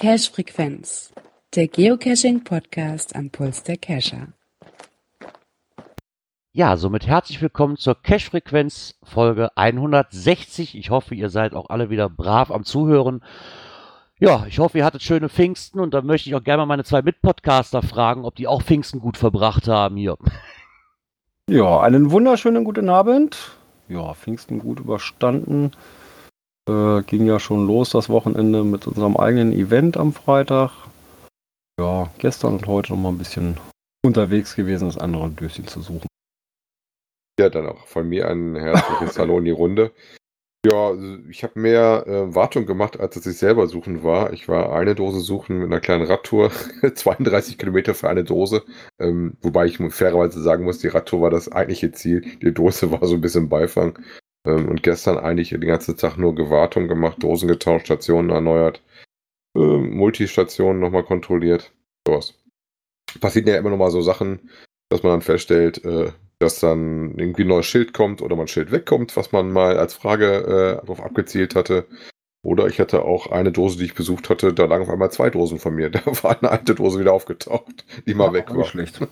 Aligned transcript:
Cache 0.00 0.32
Frequenz, 0.32 1.12
der 1.54 1.68
Geocaching 1.68 2.42
Podcast 2.42 3.14
am 3.14 3.30
Puls 3.30 3.62
der 3.62 3.76
Cacher. 3.76 4.32
Ja, 6.52 6.76
somit 6.76 7.06
herzlich 7.06 7.40
willkommen 7.40 7.76
zur 7.76 7.94
Cache 8.02 8.30
Frequenz 8.30 8.98
Folge 9.04 9.56
160. 9.56 10.76
Ich 10.76 10.90
hoffe, 10.90 11.14
ihr 11.14 11.28
seid 11.28 11.54
auch 11.54 11.70
alle 11.70 11.90
wieder 11.90 12.08
brav 12.08 12.50
am 12.50 12.64
Zuhören. 12.64 13.22
Ja, 14.22 14.44
ich 14.46 14.58
hoffe, 14.58 14.76
ihr 14.76 14.84
hattet 14.84 15.02
schöne 15.02 15.30
Pfingsten 15.30 15.80
und 15.80 15.94
da 15.94 16.02
möchte 16.02 16.28
ich 16.28 16.34
auch 16.34 16.44
gerne 16.44 16.58
mal 16.58 16.66
meine 16.66 16.84
zwei 16.84 17.00
Mitpodcaster 17.00 17.80
fragen, 17.80 18.26
ob 18.26 18.36
die 18.36 18.46
auch 18.46 18.62
Pfingsten 18.62 19.00
gut 19.00 19.16
verbracht 19.16 19.66
haben 19.66 19.96
hier. 19.96 20.16
Ja, 21.48 21.80
einen 21.80 22.12
wunderschönen 22.12 22.62
guten 22.62 22.88
Abend. 22.88 23.56
Ja, 23.88 24.14
Pfingsten 24.14 24.60
gut 24.60 24.78
überstanden. 24.78 25.72
Äh, 26.68 27.02
ging 27.02 27.26
ja 27.26 27.40
schon 27.40 27.66
los 27.66 27.90
das 27.90 28.08
Wochenende 28.08 28.62
mit 28.62 28.86
unserem 28.86 29.16
eigenen 29.16 29.52
Event 29.52 29.96
am 29.96 30.12
Freitag. 30.12 30.70
Ja, 31.80 32.08
gestern 32.18 32.52
und 32.52 32.68
heute 32.68 32.92
noch 32.92 33.00
mal 33.00 33.08
ein 33.08 33.18
bisschen 33.18 33.56
unterwegs 34.04 34.54
gewesen, 34.54 34.86
das 34.86 34.96
andere 34.96 35.28
Döschen 35.30 35.66
zu 35.66 35.80
suchen. 35.80 36.06
Ja, 37.40 37.48
dann 37.48 37.66
auch 37.66 37.84
von 37.88 38.08
mir 38.08 38.28
ein 38.28 38.54
herzliches 38.54 39.18
Hallo 39.18 39.38
in 39.38 39.46
die 39.46 39.50
Runde. 39.50 39.90
Ja, 40.66 40.94
ich 41.30 41.42
habe 41.42 41.58
mehr 41.58 42.04
äh, 42.06 42.34
Wartung 42.34 42.66
gemacht, 42.66 43.00
als 43.00 43.14
dass 43.14 43.26
ich 43.26 43.38
selber 43.38 43.66
suchen 43.66 44.02
war. 44.02 44.34
Ich 44.34 44.46
war 44.46 44.72
eine 44.74 44.94
Dose 44.94 45.20
suchen 45.20 45.58
mit 45.58 45.68
einer 45.68 45.80
kleinen 45.80 46.04
Radtour, 46.04 46.50
32 46.94 47.56
Kilometer 47.56 47.94
für 47.94 48.10
eine 48.10 48.24
Dose. 48.24 48.62
Ähm, 48.98 49.38
wobei 49.40 49.64
ich 49.66 49.78
fairerweise 49.78 50.42
sagen 50.42 50.64
muss, 50.64 50.78
die 50.78 50.88
Radtour 50.88 51.22
war 51.22 51.30
das 51.30 51.50
eigentliche 51.50 51.92
Ziel. 51.92 52.20
Die 52.42 52.52
Dose 52.52 52.90
war 52.92 53.06
so 53.06 53.14
ein 53.14 53.22
bisschen 53.22 53.48
Beifang. 53.48 53.98
Ähm, 54.46 54.68
und 54.68 54.82
gestern 54.82 55.18
eigentlich 55.18 55.50
den 55.50 55.60
ganzen 55.62 55.96
Tag 55.96 56.18
nur 56.18 56.34
Gewartung 56.34 56.88
gemacht, 56.88 57.22
Dosen 57.22 57.48
getauscht, 57.48 57.86
Stationen 57.86 58.28
erneuert, 58.30 58.82
ähm, 59.56 59.96
Multistationen 59.96 60.80
nochmal 60.80 61.04
kontrolliert. 61.04 61.72
Sowas. 62.06 62.34
Passieren 63.20 63.48
ja 63.48 63.56
immer 63.56 63.70
noch 63.70 63.78
mal 63.78 63.90
so 63.90 64.02
Sachen, 64.02 64.50
dass 64.90 65.02
man 65.02 65.12
dann 65.12 65.22
feststellt, 65.22 65.84
äh, 65.84 66.12
dass 66.40 66.58
dann 66.58 67.14
irgendwie 67.16 67.42
ein 67.42 67.48
neues 67.48 67.66
Schild 67.66 67.92
kommt 67.92 68.22
oder 68.22 68.34
mal 68.34 68.44
ein 68.44 68.48
Schild 68.48 68.72
wegkommt, 68.72 69.16
was 69.16 69.30
man 69.30 69.52
mal 69.52 69.78
als 69.78 69.94
Frage 69.94 70.80
äh, 70.80 70.86
darauf 70.86 71.02
abgezielt 71.02 71.54
hatte. 71.54 71.86
Oder 72.42 72.66
ich 72.66 72.80
hatte 72.80 73.02
auch 73.02 73.30
eine 73.30 73.52
Dose, 73.52 73.78
die 73.78 73.84
ich 73.84 73.94
besucht 73.94 74.30
hatte, 74.30 74.54
da 74.54 74.64
lagen 74.64 74.84
auf 74.84 74.90
einmal 74.90 75.12
zwei 75.12 75.28
Dosen 75.28 75.58
von 75.58 75.74
mir. 75.74 75.90
Da 75.90 76.00
war 76.06 76.38
eine 76.40 76.50
alte 76.50 76.74
Dose 76.74 76.98
wieder 76.98 77.12
aufgetaucht, 77.12 77.84
die 78.06 78.14
mal 78.14 78.28
ja, 78.28 78.32
weg 78.32 78.54
war. 78.54 78.64
Schlecht. 78.64 79.00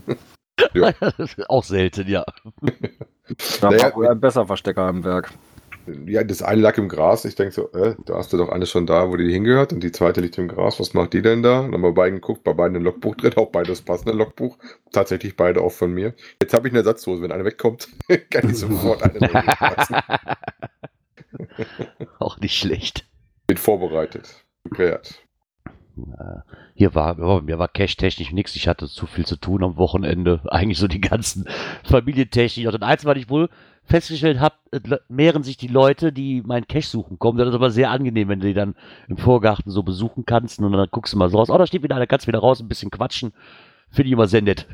ja. 0.75 0.93
auch 1.49 1.63
selten, 1.63 2.09
ja. 2.09 2.25
da 3.61 3.71
naja, 3.71 3.95
war 3.95 4.11
ein 4.11 4.21
besser 4.21 4.47
Verstecker 4.47 4.89
im 4.89 5.05
Werk 5.05 5.33
ja, 6.07 6.25
das 6.25 6.43
eine 6.43 6.61
lag 6.61 6.79
im 6.79 6.89
Gras. 6.89 7.25
Ich 7.25 7.35
denke 7.35 7.53
so, 7.53 7.73
äh, 7.73 7.95
da 8.07 8.17
hast 8.17 8.33
du 8.33 8.37
doch 8.37 8.49
eine 8.49 8.67
schon 8.67 8.87
da, 8.87 9.11
wo 9.11 9.17
die 9.17 9.33
hingehört. 9.33 9.73
Und 9.73 9.83
die 9.83 9.93
zweite 9.93 10.21
liegt 10.21 10.39
im 10.39 10.49
Gras. 10.49 10.81
Was 10.81 10.95
macht 10.95 11.13
die 11.13 11.23
denn 11.23 11.43
da? 11.43 11.63
Dann 11.63 11.73
haben 11.73 11.83
wir 11.83 11.93
beiden 11.93 12.21
geguckt, 12.21 12.45
bei 12.45 12.53
beiden 12.53 12.77
ein 12.77 12.83
Logbuch 12.83 13.17
drin, 13.17 13.35
auch 13.37 13.51
beides 13.51 13.83
passende 13.83 14.13
Logbuch. 14.13 14.59
Tatsächlich 14.93 15.37
beide 15.37 15.63
auch 15.63 15.73
von 15.73 15.93
mir. 15.93 16.15
Jetzt 16.41 16.55
habe 16.55 16.69
ich 16.69 16.73
eine 16.73 16.81
Ersatzdose. 16.81 17.23
Wenn 17.23 17.33
eine 17.33 17.45
wegkommt, 17.45 17.89
kann 18.31 18.51
ich 18.51 18.59
sofort 18.59 19.03
eine 19.03 19.19
auch 22.19 22.39
nicht 22.39 22.57
schlecht. 22.57 23.07
Bin 23.47 23.57
vorbereitet. 23.57 24.45
Prepared. 24.65 25.23
Hier 26.75 26.95
war, 26.95 27.19
oh, 27.19 27.41
mir 27.41 27.59
war 27.59 27.69
cash-technisch 27.69 28.33
nichts. 28.33 28.55
Ich 28.55 28.69
hatte 28.69 28.87
zu 28.87 29.07
viel 29.07 29.27
zu 29.27 29.37
tun 29.37 29.65
am 29.65 29.77
Wochenende. 29.77 30.41
Eigentlich 30.47 30.79
so 30.79 30.87
die 30.87 31.01
ganzen 31.01 31.49
Familientechnik. 31.85 32.69
Und 32.69 32.83
eins, 32.83 33.05
was 33.05 33.17
ich 33.17 33.29
wohl 33.29 33.49
festgestellt 33.89 34.39
habe, 34.39 34.57
mehren 35.09 35.43
sich 35.43 35.57
die 35.57 35.69
Leute, 35.69 36.13
die 36.13 36.43
meinen 36.43 36.69
Cash 36.69 36.89
suchen 36.89 37.19
kommen. 37.19 37.39
Das 37.39 37.49
ist 37.49 37.55
aber 37.55 37.71
sehr 37.71 37.91
angenehm, 37.91 38.29
wenn 38.29 38.41
du 38.41 38.47
die 38.47 38.55
dann 38.55 38.75
im 39.09 39.17
Vorgarten 39.17 39.71
so 39.71 39.83
besuchen 39.83 40.27
kannst 40.27 40.59
und 40.61 40.71
dann 40.71 40.89
guckst 40.91 41.15
du 41.15 41.19
mal 41.19 41.31
so 41.31 41.39
raus. 41.39 41.51
Oh, 41.51 41.59
da 41.59 41.67
steht 41.67 41.83
wieder 41.83 41.97
einer, 41.97 42.07
kannst 42.07 42.27
wieder 42.27 42.39
raus, 42.39 42.61
ein 42.61 42.69
bisschen 42.69 42.91
quatschen. 42.91 43.33
Finde 43.91 44.09
ich 44.09 44.13
immer 44.13 44.27
sehr 44.27 44.43
nett. 44.43 44.67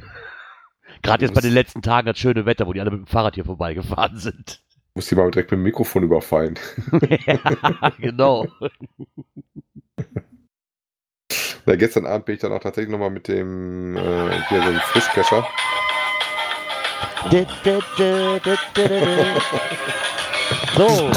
Gerade 1.02 1.24
jetzt 1.24 1.34
bei 1.34 1.40
den 1.40 1.52
letzten 1.52 1.82
Tagen 1.82 2.06
das 2.06 2.18
schöne 2.18 2.46
Wetter, 2.46 2.66
wo 2.66 2.72
die 2.72 2.80
alle 2.80 2.90
mit 2.90 3.00
dem 3.00 3.06
Fahrrad 3.06 3.34
hier 3.34 3.44
vorbeigefahren 3.44 4.16
sind. 4.16 4.60
Muss 4.94 5.06
die 5.06 5.14
mal 5.14 5.30
direkt 5.30 5.50
mit 5.50 5.58
dem 5.58 5.64
Mikrofon 5.64 6.02
überfallen. 6.02 6.58
ja, 7.26 7.90
genau. 7.98 8.46
Na, 11.66 11.76
gestern 11.76 12.04
Abend 12.06 12.26
bin 12.26 12.34
ich 12.34 12.40
dann 12.40 12.52
auch 12.52 12.60
tatsächlich 12.60 12.92
nochmal 12.92 13.10
mit 13.10 13.26
dem 13.28 13.96
äh, 13.96 14.30
hier 14.48 14.62
so 14.62 14.72
Frischkescher 14.92 15.46
so, 20.76 21.10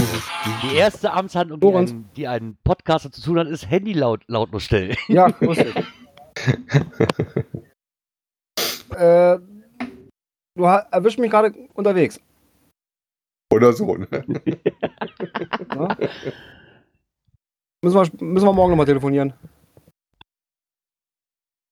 die 0.64 0.76
erste 0.76 1.12
Amtshandlung, 1.12 1.60
die, 1.60 1.74
ein, 1.74 2.10
die 2.16 2.28
einen 2.28 2.58
Podcaster 2.64 3.12
zu 3.12 3.22
tun 3.22 3.40
hat, 3.40 3.48
ist 3.48 3.70
Handy 3.70 3.92
laut, 3.94 4.24
lautlos 4.28 4.64
stellen. 4.64 4.96
Ja, 5.08 5.34
muss 5.42 5.58
ich. 5.58 5.76
äh, 8.96 9.40
du 10.56 10.64
erwischst 10.64 11.20
mich 11.20 11.30
gerade 11.30 11.54
unterwegs. 11.74 12.22
Oder 13.52 13.74
so, 13.74 13.96
ne? 13.96 14.08
ja? 14.12 14.22
müssen, 17.84 17.96
wir, 17.96 18.10
müssen 18.26 18.46
wir 18.46 18.54
morgen 18.54 18.72
nochmal 18.72 18.86
telefonieren. 18.86 19.34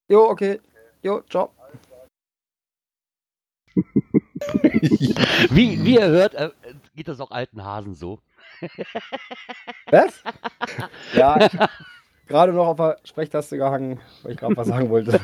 Jo, 0.09 0.29
okay. 0.29 0.59
Jo, 1.01 1.21
ciao. 1.29 1.51
wie, 5.49 5.83
wie 5.83 5.95
ihr 5.95 6.07
hört, 6.07 6.35
äh, 6.35 6.49
geht 6.95 7.07
das 7.07 7.19
auch 7.19 7.31
alten 7.31 7.63
Hasen 7.63 7.93
so. 7.93 8.19
Was? 9.91 10.23
Ja, 11.13 11.45
ich 11.45 11.51
gerade 12.27 12.53
noch 12.53 12.67
auf 12.67 12.77
der 12.77 12.97
Sprechtaste 13.03 13.57
gehangen, 13.57 13.99
weil 14.23 14.33
ich 14.33 14.37
gerade 14.37 14.57
was 14.57 14.67
sagen 14.67 14.89
wollte. 14.89 15.11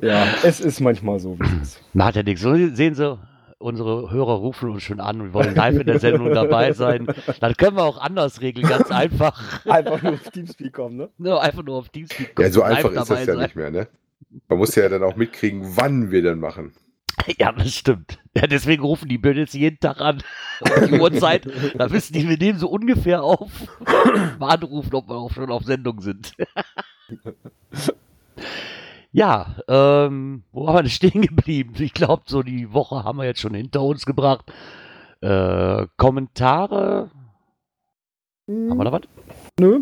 ja, 0.00 0.26
es 0.42 0.60
ist 0.60 0.80
manchmal 0.80 1.18
so, 1.18 1.38
wie 1.38 1.44
es 1.44 1.62
ist. 1.62 1.82
Macht 1.94 2.16
ja 2.16 2.22
nichts. 2.22 2.40
So 2.40 2.54
sehen 2.54 2.94
Sie, 2.94 3.18
unsere 3.58 4.10
Hörer 4.10 4.34
rufen 4.34 4.70
uns 4.70 4.82
schon 4.82 5.00
an 5.00 5.20
und 5.20 5.34
wollen 5.34 5.54
live 5.54 5.80
in 5.80 5.86
der 5.86 6.00
Sendung 6.00 6.32
dabei 6.32 6.72
sein. 6.72 7.06
Dann 7.40 7.54
können 7.54 7.76
wir 7.76 7.84
auch 7.84 7.98
anders 7.98 8.40
regeln, 8.40 8.68
ganz 8.68 8.90
einfach. 8.90 9.64
Einfach 9.66 10.02
nur 10.02 10.14
auf 10.14 10.30
Teamspeak 10.30 10.72
kommen, 10.72 10.96
ne? 10.96 11.08
Ja, 11.18 11.38
einfach 11.38 11.62
nur 11.62 11.76
auf 11.76 11.88
Teamspeak 11.90 12.34
kommen. 12.34 12.48
Ja, 12.48 12.52
so 12.52 12.62
einfach 12.62 12.90
ist 12.90 13.10
das 13.10 13.26
ja 13.26 13.34
sein. 13.34 13.38
nicht 13.38 13.56
mehr, 13.56 13.70
ne? 13.70 13.88
Man 14.48 14.58
muss 14.58 14.74
ja 14.74 14.88
dann 14.88 15.02
auch 15.02 15.16
mitkriegen, 15.16 15.76
wann 15.76 16.10
wir 16.10 16.22
denn 16.22 16.40
machen. 16.40 16.72
Ja, 17.38 17.52
das 17.52 17.74
stimmt. 17.74 18.18
Ja, 18.34 18.46
deswegen 18.46 18.82
rufen 18.82 19.08
die 19.08 19.18
Bödels 19.18 19.52
jeden 19.52 19.78
Tag 19.80 20.00
an. 20.00 20.22
die 20.88 20.98
Uhrzeit, 20.98 21.46
da 21.76 21.90
wissen 21.90 22.14
die, 22.14 22.28
wir 22.28 22.38
nehmen 22.38 22.58
so 22.58 22.68
ungefähr 22.68 23.22
auf, 23.22 23.50
anrufen, 24.38 24.94
ob 24.94 25.08
wir 25.08 25.16
auch 25.16 25.32
schon 25.32 25.50
auf 25.50 25.64
Sendung 25.64 26.00
sind. 26.00 26.34
ja, 29.12 29.56
ähm, 29.68 30.44
wo 30.52 30.66
haben 30.66 30.76
wir 30.76 30.82
denn 30.82 30.90
stehen 30.90 31.22
geblieben? 31.22 31.74
Ich 31.78 31.94
glaube, 31.94 32.22
so 32.26 32.42
die 32.42 32.72
Woche 32.72 33.04
haben 33.04 33.18
wir 33.18 33.24
jetzt 33.24 33.40
schon 33.40 33.54
hinter 33.54 33.82
uns 33.82 34.06
gebracht. 34.06 34.52
Äh, 35.20 35.86
Kommentare? 35.96 37.10
Hm. 38.46 38.70
Haben 38.70 38.78
wir 38.78 38.84
da 38.84 38.92
was? 38.92 39.02
Nö. 39.58 39.80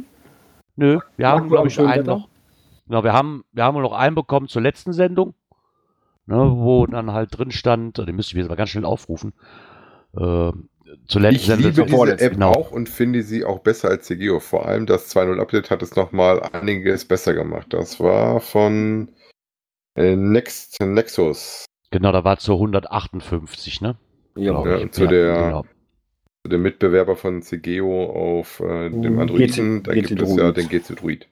Nö, 0.77 1.01
wir 1.17 1.29
haben, 1.29 1.49
glaube 1.49 1.69
ich, 1.69 1.81
einen 1.81 2.07
noch. 2.07 2.29
Genau, 2.89 3.05
wir 3.05 3.13
haben, 3.13 3.45
wir 3.53 3.65
haben 3.65 3.81
noch 3.81 3.93
einen 3.93 4.15
bekommen 4.15 4.49
zur 4.49 4.63
letzten 4.63 4.93
Sendung, 4.93 5.35
ne, 6.27 6.37
wo 6.37 6.87
dann 6.87 7.13
halt 7.13 7.37
drin 7.37 7.51
stand, 7.51 7.99
den 7.99 8.17
müsste 8.17 8.33
ich 8.33 8.39
jetzt 8.39 8.49
mal 8.49 8.57
ganz 8.57 8.71
schnell 8.71 8.87
aufrufen. 8.87 9.35
Äh, 10.17 10.53
zur 11.07 11.21
letzten 11.21 11.37
ich 11.37 11.47
Sendung. 11.47 11.73
liebe 11.73 11.85
diese 11.85 12.21
App 12.21 12.33
genau. 12.33 12.53
auch 12.53 12.71
und 12.71 12.89
finde 12.89 13.23
sie 13.23 13.45
auch 13.45 13.59
besser 13.59 13.91
als 13.91 14.07
CGO. 14.07 14.41
Vor 14.41 14.67
allem 14.67 14.87
das 14.87 15.15
2.0 15.15 15.39
Update 15.39 15.71
hat 15.71 15.83
es 15.83 15.97
nochmal 15.97 16.41
einiges 16.53 17.05
besser 17.05 17.35
gemacht. 17.35 17.67
Das 17.71 18.01
war 18.01 18.41
von 18.41 19.11
äh, 19.95 20.17
Next, 20.17 20.81
Nexus. 20.81 21.67
Genau, 21.91 22.13
da 22.13 22.25
war 22.25 22.39
zur 22.39 22.57
158, 22.57 23.83
ne? 23.83 23.97
Ja, 24.37 24.65
ja 24.65 24.91
zu 24.91 25.05
ja, 25.05 25.11
der 25.11 25.35
genau. 25.35 25.65
der 26.47 26.59
Mitbewerber 26.59 27.17
von 27.17 27.43
CGO 27.43 28.39
auf 28.39 28.61
äh, 28.61 28.89
dem 28.89 29.19
Androiden, 29.19 29.83
da 29.83 29.93
gibt 29.93 30.23
es 30.23 30.37
ja 30.37 30.53
den 30.53 30.69
GC 30.69 30.97
Druid. 30.97 31.29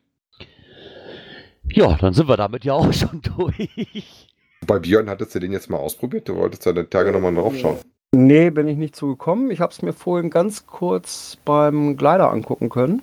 Ja, 1.72 1.96
dann 1.96 2.14
sind 2.14 2.28
wir 2.28 2.36
damit 2.36 2.64
ja 2.64 2.74
auch 2.74 2.92
schon 2.92 3.22
durch. 3.22 4.28
Bei 4.66 4.78
Björn 4.78 5.10
hattest 5.10 5.34
du 5.34 5.38
den 5.38 5.52
jetzt 5.52 5.70
mal 5.70 5.78
ausprobiert? 5.78 6.28
Du 6.28 6.36
wolltest 6.36 6.64
ja 6.66 6.72
den 6.72 6.88
Tage 6.90 7.12
nochmal 7.12 7.34
drauf 7.34 7.56
schauen. 7.56 7.78
Nee, 8.14 8.50
bin 8.50 8.68
ich 8.68 8.76
nicht 8.76 8.96
zugekommen. 8.96 9.50
Ich 9.50 9.60
habe 9.60 9.72
es 9.72 9.82
mir 9.82 9.92
vorhin 9.92 10.30
ganz 10.30 10.66
kurz 10.66 11.36
beim 11.44 11.96
Glider 11.96 12.30
angucken 12.30 12.68
können. 12.68 13.02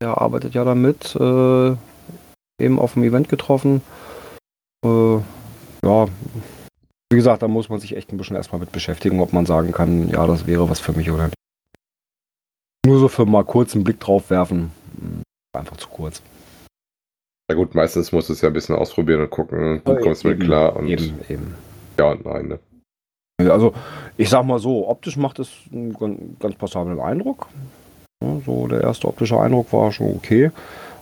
Er 0.00 0.20
arbeitet 0.20 0.54
ja 0.54 0.64
damit. 0.64 1.16
Äh, 1.16 1.76
eben 2.60 2.78
auf 2.78 2.94
dem 2.94 3.04
Event 3.04 3.28
getroffen. 3.28 3.82
Äh, 4.84 5.16
ja, 5.84 6.06
wie 7.10 7.16
gesagt, 7.16 7.42
da 7.42 7.48
muss 7.48 7.68
man 7.68 7.80
sich 7.80 7.96
echt 7.96 8.12
ein 8.12 8.16
bisschen 8.16 8.36
erstmal 8.36 8.60
mit 8.60 8.72
beschäftigen, 8.72 9.20
ob 9.20 9.32
man 9.32 9.46
sagen 9.46 9.72
kann, 9.72 10.08
ja, 10.08 10.26
das 10.26 10.46
wäre 10.46 10.68
was 10.68 10.80
für 10.80 10.92
mich 10.92 11.10
oder 11.10 11.24
nicht. 11.24 11.34
Nur 12.86 12.98
so 12.98 13.08
für 13.08 13.24
mal 13.24 13.44
kurz 13.44 13.74
einen 13.74 13.84
Blick 13.84 14.00
drauf 14.00 14.30
werfen. 14.30 14.70
einfach 15.52 15.76
zu 15.76 15.88
kurz. 15.88 16.22
Na 17.48 17.54
gut, 17.54 17.74
meistens 17.74 18.10
musst 18.12 18.28
du 18.28 18.32
es 18.32 18.40
ja 18.40 18.48
ein 18.48 18.54
bisschen 18.54 18.74
ausprobieren 18.74 19.20
und 19.22 19.30
gucken, 19.30 19.82
du 19.84 19.94
kommst 20.00 20.24
mit 20.24 20.36
Eben, 20.38 20.44
klar 20.46 20.76
und 20.76 20.88
Eben, 20.88 21.20
eben. 21.28 21.54
ja 21.98 22.12
und 22.12 22.24
nein. 22.24 22.48
Ne? 22.48 23.50
Also, 23.50 23.74
ich 24.16 24.30
sag 24.30 24.44
mal 24.46 24.58
so, 24.58 24.88
optisch 24.88 25.16
macht 25.16 25.38
es 25.40 25.50
einen 25.72 25.92
gan- 25.92 26.36
ganz 26.40 26.54
passablen 26.56 27.00
Eindruck. 27.00 27.48
Ja, 28.22 28.40
so, 28.46 28.66
der 28.68 28.80
erste 28.80 29.08
optische 29.08 29.38
Eindruck 29.38 29.72
war 29.72 29.92
schon 29.92 30.14
okay. 30.14 30.50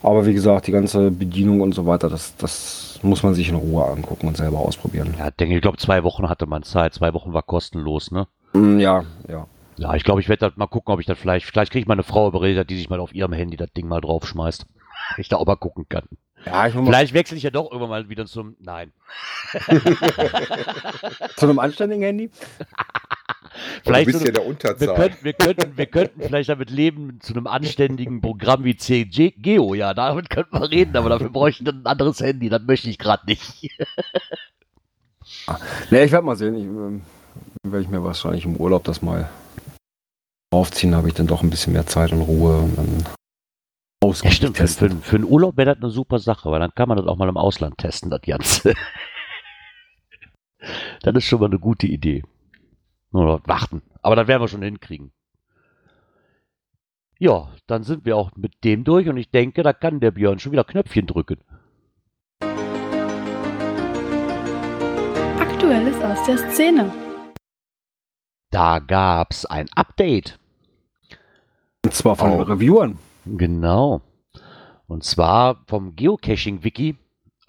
Aber 0.02 0.26
wie 0.26 0.34
gesagt, 0.34 0.66
die 0.66 0.72
ganze 0.72 1.12
Bedienung 1.12 1.60
und 1.60 1.74
so 1.74 1.86
weiter, 1.86 2.08
das, 2.10 2.34
das 2.36 2.98
muss 3.02 3.22
man 3.22 3.34
sich 3.34 3.48
in 3.48 3.54
Ruhe 3.54 3.84
angucken 3.86 4.26
und 4.26 4.36
selber 4.36 4.58
ausprobieren. 4.58 5.14
Ja, 5.18 5.30
denke, 5.30 5.54
ich 5.54 5.62
glaube, 5.62 5.76
zwei 5.76 6.02
Wochen 6.02 6.28
hatte 6.28 6.46
man 6.46 6.64
Zeit. 6.64 6.94
Zwei 6.94 7.14
Wochen 7.14 7.32
war 7.32 7.42
kostenlos, 7.42 8.10
ne? 8.10 8.26
Mm, 8.54 8.80
Ja, 8.80 9.04
ja. 9.28 9.46
Ja, 9.76 9.94
ich 9.94 10.02
glaube, 10.02 10.20
ich 10.20 10.28
werde 10.28 10.52
mal 10.56 10.66
gucken, 10.66 10.92
ob 10.92 11.00
ich 11.00 11.06
das 11.06 11.18
vielleicht, 11.18 11.46
vielleicht 11.46 11.70
kriege 11.70 11.82
ich 11.82 11.86
mal 11.88 11.94
eine 11.94 12.02
Frau 12.02 12.26
überredet, 12.26 12.68
die 12.68 12.76
sich 12.76 12.90
mal 12.90 12.98
auf 13.00 13.14
ihrem 13.14 13.32
Handy 13.32 13.56
das 13.56 13.72
Ding 13.72 13.86
mal 13.86 14.00
draufschmeißt. 14.00 14.66
Ich 15.18 15.28
da 15.28 15.36
auch 15.36 15.46
mal 15.46 15.56
gucken 15.56 15.86
kann. 15.88 16.04
Ja, 16.46 16.68
Vielleicht 16.70 17.14
wechsle 17.14 17.36
ich 17.36 17.42
ja 17.42 17.50
doch 17.50 17.66
irgendwann 17.66 17.90
mal 17.90 18.08
wieder 18.08 18.26
zum, 18.26 18.56
nein. 18.58 18.92
zu 21.36 21.46
einem 21.46 21.58
anständigen 21.58 22.02
Handy. 22.02 22.30
Vielleicht 23.84 24.08
du 24.08 24.12
bist 24.12 24.20
so 24.20 24.26
ja 24.26 24.32
der 24.32 24.42
wir 24.42 24.48
Unterzahl. 24.48 24.94
könnten, 24.94 25.24
wir, 25.24 25.32
könnten, 25.34 25.76
wir 25.76 25.86
könnten 25.86 26.22
vielleicht 26.22 26.48
damit 26.48 26.70
leben, 26.70 27.18
zu 27.20 27.34
einem 27.34 27.46
anständigen 27.46 28.20
Programm 28.20 28.64
wie 28.64 28.76
CG 28.76 29.32
Geo, 29.32 29.74
ja, 29.74 29.92
damit 29.92 30.30
könnten 30.30 30.58
wir 30.58 30.70
reden, 30.70 30.96
aber 30.96 31.10
dafür 31.10 31.28
bräuchte 31.28 31.62
ich 31.62 31.66
dann 31.66 31.82
ein 31.82 31.86
anderes 31.86 32.20
Handy, 32.20 32.48
das 32.48 32.62
möchte 32.62 32.88
ich 32.88 32.98
gerade 32.98 33.26
nicht. 33.26 33.70
Ne, 35.90 36.04
ich 36.04 36.12
werde 36.12 36.26
mal 36.26 36.36
sehen. 36.36 36.54
Ich, 36.56 36.64
ähm, 36.64 37.02
werde 37.62 37.82
ich 37.84 37.88
mir 37.88 38.04
wahrscheinlich 38.04 38.44
im 38.44 38.56
Urlaub 38.56 38.84
das 38.84 39.02
mal 39.02 39.30
aufziehen, 40.50 40.94
habe 40.94 41.08
ich 41.08 41.14
dann 41.14 41.26
doch 41.26 41.42
ein 41.42 41.50
bisschen 41.50 41.72
mehr 41.72 41.86
Zeit 41.86 42.12
und 42.12 42.20
Ruhe 42.20 42.58
und 42.58 42.76
dann 42.76 43.04
Ja, 44.02 44.30
stimmt, 44.32 44.56
für, 44.56 44.66
für, 44.66 44.90
für 44.90 45.16
einen 45.16 45.24
Urlaub 45.24 45.56
wäre 45.56 45.74
das 45.74 45.82
eine 45.82 45.90
super 45.90 46.18
Sache, 46.18 46.50
weil 46.50 46.58
dann 46.60 46.74
kann 46.74 46.88
man 46.88 46.98
das 46.98 47.06
auch 47.06 47.16
mal 47.16 47.28
im 47.28 47.36
Ausland 47.36 47.78
testen, 47.78 48.10
das 48.10 48.20
Ganze. 48.22 48.74
das 51.02 51.14
ist 51.14 51.24
schon 51.24 51.40
mal 51.40 51.46
eine 51.46 51.58
gute 51.60 51.86
Idee. 51.86 52.24
Nur 53.12 53.24
noch 53.26 53.40
warten. 53.46 53.82
Aber 54.02 54.16
das 54.16 54.26
werden 54.26 54.42
wir 54.42 54.48
schon 54.48 54.62
hinkriegen. 54.62 55.12
Ja, 57.18 57.50
dann 57.68 57.84
sind 57.84 58.04
wir 58.04 58.16
auch 58.16 58.32
mit 58.36 58.64
dem 58.64 58.82
durch 58.82 59.08
und 59.08 59.16
ich 59.16 59.30
denke, 59.30 59.62
da 59.62 59.72
kann 59.72 60.00
der 60.00 60.10
Björn 60.10 60.40
schon 60.40 60.50
wieder 60.50 60.64
Knöpfchen 60.64 61.06
drücken. 61.06 61.38
Aktuelles 65.38 66.02
aus 66.02 66.26
der 66.26 66.38
Szene. 66.50 66.92
Da 68.50 68.80
gab's 68.80 69.46
ein 69.46 69.68
Update. 69.76 70.38
Und 71.84 71.94
zwar 71.94 72.16
von 72.16 72.32
Oh. 72.32 72.38
den 72.38 72.52
Reviewern. 72.52 72.98
Genau. 73.24 74.02
Und 74.86 75.04
zwar 75.04 75.62
vom 75.66 75.96
Geocaching-Wiki, 75.96 76.96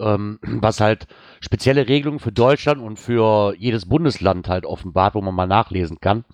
ähm, 0.00 0.38
was 0.42 0.80
halt 0.80 1.06
spezielle 1.40 1.88
Regelungen 1.88 2.20
für 2.20 2.32
Deutschland 2.32 2.80
und 2.80 2.98
für 2.98 3.54
jedes 3.58 3.88
Bundesland 3.88 4.48
halt 4.48 4.66
offenbart, 4.66 5.14
wo 5.14 5.20
man 5.20 5.34
mal 5.34 5.46
nachlesen 5.46 6.00
kann, 6.00 6.24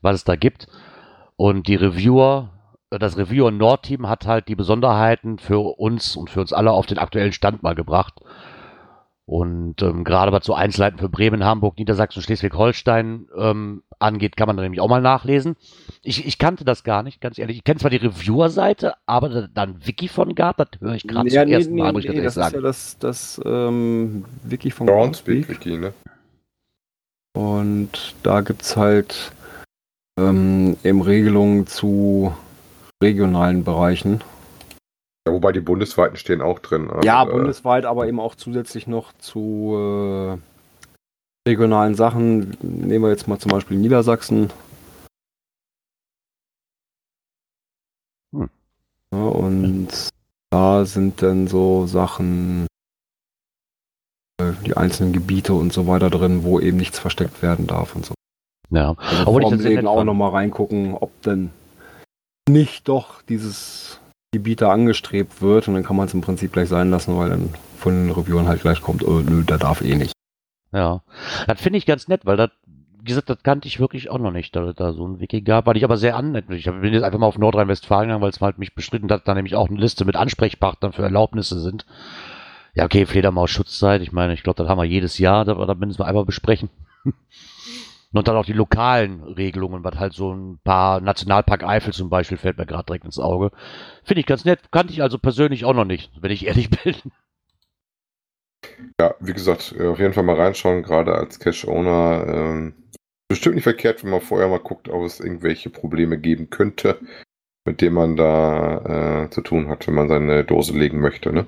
was 0.00 0.16
es 0.16 0.24
da 0.24 0.36
gibt. 0.36 0.66
Und 1.36 1.68
die 1.68 1.76
Reviewer, 1.76 2.50
das 2.90 3.16
Reviewer 3.16 3.50
Nord-Team 3.50 4.08
hat 4.08 4.26
halt 4.26 4.48
die 4.48 4.56
Besonderheiten 4.56 5.38
für 5.38 5.78
uns 5.78 6.16
und 6.16 6.30
für 6.30 6.40
uns 6.40 6.52
alle 6.52 6.72
auf 6.72 6.86
den 6.86 6.98
aktuellen 6.98 7.32
Stand 7.32 7.62
mal 7.62 7.74
gebracht. 7.74 8.20
Und 9.30 9.80
ähm, 9.80 10.02
gerade 10.02 10.32
was 10.32 10.44
so 10.44 10.54
Einzelheiten 10.54 10.98
für 10.98 11.08
Bremen, 11.08 11.44
Hamburg, 11.44 11.78
Niedersachsen, 11.78 12.20
Schleswig-Holstein 12.20 13.28
ähm, 13.38 13.84
angeht, 14.00 14.36
kann 14.36 14.48
man 14.48 14.56
da 14.56 14.64
nämlich 14.64 14.80
auch 14.80 14.88
mal 14.88 15.00
nachlesen. 15.00 15.54
Ich, 16.02 16.26
ich 16.26 16.36
kannte 16.36 16.64
das 16.64 16.82
gar 16.82 17.04
nicht, 17.04 17.20
ganz 17.20 17.38
ehrlich. 17.38 17.58
Ich 17.58 17.62
kenne 17.62 17.78
zwar 17.78 17.92
die 17.92 17.98
Reviewer-Seite, 17.98 18.94
aber 19.06 19.28
da, 19.28 19.46
da 19.46 19.62
ein 19.62 19.86
Wiki 19.86 20.08
von 20.08 20.34
gab, 20.34 20.56
das 20.56 20.70
höre 20.80 20.96
ich 20.96 21.04
gerade 21.04 21.28
Ja, 21.28 21.42
zum 21.42 21.48
nee, 21.48 21.54
ersten 21.54 21.76
Mal, 21.76 21.86
nee, 21.86 21.92
muss 21.92 22.04
ich 22.06 22.10
nee, 22.10 22.22
das 22.22 22.32
ist 22.32 22.42
ja 22.42 22.50
sagen. 22.50 22.62
das, 22.64 22.98
das 22.98 23.40
ähm, 23.44 24.24
Wiki 24.42 24.72
von 24.72 24.88
Groundspeak. 24.88 25.48
Wiki, 25.48 25.78
ne? 25.78 25.92
Und 27.32 28.16
da 28.24 28.40
gibt 28.40 28.62
es 28.62 28.76
halt 28.76 29.30
ähm, 30.18 30.76
eben 30.82 31.02
Regelungen 31.02 31.68
zu 31.68 32.34
regionalen 33.00 33.62
Bereichen. 33.62 34.24
Ja, 35.26 35.32
wobei 35.34 35.52
die 35.52 35.60
bundesweiten 35.60 36.16
stehen 36.16 36.40
auch 36.40 36.58
drin. 36.58 36.90
Also, 36.90 37.06
ja, 37.06 37.22
äh, 37.24 37.30
bundesweit, 37.30 37.84
aber 37.84 38.08
eben 38.08 38.20
auch 38.20 38.34
zusätzlich 38.34 38.86
noch 38.86 39.12
zu 39.18 40.38
äh, 40.38 41.48
regionalen 41.48 41.94
Sachen. 41.94 42.56
Nehmen 42.62 43.04
wir 43.04 43.10
jetzt 43.10 43.28
mal 43.28 43.38
zum 43.38 43.50
Beispiel 43.50 43.76
Niedersachsen. 43.76 44.50
Hm. 48.34 48.48
Ja, 49.12 49.24
und 49.24 49.88
da 50.50 50.84
sind 50.86 51.22
dann 51.22 51.48
so 51.48 51.86
Sachen, 51.86 52.66
äh, 54.40 54.52
die 54.64 54.76
einzelnen 54.76 55.12
Gebiete 55.12 55.52
und 55.52 55.72
so 55.72 55.86
weiter 55.86 56.08
drin, 56.08 56.44
wo 56.44 56.60
eben 56.60 56.78
nichts 56.78 56.98
versteckt 56.98 57.42
werden 57.42 57.66
darf 57.66 57.94
und 57.94 58.06
so. 58.06 58.14
Ja. 58.70 58.94
Also 58.96 59.26
Obwohl 59.26 59.44
ich 59.44 59.62
nett 59.62 59.86
auch 59.86 60.04
nochmal 60.04 60.30
reingucken, 60.30 60.94
ob 60.94 61.20
denn 61.22 61.50
nicht 62.48 62.88
doch 62.88 63.22
dieses 63.22 63.99
Gebiet 64.32 64.60
da 64.60 64.70
angestrebt 64.70 65.42
wird 65.42 65.66
und 65.66 65.74
dann 65.74 65.82
kann 65.82 65.96
man 65.96 66.06
es 66.06 66.14
im 66.14 66.20
Prinzip 66.20 66.52
gleich 66.52 66.68
sein 66.68 66.90
lassen, 66.90 67.16
weil 67.16 67.30
dann 67.30 67.50
von 67.76 67.94
den 67.94 68.10
Reviewern 68.14 68.46
halt 68.46 68.62
gleich 68.62 68.80
kommt, 68.80 69.02
oh, 69.04 69.20
nö, 69.20 69.42
der 69.42 69.58
darf 69.58 69.82
eh 69.82 69.96
nicht. 69.96 70.12
Ja, 70.72 71.02
das 71.48 71.60
finde 71.60 71.78
ich 71.78 71.86
ganz 71.86 72.06
nett, 72.06 72.24
weil 72.26 72.36
das, 72.36 72.50
wie 72.66 73.06
gesagt, 73.06 73.28
das 73.28 73.42
kannte 73.42 73.66
ich 73.66 73.80
wirklich 73.80 74.08
auch 74.08 74.18
noch 74.18 74.30
nicht, 74.30 74.54
dass 74.54 74.68
es 74.68 74.76
da 74.76 74.92
so 74.92 75.04
ein 75.04 75.18
Wiki 75.18 75.40
gab, 75.40 75.66
weil 75.66 75.76
ich 75.76 75.82
aber 75.82 75.96
sehr 75.96 76.14
annett. 76.14 76.48
Ich 76.50 76.66
bin 76.66 76.92
jetzt 76.92 77.02
einfach 77.02 77.18
mal 77.18 77.26
auf 77.26 77.38
Nordrhein-Westfalen 77.38 78.08
gegangen, 78.08 78.22
weil 78.22 78.30
es 78.30 78.40
halt 78.40 78.58
mich 78.58 78.74
bestritten 78.76 79.10
hat, 79.10 79.26
da 79.26 79.34
nämlich 79.34 79.56
auch 79.56 79.68
eine 79.68 79.80
Liste 79.80 80.04
mit 80.04 80.14
Ansprechpartnern 80.14 80.92
für 80.92 81.02
Erlaubnisse 81.02 81.58
sind. 81.58 81.84
Ja, 82.74 82.84
okay, 82.84 83.06
Fledermaus-Schutzzeit, 83.06 84.00
ich 84.00 84.12
meine, 84.12 84.32
ich 84.34 84.44
glaube, 84.44 84.58
das 84.58 84.68
haben 84.68 84.78
wir 84.78 84.84
jedes 84.84 85.18
Jahr, 85.18 85.44
da 85.44 85.74
müssen 85.74 85.98
wir 85.98 86.06
einmal 86.06 86.24
besprechen. 86.24 86.70
Und 88.12 88.26
dann 88.26 88.36
auch 88.36 88.44
die 88.44 88.52
lokalen 88.52 89.22
Regelungen, 89.22 89.84
was 89.84 89.94
halt 89.96 90.14
so 90.14 90.32
ein 90.34 90.58
paar 90.64 91.00
Nationalpark 91.00 91.62
Eifel 91.62 91.92
zum 91.92 92.10
Beispiel 92.10 92.38
fällt 92.38 92.58
mir 92.58 92.66
gerade 92.66 92.84
direkt 92.84 93.04
ins 93.04 93.20
Auge. 93.20 93.52
Finde 94.02 94.20
ich 94.20 94.26
ganz 94.26 94.44
nett, 94.44 94.72
kannte 94.72 94.92
ich 94.92 95.02
also 95.02 95.18
persönlich 95.18 95.64
auch 95.64 95.74
noch 95.74 95.84
nicht, 95.84 96.10
wenn 96.20 96.32
ich 96.32 96.46
ehrlich 96.46 96.70
bin. 96.84 96.96
Ja, 99.00 99.14
wie 99.20 99.32
gesagt, 99.32 99.74
äh, 99.78 99.86
auf 99.86 99.98
jeden 100.00 100.12
Fall 100.12 100.24
mal 100.24 100.36
reinschauen, 100.36 100.82
gerade 100.82 101.14
als 101.14 101.38
Cache-Owner. 101.38 102.24
Ähm, 102.26 102.74
bestimmt 103.28 103.54
nicht 103.54 103.64
verkehrt, 103.64 104.02
wenn 104.02 104.10
man 104.10 104.20
vorher 104.20 104.48
mal 104.48 104.58
guckt, 104.58 104.88
ob 104.88 105.04
es 105.04 105.20
irgendwelche 105.20 105.70
Probleme 105.70 106.18
geben 106.18 106.50
könnte, 106.50 106.98
mit 107.64 107.80
denen 107.80 107.94
man 107.94 108.16
da 108.16 109.24
äh, 109.24 109.30
zu 109.30 109.40
tun 109.42 109.68
hat, 109.68 109.86
wenn 109.86 109.94
man 109.94 110.08
seine 110.08 110.44
Dose 110.44 110.76
legen 110.76 111.00
möchte. 111.00 111.32
Ne? 111.32 111.46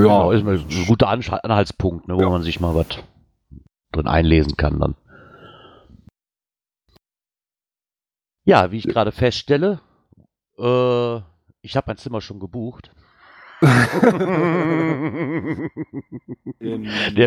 Genau, 0.00 0.32
ist 0.32 0.42
mal 0.44 0.58
ein 0.58 0.86
guter 0.86 1.08
Anhaltspunkt, 1.08 2.08
ne, 2.08 2.16
wo 2.16 2.22
Ja. 2.22 2.30
man 2.30 2.42
sich 2.42 2.58
mal 2.58 2.74
was 2.74 2.86
drin 3.92 4.06
einlesen 4.06 4.56
kann 4.56 4.80
dann. 4.80 4.94
Ja, 8.44 8.72
wie 8.72 8.78
ich 8.78 8.88
gerade 8.88 9.12
feststelle, 9.12 9.78
äh, 10.58 11.16
ich 11.60 11.76
habe 11.76 11.84
mein 11.86 11.96
Zimmer 11.96 12.20
schon 12.20 12.40
gebucht. 12.40 12.90
Der 13.62 13.68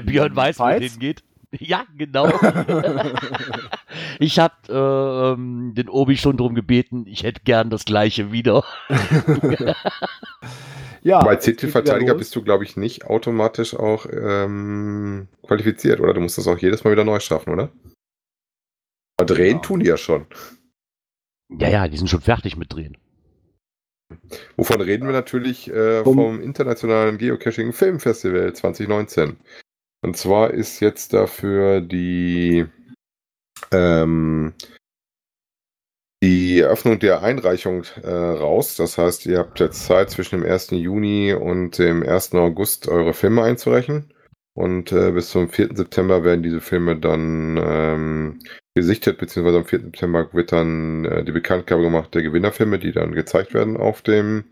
Björn 0.02 0.36
weiß, 0.36 0.60
wo 0.60 0.68
es 0.68 0.92
hingeht. 0.92 1.24
Ja, 1.60 1.86
genau. 1.96 2.28
ich 4.20 4.40
habe 4.40 4.56
äh, 4.68 5.34
ähm, 5.34 5.74
den 5.74 5.88
Obi 5.88 6.18
schon 6.18 6.36
drum 6.36 6.54
gebeten, 6.54 7.06
ich 7.08 7.24
hätte 7.24 7.44
gern 7.44 7.70
das 7.70 7.86
gleiche 7.86 8.34
wieder. 8.34 8.66
Ja, 11.06 11.36
Titelverteidiger 11.36 12.14
los. 12.14 12.20
bist 12.20 12.36
du, 12.36 12.42
glaube 12.44 12.64
ich, 12.64 12.78
nicht 12.78 13.06
automatisch 13.06 13.76
auch 13.76 14.08
ähm, 14.12 15.28
qualifiziert, 15.46 16.00
oder? 16.00 16.14
Du 16.16 16.20
musst 16.22 16.38
das 16.38 16.48
auch 16.48 16.58
jedes 16.58 16.84
Mal 16.84 16.92
wieder 16.92 17.04
neu 17.04 17.20
schaffen, 17.20 17.54
oder? 17.54 17.72
Aber 19.18 19.26
drehen 19.34 19.58
Ja. 19.58 19.62
tun 19.62 19.80
die 19.82 19.86
ja 19.88 19.98
schon. 19.98 20.26
Ja, 21.60 21.70
ja, 21.70 21.88
die 21.88 21.98
sind 21.98 22.10
schon 22.10 22.22
fertig 22.22 22.58
mit 22.58 22.74
drehen. 22.74 22.98
Wovon 24.58 24.82
reden 24.82 25.06
wir 25.06 25.14
natürlich 25.14 25.70
äh, 25.70 26.04
Vom- 26.04 26.16
vom 26.16 26.42
Internationalen 26.42 27.18
Geocaching 27.18 27.72
Filmfestival 27.72 28.54
2019. 28.54 29.38
Und 30.04 30.18
zwar 30.18 30.52
ist 30.52 30.80
jetzt 30.80 31.14
dafür 31.14 31.82
die, 31.82 32.66
ähm, 33.72 34.54
die 36.26 36.60
Eröffnung 36.62 36.98
der 36.98 37.22
Einreichung 37.22 37.84
äh, 38.02 38.10
raus. 38.10 38.76
Das 38.78 38.98
heißt, 38.98 39.28
ihr 39.28 39.38
habt 39.38 39.60
jetzt 39.60 39.86
Zeit 39.86 40.10
zwischen 40.10 40.40
dem 40.42 40.50
1. 40.50 40.72
Juni 40.72 41.34
und 41.34 41.78
dem 41.78 42.02
1. 42.02 42.34
August 42.34 42.88
eure 42.88 43.14
Filme 43.14 43.44
einzureichen. 43.44 44.12
Und 44.56 44.92
äh, 44.92 45.12
bis 45.12 45.30
zum 45.30 45.50
4. 45.50 45.76
September 45.76 46.24
werden 46.24 46.42
diese 46.42 46.62
Filme 46.62 46.96
dann 46.98 47.60
ähm, 47.64 48.40
gesichtet, 48.74 49.20
beziehungsweise 49.20 49.58
am 49.60 49.66
4. 49.66 49.82
September 49.82 50.28
wird 50.34 50.52
dann 50.52 51.06
äh, 51.06 51.24
die 51.24 51.32
Bekanntgabe 51.32 51.84
gemacht 51.84 52.16
der 52.16 52.24
Gewinnerfilme, 52.24 52.80
die 52.80 52.92
dann 52.92 53.14
gezeigt 53.14 53.54
werden 53.54 53.78
auf 53.78 54.02
dem 54.02 54.46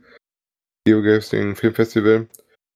GeoGazing 0.86 1.56
Filmfestival. 1.56 2.28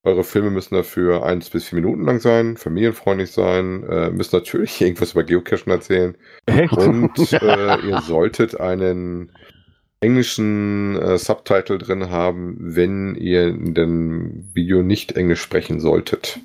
Eure 0.07 0.23
Filme 0.23 0.49
müssen 0.49 0.75
dafür 0.75 1.23
eins 1.23 1.49
bis 1.49 1.67
vier 1.67 1.81
Minuten 1.81 2.05
lang 2.05 2.19
sein, 2.19 2.55
familienfreundlich 2.55 3.31
sein, 3.31 3.83
äh, 3.83 4.09
müssen 4.09 4.37
natürlich 4.37 4.79
irgendwas 4.81 5.11
über 5.11 5.23
Geocachen 5.23 5.71
erzählen 5.71 6.15
Echt? 6.45 6.71
und 6.71 7.33
äh, 7.33 7.77
ihr 7.85 8.01
solltet 8.01 8.59
einen 8.59 9.31
englischen 9.99 10.95
äh, 10.95 11.17
Subtitle 11.17 11.77
drin 11.77 12.09
haben, 12.09 12.55
wenn 12.59 13.15
ihr 13.15 13.47
in 13.47 13.73
dem 13.73 14.49
Video 14.53 14.81
nicht 14.81 15.17
Englisch 15.17 15.41
sprechen 15.41 15.81
solltet. 15.81 16.39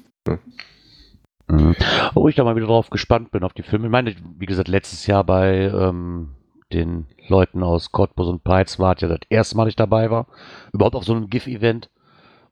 Mhm. 1.49 1.77
Wo 2.15 2.29
ich 2.29 2.35
da 2.35 2.45
mal 2.45 2.57
wieder 2.57 2.67
drauf 2.67 2.91
gespannt 2.91 3.31
bin 3.31 3.45
auf 3.45 3.53
die 3.53 3.63
Filme. 3.63 3.87
Ich 3.87 3.93
meine, 3.93 4.15
wie 4.39 4.47
gesagt, 4.47 4.69
letztes 4.69 5.07
Jahr 5.07 5.23
bei 5.23 5.71
ähm, 5.73 6.31
den 6.73 7.07
Leuten 7.29 7.63
aus 7.63 7.93
Cottbus 7.93 8.27
und 8.27 8.43
Peitz 8.43 8.79
war 8.79 8.97
ja 8.99 9.09
das 9.09 9.21
erste 9.29 9.57
Mal, 9.57 9.65
dass 9.65 9.73
ich 9.73 9.77
dabei 9.77 10.11
war. 10.11 10.27
Überhaupt 10.73 10.97
auf 10.97 11.05
so 11.05 11.13
einem 11.13 11.29
GIF-Event. 11.29 11.91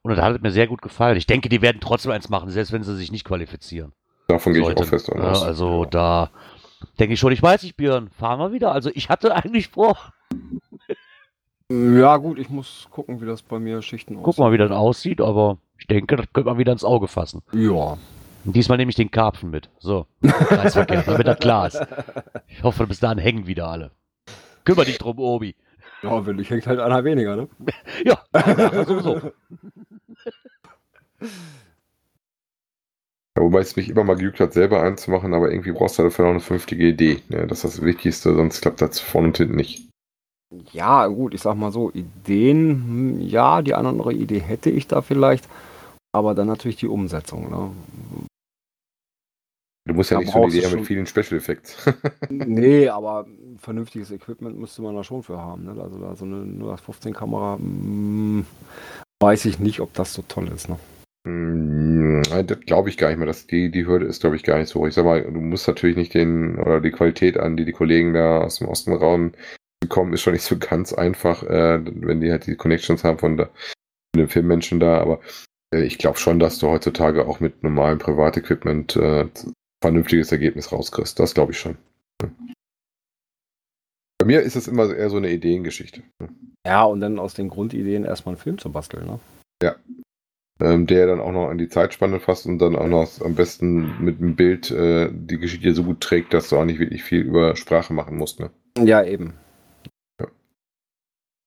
Und 0.03 0.17
das 0.17 0.21
hat 0.25 0.43
mir 0.43 0.51
sehr 0.51 0.67
gut 0.67 0.83
gefallen. 0.83 1.17
Ich 1.17 1.27
denke, 1.27 1.49
die 1.49 1.63
werden 1.63 1.81
trotzdem 1.81 2.13
eins 2.13 2.29
machen, 2.29 2.51
selbst 2.51 2.73
wenn 2.73 2.83
sie 2.83 2.97
sich 2.97 3.13
nicht 3.13 3.25
qualifizieren. 3.25 3.93
Davon 4.29 4.55
gehe 4.55 4.63
ich 4.63 4.77
auch 4.77 4.85
fest 4.85 5.09
Ja, 5.09 5.43
also 5.43 5.85
da 5.85 6.31
denke 6.99 7.15
ich 7.15 7.21
schon, 7.21 7.33
ich 7.33 7.43
weiß 7.43 7.63
nicht, 7.63 7.77
Björn, 7.77 8.09
fahren 8.11 8.39
wir 8.39 8.53
wieder. 8.53 8.73
Also 8.73 8.91
ich 8.95 9.09
hatte 9.11 9.35
eigentlich 9.35 9.69
vor, 9.69 9.97
Ja, 11.69 12.17
gut, 12.17 12.39
ich 12.39 12.49
muss 12.49 12.89
gucken, 12.91 13.21
wie 13.21 13.27
das 13.27 13.43
bei 13.43 13.59
mir 13.59 13.83
Schichten 13.83 14.15
aussieht. 14.15 14.25
guck 14.25 14.39
mal, 14.39 14.53
wie 14.53 14.59
das 14.59 14.71
aussieht, 14.71 15.21
aber 15.21 15.59
ich 15.79 15.87
denke, 15.87 16.17
das 16.17 16.27
könnte 16.33 16.51
man 16.51 16.59
wieder 16.59 16.73
ins 16.73 16.85
Auge 16.85 17.07
fassen. 17.07 17.43
Ja. 17.53 17.97
Und 18.45 18.57
diesmal 18.57 18.79
nehme 18.79 18.89
ich 18.91 18.97
den 18.97 19.11
Karpfen 19.11 19.51
mit. 19.51 19.69
So, 19.79 20.07
Kreisverkehr, 20.23 21.03
damit 21.03 21.27
das 21.27 21.39
klar 21.39 21.67
ist. 21.69 21.81
Ich 22.49 22.63
hoffe, 22.63 22.87
bis 22.87 22.99
dahin 23.01 23.19
hängen 23.19 23.47
wieder 23.47 23.69
alle. 23.69 23.91
Kümmer 24.65 24.85
dich 24.85 24.99
drum, 24.99 25.19
Obi. 25.19 25.55
Ja, 26.03 26.27
wenn 26.27 26.37
nicht, 26.37 26.51
hängt 26.51 26.67
halt 26.67 26.81
einer 26.81 27.05
weniger, 27.05 27.37
ne? 27.37 27.49
Ja, 28.05 28.19
ja 28.35 28.85
sowieso. 28.85 29.21
Ja, 33.37 33.45
wobei 33.45 33.61
es 33.61 33.77
mich 33.77 33.89
immer 33.89 34.03
mal 34.03 34.17
geübt 34.17 34.41
hat, 34.41 34.53
selber 34.53 34.83
einzumachen, 34.83 35.35
aber 35.35 35.53
irgendwie 35.53 35.71
brauchst 35.71 35.99
du 35.99 36.03
dafür 36.03 36.25
noch 36.25 36.33
eine 36.33 36.41
vernünftige 36.41 36.89
Idee. 36.89 37.23
Ne? 37.29 37.47
Das 37.47 37.65
ist 37.65 37.77
das 37.79 37.85
Wichtigste, 37.85 38.35
sonst 38.35 38.61
klappt 38.61 38.83
das 38.83 38.99
vorne 38.99 39.29
und 39.29 39.37
hinten 39.37 39.55
nicht. 39.55 39.89
Ja, 40.73 41.07
gut, 41.07 41.33
ich 41.33 41.43
sag 41.43 41.55
mal 41.55 41.71
so, 41.71 41.93
Ideen, 41.93 42.71
hm, 42.71 43.21
ja, 43.21 43.63
die 43.63 43.75
eine 43.75 43.89
oder 43.89 43.99
andere 43.99 44.15
Idee 44.15 44.41
hätte 44.41 44.69
ich 44.69 44.89
da 44.89 45.01
vielleicht, 45.01 45.49
aber 46.13 46.35
dann 46.35 46.49
natürlich 46.49 46.77
die 46.77 46.89
Umsetzung, 46.89 47.51
ne? 47.51 47.71
Du 49.87 49.95
musst 49.95 50.11
ja 50.11 50.19
Da 50.19 50.21
nicht 50.21 50.33
so 50.33 50.43
eine 50.43 50.55
Idee 50.55 50.77
mit 50.77 50.87
vielen 50.87 51.07
Special 51.07 51.39
Effects. 51.39 51.77
Nee, 52.29 52.89
aber 52.89 53.27
vernünftiges 53.59 54.11
Equipment 54.11 54.59
müsste 54.59 54.83
man 54.83 54.95
da 54.95 55.03
schon 55.03 55.23
für 55.23 55.39
haben, 55.39 55.65
ne? 55.65 55.83
Also 55.83 55.99
da 55.99 56.15
so 56.15 56.25
eine 56.25 56.37
0815-Kamera, 56.37 57.57
hm, 57.57 58.45
weiß 59.21 59.47
ich 59.47 59.59
nicht, 59.59 59.81
ob 59.81 59.93
das 59.95 60.13
so 60.13 60.23
toll 60.29 60.49
ist, 60.55 60.69
ne? 60.69 60.79
Nein, 61.25 62.47
das 62.47 62.61
glaube 62.61 62.89
ich 62.89 62.97
gar 62.97 63.09
nicht 63.09 63.19
mehr. 63.19 63.27
Das, 63.27 63.47
die, 63.47 63.71
die 63.71 63.87
Hürde 63.87 64.07
ist, 64.07 64.21
glaube 64.21 64.37
ich, 64.37 64.43
gar 64.43 64.59
nicht 64.59 64.69
so 64.69 64.81
hoch. 64.81 64.87
Ich 64.87 64.95
sag 64.95 65.05
mal, 65.05 65.23
du 65.23 65.41
musst 65.41 65.69
natürlich 65.69 65.97
nicht 65.97 66.15
den 66.15 66.59
oder 66.59 66.81
die 66.81 66.93
Qualität 66.93 67.39
an, 67.39 67.57
die 67.57 67.65
die 67.65 67.73
Kollegen 67.73 68.15
da 68.15 68.43
aus 68.43 68.59
dem 68.59 68.69
Osten 68.69 68.95
Raum 68.95 69.33
bekommen, 69.81 70.13
ist 70.13 70.23
schon 70.23 70.33
nicht 70.33 70.45
so 70.45 70.57
ganz 70.59 70.93
einfach, 70.93 71.43
äh, 71.43 71.81
wenn 71.85 72.21
die 72.21 72.31
halt 72.31 72.47
die 72.47 72.57
Connections 72.57 73.05
haben 73.05 73.19
von, 73.19 73.37
der, 73.37 73.47
von 73.47 74.19
den 74.19 74.29
Filmmenschen 74.29 74.81
da. 74.81 74.99
Aber 75.01 75.21
äh, 75.75 75.83
ich 75.83 75.99
glaube 75.99 76.19
schon, 76.19 76.39
dass 76.39 76.59
du 76.59 76.69
heutzutage 76.69 77.27
auch 77.27 77.41
mit 77.41 77.63
normalem 77.63 77.99
Privatequipment 77.99 78.97
äh, 78.97 79.27
vernünftiges 79.83 80.33
Ergebnis 80.33 80.73
rauskriegst. 80.73 81.19
Das 81.19 81.35
glaube 81.35 81.53
ich 81.53 81.59
schon. 81.59 81.77
Bei 84.19 84.27
mir 84.27 84.43
ist 84.43 84.57
es 84.57 84.69
immer 84.69 84.95
eher 84.95 85.09
so 85.09 85.17
eine 85.17 85.31
Ideengeschichte. 85.31 86.03
Ja, 86.67 86.85
und 86.85 87.01
dann 87.01 87.19
aus 87.19 87.35
den 87.35 87.49
Grundideen 87.49 88.05
erstmal 88.05 88.35
einen 88.35 88.43
Film 88.43 88.59
zu 88.59 88.71
basteln, 88.71 89.07
ne? 89.07 89.21
ähm, 90.61 90.87
der 90.87 91.07
dann 91.07 91.21
auch 91.21 91.33
noch 91.33 91.49
an 91.49 91.59
die 91.59 91.69
Zeitspanne 91.69 92.21
fasst 92.21 92.47
und 92.47 92.59
dann 92.59 92.77
auch 92.77 92.87
noch 92.87 93.09
am 93.25 93.35
besten 93.35 94.05
mit 94.05 94.21
dem 94.21 94.37
Bild 94.37 94.71
äh, 94.71 95.09
die 95.11 95.39
Geschichte 95.39 95.75
so 95.75 95.85
gut 95.85 96.01
trägt, 96.01 96.35
dass 96.35 96.51
du 96.51 96.57
auch 96.57 96.65
nicht 96.65 96.79
wirklich 96.79 97.03
viel 97.03 97.21
über 97.21 97.57
Sprache 97.57 97.93
machen 97.95 98.17
musst. 98.17 98.41
Ne? 98.41 98.51
Ja, 98.79 99.03
eben. 99.03 99.35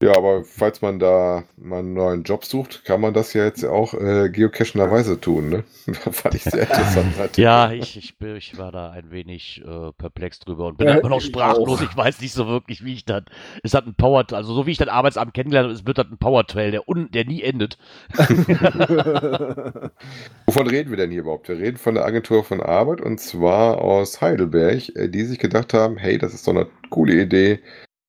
Ja, 0.03 0.17
aber 0.17 0.43
falls 0.43 0.81
man 0.81 0.99
da 0.99 1.45
mal 1.55 1.79
einen 1.79 1.93
neuen 1.93 2.23
Job 2.23 2.43
sucht, 2.43 2.83
kann 2.83 2.99
man 2.99 3.13
das 3.13 3.33
ja 3.33 3.45
jetzt 3.45 3.63
auch 3.63 3.93
äh, 3.93 4.29
geocachenderweise 4.29 5.21
tun. 5.21 5.49
Ne? 5.49 5.63
Fand 6.11 6.35
ich 6.35 6.43
sehr 6.43 6.63
interessant. 6.63 7.17
Artikel. 7.19 7.41
Ja, 7.43 7.71
ich, 7.71 7.95
ich, 7.97 8.17
bin- 8.17 8.35
ich 8.35 8.57
war 8.57 8.71
da 8.73 8.89
ein 8.91 9.11
wenig 9.11 9.63
äh, 9.65 9.91
perplex 9.93 10.39
drüber 10.39 10.67
und 10.67 10.77
bin 10.77 10.87
Ja, 10.87 10.95
immer 10.95 11.09
noch 11.09 11.19
ich 11.19 11.25
sprachlos. 11.27 11.79
auch. 11.79 11.83
Ich 11.83 11.95
weiß 11.95 12.19
nicht 12.21 12.33
so 12.33 12.47
wirklich, 12.47 12.83
wie 12.83 12.93
ich 12.93 13.05
das. 13.05 13.23
Es 13.63 13.73
hat 13.73 13.85
ein 13.87 13.95
Power, 13.95 14.25
also 14.33 14.53
so 14.53 14.65
wie 14.67 14.71
ich 14.71 14.77
das 14.77 14.89
Arbeitsamt 14.89 15.33
kennengelernt 15.33 15.67
habe, 15.67 15.73
es 15.75 15.85
wird 15.85 15.97
das 15.97 16.07
ein 16.11 16.17
Power 16.17 16.45
Trail, 16.45 16.71
der, 16.71 16.89
un, 16.89 17.09
der 17.11 17.23
nie 17.25 17.41
endet. 17.41 17.77
Wovon 20.45 20.67
reden 20.67 20.89
wir 20.89 20.97
denn 20.97 21.11
hier 21.11 21.21
überhaupt? 21.21 21.47
Wir 21.47 21.57
reden 21.59 21.77
von 21.77 21.95
der 21.95 22.05
Agentur 22.05 22.43
von 22.43 22.61
Arbeit 22.61 23.01
und 23.01 23.19
zwar 23.19 23.79
aus 23.79 24.21
Heidelberg, 24.21 24.95
äh, 24.95 25.07
die 25.09 25.23
sich 25.23 25.39
gedacht 25.39 25.73
haben, 25.73 25.97
hey, 25.97 26.17
das 26.17 26.33
ist 26.33 26.47
doch 26.47 26.51
eine 26.53 26.67
coole 26.89 27.21
Idee, 27.21 27.59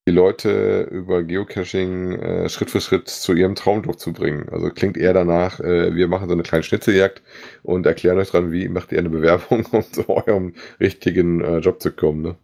die 0.06 0.12
Leute 0.12 0.82
über 0.90 1.22
Geocaching 1.22 2.12
äh, 2.12 2.48
Schritt 2.50 2.70
für 2.70 2.80
Schritt 2.80 3.08
zu 3.08 3.32
ihrem 3.32 3.54
Traumjob 3.54 3.98
zu 3.98 4.12
bringen. 4.12 4.48
Also 4.50 4.68
klingt 4.68 4.98
eher 4.98 5.14
danach, 5.14 5.60
äh, 5.60 5.94
wir 5.94 6.08
machen 6.08 6.28
so 6.28 6.34
eine 6.34 6.42
kleine 6.42 6.62
Schnitzeljagd 6.62 7.22
und 7.62 7.86
erklären 7.86 8.18
euch 8.18 8.30
dran, 8.30 8.52
wie 8.52 8.68
macht 8.68 8.92
ihr 8.92 8.98
eine 8.98 9.08
Bewerbung, 9.08 9.64
um 9.70 9.82
zu 9.82 10.08
eurem 10.08 10.54
richtigen 10.78 11.40
äh, 11.40 11.58
Job 11.58 11.80
zu 11.80 11.90
kommen. 11.90 12.20
Ne? 12.20 12.36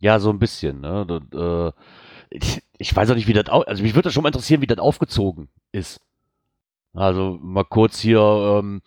Ja, 0.00 0.20
so 0.20 0.30
ein 0.30 0.38
bisschen. 0.38 0.80
Ne? 0.82 1.06
Und, 1.06 1.34
äh, 1.34 1.72
ich, 2.28 2.62
ich 2.76 2.94
weiß 2.94 3.10
auch 3.10 3.14
nicht, 3.14 3.26
wie 3.28 3.32
das 3.32 3.48
au 3.48 3.62
Also 3.62 3.82
mich 3.82 3.94
würde 3.94 4.04
das 4.04 4.14
schon 4.14 4.22
mal 4.22 4.28
interessieren, 4.28 4.60
wie 4.60 4.66
das 4.66 4.78
aufgezogen 4.78 5.48
ist. 5.72 6.00
Also 6.92 7.38
mal 7.40 7.64
kurz 7.64 8.00
hier. 8.00 8.20
Ähm, 8.20 8.82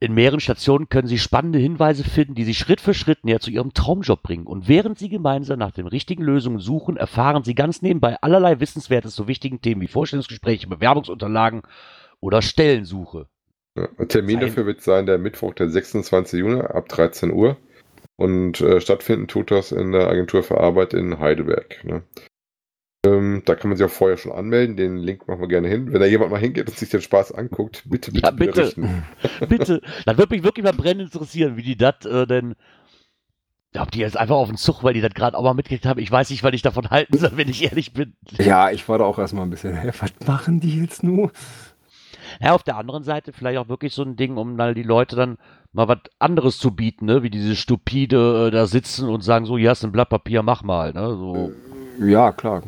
in 0.00 0.14
mehreren 0.14 0.40
Stationen 0.40 0.88
können 0.88 1.08
Sie 1.08 1.18
spannende 1.18 1.58
Hinweise 1.58 2.04
finden, 2.04 2.34
die 2.34 2.44
Sie 2.44 2.54
Schritt 2.54 2.80
für 2.80 2.94
Schritt 2.94 3.24
näher 3.24 3.40
zu 3.40 3.50
Ihrem 3.50 3.74
Traumjob 3.74 4.22
bringen. 4.22 4.46
Und 4.46 4.68
während 4.68 4.98
Sie 4.98 5.08
gemeinsam 5.08 5.58
nach 5.58 5.72
den 5.72 5.88
richtigen 5.88 6.22
Lösungen 6.22 6.60
suchen, 6.60 6.96
erfahren 6.96 7.42
Sie 7.42 7.54
ganz 7.54 7.82
nebenbei 7.82 8.16
allerlei 8.20 8.60
Wissenswertes 8.60 9.14
zu 9.14 9.26
wichtigen 9.26 9.60
Themen 9.60 9.80
wie 9.80 9.88
Vorstellungsgespräche, 9.88 10.68
Bewerbungsunterlagen 10.68 11.62
oder 12.20 12.42
Stellensuche. 12.42 13.26
Ja, 13.76 13.88
Termin 14.06 14.40
dafür 14.40 14.66
wird 14.66 14.82
sein 14.82 15.06
der 15.06 15.18
Mittwoch, 15.18 15.54
der 15.54 15.68
26. 15.68 16.38
Juni 16.40 16.60
ab 16.60 16.88
13 16.88 17.32
Uhr. 17.32 17.56
Und 18.16 18.60
äh, 18.60 18.80
stattfinden 18.80 19.28
tut 19.28 19.50
das 19.50 19.70
in 19.72 19.92
der 19.92 20.08
Agentur 20.08 20.42
für 20.42 20.58
Arbeit 20.58 20.94
in 20.94 21.20
Heidelberg. 21.20 21.84
Ne? 21.84 22.02
Ähm, 23.08 23.42
da 23.44 23.54
kann 23.54 23.70
man 23.70 23.76
sich 23.76 23.86
auch 23.86 23.90
vorher 23.90 24.16
schon 24.16 24.32
anmelden. 24.32 24.76
Den 24.76 24.96
Link 24.96 25.26
machen 25.28 25.40
wir 25.40 25.48
gerne 25.48 25.68
hin. 25.68 25.92
Wenn 25.92 26.00
da 26.00 26.06
jemand 26.06 26.30
mal 26.30 26.40
hingeht 26.40 26.68
und 26.68 26.76
sich 26.78 26.88
den 26.90 27.00
Spaß 27.00 27.32
anguckt, 27.32 27.84
bitte, 27.86 28.12
bitte, 28.12 28.24
Ja, 28.26 28.30
bitte. 28.30 28.52
berichten. 28.52 29.04
Bitte, 29.48 29.80
das 30.04 30.18
würde 30.18 30.34
mich 30.34 30.44
wirklich 30.44 30.64
mal 30.64 30.72
brennend 30.72 31.12
interessieren, 31.12 31.56
wie 31.56 31.62
die 31.62 31.76
das 31.76 32.04
äh, 32.04 32.26
denn. 32.26 32.54
Ja, 33.74 33.82
Ob 33.82 33.90
die 33.90 33.98
jetzt 34.00 34.16
einfach 34.16 34.36
auf 34.36 34.48
den 34.48 34.56
Zug, 34.56 34.82
weil 34.82 34.94
die 34.94 35.00
das 35.02 35.12
gerade 35.14 35.36
auch 35.36 35.42
mal 35.42 35.54
mitgekriegt 35.54 35.84
haben. 35.86 36.00
Ich 36.00 36.10
weiß 36.10 36.30
nicht, 36.30 36.42
was 36.42 36.52
ich 36.54 36.62
davon 36.62 36.88
halten 36.90 37.16
soll, 37.18 37.32
wenn 37.34 37.48
ich 37.48 37.62
ehrlich 37.64 37.92
bin. 37.92 38.14
ja, 38.38 38.70
ich 38.70 38.88
war 38.88 38.98
da 38.98 39.04
auch 39.04 39.18
erstmal 39.18 39.44
ein 39.44 39.50
bisschen, 39.50 39.76
hä, 39.76 39.90
was 40.00 40.12
machen 40.26 40.60
die 40.60 40.80
jetzt 40.80 41.02
nur? 41.02 41.30
Ja, 42.40 42.52
auf 42.54 42.62
der 42.62 42.76
anderen 42.76 43.04
Seite 43.04 43.32
vielleicht 43.32 43.58
auch 43.58 43.68
wirklich 43.68 43.94
so 43.94 44.02
ein 44.02 44.16
Ding, 44.16 44.36
um 44.36 44.56
dann 44.58 44.74
die 44.74 44.82
Leute 44.82 45.16
dann 45.16 45.38
mal 45.72 45.88
was 45.88 45.98
anderes 46.18 46.58
zu 46.58 46.72
bieten, 46.72 47.06
ne? 47.06 47.22
Wie 47.22 47.30
diese 47.30 47.56
stupide 47.56 48.48
äh, 48.48 48.50
da 48.50 48.66
sitzen 48.66 49.08
und 49.08 49.22
sagen, 49.22 49.44
so, 49.46 49.56
hier 49.58 49.70
hast 49.70 49.82
du 49.82 49.88
ein 49.88 49.92
Blatt 49.92 50.08
Papier, 50.10 50.42
mach 50.42 50.62
mal, 50.62 50.92
ne? 50.92 51.08
So. 51.16 51.52
Ja, 52.04 52.32
klar. 52.32 52.62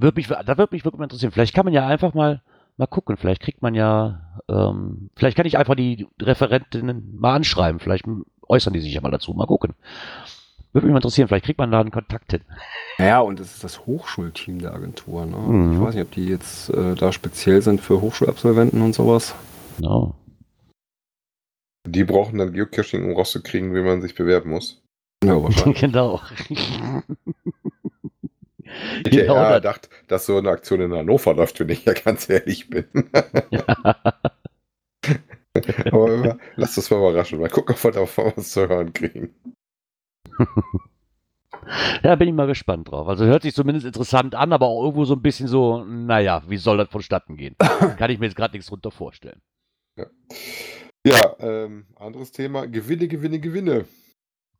Wird 0.00 0.16
mich, 0.16 0.28
da 0.28 0.56
würde 0.56 0.74
mich 0.74 0.84
wirklich 0.84 0.98
mal 0.98 1.04
interessieren. 1.04 1.30
Vielleicht 1.30 1.54
kann 1.54 1.66
man 1.66 1.74
ja 1.74 1.86
einfach 1.86 2.14
mal, 2.14 2.42
mal 2.78 2.86
gucken. 2.86 3.18
Vielleicht 3.18 3.42
kriegt 3.42 3.60
man 3.60 3.74
ja, 3.74 4.40
ähm, 4.48 5.10
vielleicht 5.14 5.36
kann 5.36 5.46
ich 5.46 5.58
einfach 5.58 5.74
die 5.74 6.08
Referentinnen 6.20 7.18
mal 7.18 7.34
anschreiben. 7.34 7.80
Vielleicht 7.80 8.06
äußern 8.48 8.72
die 8.72 8.80
sich 8.80 8.94
ja 8.94 9.02
mal 9.02 9.10
dazu. 9.10 9.34
Mal 9.34 9.46
gucken. 9.46 9.74
Würde 10.72 10.86
mich 10.86 10.92
mal 10.92 10.98
interessieren. 10.98 11.28
Vielleicht 11.28 11.44
kriegt 11.44 11.58
man 11.58 11.70
da 11.70 11.80
einen 11.80 11.90
Kontakt 11.90 12.30
hin. 12.30 12.40
Ja, 12.98 13.20
und 13.20 13.40
es 13.40 13.54
ist 13.54 13.64
das 13.64 13.84
Hochschulteam 13.84 14.60
der 14.60 14.72
Agentur. 14.72 15.26
Ne? 15.26 15.36
Mhm. 15.36 15.72
Ich 15.74 15.80
weiß 15.80 15.94
nicht, 15.94 16.04
ob 16.04 16.12
die 16.12 16.26
jetzt 16.26 16.70
äh, 16.70 16.94
da 16.94 17.12
speziell 17.12 17.60
sind 17.60 17.82
für 17.82 18.00
Hochschulabsolventen 18.00 18.80
und 18.80 18.94
sowas. 18.94 19.34
Genau. 19.76 20.14
Die 21.86 22.04
brauchen 22.04 22.38
dann 22.38 22.52
Geocaching, 22.52 23.04
um 23.04 23.16
rauszukriegen, 23.16 23.74
wie 23.74 23.82
man 23.82 24.00
sich 24.00 24.14
bewerben 24.14 24.50
muss. 24.50 24.82
Ja, 25.24 25.42
wahrscheinlich. 25.42 25.80
genau. 25.80 26.20
Ich 29.06 29.16
hätte 29.16 29.22
Genau 29.22 29.34
das. 29.34 29.54
gedacht, 29.56 29.90
dass 30.08 30.26
so 30.26 30.38
eine 30.38 30.50
Aktion 30.50 30.80
in 30.80 30.92
Hannover 30.92 31.34
läuft, 31.34 31.60
wenn 31.60 31.68
ich 31.68 31.84
ja 31.84 31.92
ganz 31.92 32.28
ehrlich 32.28 32.68
bin. 32.70 32.84
Aber 35.90 36.38
lasst 36.56 36.78
uns 36.78 36.90
mal 36.90 36.98
überraschen. 36.98 37.40
Mal 37.40 37.48
gucken, 37.50 37.74
ob 37.74 37.84
wir 37.84 37.90
da 37.92 38.00
mal 38.00 38.32
was 38.36 38.50
zu 38.50 38.68
hören 38.68 38.92
kriegen. 38.92 39.34
Ja, 42.02 42.14
bin 42.16 42.28
ich 42.28 42.34
mal 42.34 42.46
gespannt 42.46 42.90
drauf. 42.90 43.06
Also 43.06 43.26
hört 43.26 43.42
sich 43.42 43.54
zumindest 43.54 43.84
interessant 43.84 44.34
an, 44.34 44.52
aber 44.52 44.66
auch 44.66 44.82
irgendwo 44.82 45.04
so 45.04 45.14
ein 45.14 45.20
bisschen 45.22 45.46
so, 45.46 45.84
naja, 45.84 46.42
wie 46.48 46.56
soll 46.56 46.78
das 46.78 46.88
vonstatten 46.88 47.36
gehen? 47.36 47.54
Kann 47.98 48.10
ich 48.10 48.18
mir 48.18 48.26
jetzt 48.26 48.36
gerade 48.36 48.52
nichts 48.54 48.68
drunter 48.68 48.90
vorstellen. 48.90 49.40
Ja, 51.06 51.36
ähm, 51.38 51.86
anderes 51.96 52.32
Thema. 52.32 52.66
Gewinne, 52.66 53.08
Gewinne, 53.08 53.40
Gewinne. 53.40 53.84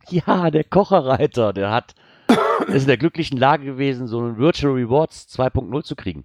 Ja, 0.09 0.51
der 0.51 0.65
Kocherreiter, 0.65 1.53
der 1.55 1.71
hat, 1.71 1.95
ist 2.69 2.83
in 2.83 2.89
der 2.89 2.97
glücklichen 2.97 3.39
Lage 3.39 3.65
gewesen, 3.65 4.07
so 4.07 4.19
einen 4.19 4.39
Virtual 4.39 4.75
Rewards 4.75 5.27
2.0 5.37 5.83
zu 5.83 5.97
kriegen. 5.97 6.25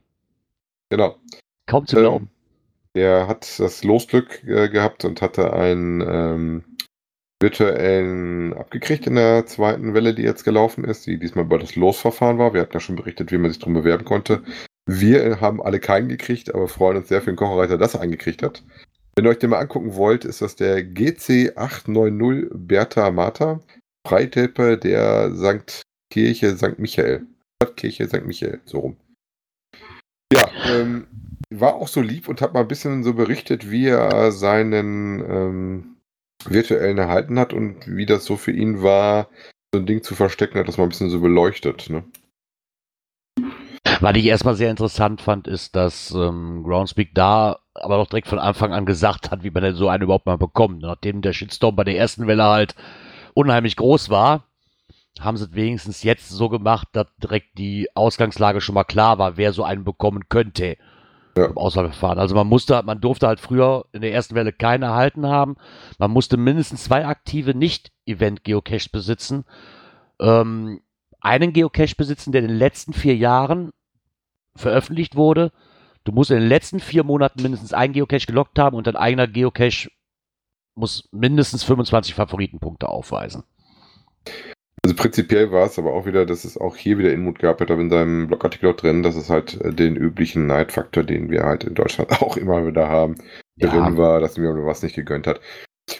Genau. 0.90 1.16
Kaum 1.66 1.86
zu 1.86 1.98
Ähm, 1.98 2.02
glauben. 2.02 2.30
Der 2.96 3.28
hat 3.28 3.60
das 3.60 3.84
Losglück 3.84 4.44
äh, 4.44 4.70
gehabt 4.70 5.04
und 5.04 5.22
hatte 5.22 5.54
ein, 5.54 6.02
ähm, 6.08 6.64
virtuellen 7.42 8.54
abgekriegt 8.54 9.08
in 9.08 9.16
der 9.16 9.46
zweiten 9.46 9.94
Welle, 9.94 10.14
die 10.14 10.24
jetzt 10.24 10.44
gelaufen 10.44 10.84
ist, 10.84 11.06
die 11.06 11.20
diesmal 11.20 11.46
über 11.46 11.60
das 11.60 11.76
Losverfahren 11.76 12.38
war. 12.38 12.54
Wir 12.54 12.62
hatten 12.62 12.74
ja 12.74 12.80
schon 12.80 12.96
berichtet, 12.96 13.32
wie 13.32 13.38
man 13.38 13.52
sich 13.52 13.60
drum 13.60 13.74
bewerben 13.74 14.06
konnte. 14.06 14.44
Wir 14.88 15.42
haben 15.42 15.62
alle 15.62 15.80
keinen 15.80 16.08
gekriegt, 16.08 16.54
aber 16.54 16.68
freuen 16.68 16.98
uns 16.98 17.10
sehr 17.10 17.22
für 17.22 17.32
den 17.32 17.36
Kocherreiter, 17.36 17.78
dass 17.78 17.96
er 17.96 18.02
einen 18.02 18.12
gekriegt 18.12 18.44
hat. 18.44 18.64
Wenn 19.16 19.26
ihr 19.26 19.32
euch 19.32 19.40
den 19.40 19.50
mal 19.50 19.60
angucken 19.60 19.96
wollt, 19.96 20.26
ist 20.26 20.42
das 20.42 20.56
der 20.56 20.82
GC890 20.82 22.50
Bertha 22.54 23.12
Martha, 23.12 23.60
Freitipper 24.08 24.78
der 24.78 25.32
St. 25.36 25.82
Kirche 26.16 26.56
St. 26.56 26.80
Michael. 26.80 27.28
Stadtkirche 27.62 28.08
St. 28.08 28.26
Michael, 28.26 28.62
so 28.64 28.80
rum. 28.80 28.96
Ja, 30.32 30.48
ähm, 30.66 31.08
war 31.50 31.76
auch 31.76 31.90
so 31.90 32.00
lieb 32.00 32.30
und 32.30 32.40
hat 32.40 32.54
mal 32.54 32.62
ein 32.62 32.70
bisschen 32.70 33.04
so 33.04 33.16
berichtet, 33.16 33.70
wie 33.70 33.88
er 33.88 34.32
seinen 34.32 35.20
ähm, 35.20 35.98
virtuellen 36.46 36.98
erhalten 36.98 37.38
hat 37.38 37.52
und 37.52 37.94
wie 37.94 38.06
das 38.06 38.24
so 38.24 38.38
für 38.38 38.54
ihn 38.54 38.82
war, 38.82 39.28
so 39.74 39.82
ein 39.82 39.86
Ding 39.86 40.04
zu 40.04 40.16
verstecken, 40.16 40.58
hat 40.58 40.70
das 40.70 40.78
mal 40.78 40.84
ein 40.84 40.90
bisschen 40.90 41.10
so 41.10 41.20
beleuchtet. 41.20 41.90
Ne? 41.90 42.06
Was 44.00 44.16
ich 44.16 44.26
erstmal 44.26 44.56
sehr 44.56 44.72
interessant 44.72 45.20
fand, 45.20 45.50
ist, 45.50 45.76
dass 45.76 46.12
ähm, 46.12 46.64
Groundspeak 46.64 47.14
da 47.14 47.60
aber 47.74 47.98
doch 47.98 48.08
direkt 48.08 48.30
von 48.30 48.40
Anfang 48.40 48.72
an 48.72 48.86
gesagt 48.86 49.32
hat, 49.32 49.44
wie 49.44 49.52
man 49.52 49.64
denn 49.64 49.76
so 49.76 49.90
einen 49.90 50.04
überhaupt 50.04 50.28
mal 50.28 50.38
bekommt. 50.38 50.82
Nachdem 50.82 51.22
der 51.22 51.34
Shitstorm 51.34 51.76
bei 51.76 51.84
der 51.84 51.98
ersten 51.98 52.26
Welle 52.26 52.46
halt 52.46 52.74
unheimlich 53.34 53.76
groß 53.76 54.10
war, 54.10 54.46
haben 55.20 55.38
sie 55.38 55.46
es 55.46 55.56
wenigstens 55.56 56.04
jetzt 56.04 56.30
so 56.30 56.50
gemacht, 56.50 56.88
dass 56.92 57.08
direkt 57.18 57.58
die 57.58 57.88
Ausgangslage 57.96 58.62
schon 58.62 58.76
mal 58.76 58.84
klar 58.84 59.18
war, 59.18 59.38
wer 59.38 59.54
so 59.54 59.64
einen 59.64 59.84
bekommen 59.84 60.28
könnte 60.30 60.78
ja. 61.38 61.46
im 61.46 61.58
Auswahlverfahren. 61.58 62.20
Also 62.20 62.36
man 62.36 62.48
musste, 62.48 62.82
man 62.84 63.02
durfte 63.02 63.28
halt 63.28 63.40
früher 63.40 63.86
in 63.92 64.02
der 64.02 64.14
ersten 64.14 64.36
Welle 64.36 64.54
keine 64.54 64.86
erhalten 64.86 65.28
haben. 65.28 65.56
Man 66.00 66.12
musste 66.12 66.38
mindestens 66.38 66.84
zwei 66.84 67.06
aktive 67.06 67.56
Nicht-Event-Geocaches 67.56 68.90
besitzen. 68.90 69.46
Ähm, 70.20 70.82
einen 71.22 71.54
Geocache 71.54 71.96
besitzen, 71.96 72.32
der 72.32 72.42
in 72.42 72.50
den 72.50 72.58
letzten 72.58 72.94
vier 72.94 73.16
Jahren 73.16 73.72
veröffentlicht 74.56 75.16
wurde. 75.16 75.52
Du 76.04 76.12
musst 76.12 76.32
in 76.32 76.40
den 76.40 76.48
letzten 76.48 76.80
vier 76.80 77.04
Monaten 77.04 77.42
mindestens 77.42 77.74
einen 77.74 77.94
Geocache 77.94 78.28
gelockt 78.28 78.60
haben 78.60 78.78
und 78.78 78.88
dein 78.88 78.96
eigener 78.96 79.28
Geocache 79.28 79.90
muss 80.76 81.10
mindestens 81.12 81.64
25 81.64 82.14
Favoritenpunkte 82.14 82.90
aufweisen. 82.90 83.44
Also 84.86 84.98
prinzipiell 84.98 85.52
war 85.52 85.66
es 85.66 85.80
aber 85.80 85.94
auch 85.94 86.06
wieder, 86.06 86.28
dass 86.28 86.46
es 86.46 86.60
auch 86.60 86.76
hier 86.76 87.00
wieder 87.00 87.12
Inmut 87.12 87.40
gab, 87.40 87.60
hat 87.60 87.72
er 87.72 87.80
in 87.80 87.90
seinem 87.90 88.28
Blogartikel 88.28 88.70
auch 88.70 88.76
drin, 88.76 89.02
dass 89.02 89.16
es 89.16 89.32
halt 89.32 89.60
äh, 89.62 89.74
den 89.74 89.96
üblichen 89.96 90.46
Neidfaktor, 90.46 91.04
den 91.04 91.32
wir 91.32 91.42
halt 91.42 91.64
in 91.64 91.74
Deutschland 91.74 92.12
auch 92.22 92.38
immer 92.38 92.68
wieder 92.68 92.88
haben, 92.88 93.16
ja. 93.56 93.70
drin 93.70 93.98
war, 93.98 94.20
dass 94.20 94.38
mir 94.38 94.54
was 94.64 94.84
nicht 94.84 94.96
gegönnt 94.96 95.26
hat. 95.26 95.42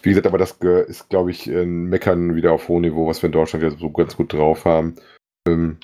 Wie 0.04 0.10
gesagt, 0.10 0.28
aber 0.28 0.38
das 0.38 0.52
ist, 0.88 1.10
glaube 1.10 1.32
ich, 1.32 1.48
ein 1.48 1.86
Meckern 1.86 2.36
wieder 2.36 2.52
auf 2.52 2.68
hohem 2.68 2.84
Niveau, 2.84 3.08
was 3.08 3.24
wir 3.24 3.28
in 3.30 3.34
Deutschland 3.34 3.64
ja 3.64 3.72
so 3.72 3.90
ganz 3.90 4.18
gut 4.18 4.32
drauf 4.32 4.66
haben. 4.66 4.98
Ähm, 5.48 5.80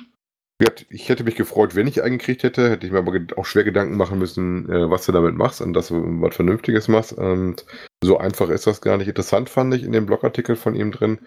ich 0.89 1.09
hätte 1.09 1.23
mich 1.23 1.35
gefreut, 1.35 1.75
wenn 1.75 1.87
ich 1.87 2.03
einen 2.03 2.19
gekriegt 2.19 2.43
hätte, 2.43 2.69
hätte 2.69 2.85
ich 2.85 2.91
mir 2.91 2.99
aber 2.99 3.13
auch 3.35 3.45
schwer 3.45 3.63
Gedanken 3.63 3.97
machen 3.97 4.19
müssen, 4.19 4.69
äh, 4.69 4.91
was 4.91 5.07
du 5.07 5.11
damit 5.11 5.33
machst 5.33 5.59
und 5.59 5.73
dass 5.73 5.87
du 5.87 6.03
was 6.21 6.35
Vernünftiges 6.35 6.87
machst. 6.87 7.13
Und 7.13 7.65
so 8.03 8.19
einfach 8.19 8.51
ist 8.51 8.67
das 8.67 8.79
gar 8.79 8.97
nicht. 8.97 9.07
Interessant 9.07 9.49
fand 9.49 9.73
ich 9.73 9.81
in 9.81 9.91
dem 9.91 10.05
Blogartikel 10.05 10.55
von 10.55 10.75
ihm 10.75 10.91
drin, 10.91 11.17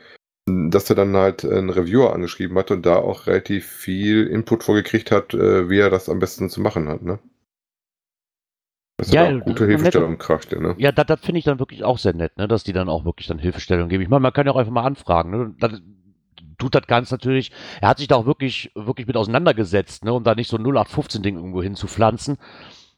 dass 0.47 0.91
er 0.91 0.97
dann 0.97 1.17
halt 1.17 1.45
einen 1.45 1.71
Reviewer 1.71 2.13
angeschrieben 2.13 2.59
hat 2.59 2.71
und 2.71 2.85
da 2.85 2.97
auch 2.97 3.27
relativ 3.27 3.67
viel 3.67 4.27
Input 4.27 4.63
vorgekriegt 4.63 5.11
hat, 5.11 5.33
äh, 5.33 5.71
wie 5.71 5.79
er 5.79 5.91
das 5.91 6.09
am 6.09 6.19
besten 6.19 6.51
zu 6.51 6.61
machen 6.61 6.89
hat, 6.89 7.03
ne? 7.03 7.19
Das 8.97 9.11
ja, 9.11 9.27
auch 9.27 9.41
gute 9.41 9.67
Hilfestellung 9.67 10.19
kracht, 10.19 10.53
ne? 10.53 10.75
Ja, 10.79 10.93
das, 10.93 11.07
das 11.07 11.21
finde 11.21 11.39
ich 11.39 11.45
dann 11.45 11.59
wirklich 11.59 11.83
auch 11.83 11.99
sehr 11.99 12.15
nett, 12.15 12.37
ne? 12.37 12.47
dass 12.47 12.63
die 12.63 12.73
dann 12.73 12.89
auch 12.89 13.05
wirklich 13.05 13.27
dann 13.27 13.39
Hilfestellung 13.39 13.89
geben. 13.89 14.03
Ich 14.03 14.09
meine, 14.09 14.21
man 14.21 14.33
kann 14.33 14.47
ja 14.47 14.53
auch 14.53 14.57
einfach 14.57 14.73
mal 14.73 14.85
anfragen. 14.85 15.31
Ne? 15.31 15.55
Das 15.59 15.83
tut 16.59 16.75
das 16.75 16.87
Ganze 16.87 17.15
natürlich, 17.15 17.51
er 17.81 17.89
hat 17.89 17.99
sich 17.99 18.07
da 18.07 18.15
auch 18.15 18.27
wirklich, 18.27 18.71
wirklich 18.77 19.09
mit 19.09 19.17
auseinandergesetzt, 19.17 20.05
ne? 20.05 20.13
um 20.13 20.23
da 20.23 20.37
nicht 20.37 20.49
so 20.49 20.57
ein 20.57 20.65
0815-Ding 20.65 21.37
irgendwo 21.37 21.63
hinzupflanzen. 21.63 22.37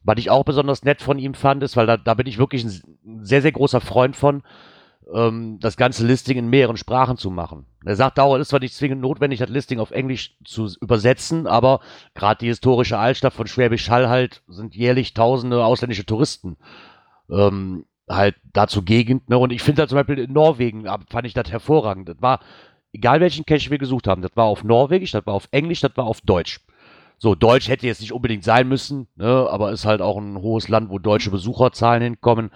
Was 0.02 0.18
ich 0.18 0.30
auch 0.30 0.44
besonders 0.44 0.84
nett 0.84 1.00
von 1.00 1.18
ihm 1.18 1.34
fand, 1.34 1.62
ist, 1.62 1.76
weil 1.76 1.86
da, 1.86 1.96
da 1.96 2.14
bin 2.14 2.26
ich 2.26 2.38
wirklich 2.38 2.64
ein 2.64 3.24
sehr, 3.24 3.40
sehr 3.40 3.52
großer 3.52 3.80
Freund 3.80 4.16
von, 4.16 4.42
ähm, 5.12 5.58
das 5.60 5.76
ganze 5.76 6.06
Listing 6.06 6.36
in 6.36 6.48
mehreren 6.48 6.76
Sprachen 6.76 7.16
zu 7.16 7.30
machen. 7.30 7.66
Er 7.84 7.96
sagt 7.96 8.18
auch, 8.18 8.34
es 8.34 8.42
ist 8.42 8.48
zwar 8.48 8.60
nicht 8.60 8.74
zwingend 8.74 9.00
notwendig, 9.00 9.38
das 9.38 9.48
Listing 9.48 9.78
auf 9.78 9.90
Englisch 9.90 10.36
zu 10.44 10.68
übersetzen, 10.80 11.46
aber 11.46 11.80
gerade 12.14 12.38
die 12.40 12.48
historische 12.48 12.98
Altstadt 12.98 13.32
von 13.32 13.46
Schwäbisch 13.46 13.90
Hall 13.90 14.08
halt 14.08 14.42
sind 14.48 14.74
jährlich 14.74 15.14
tausende 15.14 15.64
ausländische 15.64 16.06
Touristen 16.06 16.56
ähm, 17.30 17.84
halt 18.08 18.36
da 18.52 18.66
zur 18.66 18.84
Gegend. 18.84 19.28
Ne? 19.28 19.38
Und 19.38 19.52
ich 19.52 19.62
finde 19.62 19.82
da 19.82 19.88
zum 19.88 19.96
Beispiel 19.96 20.18
in 20.18 20.32
Norwegen 20.32 20.86
fand 21.08 21.26
ich 21.26 21.34
das 21.34 21.50
hervorragend. 21.50 22.08
Das 22.08 22.20
war, 22.20 22.40
egal 22.92 23.20
welchen 23.20 23.46
Cache 23.46 23.70
wir 23.70 23.78
gesucht 23.78 24.06
haben, 24.06 24.22
das 24.22 24.32
war 24.34 24.46
auf 24.46 24.64
Norwegisch, 24.64 25.12
das 25.12 25.26
war 25.26 25.34
auf 25.34 25.48
Englisch, 25.50 25.80
das 25.80 25.96
war 25.96 26.04
auf 26.04 26.20
Deutsch. 26.20 26.60
So, 27.18 27.34
Deutsch 27.34 27.68
hätte 27.68 27.86
jetzt 27.86 28.02
nicht 28.02 28.12
unbedingt 28.12 28.44
sein 28.44 28.68
müssen, 28.68 29.08
ne, 29.16 29.48
aber 29.50 29.72
ist 29.72 29.86
halt 29.86 30.02
auch 30.02 30.18
ein 30.18 30.36
hohes 30.36 30.68
Land, 30.68 30.90
wo 30.90 30.98
deutsche 30.98 31.30
Besucherzahlen 31.30 32.02
hinkommen. 32.02 32.50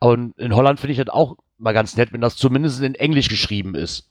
Aber 0.00 0.14
in 0.14 0.56
Holland 0.56 0.80
finde 0.80 0.92
ich 0.92 0.98
das 0.98 1.14
auch 1.14 1.36
mal 1.58 1.72
ganz 1.72 1.96
nett, 1.96 2.12
wenn 2.12 2.20
das 2.20 2.36
zumindest 2.36 2.80
in 2.82 2.94
Englisch 2.94 3.28
geschrieben 3.28 3.74
ist. 3.74 4.10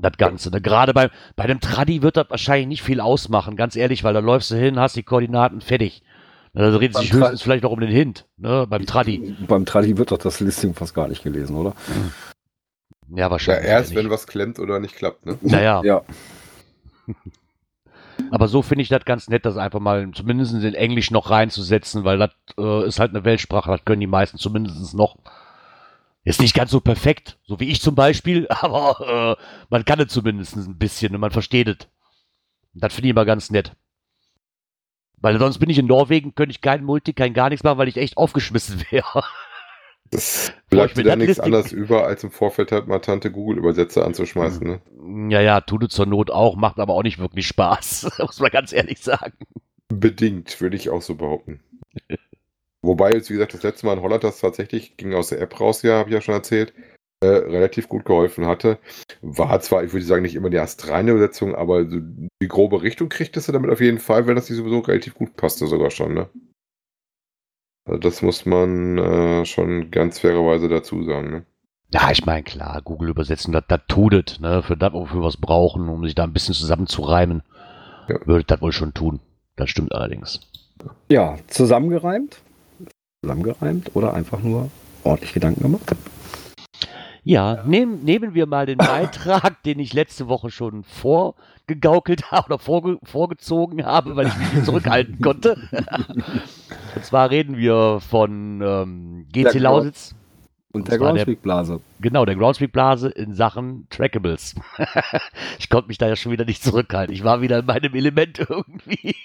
Das 0.00 0.16
Ganze. 0.16 0.50
Ne? 0.50 0.60
Gerade 0.60 0.94
bei, 0.94 1.10
bei 1.34 1.46
dem 1.46 1.60
Tradi 1.60 2.02
wird 2.02 2.16
das 2.16 2.30
wahrscheinlich 2.30 2.68
nicht 2.68 2.82
viel 2.82 3.00
ausmachen, 3.00 3.56
ganz 3.56 3.74
ehrlich, 3.74 4.04
weil 4.04 4.14
da 4.14 4.20
läufst 4.20 4.50
du 4.50 4.56
hin, 4.56 4.78
hast 4.78 4.96
die 4.96 5.02
Koordinaten 5.02 5.60
fertig. 5.60 6.02
Da 6.54 6.70
dreht 6.70 6.96
sich 6.96 7.12
höchstens 7.12 7.42
vielleicht 7.42 7.64
noch 7.64 7.72
um 7.72 7.80
den 7.80 7.90
Hint, 7.90 8.26
ne, 8.36 8.66
beim 8.68 8.86
Tradi. 8.86 9.36
Beim 9.46 9.66
Tradi 9.66 9.96
wird 9.98 10.12
doch 10.12 10.18
das 10.18 10.40
Listing 10.40 10.74
fast 10.74 10.94
gar 10.94 11.08
nicht 11.08 11.22
gelesen, 11.22 11.56
oder? 11.56 11.74
Ja, 13.08 13.30
wahrscheinlich. 13.30 13.66
Ja, 13.66 13.78
erst 13.78 13.94
wenn 13.94 14.10
was 14.10 14.26
klemmt 14.26 14.58
oder 14.58 14.80
nicht 14.80 14.96
klappt, 14.96 15.26
ne? 15.26 15.38
Naja. 15.40 15.82
Ja. 15.84 16.02
Aber 18.30 18.48
so 18.48 18.62
finde 18.62 18.82
ich 18.82 18.88
das 18.88 19.04
ganz 19.04 19.28
nett, 19.28 19.46
das 19.46 19.56
einfach 19.56 19.80
mal 19.80 20.10
zumindest 20.12 20.52
in 20.54 20.74
Englisch 20.74 21.10
noch 21.10 21.30
reinzusetzen, 21.30 22.04
weil 22.04 22.18
das 22.18 22.30
äh, 22.58 22.86
ist 22.86 22.98
halt 22.98 23.14
eine 23.14 23.24
Weltsprache, 23.24 23.70
das 23.70 23.84
können 23.84 24.00
die 24.00 24.06
meisten 24.06 24.38
zumindest 24.38 24.94
noch. 24.94 25.16
Ist 26.28 26.42
nicht 26.42 26.54
ganz 26.54 26.70
so 26.70 26.82
perfekt, 26.82 27.38
so 27.46 27.58
wie 27.58 27.70
ich 27.70 27.80
zum 27.80 27.94
Beispiel, 27.94 28.46
aber 28.50 29.36
äh, 29.38 29.42
man 29.70 29.86
kann 29.86 29.98
es 29.98 30.08
zumindest 30.12 30.56
ein 30.56 30.76
bisschen 30.76 31.14
und 31.14 31.22
man 31.22 31.30
versteht 31.30 31.68
es. 31.68 31.88
Das 32.74 32.92
finde 32.92 33.08
ich 33.08 33.12
immer 33.12 33.24
ganz 33.24 33.50
nett. 33.50 33.72
Weil 35.16 35.38
sonst 35.38 35.58
bin 35.58 35.70
ich 35.70 35.78
in 35.78 35.86
Norwegen, 35.86 36.34
könnte 36.34 36.50
ich 36.50 36.60
kein 36.60 36.84
Multi, 36.84 37.14
kein 37.14 37.32
gar 37.32 37.48
nichts 37.48 37.64
machen, 37.64 37.78
weil 37.78 37.88
ich 37.88 37.96
echt 37.96 38.18
aufgeschmissen 38.18 38.84
wäre. 38.90 39.24
Das 40.10 40.52
bleibt 40.68 40.98
dir 40.98 41.04
dann 41.04 41.18
nichts 41.18 41.40
anderes 41.40 41.72
über, 41.72 42.06
als 42.06 42.24
im 42.24 42.30
Vorfeld 42.30 42.72
halt 42.72 42.88
mal 42.88 42.98
Tante 42.98 43.30
Google-Übersetzer 43.30 44.04
anzuschmeißen, 44.04 44.66
ne? 44.66 45.30
Ja, 45.32 45.40
ja, 45.40 45.62
tut 45.62 45.84
es 45.84 45.94
zur 45.94 46.06
Not 46.06 46.30
auch, 46.30 46.56
macht 46.56 46.78
aber 46.78 46.92
auch 46.92 47.02
nicht 47.02 47.18
wirklich 47.18 47.46
Spaß, 47.46 48.10
muss 48.18 48.38
man 48.38 48.50
ganz 48.50 48.74
ehrlich 48.74 49.00
sagen. 49.00 49.32
Bedingt, 49.88 50.60
würde 50.60 50.76
ich 50.76 50.90
auch 50.90 51.02
so 51.02 51.14
behaupten. 51.14 51.60
Wobei 52.82 53.12
jetzt, 53.12 53.28
wie 53.28 53.34
gesagt, 53.34 53.54
das 53.54 53.62
letzte 53.62 53.86
Mal 53.86 53.94
in 53.94 54.02
Holland 54.02 54.24
das 54.24 54.40
tatsächlich 54.40 54.96
ging 54.96 55.14
aus 55.14 55.28
der 55.28 55.40
App 55.40 55.58
raus, 55.60 55.82
ja, 55.82 55.98
habe 55.98 56.10
ich 56.10 56.14
ja 56.14 56.20
schon 56.20 56.34
erzählt, 56.34 56.72
äh, 57.20 57.26
relativ 57.26 57.88
gut 57.88 58.04
geholfen 58.04 58.46
hatte. 58.46 58.78
War 59.20 59.60
zwar, 59.60 59.82
ich 59.82 59.92
würde 59.92 60.06
sagen, 60.06 60.22
nicht 60.22 60.36
immer 60.36 60.50
die 60.50 60.58
astreine 60.58 61.10
Übersetzung, 61.10 61.54
aber 61.54 61.88
so 61.88 61.98
die 62.00 62.48
grobe 62.48 62.82
Richtung 62.82 63.08
kriegtest 63.08 63.48
du 63.48 63.52
damit 63.52 63.70
auf 63.70 63.80
jeden 63.80 63.98
Fall, 63.98 64.26
wenn 64.26 64.36
das 64.36 64.46
dir 64.46 64.54
sowieso 64.54 64.78
relativ 64.80 65.14
gut 65.14 65.36
passte 65.36 65.66
sogar 65.66 65.90
schon, 65.90 66.14
ne? 66.14 66.28
Also 67.88 68.00
das 68.00 68.22
muss 68.22 68.46
man 68.46 68.98
äh, 68.98 69.44
schon 69.44 69.90
ganz 69.90 70.20
fairerweise 70.20 70.68
dazu 70.68 71.02
sagen. 71.04 71.30
Ne? 71.30 71.46
Ja, 71.90 72.10
ich 72.12 72.26
meine, 72.26 72.42
klar, 72.42 72.82
Google 72.82 73.08
übersetzen, 73.08 73.52
das, 73.52 73.64
das 73.66 73.80
tut 73.88 74.12
es, 74.12 74.40
ne? 74.40 74.62
Für 74.62 74.76
das, 74.76 74.92
wofür 74.92 75.20
wir 75.20 75.24
was 75.24 75.38
brauchen, 75.38 75.88
um 75.88 76.04
sich 76.04 76.14
da 76.14 76.24
ein 76.24 76.32
bisschen 76.32 76.54
zusammenzureimen, 76.54 77.42
ja. 78.08 78.24
würde 78.26 78.44
das 78.44 78.60
wohl 78.60 78.72
schon 78.72 78.94
tun. 78.94 79.20
Das 79.56 79.70
stimmt 79.70 79.92
allerdings. 79.92 80.40
Ja, 81.08 81.36
zusammengereimt? 81.48 82.42
Zusammengereimt 83.22 83.90
oder 83.94 84.14
einfach 84.14 84.40
nur 84.40 84.70
ordentlich 85.02 85.32
Gedanken 85.32 85.62
gemacht? 85.62 85.96
Ja, 87.24 87.56
ja. 87.56 87.64
Nehm, 87.64 88.04
nehmen 88.04 88.34
wir 88.34 88.46
mal 88.46 88.64
den 88.64 88.78
Beitrag, 88.78 89.60
den 89.64 89.80
ich 89.80 89.92
letzte 89.92 90.28
Woche 90.28 90.50
schon 90.50 90.84
vorgegaukelt 90.84 92.30
habe 92.30 92.46
oder 92.54 92.58
vorge 92.60 92.98
vorgezogen 93.02 93.84
habe, 93.84 94.14
weil 94.14 94.28
ich 94.28 94.54
mich 94.54 94.64
zurückhalten 94.64 95.20
konnte. 95.20 95.56
Und 96.94 97.04
zwar 97.04 97.30
reden 97.30 97.56
wir 97.56 97.98
von 98.00 98.62
ähm, 98.62 99.26
GC 99.32 99.52
der 99.52 99.60
Lausitz. 99.62 100.14
Und 100.70 100.86
der 100.86 100.98
Groundspeak-Blase. 100.98 101.80
Genau, 102.00 102.24
der 102.24 102.36
Groundspeak-Blase 102.36 103.08
in 103.08 103.34
Sachen 103.34 103.88
Trackables. 103.90 104.54
ich 105.58 105.68
konnte 105.70 105.88
mich 105.88 105.98
da 105.98 106.06
ja 106.06 106.14
schon 106.14 106.30
wieder 106.30 106.44
nicht 106.44 106.62
zurückhalten. 106.62 107.12
Ich 107.12 107.24
war 107.24 107.40
wieder 107.40 107.58
in 107.58 107.66
meinem 107.66 107.94
Element 107.94 108.38
irgendwie. 108.38 109.16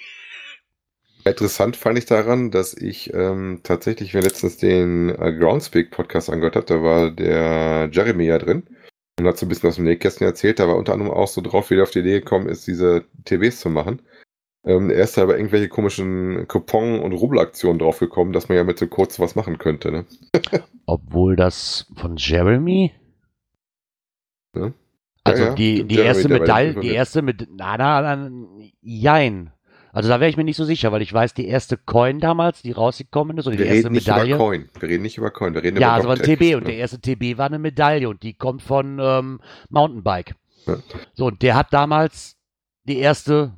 Interessant 1.25 1.77
fand 1.77 1.97
ich 1.97 2.05
daran, 2.05 2.51
dass 2.51 2.73
ich 2.73 3.13
ähm, 3.13 3.61
tatsächlich 3.63 4.13
mir 4.13 4.21
letztens 4.21 4.57
den 4.57 5.09
äh, 5.09 5.33
Groundspeak-Podcast 5.33 6.29
angehört 6.29 6.55
habe. 6.57 6.65
Da 6.65 6.83
war 6.83 7.11
der 7.11 7.89
Jeremy 7.91 8.25
ja 8.25 8.37
drin 8.37 8.63
und 9.17 9.27
hat 9.27 9.37
so 9.37 9.45
ein 9.45 9.49
bisschen 9.49 9.69
aus 9.69 9.75
dem 9.75 9.85
Nähkästchen 9.85 10.27
erzählt. 10.27 10.59
Da 10.59 10.67
war 10.67 10.75
unter 10.75 10.93
anderem 10.93 11.13
auch 11.13 11.27
so 11.27 11.41
drauf, 11.41 11.69
wie 11.69 11.75
er 11.75 11.83
auf 11.83 11.91
die 11.91 11.99
Idee 11.99 12.19
gekommen 12.19 12.49
ist, 12.49 12.67
diese 12.67 13.05
TVs 13.23 13.61
zu 13.61 13.69
machen. 13.69 14.01
Ähm, 14.65 14.89
er 14.89 15.03
ist 15.03 15.17
da 15.17 15.23
über 15.23 15.37
irgendwelche 15.37 15.69
komischen 15.69 16.47
Coupon- 16.47 16.99
und 16.99 17.13
Rubelaktionen 17.13 17.79
draufgekommen, 17.79 18.33
dass 18.33 18.49
man 18.49 18.57
ja 18.57 18.63
mit 18.63 18.79
so 18.79 18.87
kurz 18.87 19.19
was 19.19 19.35
machen 19.35 19.57
könnte. 19.57 19.91
Ne? 19.91 20.05
Obwohl 20.85 21.35
das 21.37 21.85
von 21.95 22.17
Jeremy? 22.17 22.93
Ja. 24.55 24.73
Also 25.23 25.43
Ja, 25.43 25.49
ja, 25.49 25.55
die, 25.55 25.75
stimmt, 25.75 25.91
die 25.91 25.95
Jeremy, 25.95 26.07
erste 26.09 26.29
Medaille, 26.29 26.75
die 26.81 26.89
erste 26.89 27.21
mit, 27.21 27.47
na, 27.55 27.77
na, 27.77 28.15
na, 28.17 28.31
jein. 28.81 29.52
Also 29.93 30.09
da 30.09 30.19
wäre 30.19 30.29
ich 30.29 30.35
mir 30.37 30.43
nicht 30.43 30.57
so 30.57 30.65
sicher, 30.65 30.91
weil 30.91 31.01
ich 31.03 31.13
weiß, 31.13 31.33
die 31.35 31.47
erste 31.47 31.77
Coin 31.77 32.19
damals, 32.19 32.61
die 32.63 32.71
rausgekommen 32.71 33.37
ist, 33.37 33.47
oder 33.47 33.55
die 33.55 33.59
Wir 33.63 33.67
erste 33.67 33.83
reden 33.85 33.93
nicht 33.93 34.07
Medaille. 34.07 34.35
über 34.35 34.43
Coin. 34.45 34.69
Wir 34.79 34.89
reden 34.89 35.03
nicht 35.03 35.17
über 35.17 35.31
Coin. 35.31 35.53
Wir 35.53 35.63
reden 35.63 35.77
Ja, 35.79 35.87
über 35.89 35.95
also 35.95 36.07
war 36.09 36.15
ein 36.17 36.21
TB 36.23 36.55
und 36.55 36.63
ne? 36.63 36.69
der 36.71 36.77
erste 36.77 36.99
TB 36.99 37.37
war 37.37 37.45
eine 37.45 37.59
Medaille 37.59 38.09
und 38.09 38.23
die 38.23 38.33
kommt 38.33 38.61
von 38.63 38.99
ähm, 38.99 39.39
Mountainbike. 39.69 40.35
Ja. 40.65 40.77
So, 41.13 41.27
und 41.27 41.41
der 41.41 41.55
hat 41.55 41.71
damals 41.73 42.35
die 42.85 42.97
erste 42.97 43.53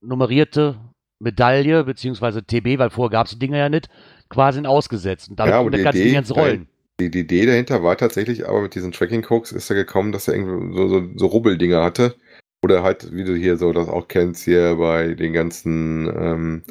nummerierte 0.00 0.76
Medaille, 1.18 1.84
beziehungsweise 1.84 2.44
TB, 2.44 2.78
weil 2.78 2.90
vorher 2.90 3.10
gab 3.10 3.26
es 3.26 3.32
die 3.32 3.38
Dinger 3.38 3.58
ja 3.58 3.68
nicht, 3.68 3.88
quasi 4.28 4.64
ausgesetzt. 4.66 5.30
Und 5.30 5.38
damit 5.40 5.52
Ja, 5.54 5.62
ja, 5.62 5.68
der 5.70 5.78
die 5.78 5.84
ganze 5.84 5.98
Idee- 6.00 6.08
Ding 6.10 6.18
ins 6.18 6.36
Rollen. 6.36 6.68
Die, 7.00 7.10
die 7.12 7.20
Idee 7.20 7.46
dahinter 7.46 7.82
war 7.84 7.96
tatsächlich, 7.96 8.48
aber 8.48 8.60
mit 8.62 8.74
diesen 8.74 8.90
Tracking-Cooks 8.90 9.52
ist 9.52 9.70
er 9.70 9.76
gekommen, 9.76 10.10
dass 10.10 10.26
er 10.26 10.34
irgendwie 10.34 10.76
so, 10.76 10.88
so, 10.88 11.08
so 11.14 11.26
Rubbeldinger 11.26 11.82
hatte. 11.84 12.16
Oder 12.64 12.82
halt, 12.82 13.14
wie 13.14 13.24
du 13.24 13.34
hier 13.34 13.56
so 13.56 13.72
das 13.72 13.88
auch 13.88 14.08
kennst, 14.08 14.44
hier 14.44 14.76
bei 14.76 15.14
den 15.14 15.32
ganzen 15.32 16.08
ähm, 16.08 16.62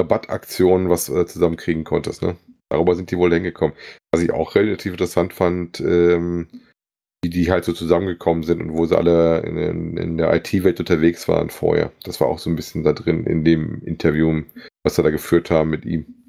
Rabattaktionen, 0.00 0.88
was 0.88 1.06
du 1.06 1.16
äh, 1.16 1.26
zusammenkriegen 1.26 1.84
konntest. 1.84 2.22
Ne? 2.22 2.36
Darüber 2.70 2.94
sind 2.94 3.10
die 3.10 3.18
wohl 3.18 3.32
hingekommen. 3.32 3.76
Was 4.12 4.22
ich 4.22 4.32
auch 4.32 4.54
relativ 4.54 4.92
interessant 4.92 5.32
fand, 5.32 5.80
ähm, 5.80 6.48
wie 7.24 7.30
die 7.30 7.50
halt 7.50 7.64
so 7.64 7.72
zusammengekommen 7.72 8.42
sind 8.42 8.60
und 8.60 8.72
wo 8.72 8.86
sie 8.86 8.96
alle 8.96 9.40
in, 9.40 9.56
in, 9.56 9.96
in 9.96 10.18
der 10.18 10.34
IT-Welt 10.34 10.80
unterwegs 10.80 11.28
waren 11.28 11.50
vorher. 11.50 11.92
Das 12.04 12.20
war 12.20 12.28
auch 12.28 12.38
so 12.38 12.50
ein 12.50 12.56
bisschen 12.56 12.82
da 12.82 12.92
drin 12.92 13.24
in 13.24 13.44
dem 13.44 13.82
Interview, 13.84 14.42
was 14.84 14.96
sie 14.96 15.02
da 15.02 15.10
geführt 15.10 15.50
haben 15.50 15.70
mit 15.70 15.84
ihm. 15.84 16.28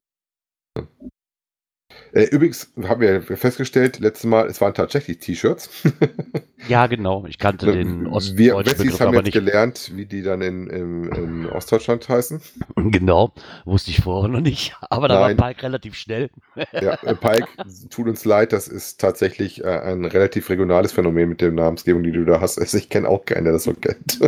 Äh, 2.14 2.26
übrigens 2.26 2.72
haben 2.84 3.02
wir 3.02 3.24
festgestellt, 3.24 4.00
letztes 4.00 4.26
Mal, 4.26 4.46
es 4.46 4.62
waren 4.62 4.74
tatsächlich 4.74 5.18
T-Shirts. 5.20 5.70
Ja, 6.70 6.88
genau. 6.88 7.26
Ich 7.28 7.40
kannte 7.40 7.74
den 7.74 8.06
wir 8.06 8.12
ostdeutschen 8.14 8.66
Wessis 8.66 8.78
Begriff 8.78 9.00
haben 9.02 9.08
aber 9.10 9.18
jetzt 9.18 9.26
nicht. 9.26 9.34
gelernt, 9.34 9.92
wie 9.96 10.06
die 10.06 10.22
dann 10.22 10.42
in, 10.42 10.68
in, 10.68 11.12
in 11.12 11.46
Ostdeutschland 11.48 12.08
heißen. 12.08 12.42
Genau. 12.76 13.34
Wusste 13.66 13.92
ich 13.92 14.02
vorher 14.02 14.30
noch 14.30 14.40
nicht. 14.40 14.74
Aber 14.90 15.10
da 15.10 15.20
Nein. 15.20 15.38
war 15.38 15.48
Pike 15.48 15.64
relativ 15.64 15.96
schnell. 15.96 16.30
Ja, 16.72 16.94
äh, 17.04 17.16
Pike, 17.16 17.48
tut 17.90 18.08
uns 18.08 18.24
leid, 18.24 18.54
das 18.54 18.70
ist 18.70 19.02
tatsächlich 19.02 19.64
äh, 19.64 19.68
ein 19.68 20.06
relativ 20.06 20.50
regionales 20.50 20.94
Phänomen 20.94 21.28
mit 21.28 21.42
der 21.42 21.52
Namensgebung, 21.52 22.04
die 22.04 22.12
du 22.12 22.24
da 22.24 22.40
hast. 22.40 22.60
Also 22.60 22.78
ich 22.78 22.90
kenne 22.90 23.10
auch 23.10 23.26
keinen, 23.26 23.44
der 23.44 23.54
das 23.54 23.64
so 23.64 23.74
kennt. 23.74 24.20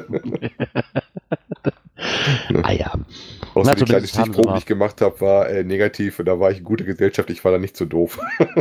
Ah 2.64 2.72
ja. 2.72 2.94
Außer 3.54 3.72
Na, 3.72 3.76
die 3.76 3.86
kleine 3.86 4.08
Stichprobe, 4.08 4.52
die 4.54 4.58
ich 4.60 4.66
gemacht 4.66 5.02
habe, 5.02 5.22
war 5.22 5.50
äh, 5.50 5.64
negativ. 5.64 6.22
Da 6.26 6.40
war 6.40 6.52
ich 6.52 6.60
in 6.60 6.64
guter 6.66 6.84
Gesellschaft, 6.84 7.30
ich 7.30 7.44
war 7.46 7.52
da 7.52 7.58
nicht 7.58 7.78
so 7.78 7.86
doof. 7.86 8.20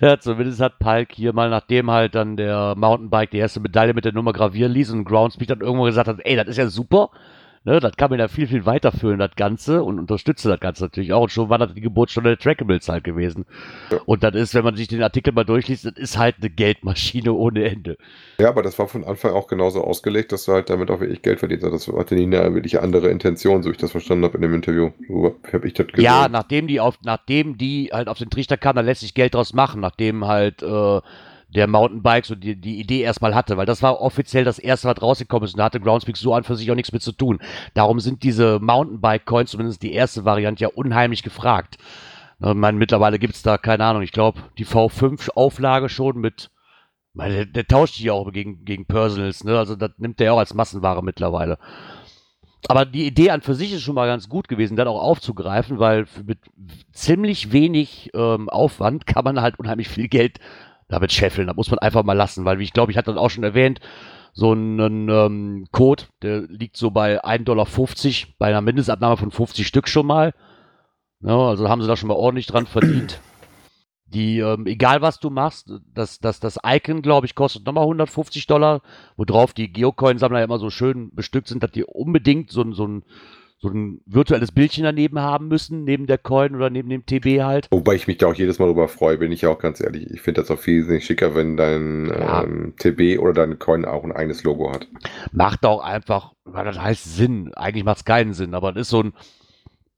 Ja, 0.00 0.18
zumindest 0.18 0.60
hat 0.60 0.78
Palk 0.78 1.12
hier 1.12 1.32
mal, 1.32 1.50
nachdem 1.50 1.90
halt 1.90 2.14
dann 2.14 2.36
der 2.36 2.74
Mountainbike 2.76 3.30
die 3.30 3.38
erste 3.38 3.60
Medaille 3.60 3.94
mit 3.94 4.04
der 4.04 4.12
Nummer 4.12 4.32
gravieren 4.32 4.72
ließ 4.72 4.90
und 4.90 5.04
Groundspeak 5.04 5.48
dann 5.48 5.60
irgendwo 5.60 5.84
gesagt 5.84 6.08
hat, 6.08 6.18
ey, 6.24 6.36
das 6.36 6.48
ist 6.48 6.56
ja 6.56 6.66
super, 6.68 7.10
ne, 7.64 7.80
das 7.80 7.96
kann 7.96 8.10
man 8.10 8.18
ja 8.18 8.28
viel, 8.28 8.46
viel 8.46 8.66
weiterführen, 8.66 9.18
das 9.18 9.36
Ganze, 9.36 9.82
und 9.82 9.98
unterstütze 9.98 10.48
das 10.48 10.60
Ganze 10.60 10.84
natürlich 10.84 11.12
auch. 11.12 11.22
Und 11.22 11.30
schon 11.30 11.48
war 11.48 11.58
das 11.58 11.74
die 11.74 11.80
Geburtsstunde 11.80 12.30
der 12.30 12.38
Trackables 12.38 12.88
halt 12.88 13.04
gewesen. 13.04 13.44
Ja. 13.90 13.98
Und 14.06 14.22
das 14.22 14.34
ist, 14.34 14.54
wenn 14.54 14.64
man 14.64 14.76
sich 14.76 14.88
den 14.88 15.02
Artikel 15.02 15.32
mal 15.32 15.44
durchliest, 15.44 15.84
das 15.84 15.94
ist 15.96 16.18
halt 16.18 16.36
eine 16.40 16.50
Geldmaschine 16.50 17.32
ohne 17.42 17.64
Ende. 17.64 17.96
Ja, 18.38 18.48
aber 18.48 18.62
das 18.62 18.78
war 18.78 18.88
von 18.88 19.04
Anfang 19.04 19.32
auch 19.32 19.46
genauso 19.46 19.82
ausgelegt, 19.82 20.32
dass 20.32 20.44
du 20.44 20.52
halt 20.52 20.70
damit 20.70 20.90
auch 20.90 21.00
wirklich 21.00 21.22
Geld 21.22 21.38
verdient 21.38 21.62
hast. 21.62 21.88
Das 21.88 21.94
hatte 21.94 22.14
nie 22.14 22.24
eine 22.24 22.54
wirklich 22.54 22.80
andere 22.80 23.08
Intention, 23.08 23.62
so 23.62 23.70
ich 23.70 23.76
das 23.76 23.92
verstanden 23.92 24.24
habe 24.24 24.36
in 24.36 24.42
dem 24.42 24.54
Interview. 24.54 24.90
So 25.08 25.36
habe 25.52 25.66
ich 25.66 25.74
das 25.74 25.86
gesehen. 25.86 26.04
Ja, 26.04 26.28
nachdem 26.28 26.66
die 26.66 26.80
auf, 26.80 26.98
nachdem 27.04 27.58
die 27.58 27.90
halt 27.92 28.08
auf 28.08 28.18
den 28.18 28.30
Trichter 28.30 28.56
kamen, 28.56 28.76
dann 28.76 28.86
lässt 28.86 29.02
sich 29.02 29.14
Geld 29.14 29.34
draus 29.34 29.52
machen, 29.52 29.80
nachdem 29.80 30.26
halt 30.26 30.62
äh, 30.62 31.00
der 31.54 31.66
Mountainbike 31.66 32.26
so 32.26 32.34
die, 32.34 32.56
die 32.56 32.80
Idee 32.80 33.02
erstmal 33.02 33.34
hatte, 33.34 33.56
weil 33.56 33.66
das 33.66 33.82
war 33.82 34.00
offiziell 34.00 34.44
das 34.44 34.58
erste, 34.58 34.88
was 34.88 35.02
rausgekommen 35.02 35.44
ist 35.46 35.54
und 35.54 35.58
da 35.58 35.64
hatte 35.64 35.80
Groundspeak 35.80 36.16
so 36.16 36.34
an 36.34 36.44
für 36.44 36.56
sich 36.56 36.70
auch 36.70 36.74
nichts 36.74 36.92
mit 36.92 37.02
zu 37.02 37.12
tun. 37.12 37.40
Darum 37.74 38.00
sind 38.00 38.22
diese 38.22 38.58
Mountainbike-Coins, 38.60 39.50
zumindest 39.50 39.82
die 39.82 39.92
erste 39.92 40.24
Variante, 40.24 40.62
ja 40.62 40.68
unheimlich 40.68 41.22
gefragt. 41.22 41.78
Ne, 42.38 42.50
Ich 42.50 42.56
meine, 42.56 42.78
mittlerweile 42.78 43.18
gibt's 43.18 43.42
da, 43.42 43.58
keine 43.58 43.84
Ahnung, 43.84 44.02
ich 44.02 44.12
glaube, 44.12 44.40
die 44.58 44.66
V5-Auflage 44.66 45.88
schon 45.88 46.18
mit, 46.18 46.50
meine, 47.14 47.34
der, 47.34 47.46
der 47.46 47.66
tauscht 47.66 47.98
die 47.98 48.04
ja 48.04 48.12
auch 48.14 48.32
gegen, 48.32 48.64
gegen 48.64 48.86
Personals, 48.86 49.44
ne? 49.44 49.58
Also 49.58 49.76
das 49.76 49.90
nimmt 49.98 50.18
der 50.20 50.26
ja 50.26 50.32
auch 50.32 50.38
als 50.38 50.54
Massenware 50.54 51.02
mittlerweile. 51.02 51.58
Aber 52.68 52.84
die 52.84 53.06
Idee 53.06 53.30
an 53.30 53.42
für 53.42 53.54
sich 53.54 53.72
ist 53.72 53.82
schon 53.82 53.96
mal 53.96 54.06
ganz 54.06 54.28
gut 54.28 54.46
gewesen, 54.46 54.76
dann 54.76 54.86
auch 54.86 55.02
aufzugreifen, 55.02 55.80
weil 55.80 56.06
mit 56.24 56.38
ziemlich 56.92 57.52
wenig 57.52 58.10
ähm, 58.14 58.48
Aufwand 58.48 59.06
kann 59.06 59.24
man 59.24 59.40
halt 59.42 59.58
unheimlich 59.58 59.88
viel 59.88 60.08
Geld 60.08 60.38
damit 60.92 61.12
scheffeln. 61.12 61.48
Da 61.48 61.54
muss 61.54 61.70
man 61.70 61.78
einfach 61.78 62.04
mal 62.04 62.12
lassen, 62.12 62.44
weil 62.44 62.58
wie 62.58 62.64
ich 62.64 62.72
glaube, 62.72 62.92
ich 62.92 62.98
hatte 62.98 63.12
das 63.12 63.20
auch 63.20 63.30
schon 63.30 63.44
erwähnt, 63.44 63.80
so 64.32 64.52
ein 64.52 65.08
ähm, 65.08 65.66
Code, 65.72 66.04
der 66.22 66.42
liegt 66.42 66.76
so 66.76 66.90
bei 66.90 67.22
1,50 67.22 67.44
Dollar 67.44 67.66
bei 68.38 68.46
einer 68.46 68.60
Mindestabnahme 68.62 69.16
von 69.16 69.30
50 69.30 69.66
Stück 69.66 69.88
schon 69.88 70.06
mal. 70.06 70.32
Ja, 71.20 71.36
also 71.36 71.68
haben 71.68 71.82
sie 71.82 71.88
da 71.88 71.96
schon 71.96 72.08
mal 72.08 72.14
ordentlich 72.14 72.46
dran 72.46 72.66
verdient. 72.66 73.20
Die, 74.06 74.40
ähm, 74.40 74.66
egal 74.66 75.00
was 75.00 75.20
du 75.20 75.30
machst, 75.30 75.72
das, 75.94 76.18
das, 76.18 76.38
das 76.38 76.58
Icon, 76.64 77.00
glaube 77.00 77.26
ich, 77.26 77.34
kostet 77.34 77.64
nochmal 77.64 77.84
150 77.84 78.46
Dollar, 78.46 78.82
worauf 79.16 79.54
die 79.54 79.72
Geocoin-Sammler 79.72 80.40
ja 80.40 80.44
immer 80.44 80.58
so 80.58 80.68
schön 80.68 81.14
bestückt 81.14 81.48
sind, 81.48 81.62
dass 81.62 81.70
die 81.70 81.84
unbedingt 81.84 82.50
so 82.50 82.70
so 82.72 82.86
ein, 82.86 83.04
so 83.62 83.68
ein 83.68 84.00
virtuelles 84.06 84.50
Bildchen 84.50 84.82
daneben 84.82 85.20
haben 85.20 85.46
müssen, 85.46 85.84
neben 85.84 86.06
der 86.08 86.18
Coin 86.18 86.56
oder 86.56 86.68
neben 86.68 86.88
dem 86.90 87.06
TB 87.06 87.42
halt. 87.42 87.68
Wobei 87.70 87.94
ich 87.94 88.08
mich 88.08 88.18
da 88.18 88.26
auch 88.26 88.34
jedes 88.34 88.58
Mal 88.58 88.66
drüber 88.66 88.88
freue, 88.88 89.18
bin 89.18 89.30
ich 89.30 89.42
ja 89.42 89.50
auch 89.50 89.58
ganz 89.60 89.80
ehrlich. 89.80 90.10
Ich 90.10 90.20
finde 90.20 90.40
das 90.40 90.50
auch 90.50 90.58
viel 90.58 91.00
schicker, 91.00 91.36
wenn 91.36 91.56
dein 91.56 92.06
Ja. 92.08 92.42
ähm, 92.42 92.74
TB 92.76 93.20
oder 93.20 93.32
dein 93.32 93.60
Coin 93.60 93.84
auch 93.84 94.02
ein 94.02 94.10
eigenes 94.10 94.42
Logo 94.42 94.72
hat. 94.72 94.88
Macht 95.30 95.64
auch 95.64 95.80
einfach, 95.80 96.32
weil 96.44 96.64
das 96.64 96.78
heißt 96.80 97.14
Sinn. 97.16 97.54
Eigentlich 97.54 97.84
macht 97.84 97.98
es 97.98 98.04
keinen 98.04 98.34
Sinn, 98.34 98.54
aber 98.54 98.72
das 98.72 98.82
ist 98.82 98.90
so 98.90 99.00
ein, 99.04 99.12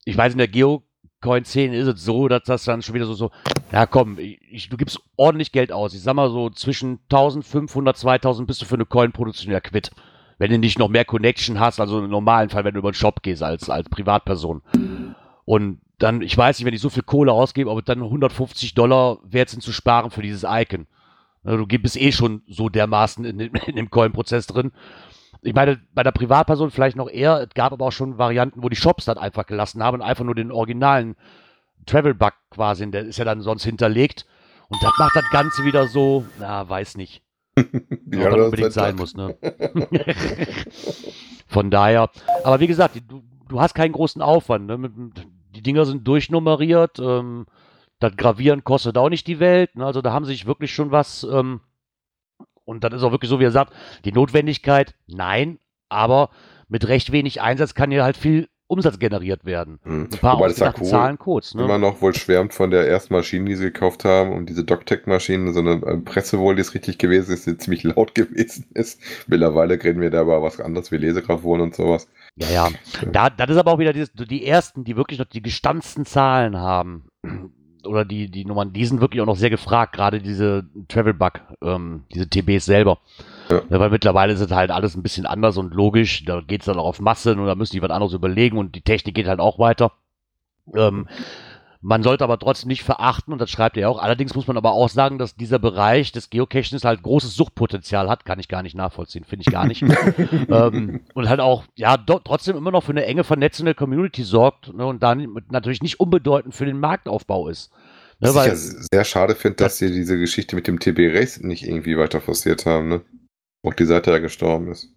ich 0.05 0.16
weiß, 0.16 0.33
in 0.33 0.38
der 0.38 0.48
Geocoin-Szene 0.48 1.74
ist 1.74 1.87
es 1.87 2.05
so, 2.05 2.29
dass 2.29 2.42
das 2.44 2.64
dann 2.64 2.83
schon 2.83 2.94
wieder 2.94 3.07
so, 3.07 3.14
so, 3.14 3.31
ja 3.72 3.87
komm, 3.87 4.18
ich, 4.18 4.68
du 4.68 4.77
gibst 4.77 5.00
ordentlich 5.16 5.53
Geld 5.53 5.72
aus. 5.72 5.94
Ich 5.94 6.03
sag 6.03 6.14
mal 6.14 6.29
so, 6.31 6.50
zwischen 6.50 6.98
1500, 7.11 7.96
2000 7.96 8.46
bist 8.46 8.61
du 8.61 8.66
für 8.66 8.74
eine 8.74 8.85
Coin-Produktion 8.85 9.53
ja 9.53 9.61
quitt. 9.61 9.90
Wenn 10.38 10.51
du 10.51 10.59
nicht 10.59 10.79
noch 10.79 10.88
mehr 10.88 11.05
Connection 11.05 11.61
hast, 11.61 11.81
also 11.81 12.01
im 12.03 12.11
normalen 12.11 12.51
Fall, 12.51 12.64
wenn 12.64 12.75
du 12.75 12.81
über 12.81 12.90
den 12.90 12.97
Shop 12.97 13.23
gehst 13.23 13.42
als, 13.42 13.70
als 13.70 13.88
Privatperson. 13.88 14.62
Und 15.44 15.81
dann, 15.99 16.23
ich 16.23 16.37
weiß 16.37 16.59
nicht, 16.59 16.66
wenn 16.66 16.75
ich 16.75 16.81
so 16.81 16.90
viel 16.90 17.03
Kohle 17.05 17.33
ausgebe, 17.33 17.70
ob 17.70 17.85
dann 17.85 18.03
150 18.03 18.75
Dollar 18.75 19.18
wert 19.25 19.49
sind 19.51 19.62
zu 19.62 19.73
sparen 19.73 20.11
für 20.11 20.23
dieses 20.23 20.44
Icon. 20.49 20.87
Du 21.44 21.66
bist 21.66 21.97
eh 22.01 22.11
schon 22.11 22.42
so 22.49 22.68
dermaßen 22.68 23.25
in, 23.25 23.38
dem- 23.38 23.55
in 23.66 23.77
dem 23.77 23.90
Coin-Prozess 23.90 24.47
drin. 24.47 24.73
Ich 25.42 25.55
meine, 25.55 25.79
bei 25.92 26.03
der 26.03 26.11
Privatperson 26.12 26.70
vielleicht 26.70 26.97
noch 26.97 27.09
eher, 27.11 27.42
es 27.49 27.55
gab 27.55 27.73
aber 27.73 27.87
auch 27.87 27.92
schon 27.92 28.16
Varianten, 28.16 28.62
wo 28.62 28.70
die 28.70 28.77
Shops 28.77 29.05
das 29.05 29.18
einfach 29.18 29.44
gelassen 29.47 29.83
haben 29.83 29.97
und 29.97 30.03
einfach 30.03 30.25
nur 30.25 30.35
den 30.35 30.51
originalen 30.51 31.16
Travel-Bug 31.87 32.33
quasi, 32.51 32.90
der 32.90 33.05
ist 33.05 33.18
ja 33.18 33.27
dann 33.27 33.42
sonst 33.42 33.64
hinterlegt. 33.64 34.25
Und 34.68 34.83
das 34.83 34.92
macht 34.99 35.14
das 35.14 35.31
Ganze 35.31 35.64
wieder 35.64 35.87
so, 35.87 36.25
na, 36.40 36.66
weiß 36.66 36.97
nicht. 36.97 37.23
Wie 37.57 38.19
Ob 38.19 38.25
hat 38.25 38.33
das 38.33 38.38
er 38.38 38.45
unbedingt 38.45 38.67
das 38.69 38.75
sein 38.75 38.97
muss, 38.97 39.14
ne? 39.14 39.37
Von 41.47 41.71
daher, 41.71 42.11
aber 42.43 42.61
wie 42.61 42.67
gesagt, 42.67 43.01
du, 43.09 43.23
du 43.49 43.61
hast 43.61 43.75
keinen 43.75 43.93
großen 43.93 44.23
Aufwand. 44.23 44.67
Ne? 44.67 44.90
Die 45.55 45.62
Dinger 45.62 45.85
sind 45.85 46.07
durchnummeriert. 46.07 46.99
Ähm, 46.99 47.47
das 48.01 48.17
Gravieren 48.17 48.64
kostet 48.64 48.99
auch 48.99 49.09
nicht 49.09 49.27
die 49.27 49.38
Welt. 49.38 49.77
Ne? 49.77 49.87
Also 49.87 50.03
da 50.03 50.12
haben 50.12 50.25
sie 50.25 50.33
sich 50.33 50.47
wirklich 50.47 50.75
schon 50.75 50.90
was. 50.90 51.23
Ähm, 51.25 51.61
und 52.64 52.83
das 52.83 52.95
ist 52.95 53.03
auch 53.03 53.12
wirklich 53.12 53.31
so, 53.31 53.40
wie 53.40 53.45
er 53.45 53.51
sagt, 53.51 53.73
die 54.05 54.12
Notwendigkeit, 54.12 54.95
nein, 55.07 55.59
aber 55.88 56.31
mit 56.69 56.88
recht 56.88 57.12
wenig 57.12 57.43
Einsatz 57.43 57.75
kann 57.75 57.90
hier 57.90 58.03
halt 58.03 58.17
viel 58.17 58.49
Umsatz 58.66 58.98
generiert 58.98 59.44
werden. 59.44 59.79
Hm. 59.85 60.09
Ein 60.12 60.18
paar 60.18 60.38
Wobei 60.38 60.48
das 60.48 60.81
cool. 60.81 60.87
Zahlen 60.87 61.18
kurz. 61.18 61.55
Ne? 61.55 61.64
Immer 61.64 61.79
noch 61.79 62.00
wohl 62.00 62.14
schwärmt 62.14 62.55
von 62.55 62.70
der 62.70 62.88
ersten 62.88 63.14
Maschine, 63.14 63.46
die 63.46 63.57
sie 63.57 63.64
gekauft 63.64 64.05
haben 64.05 64.33
und 64.33 64.48
diese 64.48 64.64
DocTech-Maschine, 64.64 65.53
so 65.53 65.61
eine 65.61 65.74
äh, 65.85 65.96
Presse 65.98 66.38
wohl, 66.38 66.55
die 66.55 66.62
es 66.62 66.74
richtig 66.74 66.98
gewesen 66.98 67.33
ist, 67.33 67.46
die 67.46 67.59
ziemlich 67.59 67.83
laut 67.83 68.14
gewesen 68.14 68.66
ist. 68.74 69.00
Mittlerweile 69.27 69.83
reden 69.83 70.00
wir 70.00 70.11
da 70.11 70.22
über 70.22 70.42
was 70.42 70.61
anderes 70.61 70.90
wie 70.92 70.96
Lesegrafuren 70.96 71.61
und 71.61 71.74
sowas. 71.74 72.09
Ja, 72.37 72.48
ja. 72.48 72.68
Da, 73.12 73.31
das 73.31 73.50
ist 73.50 73.57
aber 73.59 73.72
auch 73.72 73.79
wieder 73.79 73.92
dieses, 73.92 74.12
die 74.12 74.46
ersten, 74.46 74.85
die 74.85 74.96
wirklich 74.96 75.18
noch 75.18 75.27
die 75.27 75.42
gestanzten 75.42 76.05
Zahlen 76.05 76.59
haben. 76.59 77.05
Oder 77.87 78.05
die, 78.05 78.29
die 78.31 78.44
Nummern, 78.44 78.73
die 78.73 78.85
sind 78.87 79.01
wirklich 79.01 79.20
auch 79.20 79.27
noch 79.27 79.37
sehr 79.37 79.51
gefragt, 79.51 79.94
gerade 79.94 80.20
diese 80.20 80.64
Travel-Bug, 80.88 81.40
ähm, 81.62 82.05
diese 82.12 82.29
TBs 82.29 82.64
selber. 82.64 82.99
Ja. 83.51 83.62
Ja, 83.68 83.81
weil 83.81 83.90
mittlerweile 83.90 84.33
ist 84.33 84.40
es 84.40 84.51
halt 84.51 84.70
alles 84.70 84.97
ein 84.97 85.03
bisschen 85.03 85.27
anders 85.27 85.57
und 85.57 85.75
logisch. 85.75 86.25
Da 86.25 86.40
geht 86.40 86.62
es 86.62 86.66
dann 86.66 86.79
auch 86.79 86.87
auf 86.87 87.01
Massen 87.01 87.38
und 87.38 87.47
da 87.47 87.55
müssen 87.55 87.75
die 87.75 87.83
was 87.83 87.90
anderes 87.90 88.14
überlegen 88.14 88.59
und 88.59 88.75
die 88.75 88.81
Technik 88.81 89.14
geht 89.14 89.27
halt 89.27 89.40
auch 89.40 89.59
weiter. 89.59 89.92
Ähm, 90.75 91.09
Man 91.87 92.03
sollte 92.03 92.25
aber 92.25 92.38
trotzdem 92.38 92.68
nicht 92.68 92.83
verachten, 92.83 93.31
und 93.31 93.42
das 93.42 93.51
schreibt 93.51 93.77
er 93.77 93.90
auch. 93.90 93.99
Allerdings 93.99 94.35
muss 94.35 94.47
man 94.47 94.57
aber 94.57 94.73
auch 94.73 94.88
sagen, 94.88 95.18
dass 95.18 95.37
dieser 95.37 95.59
Bereich 95.59 96.12
des 96.12 96.31
Geocachings 96.31 96.83
halt 96.83 97.03
großes 97.03 97.37
Suchtpotenzial 97.37 98.09
hat. 98.09 98.25
Kann 98.25 98.40
ich 98.40 98.49
gar 98.49 98.62
nicht 98.62 98.75
nachvollziehen, 98.75 99.25
finde 99.25 99.44
ich 99.47 99.53
gar 99.53 99.66
nicht. 99.66 99.83
ähm, 100.49 101.03
und 101.12 101.29
halt 101.29 101.40
auch, 101.40 101.64
ja, 101.75 101.99
trotzdem 101.99 102.57
immer 102.57 102.70
noch 102.70 102.85
für 102.85 102.92
eine 102.92 103.05
enge 103.05 103.23
Vernetzung 103.23 103.66
der 103.66 103.75
Community 103.75 104.23
sorgt 104.23 104.73
ne, 104.73 104.87
und 104.87 105.03
dann 105.03 105.37
natürlich 105.51 105.83
nicht 105.83 106.01
unbedeutend 106.01 106.55
für 106.55 106.64
den 106.64 106.81
Marktaufbau 106.81 107.49
ist. 107.49 107.70
Ne, 108.18 108.35
Was 108.35 108.47
ich 108.47 108.53
ja 108.53 108.87
sehr 108.90 109.05
schade 109.05 109.35
finde, 109.35 109.57
dass 109.57 109.77
sie 109.77 109.92
diese 109.92 110.18
Geschichte 110.18 110.57
mit 110.57 110.66
dem 110.66 110.81
TB 110.81 111.14
Race 111.14 111.40
nicht 111.40 111.68
irgendwie 111.68 111.99
weiter 111.99 112.23
forciert 112.23 112.64
haben, 112.64 112.88
ne? 112.88 113.03
Auch 113.62 113.75
die 113.75 113.85
Seite 113.85 114.11
ja 114.11 114.20
gestorben 114.20 114.73
ist. 114.73 114.94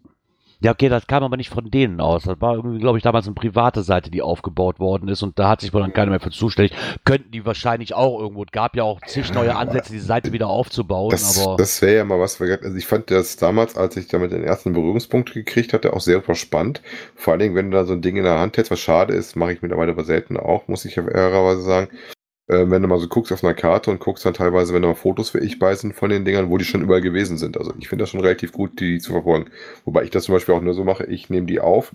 Ja, 0.60 0.72
okay, 0.72 0.90
das 0.90 1.06
kam 1.06 1.24
aber 1.24 1.38
nicht 1.38 1.50
von 1.52 1.70
denen 1.70 2.02
aus. 2.02 2.24
Das 2.24 2.42
war 2.42 2.56
irgendwie, 2.56 2.80
glaube 2.80 2.98
ich, 2.98 3.04
damals 3.04 3.28
eine 3.28 3.36
private 3.36 3.84
Seite, 3.84 4.10
die 4.10 4.24
aufgebaut 4.24 4.80
worden 4.80 5.08
ist 5.08 5.22
und 5.22 5.38
da 5.38 5.50
hat 5.50 5.62
sich 5.62 5.72
wohl 5.74 5.82
dann 5.82 5.94
keiner 5.94 6.10
mehr 6.10 6.20
für 6.20 6.32
zuständig. 6.32 6.76
Könnten 7.06 7.30
die 7.30 7.46
wahrscheinlich 7.46 7.94
auch 7.94 8.20
irgendwo. 8.20 8.44
Es 8.44 8.52
gab 8.52 8.76
ja 8.76 8.84
auch 8.84 9.00
zig 9.02 9.32
neue 9.34 9.56
Ansätze, 9.56 9.92
die 9.92 10.00
Seite 10.00 10.34
wieder 10.34 10.48
aufzubauen, 10.48 11.12
Das, 11.12 11.46
aber. 11.46 11.58
das 11.58 11.82
wäre 11.84 11.98
ja 11.98 12.04
mal 12.06 12.20
was. 12.20 12.42
Also 12.42 12.76
ich 12.76 12.88
fand 12.88 13.12
das 13.12 13.36
damals, 13.38 13.78
als 13.78 13.98
ich 13.98 14.08
damit 14.08 14.32
den 14.32 14.44
ersten 14.44 14.74
Berührungspunkt 14.74 15.34
gekriegt 15.34 15.74
hatte, 15.74 15.94
auch 15.94 16.02
sehr 16.02 16.24
spannend. 16.36 16.82
Vor 17.16 17.34
allen 17.34 17.40
Dingen, 17.40 17.56
wenn 17.56 17.70
du 17.70 17.78
da 17.78 17.86
so 17.86 17.94
ein 17.94 18.02
Ding 18.02 18.16
in 18.16 18.24
der 18.24 18.40
Hand 18.40 18.58
hältst, 18.58 18.72
was 18.72 18.80
schade 18.80 19.14
ist, 19.14 19.36
mache 19.36 19.54
ich 19.54 19.62
mittlerweile 19.62 19.92
aber 19.92 20.04
selten 20.04 20.38
auch, 20.38 20.68
muss 20.68 20.86
ich 20.86 20.96
fairerweise 20.96 21.62
sagen. 21.62 21.90
Äh, 22.48 22.70
wenn 22.70 22.82
du 22.82 22.88
mal 22.88 23.00
so 23.00 23.08
guckst 23.08 23.32
auf 23.34 23.44
einer 23.44 23.54
Karte 23.54 23.92
und 23.92 24.00
guckst 24.00 24.26
dann 24.26 24.34
teilweise, 24.34 24.74
wenn 24.74 24.82
da 24.82 24.94
Fotos 24.94 25.30
für 25.30 25.40
ich 25.40 25.60
bei 25.60 25.76
sind 25.76 25.94
von 25.96 26.10
den 26.10 26.26
Dingern, 26.26 26.50
wo 26.50 26.58
die 26.58 26.66
schon 26.66 26.82
überall 26.82 27.02
gewesen 27.02 27.38
sind. 27.38 27.58
Also 27.58 27.74
ich 27.80 27.90
finde 27.90 28.04
das 28.04 28.10
schon 28.10 28.22
relativ 28.22 28.52
gut, 28.54 28.80
die 28.80 29.00
zu 29.00 29.12
verfolgen. 29.12 29.50
Wobei 29.86 30.04
ich 30.04 30.10
das 30.12 30.24
zum 30.24 30.34
Beispiel 30.34 30.56
auch 30.56 30.62
nur 30.62 30.74
so 30.74 30.84
mache, 30.84 31.06
ich 31.06 31.30
nehme 31.30 31.48
die 31.48 31.60
auf 31.60 31.92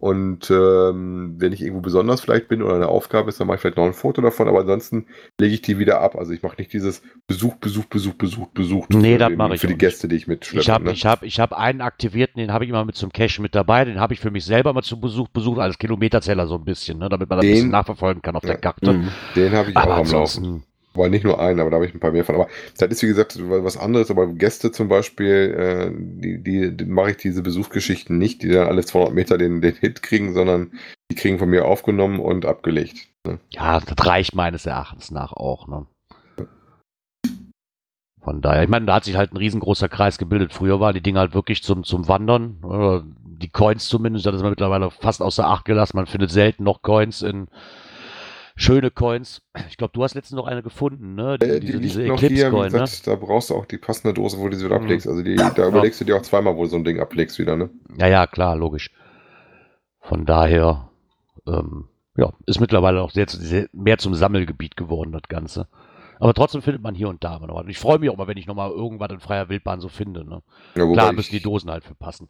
und 0.00 0.50
ähm, 0.50 1.34
wenn 1.36 1.52
ich 1.52 1.60
irgendwo 1.60 1.82
besonders 1.82 2.22
vielleicht 2.22 2.48
bin 2.48 2.62
oder 2.62 2.74
eine 2.74 2.88
Aufgabe 2.88 3.28
ist, 3.28 3.38
dann 3.38 3.46
mache 3.46 3.56
ich 3.56 3.60
vielleicht 3.60 3.76
noch 3.76 3.84
ein 3.84 3.92
Foto 3.92 4.22
davon, 4.22 4.48
aber 4.48 4.60
ansonsten 4.60 5.06
lege 5.38 5.52
ich 5.52 5.60
die 5.60 5.78
wieder 5.78 6.00
ab. 6.00 6.16
Also 6.16 6.32
ich 6.32 6.42
mache 6.42 6.56
nicht 6.56 6.72
dieses 6.72 7.02
Besuch, 7.26 7.56
Besuch, 7.56 7.84
Besuch, 7.84 8.14
Besuch, 8.14 8.46
Besuch 8.48 8.86
Nee, 8.88 9.12
für, 9.12 9.18
das 9.18 9.32
mache 9.32 9.54
ich 9.56 9.60
für 9.60 9.66
die 9.66 9.76
Gäste, 9.76 10.08
die 10.08 10.16
ich 10.16 10.26
mitschleppe. 10.26 10.62
Ich 10.62 10.70
habe 10.70 10.84
ne? 10.84 10.92
ich 10.92 11.04
hab, 11.04 11.22
ich 11.22 11.38
hab 11.38 11.52
einen 11.52 11.82
aktivierten, 11.82 12.40
den 12.40 12.50
habe 12.50 12.64
ich 12.64 12.70
immer 12.70 12.86
mit 12.86 12.96
zum 12.96 13.12
Cache 13.12 13.42
mit 13.42 13.54
dabei. 13.54 13.84
Den 13.84 14.00
habe 14.00 14.14
ich 14.14 14.20
für 14.20 14.30
mich 14.30 14.46
selber 14.46 14.72
mal 14.72 14.82
zum 14.82 15.02
Besuch 15.02 15.28
besucht, 15.28 15.60
als 15.60 15.76
Kilometerzähler 15.76 16.46
so 16.46 16.54
ein 16.54 16.64
bisschen, 16.64 16.98
ne, 16.98 17.10
damit 17.10 17.28
man 17.28 17.38
das 17.38 17.44
ein 17.44 17.52
bisschen 17.52 17.70
nachverfolgen 17.70 18.22
kann 18.22 18.36
auf 18.36 18.42
der 18.42 18.52
Ja. 18.52 18.56
Karte. 18.56 18.94
Mhm. 18.94 19.08
Den 19.36 19.52
habe 19.52 19.70
ich 19.70 19.76
Aber 19.76 19.96
auch 19.96 19.98
am 19.98 20.10
Laufen. 20.10 20.64
Weil 20.94 21.10
nicht 21.10 21.24
nur 21.24 21.40
einen, 21.40 21.60
aber 21.60 21.70
da 21.70 21.76
habe 21.76 21.86
ich 21.86 21.94
ein 21.94 22.00
paar 22.00 22.10
mehr 22.10 22.24
von. 22.24 22.34
Aber 22.34 22.48
das 22.76 22.90
ist 22.90 23.02
wie 23.02 23.06
gesagt 23.06 23.38
was 23.40 23.76
anderes. 23.76 24.10
Aber 24.10 24.26
Gäste 24.26 24.72
zum 24.72 24.88
Beispiel, 24.88 25.54
äh, 25.56 25.90
die, 25.94 26.42
die, 26.42 26.76
die 26.76 26.84
mache 26.84 27.12
ich 27.12 27.16
diese 27.18 27.42
Besuchsgeschichten 27.42 28.18
nicht, 28.18 28.42
die 28.42 28.48
dann 28.48 28.66
alle 28.66 28.84
200 28.84 29.14
Meter 29.14 29.38
den, 29.38 29.60
den 29.60 29.76
Hit 29.76 30.02
kriegen, 30.02 30.34
sondern 30.34 30.72
die 31.10 31.14
kriegen 31.14 31.38
von 31.38 31.48
mir 31.48 31.64
aufgenommen 31.64 32.18
und 32.18 32.44
abgelegt. 32.44 33.08
Ne? 33.26 33.38
ja, 33.50 33.80
das 33.80 34.06
reicht 34.06 34.34
meines 34.34 34.66
Erachtens 34.66 35.10
nach 35.10 35.32
auch, 35.32 35.68
ne. 35.68 35.86
Von 38.22 38.42
daher, 38.42 38.62
ich 38.62 38.68
meine, 38.68 38.86
da 38.86 38.96
hat 38.96 39.04
sich 39.04 39.16
halt 39.16 39.32
ein 39.32 39.38
riesengroßer 39.38 39.88
Kreis 39.88 40.18
gebildet. 40.18 40.52
Früher 40.52 40.78
waren 40.78 40.94
die 40.94 41.00
Dinge 41.00 41.20
halt 41.20 41.34
wirklich 41.34 41.62
zum, 41.62 41.84
zum 41.84 42.06
Wandern. 42.06 42.58
Oder 42.62 43.02
die 43.24 43.48
Coins 43.48 43.88
zumindest, 43.88 44.26
das 44.26 44.34
ist 44.34 44.42
man 44.42 44.50
mittlerweile 44.50 44.90
fast 44.90 45.22
außer 45.22 45.46
Acht 45.46 45.64
gelassen. 45.64 45.96
Man 45.96 46.06
findet 46.06 46.30
selten 46.30 46.64
noch 46.64 46.82
Coins 46.82 47.22
in 47.22 47.48
schöne 48.60 48.90
Coins. 48.90 49.42
Ich 49.68 49.76
glaube, 49.76 49.92
du 49.94 50.02
hast 50.02 50.14
letztens 50.14 50.36
noch 50.36 50.46
eine 50.46 50.62
gefunden, 50.62 51.14
ne? 51.14 51.38
Die, 51.38 51.46
Äh, 51.46 51.60
die 51.60 51.66
diese 51.66 51.80
diese 51.80 52.02
noch 52.02 52.22
Eclipse-Coin, 52.22 52.72
ne? 52.72 52.84
da 53.04 53.14
brauchst 53.14 53.50
du 53.50 53.54
auch 53.54 53.66
die 53.66 53.78
passende 53.78 54.14
Dose, 54.14 54.38
wo 54.38 54.48
du 54.48 54.56
sie 54.56 54.66
wieder 54.66 54.76
Mhm. 54.78 54.84
ablegst. 54.84 55.08
Also 55.08 55.22
die, 55.22 55.36
da 55.36 55.66
überlegst 55.68 56.00
du 56.00 56.04
dir 56.04 56.16
auch 56.16 56.22
zweimal, 56.22 56.56
wo 56.56 56.62
du 56.64 56.68
so 56.68 56.76
ein 56.76 56.84
Ding 56.84 57.00
ablegst 57.00 57.38
wieder, 57.38 57.56
ne? 57.56 57.70
Ja, 57.98 58.06
ja, 58.06 58.26
klar, 58.26 58.56
logisch. 58.56 58.90
Von 60.00 60.26
daher, 60.26 60.90
ähm, 61.46 61.84
ja, 62.16 62.32
ist 62.46 62.60
mittlerweile 62.60 63.02
auch 63.02 63.10
sehr, 63.10 63.26
sehr, 63.28 63.68
mehr 63.72 63.98
zum 63.98 64.14
Sammelgebiet 64.14 64.76
geworden, 64.76 65.12
das 65.12 65.22
Ganze. 65.28 65.68
Aber 66.18 66.34
trotzdem 66.34 66.60
findet 66.60 66.82
man 66.82 66.94
hier 66.94 67.08
und 67.08 67.24
da 67.24 67.36
immer 67.36 67.46
noch 67.46 67.54
was. 67.56 67.64
Und 67.64 67.70
Ich 67.70 67.78
freue 67.78 67.98
mich 67.98 68.10
auch 68.10 68.16
mal, 68.16 68.26
wenn 68.28 68.36
ich 68.36 68.46
nochmal 68.46 68.70
irgendwas 68.70 69.10
in 69.10 69.20
freier 69.20 69.48
Wildbahn 69.48 69.80
so 69.80 69.88
finde. 69.88 70.24
Ne? 70.28 70.42
Ja, 70.76 70.86
Klar 70.92 71.12
müssen 71.12 71.32
die 71.32 71.40
Dosen 71.40 71.70
halt 71.70 71.84
für 71.84 71.94
passen. 71.94 72.28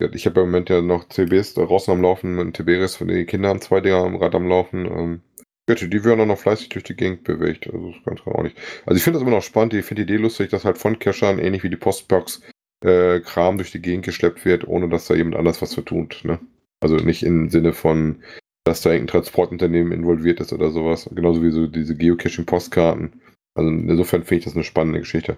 Ja, 0.00 0.08
Ich 0.12 0.26
habe 0.26 0.40
im 0.40 0.46
Moment 0.46 0.70
ja 0.70 0.80
noch 0.80 1.08
CBs 1.08 1.54
draußen 1.54 1.92
am 1.92 2.02
Laufen, 2.02 2.52
Tiberius 2.52 2.94
für 2.96 3.06
die 3.06 3.24
Kinder 3.24 3.48
haben 3.48 3.60
zwei 3.60 3.80
Dinger 3.80 3.96
am 3.96 4.16
Rad 4.16 4.34
am 4.36 4.46
Laufen. 4.48 4.86
Ähm, 4.86 5.20
bitte, 5.66 5.88
die 5.88 6.04
werden 6.04 6.20
auch 6.20 6.26
noch 6.26 6.38
fleißig 6.38 6.70
durch 6.70 6.84
die 6.84 6.96
Gegend 6.96 7.24
bewegt. 7.24 7.66
Also 7.66 7.88
das 7.88 7.96
ist 7.96 8.04
ganz 8.04 8.20
traurig. 8.20 8.54
Also 8.86 8.96
ich 8.96 9.02
finde 9.02 9.18
das 9.18 9.26
immer 9.26 9.36
noch 9.36 9.42
spannend. 9.42 9.74
Ich 9.74 9.84
finde 9.84 10.04
die 10.04 10.12
Idee 10.12 10.22
lustig, 10.22 10.50
dass 10.50 10.64
halt 10.64 10.78
von 10.78 10.98
Cachern, 10.98 11.38
ähnlich 11.38 11.62
wie 11.62 11.70
die 11.70 11.76
Postbox, 11.76 12.42
äh, 12.84 13.20
Kram 13.20 13.58
durch 13.58 13.70
die 13.70 13.82
Gegend 13.82 14.04
geschleppt 14.04 14.44
wird, 14.44 14.66
ohne 14.66 14.88
dass 14.88 15.06
da 15.06 15.14
jemand 15.14 15.36
anders 15.36 15.62
was 15.62 15.74
für 15.74 15.84
tut. 15.84 16.22
Ne? 16.24 16.40
Also 16.80 16.96
nicht 16.96 17.22
im 17.22 17.48
Sinne 17.50 17.72
von, 17.72 18.22
dass 18.64 18.82
da 18.82 18.90
irgendein 18.90 19.12
Transportunternehmen 19.12 19.92
involviert 19.92 20.40
ist 20.40 20.52
oder 20.52 20.70
sowas. 20.70 21.08
Genauso 21.14 21.42
wie 21.42 21.50
so 21.50 21.66
diese 21.66 21.96
Geocaching-Postkarten. 21.96 23.20
Also 23.54 23.70
insofern 23.70 24.24
finde 24.24 24.38
ich 24.40 24.44
das 24.44 24.54
eine 24.54 24.64
spannende 24.64 25.00
Geschichte. 25.00 25.36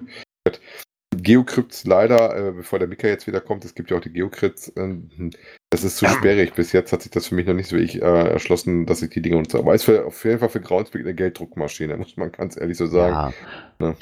Geocrypts 1.17 1.85
leider, 1.85 2.37
äh, 2.37 2.53
bevor 2.53 2.79
der 2.79 2.89
Mika 2.89 3.07
jetzt 3.07 3.27
wieder 3.27 3.41
kommt, 3.41 3.65
es 3.65 3.75
gibt 3.75 3.91
ja 3.91 3.97
auch 3.97 4.03
die 4.03 4.13
Geocrypts, 4.13 4.73
ähm, 4.77 5.31
das 5.75 5.83
ist 5.83 5.97
zu 5.97 6.07
sperrig. 6.07 6.55
Bis 6.55 6.71
jetzt 6.73 6.93
hat 6.93 7.03
sich 7.03 7.11
das 7.11 7.27
für 7.27 7.35
mich 7.35 7.47
noch 7.47 7.55
nicht 7.55 7.69
so 7.69 7.77
wirklich 7.77 8.01
äh, 8.01 8.29
erschlossen, 8.29 8.87
dass 8.87 9.03
ich 9.03 9.11
die 9.11 9.21
Dinge 9.21 9.37
nutze. 9.37 9.59
Aber 9.59 9.75
ist 9.75 9.85
für, 9.85 10.07
auf 10.07 10.25
jeden 10.25 10.39
Fall 10.39 10.49
für 10.49 10.61
Groundspeak 10.61 11.03
eine 11.03 11.15
Gelddruckmaschine, 11.15 11.97
muss 11.99 12.17
man 12.17 12.31
ganz 12.31 12.57
ehrlich 12.57 12.79
so 12.79 12.87
sagen. 12.87 13.35
Ja. 13.81 13.87
Ne? 13.87 13.97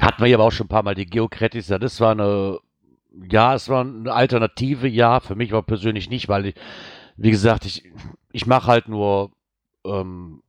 Hatten 0.00 0.20
wir 0.20 0.28
ja 0.28 0.36
aber 0.36 0.44
auch 0.44 0.52
schon 0.52 0.66
ein 0.66 0.68
paar 0.68 0.82
Mal 0.82 0.96
die 0.96 1.06
Geocratis. 1.06 1.68
Ja, 1.68 1.78
das 1.78 2.00
war 2.00 2.10
eine, 2.10 2.58
ja, 3.30 3.54
es 3.54 3.68
war 3.68 3.84
eine 3.84 4.12
Alternative, 4.12 4.88
ja. 4.88 5.20
Für 5.20 5.36
mich 5.36 5.52
war 5.52 5.62
persönlich 5.62 6.10
nicht, 6.10 6.28
weil, 6.28 6.46
ich, 6.46 6.54
wie 7.16 7.30
gesagt, 7.30 7.66
ich, 7.66 7.92
ich 8.32 8.46
mache 8.46 8.66
halt 8.66 8.88
nur, 8.88 9.30
ähm, 9.84 10.42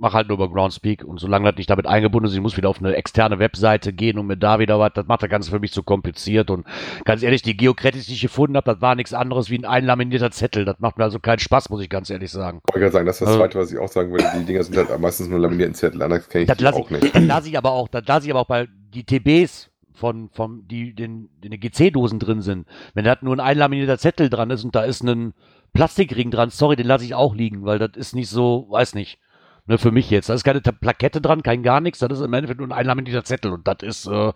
mache 0.00 0.14
halt 0.14 0.28
nur 0.28 0.36
über 0.38 0.50
Groundspeak 0.50 1.04
und 1.04 1.20
solange 1.20 1.48
das 1.50 1.56
nicht 1.58 1.68
damit 1.70 1.86
eingebunden 1.86 2.28
ist, 2.28 2.34
ich 2.34 2.40
muss 2.40 2.56
wieder 2.56 2.68
auf 2.68 2.78
eine 2.78 2.94
externe 2.96 3.38
Webseite 3.38 3.92
gehen 3.92 4.18
und 4.18 4.26
mir 4.26 4.36
da 4.36 4.58
wieder 4.58 4.78
was, 4.78 4.92
das 4.94 5.06
macht 5.06 5.22
das 5.22 5.28
Ganze 5.30 5.50
für 5.50 5.60
mich 5.60 5.72
zu 5.72 5.82
kompliziert 5.82 6.50
und 6.50 6.66
ganz 7.04 7.22
ehrlich, 7.22 7.42
die 7.42 7.56
Geocratis, 7.56 8.06
die 8.06 8.14
ich 8.14 8.20
gefunden 8.22 8.56
habe, 8.56 8.72
das 8.72 8.80
war 8.80 8.94
nichts 8.94 9.12
anderes 9.12 9.50
wie 9.50 9.58
ein 9.58 9.64
einlaminierter 9.64 10.30
Zettel. 10.30 10.64
Das 10.64 10.78
macht 10.80 10.98
mir 10.98 11.04
also 11.04 11.18
keinen 11.20 11.38
Spaß, 11.38 11.70
muss 11.70 11.82
ich 11.82 11.88
ganz 11.90 12.08
ehrlich 12.10 12.30
sagen. 12.30 12.60
Ich 12.68 12.74
wollte 12.74 12.80
gerade 12.80 12.92
sagen, 12.92 13.06
das 13.06 13.16
ist 13.16 13.20
das 13.20 13.28
Also- 13.28 13.40
Zweite, 13.40 13.58
was 13.58 13.72
ich 13.72 13.78
auch 13.78 13.88
sagen 13.88 14.10
würde. 14.10 14.24
Die 14.38 14.44
Dinger 14.46 14.64
sind 14.64 14.76
halt 14.76 14.98
meistens 15.00 15.28
nur 15.28 15.38
laminierten 15.38 15.74
Zettel, 15.74 16.02
anders 16.02 16.28
kenne 16.28 16.42
ich 16.44 16.48
Das 16.48 16.60
lasse 16.60 16.78
auch 16.78 16.90
ich, 16.90 17.02
nicht. 17.02 17.14
das 17.14 17.24
lasse 17.24 17.48
ich 17.48 17.58
aber 17.58 17.72
auch, 17.72 17.88
das 17.88 18.06
lasse 18.06 18.26
ich 18.26 18.32
aber 18.32 18.40
auch 18.40 18.46
bei 18.46 18.66
die 18.94 19.04
TBs 19.04 19.70
von, 19.92 20.30
von 20.30 20.66
die, 20.66 20.94
den, 20.94 21.28
den 21.44 21.60
GC-Dosen 21.60 22.18
drin 22.18 22.40
sind. 22.40 22.66
Wenn 22.94 23.04
da 23.04 23.16
nur 23.20 23.34
ein 23.36 23.40
einlaminierter 23.40 23.98
Zettel 23.98 24.30
dran 24.30 24.50
ist 24.50 24.64
und 24.64 24.74
da 24.74 24.82
ist 24.82 25.02
ein 25.02 25.34
Plastikring 25.74 26.30
dran, 26.30 26.50
sorry, 26.50 26.74
den 26.76 26.86
lasse 26.86 27.04
ich 27.04 27.14
auch 27.14 27.34
liegen, 27.34 27.64
weil 27.64 27.78
das 27.78 27.90
ist 27.96 28.14
nicht 28.14 28.28
so, 28.30 28.66
weiß 28.70 28.94
nicht. 28.94 29.18
Ne, 29.66 29.78
für 29.78 29.90
mich 29.90 30.10
jetzt. 30.10 30.28
Da 30.28 30.34
ist 30.34 30.44
keine 30.44 30.60
Plakette 30.60 31.20
dran, 31.20 31.42
kein 31.42 31.62
gar 31.62 31.80
nichts, 31.80 31.98
das 32.00 32.18
ist 32.18 32.24
im 32.24 32.32
Endeffekt 32.32 32.60
nur 32.60 32.68
ein 32.68 32.72
einlaminierter 32.72 33.24
Zettel 33.24 33.52
und 33.52 33.66
das 33.66 33.78
ist, 33.82 34.06
äh, 34.06 34.32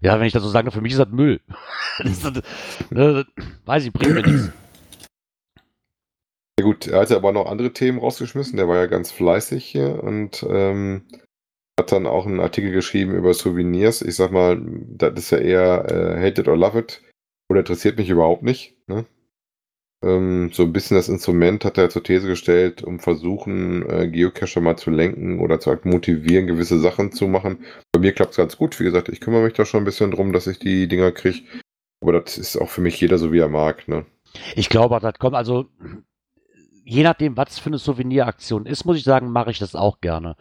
ja, 0.00 0.18
wenn 0.18 0.26
ich 0.26 0.32
das 0.32 0.42
so 0.42 0.48
sage, 0.48 0.70
für 0.70 0.80
mich 0.80 0.92
ist 0.92 0.98
das 0.98 1.08
Müll. 1.08 1.40
das 1.98 2.10
ist, 2.10 2.24
das, 2.24 2.42
ne, 2.90 3.24
das, 3.36 3.46
weiß 3.64 3.86
ich, 3.86 3.92
bringt 3.92 4.14
mir 4.14 4.22
nichts. 4.22 4.52
Ja 6.58 6.64
gut, 6.64 6.86
er 6.86 7.00
hatte 7.00 7.16
aber 7.16 7.32
noch 7.32 7.46
andere 7.46 7.72
Themen 7.72 7.98
rausgeschmissen. 7.98 8.56
Der 8.56 8.68
war 8.68 8.76
ja 8.76 8.86
ganz 8.86 9.10
fleißig 9.10 9.64
hier 9.64 10.02
und 10.02 10.46
ähm, 10.48 11.02
hat 11.78 11.90
dann 11.90 12.06
auch 12.06 12.26
einen 12.26 12.40
Artikel 12.40 12.70
geschrieben 12.70 13.14
über 13.14 13.34
Souvenirs. 13.34 14.02
Ich 14.02 14.14
sag 14.14 14.30
mal, 14.30 14.60
das 14.62 15.14
ist 15.14 15.30
ja 15.30 15.38
eher 15.38 15.90
äh, 15.90 16.20
Hate 16.20 16.42
it 16.42 16.48
or 16.48 16.56
love 16.56 16.78
it. 16.78 17.02
Oder 17.48 17.60
interessiert 17.60 17.98
mich 17.98 18.08
überhaupt 18.08 18.42
nicht. 18.42 18.76
Ne? 18.88 19.04
Ähm, 20.04 20.50
so 20.52 20.64
ein 20.64 20.72
bisschen 20.72 20.96
das 20.96 21.08
Instrument 21.08 21.64
hat 21.64 21.78
er 21.78 21.88
zur 21.88 22.02
These 22.02 22.26
gestellt, 22.26 22.82
um 22.82 23.00
versuchen, 23.00 23.88
äh, 23.88 24.08
Geocacher 24.08 24.60
mal 24.60 24.76
zu 24.76 24.90
lenken 24.90 25.40
oder 25.40 25.60
zu 25.60 25.74
motivieren, 25.84 26.46
gewisse 26.46 26.78
Sachen 26.78 27.10
zu 27.10 27.26
machen. 27.26 27.64
Bei 27.92 28.00
mir 28.00 28.12
klappt 28.12 28.32
es 28.32 28.36
ganz 28.36 28.58
gut. 28.58 28.78
Wie 28.78 28.84
gesagt, 28.84 29.08
ich 29.08 29.20
kümmere 29.20 29.42
mich 29.42 29.54
da 29.54 29.64
schon 29.64 29.80
ein 29.80 29.86
bisschen 29.86 30.10
drum, 30.10 30.32
dass 30.32 30.46
ich 30.46 30.58
die 30.58 30.88
Dinger 30.88 31.10
kriege. 31.10 31.40
Aber 32.02 32.12
das 32.12 32.36
ist 32.36 32.56
auch 32.58 32.68
für 32.68 32.82
mich 32.82 33.00
jeder 33.00 33.16
so, 33.16 33.32
wie 33.32 33.38
er 33.38 33.48
mag. 33.48 33.88
Ne? 33.88 34.04
Ich 34.56 34.68
glaube, 34.68 34.98
das 35.00 35.18
kommt 35.18 35.36
also, 35.36 35.66
je 36.84 37.02
nachdem, 37.02 37.36
was 37.38 37.58
für 37.58 37.70
eine 37.70 37.78
Souveniraktion 37.78 38.66
ist, 38.66 38.84
muss 38.84 38.98
ich 38.98 39.04
sagen, 39.04 39.30
mache 39.30 39.52
ich 39.52 39.58
das 39.58 39.74
auch 39.74 40.02
gerne. 40.02 40.36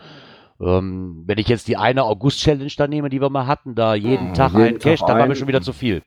Ähm, 0.60 1.24
wenn 1.26 1.38
ich 1.38 1.48
jetzt 1.48 1.70
die 1.70 1.78
eine 1.78 2.04
August-Challenge 2.04 2.72
da 2.76 2.88
nehme, 2.88 3.10
die 3.10 3.22
wir 3.22 3.30
mal 3.30 3.48
hatten, 3.48 3.76
da 3.76 3.96
jeden 3.96 4.28
Ja, 4.28 4.34
Tag 4.34 4.54
jeden 4.54 4.64
ein 4.66 4.80
Cash, 4.80 5.00
Tag 5.00 5.08
da 5.08 5.20
war 5.20 5.28
mir 5.28 5.36
schon 5.36 5.48
wieder 5.48 5.62
zu 5.62 5.72
viel. 5.72 6.04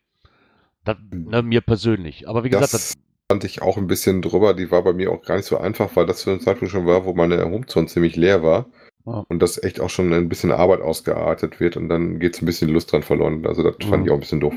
Das, 0.84 0.96
ne, 1.10 1.42
mir 1.42 1.62
persönlich. 1.62 2.28
Aber 2.28 2.44
wie 2.44 2.50
gesagt, 2.50 2.74
das, 2.74 2.94
das 2.94 3.05
fand 3.30 3.44
ich 3.44 3.62
auch 3.62 3.76
ein 3.76 3.86
bisschen 3.86 4.22
drüber. 4.22 4.54
Die 4.54 4.70
war 4.70 4.82
bei 4.82 4.92
mir 4.92 5.10
auch 5.10 5.22
gar 5.22 5.36
nicht 5.36 5.46
so 5.46 5.58
einfach, 5.58 5.90
weil 5.96 6.06
das 6.06 6.18
zu 6.18 6.30
einem 6.30 6.40
Zeitpunkt 6.40 6.70
schon 6.72 6.86
war, 6.86 7.04
wo 7.04 7.14
meine 7.14 7.44
Homezone 7.44 7.86
ziemlich 7.86 8.16
leer 8.16 8.42
war. 8.42 8.66
Ja. 9.04 9.24
Und 9.28 9.40
das 9.40 9.62
echt 9.62 9.80
auch 9.80 9.90
schon 9.90 10.12
ein 10.12 10.28
bisschen 10.28 10.50
Arbeit 10.52 10.80
ausgeartet 10.80 11.60
wird 11.60 11.76
und 11.76 11.88
dann 11.88 12.18
geht 12.18 12.34
es 12.34 12.42
ein 12.42 12.46
bisschen 12.46 12.68
Lust 12.70 12.90
dran 12.92 13.02
verloren. 13.02 13.46
Also 13.46 13.62
das 13.62 13.76
fand 13.88 14.02
Mhm. 14.02 14.06
ich 14.06 14.10
auch 14.10 14.16
ein 14.16 14.20
bisschen 14.20 14.40
doof. 14.40 14.54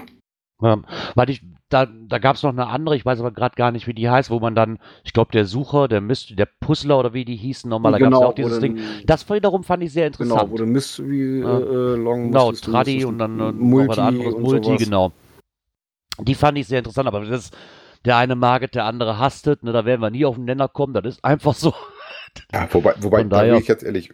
ähm, 0.62 0.86
weil 1.15 1.29
ich, 1.29 1.41
da, 1.69 1.86
da 1.86 2.17
gab 2.17 2.36
es 2.36 2.43
noch 2.43 2.49
eine 2.51 2.67
andere, 2.67 2.95
ich 2.97 3.05
weiß 3.05 3.19
aber 3.21 3.32
gerade 3.32 3.55
gar 3.55 3.71
nicht, 3.71 3.88
wie 3.88 3.93
die 3.93 4.10
heißt, 4.10 4.29
wo 4.29 4.39
man 4.39 4.55
dann, 4.55 4.79
ich 5.05 5.13
glaube, 5.13 5.32
der 5.32 5.45
Sucher, 5.45 5.88
der 5.88 6.01
Mist, 6.01 6.38
der 6.38 6.47
Puzzler 6.60 6.99
oder 6.99 7.13
wie 7.13 7.23
die 7.25 7.38
hießen 7.38 7.69
nochmal, 7.69 7.91
da 7.93 7.99
gab 7.99 8.12
es 8.12 8.19
ja 8.19 8.25
auch 8.27 8.34
dieses 8.34 8.60
Ding. 8.60 8.77
Das 9.05 9.29
wiederum 9.29 9.63
fand 9.63 9.84
ich 9.84 9.93
sehr 9.93 10.08
interessant. 10.08 10.38
Genau, 10.41 10.51
wo 10.51 10.58
du 10.58 10.65
Mystery 10.65 11.41
Ja. 11.41 11.60
äh, 11.60 11.95
Long 11.95 12.32
Genau, 12.32 12.51
Tradi 12.51 13.05
und 13.05 13.19
dann 13.19 13.38
du 13.38 13.45
äh, 13.45 13.51
noch 13.53 13.88
was 13.88 13.99
anderes, 13.99 14.34
und 14.34 14.41
Multi, 14.41 14.65
sowas. 14.67 14.79
genau. 14.84 15.12
Die 16.21 16.36
fand 16.36 16.58
ich 16.58 16.67
sehr 16.67 16.79
interessant, 16.79 17.08
aber 17.08 17.23
das 17.23 17.51
der 18.05 18.17
eine 18.17 18.35
maget, 18.35 18.75
der 18.75 18.85
andere 18.85 19.19
hastet, 19.19 19.63
ne, 19.63 19.71
da 19.71 19.85
werden 19.85 20.01
wir 20.01 20.09
nie 20.09 20.25
auf 20.25 20.35
den 20.35 20.45
Nenner 20.45 20.67
kommen, 20.67 20.93
das 20.93 21.05
ist 21.05 21.25
einfach 21.25 21.55
so. 21.55 21.73
Ja, 22.53 22.67
wobei, 22.71 22.93
wobei 22.99 23.23
da 23.23 23.41
bin 23.41 23.55
ich 23.55 23.67
jetzt 23.67 23.83
ehrlich, 23.83 24.12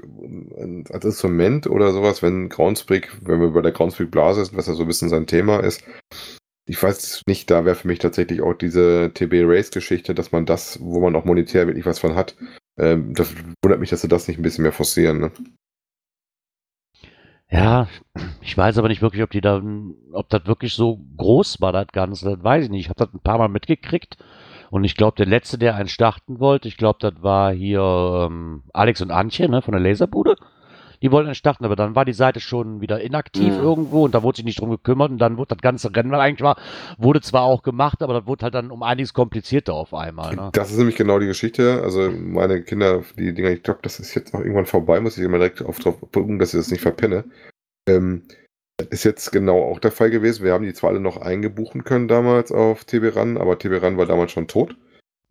als 0.89 1.03
Instrument 1.03 1.67
oder 1.67 1.91
sowas, 1.91 2.23
wenn 2.23 2.47
Groundspeak, 2.47 3.11
wenn 3.21 3.41
wir 3.41 3.49
bei 3.49 3.61
der 3.61 3.73
Groundspeak 3.73 4.09
Blase 4.09 4.45
sind, 4.45 4.57
was 4.57 4.67
ja 4.67 4.73
so 4.73 4.83
ein 4.83 4.87
bisschen 4.87 5.09
sein 5.09 5.27
Thema 5.27 5.59
ist, 5.59 5.83
ich 6.65 6.81
weiß 6.81 7.23
nicht, 7.27 7.51
da 7.51 7.65
wäre 7.65 7.75
für 7.75 7.87
mich 7.87 7.99
tatsächlich 7.99 8.41
auch 8.41 8.53
diese 8.53 9.11
TB 9.13 9.43
Race 9.43 9.69
Geschichte, 9.69 10.15
dass 10.15 10.31
man 10.31 10.45
das, 10.45 10.79
wo 10.81 11.01
man 11.01 11.15
auch 11.15 11.25
monetär 11.25 11.67
wirklich 11.67 11.85
was 11.85 11.99
von 11.99 12.15
hat, 12.15 12.35
ähm, 12.79 13.13
das 13.13 13.33
wundert 13.61 13.79
mich, 13.79 13.89
dass 13.89 14.01
sie 14.01 14.07
das 14.07 14.27
nicht 14.27 14.39
ein 14.39 14.43
bisschen 14.43 14.63
mehr 14.63 14.71
forcieren. 14.71 15.19
Ne? 15.19 15.31
Ja, 17.49 17.87
ich 18.41 18.57
weiß 18.57 18.77
aber 18.77 18.87
nicht 18.87 19.01
wirklich, 19.01 19.23
ob 19.23 19.29
die 19.29 19.41
da, 19.41 19.61
ob 20.13 20.29
das 20.29 20.45
wirklich 20.47 20.73
so 20.73 20.99
groß 21.17 21.61
war, 21.61 21.71
das 21.71 21.87
Ganze. 21.87 22.31
Das 22.31 22.43
weiß 22.43 22.65
ich 22.65 22.69
nicht. 22.71 22.81
Ich 22.81 22.89
habe 22.89 23.05
das 23.05 23.13
ein 23.13 23.19
paar 23.19 23.37
Mal 23.37 23.49
mitgekriegt. 23.49 24.17
Und 24.71 24.83
ich 24.83 24.95
glaube, 24.95 25.15
der 25.15 25.27
letzte, 25.27 25.57
der 25.57 25.75
einen 25.75 25.87
starten 25.87 26.39
wollte, 26.39 26.67
ich 26.67 26.77
glaube, 26.77 26.97
das 26.99 27.13
war 27.21 27.53
hier 27.53 28.27
ähm, 28.27 28.63
Alex 28.73 29.01
und 29.01 29.11
Antje, 29.11 29.47
ne, 29.47 29.61
von 29.61 29.73
der 29.73 29.81
Laserbude. 29.81 30.35
Die 31.01 31.11
wollten 31.11 31.27
einen 31.27 31.35
starten, 31.35 31.65
aber 31.65 31.75
dann 31.75 31.95
war 31.95 32.05
die 32.05 32.13
Seite 32.13 32.39
schon 32.39 32.81
wieder 32.81 33.01
inaktiv 33.01 33.53
Mhm. 33.53 33.63
irgendwo 33.63 34.05
und 34.05 34.13
da 34.15 34.23
wurde 34.23 34.37
sich 34.37 34.45
nicht 34.45 34.59
drum 34.59 34.69
gekümmert 34.69 35.11
und 35.11 35.17
dann 35.17 35.37
wurde 35.37 35.55
das 35.55 35.61
ganze 35.61 35.95
Rennen, 35.95 36.11
was 36.11 36.19
eigentlich 36.19 36.41
war, 36.41 36.57
wurde 36.97 37.21
zwar 37.21 37.43
auch 37.43 37.63
gemacht, 37.63 38.01
aber 38.01 38.13
das 38.13 38.27
wurde 38.27 38.43
halt 38.43 38.55
dann 38.55 38.71
um 38.71 38.83
einiges 38.83 39.13
komplizierter 39.13 39.73
auf 39.73 39.93
einmal. 39.93 40.35
Ne? 40.35 40.49
Das 40.53 40.71
ist 40.71 40.77
nämlich 40.77 40.95
genau 40.95 41.19
die 41.19 41.27
Geschichte. 41.27 41.81
Also 41.83 42.11
meine 42.11 42.61
Kinder, 42.61 43.03
die 43.17 43.33
Dinger, 43.33 43.51
ich 43.51 43.63
glaube, 43.63 43.79
das 43.83 43.99
ist 43.99 44.13
jetzt 44.15 44.33
auch 44.33 44.39
irgendwann 44.39 44.65
vorbei, 44.65 44.99
muss 44.99 45.17
ich 45.17 45.23
immer 45.23 45.37
direkt 45.37 45.61
auf 45.61 45.79
drauf 45.79 45.95
gucken, 46.11 46.39
dass 46.39 46.53
ich 46.53 46.59
das 46.59 46.71
nicht 46.71 46.81
verpenne. 46.81 47.25
Ähm, 47.87 48.23
das 48.77 48.87
ist 48.89 49.03
jetzt 49.05 49.31
genau 49.31 49.61
auch 49.63 49.79
der 49.79 49.91
Fall 49.91 50.09
gewesen. 50.09 50.43
Wir 50.43 50.53
haben 50.53 50.65
die 50.65 50.73
zwar 50.73 50.89
alle 50.89 50.99
noch 50.99 51.17
eingebuchen 51.17 51.83
können 51.83 52.07
damals 52.07 52.51
auf 52.51 52.83
TB 52.83 53.15
Run, 53.15 53.37
aber 53.37 53.57
TB 53.57 53.81
Run 53.81 53.97
war 53.97 54.05
damals 54.05 54.31
schon 54.31 54.47
tot. 54.47 54.75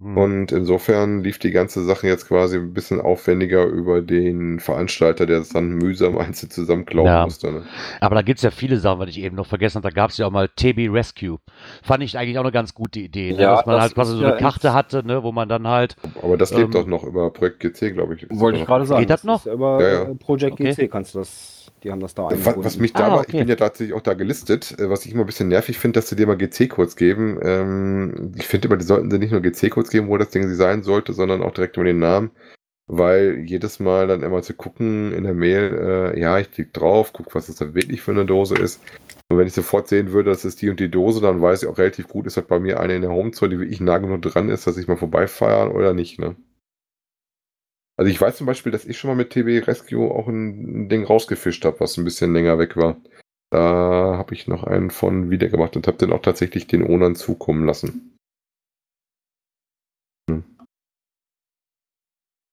Hm. 0.01 0.17
Und 0.19 0.53
insofern 0.53 1.23
lief 1.23 1.39
die 1.39 1.53
ganze 1.53 1.85
Sache 1.85 2.09
jetzt 2.09 2.27
quasi 2.29 2.57
ein 2.59 2.73
bisschen 2.73 3.01
aufwendiger 3.01 3.65
über 3.65 4.03
den 4.03 4.59
Veranstalter, 4.59 5.25
der 5.25 5.39
es 5.39 5.51
dann 5.51 5.69
mühsam 5.69 6.19
einzeln 6.19 6.51
zusammenklauen 6.51 7.07
Ja. 7.07 7.25
musste. 7.25 7.53
Ne? 7.53 7.63
Aber 8.01 8.17
da 8.17 8.23
gibt's 8.23 8.43
ja 8.43 8.51
viele 8.51 8.79
Sachen, 8.79 8.99
was 8.99 9.09
ich 9.11 9.21
eben 9.21 9.37
noch 9.37 9.47
vergessen 9.47 9.77
habe. 9.77 9.89
Da 9.89 9.95
gab's 9.95 10.19
ja 10.19 10.27
auch 10.27 10.33
mal 10.33 10.49
TB 10.49 10.89
Rescue. 10.93 11.39
Fand 11.83 12.03
ich 12.03 12.19
eigentlich 12.19 12.39
auch 12.39 12.43
eine 12.43 12.53
ganz 12.53 12.75
gute 12.75 12.99
Idee. 13.01 13.33
Ne? 13.33 13.43
Ja, 13.43 13.57
Dass 13.57 13.67
man 13.67 13.77
das 13.77 13.83
halt 13.85 13.95
quasi 13.95 14.17
so 14.17 14.23
ja 14.23 14.31
eine 14.33 14.39
Karte 14.41 14.67
echt- 14.69 14.75
hatte, 14.75 15.07
ne? 15.07 15.23
wo 15.23 15.31
man 15.31 15.49
dann 15.49 15.69
halt. 15.69 15.95
Aber 16.23 16.37
das 16.37 16.51
lebt 16.53 16.67
Ähm, 16.67 16.71
doch 16.73 16.87
noch 16.87 17.05
über 17.05 17.31
Projekt 17.33 17.61
GC, 17.61 17.93
glaube 17.93 18.15
ich. 18.17 18.27
Wollte 18.31 18.59
ich 18.59 18.67
gerade 18.67 18.87
sagen. 18.87 19.01
Geht 19.01 19.11
das 19.11 19.23
noch? 19.25 19.39
Ist 19.41 19.47
ja 19.47 19.53
über 19.53 19.81
Ja, 19.81 19.89
ja. 19.89 20.03
äh, 20.11 20.15
Project 20.17 20.55
Okay. 20.55 20.73
GC 20.75 20.91
kannst 20.91 21.15
du 21.15 21.21
das, 21.21 21.64
die 21.85 21.91
haben 21.93 22.01
das 22.01 22.15
da 22.15 22.33
Was, 22.33 22.33
eingebunden. 22.33 22.65
was 22.65 22.79
mich 22.79 22.95
da 22.97 23.05
Ah, 23.05 23.07
aber, 23.07 23.21
okay. 23.21 23.27
ich 23.33 23.37
bin 23.37 23.49
ja 23.49 23.57
tatsächlich 23.57 23.95
auch 23.95 24.01
da 24.03 24.15
gelistet, 24.15 24.77
äh, 24.79 24.91
was 24.91 25.07
ich 25.07 25.13
immer 25.13 25.23
ein 25.25 25.27
bisschen 25.27 25.49
nervig 25.49 25.79
finde, 25.79 26.01
dass 26.01 26.09
sie 26.09 26.17
dir 26.17 26.27
mal 26.27 26.37
GC-Codes 26.37 26.97
geben. 26.97 27.39
Ähm, 27.43 28.33
ich 28.37 28.47
finde 28.49 28.69
immer, 28.69 28.77
die 28.77 28.85
sollten 28.85 29.11
sie 29.11 29.19
nicht 29.19 29.31
nur 29.33 29.43
GC-Codes 29.43 29.91
geben, 29.91 30.09
wo 30.09 30.17
das 30.19 30.31
Ding 30.31 30.49
sie 30.49 30.55
sein 30.57 30.83
sollte, 30.83 31.13
sondern 31.13 31.43
auch 31.43 31.53
direkt 31.53 31.77
über 31.77 31.85
den 31.85 31.99
Namen. 32.01 32.31
Weil 32.87 33.41
jedes 33.47 33.81
Mal 33.81 34.07
dann 34.09 34.23
immer 34.23 34.43
zu 34.43 34.53
gucken 34.55 35.13
in 35.15 35.25
der 35.25 35.33
Mail, 35.35 36.13
äh, 36.15 36.21
ja, 36.21 36.39
ich 36.39 36.51
klicke 36.51 36.73
drauf, 36.73 37.13
guck, 37.15 37.35
was 37.35 37.47
das 37.47 37.57
da 37.57 37.75
wirklich 37.75 38.03
für 38.03 38.11
eine 38.11 38.27
Dose 38.27 38.57
ist. 38.57 38.83
Und 39.31 39.39
wenn 39.39 39.47
ich 39.47 39.55
sofort 39.55 39.89
sehen 39.89 40.13
würde, 40.13 40.31
das 40.31 40.45
ist 40.45 40.61
die 40.61 40.69
und 40.69 40.81
die 40.81 40.91
Dose, 40.91 41.21
dann 41.23 41.41
weiß 41.41 41.63
ich 41.63 41.69
auch 41.69 41.79
relativ 41.79 42.09
gut, 42.09 42.27
ist 42.27 42.37
das 42.37 42.45
bei 42.47 42.59
mir 42.61 42.81
eine 42.81 42.97
in 42.97 43.03
der 43.03 43.11
Homezone, 43.11 43.51
die 43.55 43.59
wirklich 43.61 43.81
nah 43.81 43.97
genug 43.99 44.21
dran 44.23 44.51
ist, 44.51 44.67
dass 44.67 44.77
ich 44.77 44.87
mal 44.89 44.99
vorbeifahre 44.99 45.73
oder 45.73 45.95
nicht, 45.95 46.19
ne? 46.19 46.37
Also 47.97 48.11
ich 48.11 48.21
weiß 48.21 48.37
zum 48.37 48.47
Beispiel, 48.47 48.73
dass 48.73 48.85
ich 48.85 48.99
schon 48.99 49.09
mal 49.09 49.17
mit 49.17 49.31
TB 49.31 49.67
Rescue 49.67 50.11
auch 50.11 50.27
ein, 50.27 50.89
Ding 50.89 51.05
rausgefischt 51.05 51.65
habe, 51.65 51.81
was 51.81 51.97
ein 51.97 52.05
bisschen 52.05 52.33
länger 52.33 52.59
weg 52.59 52.77
war. 52.77 52.97
Da 53.51 54.19
habe 54.19 54.35
ich 54.35 54.49
noch 54.49 54.65
einen 54.65 54.91
von 54.91 55.31
wiedergemacht 55.31 55.77
und 55.77 55.87
habe 55.87 55.99
den 55.99 56.13
auch 56.13 56.23
tatsächlich 56.23 56.67
den 56.67 56.83
Ownern 56.85 57.15
zukommen 57.15 57.67
lassen. 57.67 58.19
Hm. 60.29 60.43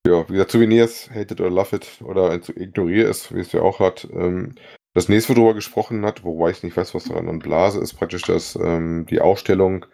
Ja, 0.06 0.28
wie 0.30 0.34
gesagt, 0.34 0.52
Souvenirs, 0.52 1.10
hate 1.10 1.34
it 1.34 1.42
or 1.42 1.50
love 1.50 1.76
it 1.76 2.02
oder 2.04 2.34
ignoriere 2.34 3.10
es, 3.10 3.34
wie 3.34 3.40
es 3.40 3.52
ja 3.52 3.62
auch 3.62 3.80
hat. 3.80 4.08
Ähm, 4.14 4.56
das 4.94 5.10
nächste, 5.10 5.36
worüber 5.36 5.56
gesprochen 5.56 6.06
hat, 6.06 6.24
wobei 6.24 6.52
ich 6.52 6.64
nicht 6.64 6.76
weiß, 6.78 6.94
was 6.94 7.06
daran 7.06 7.30
an 7.30 7.40
Blase 7.40 7.80
ist, 7.80 7.94
praktisch 7.94 8.24
das, 8.24 8.56
ähm, 8.56 9.06
die 9.10 9.22
Ausstellung 9.22 9.86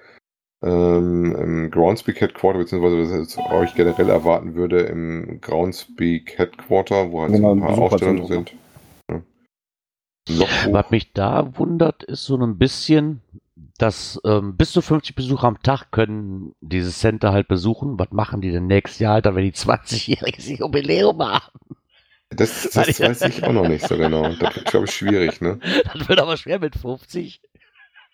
ähm, 0.64 1.36
im 1.36 1.72
Groundspeak 1.72 2.20
Headquarter, 2.22 2.60
beziehungsweise 2.60 3.00
was 3.00 3.12
ich 3.12 3.18
jetzt 3.18 3.52
euch 3.52 3.76
generell 3.76 4.10
erwarten 4.10 4.56
würde 4.56 4.82
im 4.82 5.40
Groundspeak 5.42 6.38
Headquarter, 6.38 7.12
wo 7.12 7.22
halt 7.22 7.34
Genau, 7.34 7.50
so 7.50 7.54
ein 7.56 7.58
im 7.60 7.68
paar. 7.68 7.78
Ausstellungen 7.78 8.28
sind. 8.28 8.54
Ja. 10.30 10.46
Was 10.72 10.90
mich 10.90 11.14
da 11.14 11.58
wundert, 11.58 12.04
ist 12.04 12.26
so 12.26 12.36
ein 12.38 12.58
bisschen, 12.58 13.22
dass 13.78 14.20
ähm, 14.26 14.58
bis 14.58 14.72
zu 14.72 14.82
50 14.82 15.16
Besucher 15.16 15.48
am 15.48 15.62
Tag 15.62 15.92
können 15.92 16.54
dieses 16.62 17.00
Center 17.00 17.32
halt 17.32 17.48
besuchen. 17.48 17.98
Was 17.98 18.12
machen 18.12 18.42
die 18.42 18.52
denn 18.52 18.68
nächstes 18.68 19.00
Jahr, 19.00 19.22
dann, 19.22 19.36
wenn 19.36 19.46
die 19.46 19.54
20-jähriges 19.54 20.58
Jubiläum 20.60 21.22
haben? 21.22 21.78
Das, 22.30 22.70
das 22.74 22.76
weiß 23.00 23.22
ich 23.22 23.44
auch 23.46 23.54
noch 23.54 23.70
nicht 23.70 23.88
so 23.88 23.96
genau. 23.96 24.28
Das 24.28 24.56
wird, 24.56 24.66
glaube 24.66 24.86
ich, 24.86 24.92
schwierig, 24.92 25.40
ne? 25.40 25.60
Das 25.94 26.10
wird 26.10 26.20
aber 26.20 26.36
schwer 26.36 26.60
mit 26.60 26.76
50. 26.76 27.42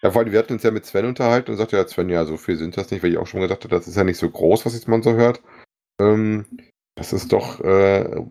Ja, 0.04 0.12
vor 0.12 0.22
allem, 0.22 0.34
wir 0.34 0.40
hatten 0.40 0.54
uns 0.54 0.64
ja 0.64 0.72
mit 0.72 0.86
Sven 0.86 1.06
unterhalten 1.06 1.52
und 1.52 1.58
sagte 1.58 1.78
ja, 1.78 1.88
Sven, 1.88 2.10
ja, 2.10 2.26
so 2.26 2.36
viel 2.36 2.58
sind 2.58 2.76
das 2.76 2.92
nicht, 2.92 3.02
weil 3.02 3.12
ich 3.12 3.18
auch 3.18 3.28
schon 3.28 3.40
gedacht 3.40 3.64
habe, 3.64 3.74
das 3.74 3.88
ist 3.88 3.96
ja 3.96 4.04
nicht 4.04 4.18
so 4.18 4.30
groß, 4.30 4.66
was 4.66 4.74
jetzt 4.74 4.90
man 4.90 5.02
so 5.02 5.14
hört. 5.14 5.42
Ähm, 6.00 6.46
dass 6.96 7.14
es 7.14 7.30
doch 7.30 7.62
äh, 7.62 8.22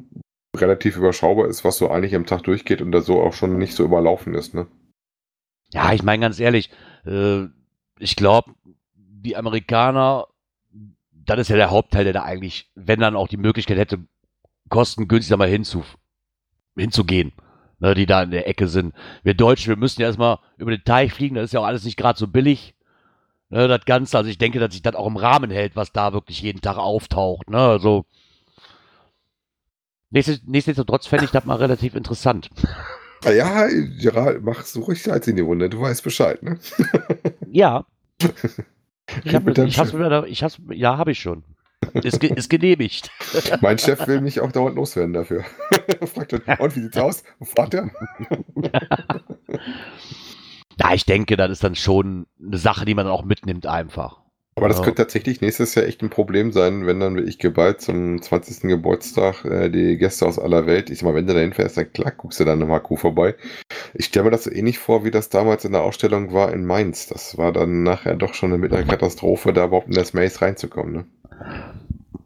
relativ 0.54 0.96
überschaubar 0.96 1.48
ist, 1.48 1.64
was 1.64 1.78
so 1.78 1.90
eigentlich 1.90 2.14
am 2.14 2.26
Tag 2.26 2.42
durchgeht 2.42 2.82
und 2.82 2.92
da 2.92 3.00
so 3.00 3.22
auch 3.22 3.32
schon 3.32 3.56
nicht 3.56 3.74
so 3.74 3.84
überlaufen 3.84 4.34
ist, 4.34 4.52
ne? 4.54 4.66
Ja, 5.72 5.94
ich 5.94 6.02
meine 6.02 6.20
ganz 6.20 6.38
ehrlich, 6.38 6.70
äh, 7.06 7.46
ich 7.98 8.16
glaube, 8.16 8.54
die 8.94 9.36
Amerikaner, 9.36 10.26
das 11.10 11.40
ist 11.40 11.48
ja 11.48 11.56
der 11.56 11.70
Hauptteil, 11.70 12.04
der 12.04 12.12
da 12.12 12.24
eigentlich, 12.24 12.70
wenn 12.74 13.00
dann 13.00 13.16
auch 13.16 13.28
die 13.28 13.38
Möglichkeit 13.38 13.78
hätte, 13.78 14.04
kostengünstig 14.68 15.30
da 15.30 15.38
mal 15.38 15.48
hinzu, 15.48 15.84
hinzugehen, 16.76 17.32
ne, 17.82 17.94
die 17.94 18.06
da 18.06 18.22
in 18.22 18.30
der 18.30 18.48
Ecke 18.48 18.68
sind. 18.68 18.94
Wir 19.22 19.34
Deutschen, 19.34 19.68
wir 19.68 19.76
müssen 19.76 20.00
ja 20.00 20.06
erstmal 20.06 20.38
über 20.56 20.70
den 20.70 20.84
Teich 20.84 21.12
fliegen, 21.12 21.34
das 21.34 21.46
ist 21.46 21.52
ja 21.52 21.60
auch 21.60 21.66
alles 21.66 21.84
nicht 21.84 21.98
gerade 21.98 22.18
so 22.18 22.26
billig. 22.28 22.74
Ne, 23.50 23.68
das 23.68 23.84
Ganze, 23.84 24.16
also 24.16 24.30
ich 24.30 24.38
denke, 24.38 24.58
dass 24.58 24.72
sich 24.72 24.80
das 24.82 24.94
auch 24.94 25.06
im 25.06 25.16
Rahmen 25.18 25.50
hält, 25.50 25.76
was 25.76 25.92
da 25.92 26.14
wirklich 26.14 26.40
jeden 26.40 26.62
Tag 26.62 26.78
auftaucht. 26.78 27.50
Ne, 27.50 27.58
also 27.58 28.06
nichtsdest- 30.10 30.44
nichtsdestotrotz 30.46 31.06
fände 31.06 31.26
ich 31.26 31.30
das 31.32 31.44
mal 31.44 31.56
relativ 31.56 31.94
interessant. 31.94 32.48
Ja, 33.24 33.68
ja, 33.68 34.34
mach 34.40 34.64
so 34.64 34.80
ruhig 34.80 35.00
Salz 35.00 35.28
in 35.28 35.36
die 35.36 35.46
Wunde, 35.46 35.70
du 35.70 35.80
weißt 35.80 36.02
Bescheid, 36.02 36.42
ne? 36.42 36.58
Ja. 37.48 37.86
Ich 39.24 39.32
hab, 39.32 39.44
deinem 39.54 39.68
ich 39.68 39.78
hab's 39.78 39.92
ich 40.26 40.42
hab's, 40.42 40.58
ja, 40.70 40.96
habe 40.98 41.12
ich 41.12 41.20
schon. 41.20 41.44
Ist, 41.94 42.20
ge, 42.20 42.32
ist 42.34 42.48
genehmigt. 42.48 43.10
Mein 43.60 43.78
Chef 43.78 44.06
will 44.06 44.20
mich 44.20 44.40
auch 44.40 44.52
dauernd 44.52 44.76
loswerden 44.76 45.12
dafür. 45.12 45.44
Fragt 46.06 46.32
dann, 46.32 46.42
und 46.58 46.76
wie 46.76 46.80
sieht's 46.80 46.96
aus? 46.96 47.22
Fahrt 47.42 47.74
ihr? 47.74 47.90
Ja, 50.78 50.94
ich 50.94 51.04
denke, 51.04 51.36
das 51.36 51.50
ist 51.50 51.64
dann 51.64 51.74
schon 51.74 52.26
eine 52.44 52.58
Sache, 52.58 52.84
die 52.84 52.94
man 52.94 53.06
dann 53.06 53.14
auch 53.14 53.24
mitnimmt 53.24 53.66
einfach. 53.66 54.20
Aber 54.54 54.68
das 54.68 54.78
Ja. 54.78 54.84
könnte 54.84 55.02
tatsächlich 55.02 55.40
nächstes 55.40 55.74
Jahr 55.74 55.86
echt 55.86 56.02
ein 56.02 56.10
Problem 56.10 56.52
sein, 56.52 56.86
wenn 56.86 57.00
dann 57.00 57.16
wirklich 57.16 57.38
geballt 57.38 57.80
zum 57.80 58.20
20. 58.20 58.68
Geburtstag 58.68 59.46
äh, 59.46 59.70
die 59.70 59.96
Gäste 59.96 60.26
aus 60.26 60.38
aller 60.38 60.66
Welt, 60.66 60.90
ich 60.90 60.98
sag 60.98 61.06
mal, 61.06 61.14
wenn 61.14 61.26
du 61.26 61.32
dahin 61.32 61.54
fährst, 61.54 61.78
dann 61.78 61.90
klar, 61.90 62.10
guckst 62.10 62.38
du 62.38 62.44
dann 62.44 62.58
nochmal 62.58 62.80
Kuh 62.82 62.96
vorbei. 62.96 63.34
Ich 63.94 64.06
stelle 64.06 64.24
mir 64.26 64.30
das 64.30 64.44
so 64.44 64.50
ähnlich 64.52 64.78
vor, 64.78 65.04
wie 65.04 65.10
das 65.10 65.30
damals 65.30 65.64
in 65.64 65.72
der 65.72 65.82
Ausstellung 65.82 66.34
war 66.34 66.52
in 66.52 66.66
Mainz. 66.66 67.06
Das 67.06 67.38
war 67.38 67.52
dann 67.52 67.82
nachher 67.82 68.14
doch 68.14 68.34
schon 68.34 68.50
eine 68.50 68.58
mittlere 68.58 68.84
Katastrophe, 68.84 69.54
da 69.54 69.64
überhaupt 69.64 69.88
in 69.88 69.94
das 69.94 70.12
Maze 70.12 70.42
reinzukommen. 70.42 70.92
Ne? 70.92 71.04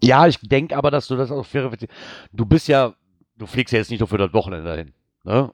Ja, 0.03 0.27
ich 0.27 0.39
denke 0.41 0.77
aber, 0.77 0.91
dass 0.91 1.09
du 1.09 1.17
das 1.17 1.31
auch 1.31 1.45
verifiziert. 1.45 1.91
Du 2.33 2.47
bist 2.47 2.69
ja, 2.69 2.95
du 3.37 3.47
fliegst 3.47 3.73
ja 3.73 3.79
jetzt 3.79 3.91
nicht 3.91 4.01
nur 4.01 4.09
für 4.09 4.19
das 4.19 4.33
Wochenende 4.33 4.69
dahin. 4.69 4.93
Ne? 5.25 5.51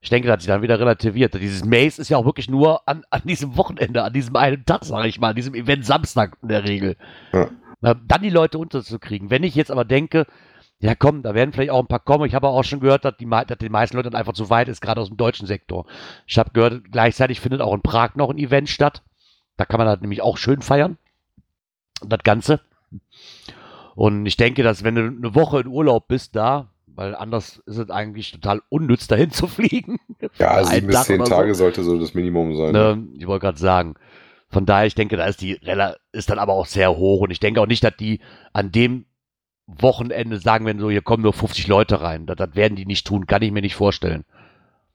Ich 0.00 0.10
denke, 0.10 0.28
das 0.28 0.34
hat 0.34 0.40
sich 0.42 0.48
dann 0.48 0.62
wieder 0.62 0.78
relativiert. 0.78 1.34
Dieses 1.34 1.64
Maze 1.64 2.00
ist 2.00 2.08
ja 2.08 2.16
auch 2.16 2.24
wirklich 2.24 2.48
nur 2.48 2.86
an, 2.88 3.04
an 3.10 3.22
diesem 3.24 3.56
Wochenende, 3.56 4.04
an 4.04 4.12
diesem 4.12 4.36
einen 4.36 4.64
Tag, 4.64 4.84
sage 4.84 5.08
ich 5.08 5.18
mal, 5.18 5.30
an 5.30 5.36
diesem 5.36 5.54
Event 5.54 5.84
Samstag 5.84 6.36
in 6.42 6.48
der 6.48 6.64
Regel. 6.64 6.96
Ja. 7.32 7.50
Dann 7.80 8.22
die 8.22 8.30
Leute 8.30 8.58
unterzukriegen. 8.58 9.30
Wenn 9.30 9.42
ich 9.42 9.54
jetzt 9.54 9.70
aber 9.70 9.84
denke, 9.84 10.26
ja 10.78 10.94
komm, 10.94 11.22
da 11.22 11.34
werden 11.34 11.52
vielleicht 11.52 11.70
auch 11.70 11.80
ein 11.80 11.86
paar 11.86 12.00
kommen. 12.00 12.26
Ich 12.26 12.34
habe 12.34 12.48
auch 12.48 12.62
schon 12.64 12.80
gehört, 12.80 13.04
dass, 13.04 13.16
die, 13.16 13.26
dass 13.26 13.58
den 13.58 13.72
meisten 13.72 13.96
Leuten 13.96 14.14
einfach 14.14 14.34
zu 14.34 14.50
weit 14.50 14.68
ist, 14.68 14.80
gerade 14.80 15.00
aus 15.00 15.08
dem 15.08 15.16
deutschen 15.16 15.46
Sektor. 15.46 15.86
Ich 16.26 16.38
habe 16.38 16.50
gehört, 16.52 16.90
gleichzeitig 16.90 17.40
findet 17.40 17.60
auch 17.60 17.74
in 17.74 17.82
Prag 17.82 18.14
noch 18.14 18.30
ein 18.30 18.38
Event 18.38 18.68
statt. 18.68 19.02
Da 19.56 19.64
kann 19.64 19.78
man 19.78 19.86
das 19.86 20.00
nämlich 20.00 20.22
auch 20.22 20.36
schön 20.36 20.62
feiern. 20.62 20.98
Das 22.02 22.20
Ganze. 22.22 22.60
Und 23.96 24.26
ich 24.26 24.36
denke, 24.36 24.62
dass 24.62 24.84
wenn 24.84 24.94
du 24.94 25.00
eine 25.00 25.34
Woche 25.34 25.60
in 25.60 25.66
Urlaub 25.66 26.06
bist 26.06 26.36
da, 26.36 26.70
weil 26.86 27.14
anders 27.14 27.62
ist 27.64 27.78
es 27.78 27.90
eigentlich 27.90 28.30
total 28.30 28.60
unnütz, 28.68 29.06
dahin 29.08 29.30
zu 29.30 29.48
fliegen. 29.48 29.98
Ja, 30.38 30.62
sieben 30.62 30.86
bis 30.86 31.02
zehn 31.04 31.24
Tage 31.24 31.54
so. 31.54 31.64
sollte 31.64 31.82
so 31.82 31.98
das 31.98 32.14
Minimum 32.14 32.54
sein. 32.56 32.72
Ne? 32.72 32.96
Ne, 32.96 33.08
ich 33.18 33.26
wollte 33.26 33.46
gerade 33.46 33.58
sagen. 33.58 33.94
Von 34.48 34.64
daher, 34.64 34.86
ich 34.86 34.94
denke, 34.94 35.16
da 35.16 35.26
ist 35.26 35.40
die 35.40 35.54
Rella 35.54 35.96
ist 36.12 36.30
dann 36.30 36.38
aber 36.38 36.52
auch 36.52 36.66
sehr 36.66 36.96
hoch 36.96 37.22
und 37.22 37.30
ich 37.32 37.40
denke 37.40 37.60
auch 37.60 37.66
nicht, 37.66 37.82
dass 37.82 37.96
die 37.96 38.20
an 38.52 38.70
dem 38.70 39.06
Wochenende 39.66 40.38
sagen, 40.38 40.66
wenn 40.66 40.78
so, 40.78 40.88
hier 40.88 41.02
kommen 41.02 41.24
nur 41.24 41.32
50 41.32 41.66
Leute 41.66 42.00
rein. 42.00 42.26
Das, 42.26 42.36
das 42.36 42.54
werden 42.54 42.76
die 42.76 42.86
nicht 42.86 43.06
tun, 43.06 43.26
kann 43.26 43.42
ich 43.42 43.50
mir 43.50 43.62
nicht 43.62 43.74
vorstellen. 43.74 44.24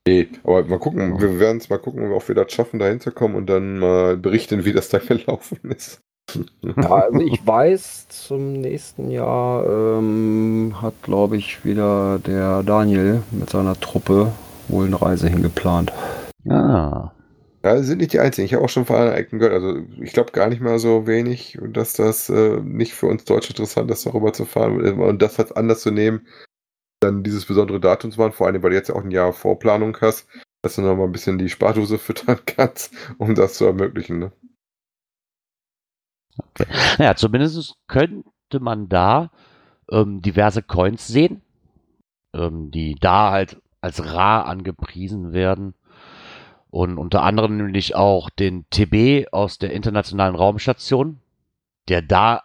Nee, 0.07 0.29
aber 0.43 0.63
mal 0.65 0.79
gucken, 0.79 1.19
wir 1.19 1.39
werden 1.39 1.57
es 1.57 1.69
mal 1.69 1.79
gucken, 1.79 2.11
ob 2.11 2.27
wir 2.27 2.35
das 2.35 2.51
schaffen, 2.53 2.79
da 2.79 2.87
hinzukommen 2.87 3.35
und 3.35 3.47
dann 3.47 3.79
mal 3.79 4.15
berichten, 4.15 4.63
wie 4.63 4.73
das 4.73 4.89
da 4.89 4.97
gelaufen 5.07 5.59
ist. 5.71 6.01
Ja, 6.61 6.95
also 6.95 7.19
ich 7.19 7.45
weiß, 7.45 8.07
zum 8.09 8.53
nächsten 8.53 9.11
Jahr 9.11 9.65
ähm, 9.65 10.75
hat, 10.81 10.93
glaube 11.03 11.37
ich, 11.37 11.63
wieder 11.65 12.19
der 12.19 12.63
Daniel 12.63 13.23
mit 13.31 13.49
seiner 13.49 13.79
Truppe 13.79 14.31
wohl 14.67 14.85
eine 14.85 15.01
Reise 15.01 15.27
hingeplant. 15.27 15.91
Ah. 16.49 17.11
Ja, 17.63 17.77
sie 17.77 17.83
sind 17.83 17.99
nicht 17.99 18.13
die 18.13 18.19
Einzigen. 18.19 18.45
Ich 18.45 18.53
habe 18.53 18.63
auch 18.63 18.69
schon 18.69 18.85
von 18.85 18.95
anderen 18.95 19.17
Ecken 19.17 19.39
gehört. 19.39 19.61
Also 19.61 19.81
ich 20.01 20.13
glaube 20.13 20.31
gar 20.31 20.49
nicht 20.49 20.61
mal 20.61 20.79
so 20.79 21.05
wenig, 21.05 21.59
dass 21.61 21.93
das 21.93 22.29
äh, 22.29 22.59
nicht 22.61 22.93
für 22.93 23.07
uns 23.07 23.23
Deutsche 23.25 23.49
interessant 23.49 23.91
ist, 23.91 24.05
darüber 24.05 24.33
zu 24.33 24.45
fahren 24.45 24.99
und 24.99 25.21
das 25.21 25.39
als 25.39 25.51
anders 25.51 25.81
zu 25.81 25.91
nehmen, 25.91 26.25
dann 27.01 27.23
dieses 27.23 27.45
besondere 27.45 27.79
Datum 27.79 28.11
zu 28.11 28.19
machen, 28.19 28.33
vor 28.33 28.47
allem, 28.47 28.63
weil 28.63 28.71
du 28.71 28.75
jetzt 28.75 28.89
ja 28.89 28.95
auch 28.95 29.03
ein 29.03 29.11
Jahr 29.11 29.33
Vorplanung 29.33 29.97
hast, 30.01 30.27
dass 30.63 30.75
du 30.75 30.81
noch 30.81 30.95
mal 30.95 31.05
ein 31.05 31.11
bisschen 31.11 31.37
die 31.37 31.49
Spardose 31.49 31.97
füttern 31.99 32.39
kannst, 32.45 32.93
um 33.19 33.35
das 33.35 33.55
zu 33.55 33.65
ermöglichen. 33.65 34.19
Ne? 34.19 34.31
Okay. 36.37 36.65
Naja, 36.97 37.15
zumindest 37.15 37.75
könnte 37.87 38.59
man 38.59 38.89
da 38.89 39.31
ähm, 39.91 40.21
diverse 40.21 40.63
Coins 40.63 41.07
sehen, 41.07 41.41
ähm, 42.33 42.71
die 42.71 42.95
da 42.95 43.31
halt 43.31 43.61
als 43.81 44.13
rar 44.13 44.45
angepriesen 44.45 45.33
werden. 45.33 45.73
Und 46.69 46.97
unter 46.97 47.23
anderem 47.23 47.57
nämlich 47.57 47.95
auch 47.95 48.29
den 48.29 48.65
TB 48.69 49.33
aus 49.33 49.57
der 49.57 49.73
Internationalen 49.73 50.35
Raumstation, 50.35 51.19
der 51.89 52.01
da 52.01 52.43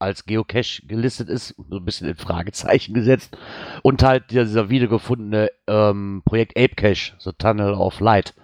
als 0.00 0.24
Geocache 0.24 0.86
gelistet 0.86 1.28
ist, 1.28 1.54
so 1.56 1.76
ein 1.76 1.84
bisschen 1.84 2.08
in 2.08 2.16
Fragezeichen 2.16 2.94
gesetzt. 2.94 3.36
Und 3.82 4.02
halt 4.02 4.30
dieser 4.30 4.68
wiedergefundene 4.68 5.50
ähm, 5.66 6.22
Projekt 6.24 6.56
Ape 6.56 6.74
Cache, 6.74 7.14
The 7.18 7.32
Tunnel 7.36 7.74
of 7.74 8.00
Light, 8.00 8.34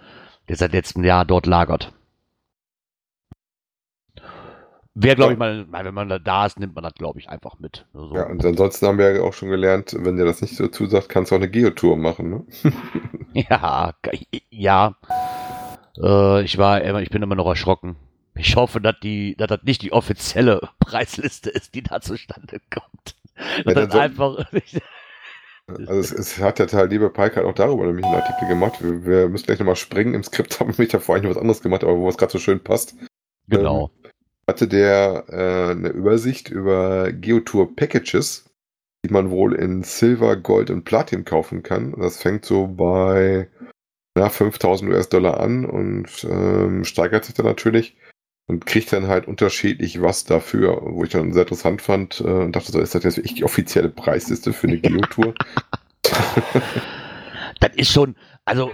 der 0.47 0.55
seit 0.55 0.73
letztem 0.73 1.03
Jahr 1.03 1.25
dort 1.25 1.45
lagert. 1.45 1.93
Wäre, 4.97 5.17
glaube 5.17 5.33
ich, 5.33 5.39
mal, 5.39 5.67
wenn 5.69 5.93
man 5.93 6.23
da 6.23 6.45
ist, 6.45 6.57
nimmt 6.57 6.73
man 6.73 6.85
das, 6.85 6.93
glaube 6.93 7.19
ich, 7.19 7.27
einfach 7.27 7.59
mit. 7.59 7.85
So. 7.93 8.15
Ja, 8.15 8.27
und 8.27 8.45
ansonsten 8.45 8.87
haben 8.87 8.97
wir 8.97 9.13
ja 9.13 9.21
auch 9.23 9.33
schon 9.33 9.49
gelernt, 9.49 9.93
wenn 9.99 10.15
dir 10.15 10.23
das 10.23 10.41
nicht 10.41 10.55
so 10.55 10.69
zusagt, 10.69 11.09
kannst 11.09 11.31
du 11.31 11.35
auch 11.35 11.39
eine 11.39 11.49
Geotour 11.49 11.97
machen, 11.97 12.29
ne? 12.29 12.45
ja, 13.49 13.93
ja. 14.49 14.95
Äh, 16.01 16.43
ich 16.43 16.57
war, 16.57 17.01
ich 17.01 17.09
bin 17.09 17.21
immer 17.21 17.35
noch 17.35 17.47
erschrocken. 17.47 17.97
Ich 18.35 18.55
hoffe, 18.55 18.79
dass 18.79 18.95
die, 19.03 19.35
dass 19.35 19.49
das 19.49 19.63
nicht 19.63 19.81
die 19.81 19.91
offizielle 19.91 20.61
Preisliste 20.79 21.49
ist, 21.49 21.75
die 21.75 21.83
da 21.83 21.99
zustande 21.99 22.61
kommt. 22.73 23.15
Ja, 23.65 23.73
das 23.73 23.91
so, 23.91 23.99
einfach. 23.99 24.45
also 25.67 25.93
es, 25.93 26.13
es, 26.13 26.39
hat 26.39 26.59
der 26.59 26.67
Teil 26.67 26.87
Liebe 26.87 27.09
Pike 27.09 27.35
halt 27.35 27.45
auch 27.45 27.53
darüber 27.53 27.85
nämlich 27.85 28.05
einen 28.05 28.15
Artikel 28.15 28.47
gemacht. 28.47 28.81
Wir, 28.81 29.05
wir 29.05 29.27
müssen 29.27 29.45
gleich 29.45 29.59
nochmal 29.59 29.75
springen. 29.75 30.13
Im 30.13 30.23
Skript 30.23 30.57
haben 30.61 30.77
wir 30.77 30.87
da 30.87 30.99
vorhin 30.99 31.29
was 31.29 31.37
anderes 31.37 31.61
gemacht, 31.61 31.83
aber 31.83 31.97
wo 31.97 32.07
es 32.07 32.17
gerade 32.17 32.31
so 32.31 32.39
schön 32.39 32.61
passt. 32.61 32.95
Genau. 33.49 33.91
Ähm, 34.03 34.11
hatte 34.47 34.67
der 34.67 35.25
äh, 35.29 35.71
eine 35.71 35.89
Übersicht 35.89 36.49
über 36.49 37.11
Geotour 37.11 37.75
Packages, 37.75 38.45
die 39.05 39.11
man 39.11 39.29
wohl 39.29 39.55
in 39.55 39.83
Silber, 39.83 40.35
Gold 40.35 40.69
und 40.69 40.83
Platin 40.83 41.25
kaufen 41.25 41.63
kann. 41.63 41.93
Das 41.99 42.21
fängt 42.21 42.45
so 42.45 42.67
bei 42.67 43.49
ja, 44.17 44.29
5000 44.29 44.91
US-Dollar 44.91 45.39
an 45.39 45.65
und 45.65 46.25
ähm, 46.29 46.83
steigert 46.85 47.25
sich 47.25 47.35
dann 47.35 47.45
natürlich 47.45 47.97
und 48.47 48.65
kriegt 48.65 48.93
dann 48.93 49.07
halt 49.07 49.27
unterschiedlich 49.27 50.01
was 50.01 50.23
dafür, 50.23 50.81
wo 50.83 51.03
ich 51.03 51.09
dann 51.09 51.33
sehr 51.33 51.43
interessant 51.43 51.81
fand 51.81 52.21
äh, 52.21 52.23
und 52.23 52.55
dachte 52.55 52.71
so, 52.71 52.79
ist 52.79 52.95
das 52.95 53.03
jetzt 53.03 53.17
wirklich 53.17 53.35
die 53.35 53.43
offizielle 53.43 53.89
Preisliste 53.89 54.53
für 54.53 54.67
eine 54.67 54.77
Geotour? 54.77 55.33
das 57.59 57.71
ist 57.75 57.91
schon, 57.91 58.15
also 58.45 58.71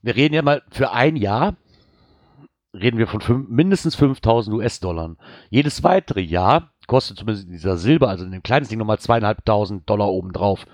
wir 0.00 0.16
reden 0.16 0.34
ja 0.34 0.42
mal 0.42 0.62
für 0.70 0.90
ein 0.90 1.16
Jahr 1.16 1.56
reden 2.74 2.98
wir 2.98 3.06
von 3.06 3.20
fünf, 3.20 3.48
mindestens 3.48 3.94
5000 3.94 4.56
US-Dollar. 4.56 5.16
Jedes 5.50 5.82
weitere 5.82 6.20
Jahr 6.20 6.72
kostet 6.86 7.18
zumindest 7.18 7.48
dieser 7.48 7.76
Silber, 7.76 8.08
also 8.08 8.24
in 8.24 8.32
dem 8.32 8.42
kleinen 8.42 8.66
Ding 8.66 8.78
nochmal 8.78 8.98
zweieinhalbtausend 8.98 9.88
Dollar 9.88 10.08
obendrauf. 10.08 10.66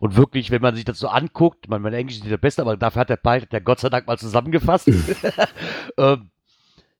Und 0.00 0.16
wirklich, 0.16 0.50
wenn 0.50 0.62
man 0.62 0.74
sich 0.74 0.84
das 0.84 0.98
so 0.98 1.08
anguckt, 1.08 1.68
mein, 1.68 1.80
mein 1.82 1.94
Englisch 1.94 2.16
ist 2.16 2.22
nicht 2.22 2.32
der 2.32 2.36
Beste, 2.36 2.62
aber 2.62 2.76
dafür 2.76 3.00
hat 3.00 3.10
der 3.10 3.16
Ball, 3.16 3.40
der 3.42 3.60
Gott 3.60 3.80
sei 3.80 3.88
Dank 3.88 4.06
mal 4.06 4.18
zusammengefasst. 4.18 4.90
ähm, 5.96 6.30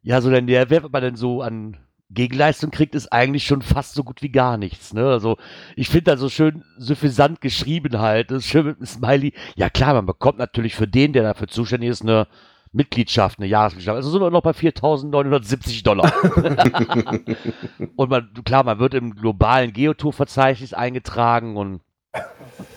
ja, 0.02 0.20
so 0.20 0.30
denn 0.30 0.46
der 0.46 0.70
Wert, 0.70 0.90
man 0.90 1.02
denn 1.02 1.16
so 1.16 1.42
an 1.42 1.76
Gegenleistung 2.10 2.70
kriegt, 2.70 2.94
ist 2.94 3.12
eigentlich 3.12 3.44
schon 3.44 3.62
fast 3.62 3.94
so 3.94 4.04
gut 4.04 4.22
wie 4.22 4.30
gar 4.30 4.56
nichts. 4.56 4.94
Ne? 4.94 5.04
Also 5.04 5.36
ich 5.74 5.88
finde 5.88 6.12
da 6.12 6.16
so 6.16 6.28
schön 6.28 6.64
suffisant 6.78 7.40
geschrieben 7.40 7.98
halt. 7.98 8.30
Das 8.30 8.38
ist 8.38 8.48
schön 8.48 8.66
mit 8.66 8.76
einem 8.76 8.86
Smiley. 8.86 9.32
Ja 9.56 9.68
klar, 9.68 9.94
man 9.94 10.06
bekommt 10.06 10.38
natürlich 10.38 10.76
für 10.76 10.86
den, 10.86 11.12
der 11.12 11.24
dafür 11.24 11.48
zuständig 11.48 11.90
ist, 11.90 12.02
eine 12.02 12.28
Mitgliedschaft, 12.76 13.38
eine 13.38 13.48
Jahresmitgliedschaft. 13.48 13.96
Also 13.96 14.10
sind 14.10 14.20
wir 14.20 14.30
noch 14.30 14.42
bei 14.42 14.50
4.970 14.50 15.82
Dollar. 15.82 16.12
und 17.96 18.10
man, 18.10 18.30
klar, 18.44 18.64
man 18.64 18.78
wird 18.78 18.94
im 18.94 19.14
globalen 19.14 19.72
Geotour-Verzeichnis 19.72 20.74
eingetragen 20.74 21.56
und 21.56 21.80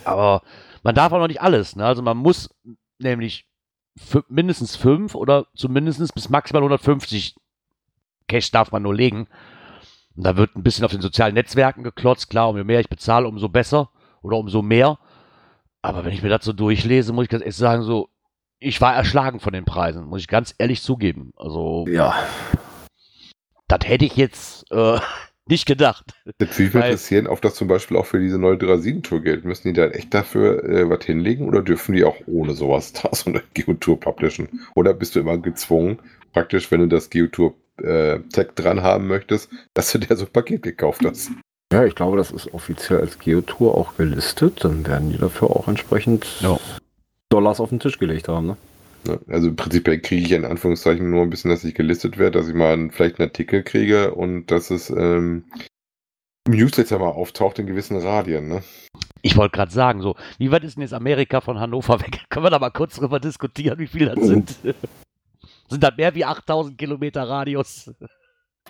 aber 0.06 0.42
man 0.84 0.96
darf 0.96 1.12
auch 1.12 1.20
noch 1.20 1.28
nicht 1.28 1.42
alles. 1.42 1.76
Ne? 1.76 1.86
Also 1.86 2.02
man 2.02 2.18
muss 2.18 2.50
nämlich 2.98 3.46
mindestens 4.30 4.76
fünf 4.76 5.16
oder 5.16 5.48
zumindest 5.56 6.14
bis 6.14 6.30
maximal 6.30 6.62
150 6.62 7.36
Cash 8.28 8.52
darf 8.52 8.72
man 8.72 8.84
nur 8.84 8.96
legen. 8.96 9.28
Und 10.16 10.24
da 10.24 10.38
wird 10.38 10.56
ein 10.56 10.64
bisschen 10.64 10.86
auf 10.86 10.92
den 10.92 11.02
sozialen 11.02 11.34
Netzwerken 11.34 11.84
geklotzt. 11.84 12.30
Klar, 12.30 12.50
umso 12.50 12.64
mehr 12.64 12.80
ich 12.80 12.90
bezahle, 12.90 13.28
umso 13.28 13.50
besser 13.50 13.90
oder 14.22 14.38
umso 14.38 14.62
mehr. 14.62 14.98
Aber 15.82 16.06
wenn 16.06 16.14
ich 16.14 16.24
mir 16.24 16.30
das 16.30 16.46
so 16.46 16.54
durchlese, 16.54 17.12
muss 17.12 17.24
ich 17.24 17.30
ganz 17.30 17.42
ehrlich 17.42 17.56
sagen, 17.56 17.84
so, 17.84 18.10
ich 18.60 18.82
war 18.82 18.96
erschlagen 18.96 19.40
von 19.40 19.54
den 19.54 19.66
Preisen, 19.66 20.06
muss 20.06 20.22
ich 20.22 20.28
ganz 20.28 20.54
ehrlich 20.58 20.82
zugeben. 20.82 21.32
Also, 21.38 21.86
ja. 21.88 22.16
Das 23.68 23.80
hätte 23.84 24.06
ich 24.06 24.16
jetzt 24.16 24.70
äh, 24.72 25.00
nicht 25.48 25.66
gedacht. 25.66 26.14
Das 26.38 26.58
würde 26.60 26.78
mich 26.78 26.86
interessieren, 26.86 27.28
ob 27.28 27.42
das 27.42 27.56
zum 27.56 27.68
Beispiel 27.68 27.98
auch 27.98 28.06
für 28.06 28.20
diese 28.20 28.38
neue 28.38 28.58
Drasin-Tour 28.58 29.22
gilt. 29.22 29.46
Müssen 29.46 29.70
die 29.70 29.74
dann 29.74 29.92
echt 29.92 30.14
dafür 30.14 30.64
äh, 30.64 30.90
was 30.90 31.06
hinlegen 31.06 31.48
oder 31.48 31.62
dürfen 31.62 31.96
die 31.96 32.04
auch 32.04 32.18
ohne 32.28 32.54
sowas 32.54 32.94
da 33.02 33.10
so 33.14 33.30
eine 33.30 33.44
Geotour 33.54 34.00
publishen? 34.00 34.68
Oder 34.76 34.94
bist 34.94 35.16
du 35.16 35.20
immer 35.20 35.38
gezwungen, 35.38 36.00
praktisch, 36.34 36.70
wenn 36.72 36.82
du 36.82 36.88
das 36.88 37.10
Geotour 37.10 37.54
äh, 37.78 38.20
Tag 38.34 38.56
dran 38.56 38.84
haben 38.84 39.08
möchtest, 39.08 39.50
dass 39.74 39.92
du 39.92 40.00
dir 40.00 40.16
so 40.18 40.26
ein 40.26 40.32
Paket 40.32 40.64
gekauft 40.64 41.02
hast? 41.06 41.32
Ja, 41.72 41.86
ich 41.86 41.94
glaube, 41.94 42.18
das 42.18 42.32
ist 42.32 42.52
offiziell 42.54 43.00
als 43.00 43.20
Geotour 43.20 43.76
auch 43.76 43.96
gelistet. 43.96 44.66
Dann 44.66 44.86
werden 44.88 45.12
die 45.12 45.20
dafür 45.20 45.52
auch 45.52 45.68
entsprechend 45.68 46.26
no. 46.42 46.60
Dollars 47.30 47.60
auf 47.60 47.70
den 47.70 47.80
Tisch 47.80 48.00
gelegt 48.00 48.28
haben. 48.28 48.48
Ne? 48.48 48.58
Also 49.28 49.54
prinzipiell 49.54 50.00
kriege 50.00 50.26
ich 50.26 50.32
in 50.32 50.46
Anführungszeichen 50.46 51.10
nur 51.10 51.24
ein 51.24 51.30
bisschen, 51.30 51.50
dass 51.50 51.64
ich 51.64 51.76
gelistet 51.76 52.18
werde, 52.18 52.40
dass 52.40 52.50
ich 52.50 52.56
mal 52.56 52.74
einen, 52.74 52.92
vielleicht 52.92 53.20
einen 53.20 53.30
Artikel 53.30 53.64
kriege 53.64 54.14
und 54.14 54.48
dass 54.48 54.72
es 54.72 54.90
ähm, 54.90 55.46
im 56.46 56.54
Newsletter 56.54 57.00
mal 57.00 57.10
auftaucht 57.10 57.60
in 57.60 57.68
gewissen 57.68 57.98
Radien. 57.98 58.48
Ne? 58.48 58.64
Ich 59.22 59.38
wollte 59.38 59.56
gerade 59.56 59.72
sagen, 59.72 60.02
so, 60.02 60.16
wie 60.38 60.52
weit 60.52 60.64
ist 60.64 60.76
denn 60.76 60.82
jetzt 60.82 60.94
Amerika 60.94 61.42
von 61.42 61.60
Hannover 61.60 62.02
weg? 62.02 62.20
Können 62.30 62.46
wir 62.46 62.50
da 62.50 62.60
mal 62.60 62.72
kurz 62.72 62.96
drüber 62.96 63.20
diskutieren, 63.20 63.80
wie 63.80 63.88
viel 63.88 64.08
das 64.08 64.20
sind? 64.26 64.56
sind 65.70 65.84
das 65.84 65.96
mehr 65.98 66.16
wie 66.16 66.26
8000 66.26 66.78
Kilometer 66.78 67.24
Radius? 67.24 67.92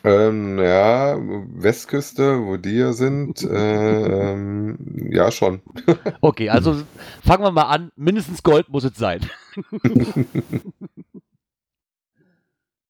Ähm, 0.04 0.60
ja, 0.60 1.18
Westküste, 1.20 2.45
wo 2.45 2.58
die 2.58 2.78
ja 2.78 2.93
sind, 2.93 3.43
äh, 3.43 4.32
ähm, 4.34 4.78
ja 5.12 5.32
schon. 5.32 5.62
okay, 6.22 6.50
also 6.50 6.82
fangen 7.24 7.43
wir 7.43 7.52
mal 7.52 7.64
an. 7.64 7.91
Mindestens 7.95 8.43
Gold 8.43 8.70
muss 8.70 8.84
es 8.84 8.95
sein. 8.97 9.22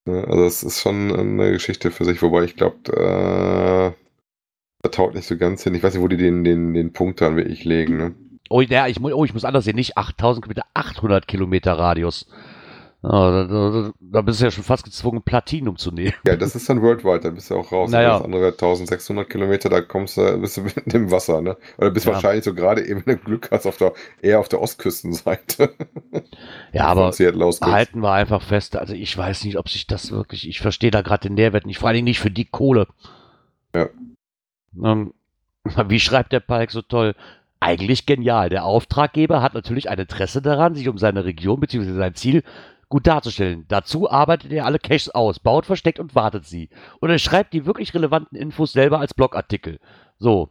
also 0.06 0.46
es 0.46 0.64
ist 0.64 0.82
schon 0.82 1.16
eine 1.16 1.52
Geschichte 1.52 1.92
für 1.92 2.06
sich, 2.06 2.22
wobei 2.22 2.44
ich 2.44 2.56
glaube, 2.56 2.78
äh, 2.94 3.92
da 4.82 4.90
taut 4.90 5.16
nicht 5.16 5.28
so 5.28 5.38
ganz 5.38 5.64
hin. 5.64 5.76
Ich 5.76 5.84
weiß 5.84 5.94
nicht, 5.94 6.04
wo 6.04 6.08
die 6.08 6.18
den, 6.18 6.44
den, 6.44 6.74
den 6.74 6.94
Punkt 6.94 7.22
dann 7.22 7.36
wirklich 7.36 7.66
legen. 7.66 7.98
Ne? 7.98 8.16
Oh, 8.50 8.62
ja, 8.62 8.88
ich, 8.88 9.02
oh, 9.02 9.26
ich 9.26 9.34
muss 9.34 9.46
anders 9.46 9.66
sehen, 9.66 9.76
nicht 9.76 9.98
8000 9.98 10.44
Kilometer, 10.46 10.66
800 10.74 11.28
Kilometer 11.28 11.74
Radius. 11.74 12.28
Da, 13.02 13.46
da, 13.46 13.94
da, 13.98 14.22
bist 14.22 14.42
du 14.42 14.46
ja 14.46 14.52
schon 14.52 14.66
fast 14.66 14.84
gezwungen, 14.84 15.22
Platinum 15.22 15.78
zu 15.78 15.90
nehmen. 15.90 16.14
Ja, 16.26 16.36
das 16.36 16.54
ist 16.54 16.68
dann 16.68 16.82
worldwide, 16.82 17.22
da 17.22 17.30
bist 17.30 17.50
du 17.50 17.56
auch 17.56 17.72
raus. 17.72 17.90
Naja. 17.90 18.16
Das 18.18 18.26
andere 18.26 18.48
1600 18.48 19.30
Kilometer, 19.30 19.70
da 19.70 19.80
kommst 19.80 20.18
du, 20.18 20.38
bist 20.38 20.58
du 20.58 20.62
mitten 20.64 20.92
im 20.92 21.10
Wasser, 21.10 21.42
ne? 21.42 21.56
Oder 21.78 21.92
bist 21.92 22.08
ja. 22.08 22.14
wahrscheinlich 22.14 22.44
so 22.44 22.54
gerade 22.54 22.86
eben, 22.86 23.04
wenn 23.06 23.16
du 23.16 23.24
Glück 23.24 23.52
hast, 23.52 23.66
auf 23.68 23.78
der, 23.78 23.94
eher 24.22 24.42
auf 24.42 24.50
der 24.50 24.62
Ostküstenseite. 24.62 25.74
Ja, 26.72 26.86
aber 26.86 27.12
halten 27.12 28.02
wir 28.02 28.12
einfach 28.12 28.44
fest, 28.44 28.76
also 28.76 28.94
ich 28.94 29.18
weiß 29.18 29.44
nicht, 29.44 29.58
ob 29.58 29.70
sich 29.70 29.88
das 29.88 30.12
wirklich, 30.12 30.48
ich 30.48 30.60
verstehe 30.60 30.92
da 30.92 31.02
gerade 31.02 31.28
den 31.28 31.34
Nährwert 31.34 31.66
nicht, 31.66 31.80
vor 31.80 31.88
allen 31.88 31.96
Dingen 31.96 32.06
nicht 32.06 32.20
für 32.20 32.30
die 32.30 32.46
Kohle. 32.46 32.88
Ja. 33.76 33.90
Ähm, 34.84 35.14
wie 35.88 36.00
schreibt 36.00 36.32
der 36.32 36.42
Palk 36.42 36.72
so 36.72 36.82
toll? 36.82 37.16
Eigentlich 37.60 38.06
genial. 38.06 38.50
Der 38.50 38.66
Auftraggeber 38.66 39.42
hat 39.42 39.54
natürlich 39.54 39.90
ein 39.90 40.00
Interesse 40.00 40.42
daran, 40.42 40.76
sich 40.76 40.88
um 40.88 40.98
seine 40.98 41.26
Region 41.26 41.60
bzw. 41.60 41.94
sein 41.94 42.16
Ziel 42.16 42.44
gut 42.90 43.08
darzustellen. 43.08 43.66
Dazu 43.68 44.10
arbeitet 44.10 44.52
er 44.52 44.66
alle 44.66 44.80
Caches 44.80 45.10
aus, 45.10 45.40
baut 45.40 45.66
versteckt 45.66 46.00
und 46.00 46.16
wartet 46.16 46.46
sie. 46.46 46.70
Und 47.00 47.10
er 47.10 47.20
schreibt 47.20 47.54
die 47.54 47.66
wirklich 47.66 47.94
relevanten 47.94 48.38
Infos 48.38 48.74
selber 48.74 49.00
als 49.00 49.14
Blogartikel. 49.14 49.80
So. 50.18 50.50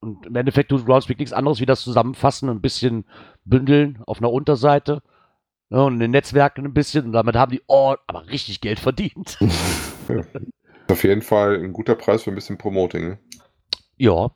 Und 0.00 0.26
im 0.26 0.36
Endeffekt 0.36 0.70
tut 0.70 0.86
Groundspeak 0.86 1.18
nichts 1.18 1.32
anderes 1.32 1.60
wie 1.60 1.66
das 1.66 1.82
zusammenfassen 1.82 2.48
und 2.48 2.58
ein 2.58 2.62
bisschen 2.62 3.04
bündeln 3.44 4.00
auf 4.06 4.18
einer 4.18 4.32
Unterseite. 4.32 5.02
Ja, 5.70 5.82
und 5.82 5.94
in 5.94 6.00
den 6.00 6.10
Netzwerken 6.12 6.64
ein 6.64 6.72
bisschen. 6.72 7.06
Und 7.06 7.12
damit 7.12 7.36
haben 7.36 7.52
die, 7.52 7.62
oh, 7.66 7.94
aber 8.06 8.26
richtig 8.28 8.60
Geld 8.60 8.78
verdient. 8.80 9.38
Auf 10.90 11.04
jeden 11.04 11.22
Fall 11.22 11.56
ein 11.62 11.72
guter 11.72 11.94
Preis 11.94 12.22
für 12.22 12.30
ein 12.30 12.34
bisschen 12.34 12.56
Promoting. 12.56 13.08
Ne? 13.08 13.18
Ja, 13.98 14.30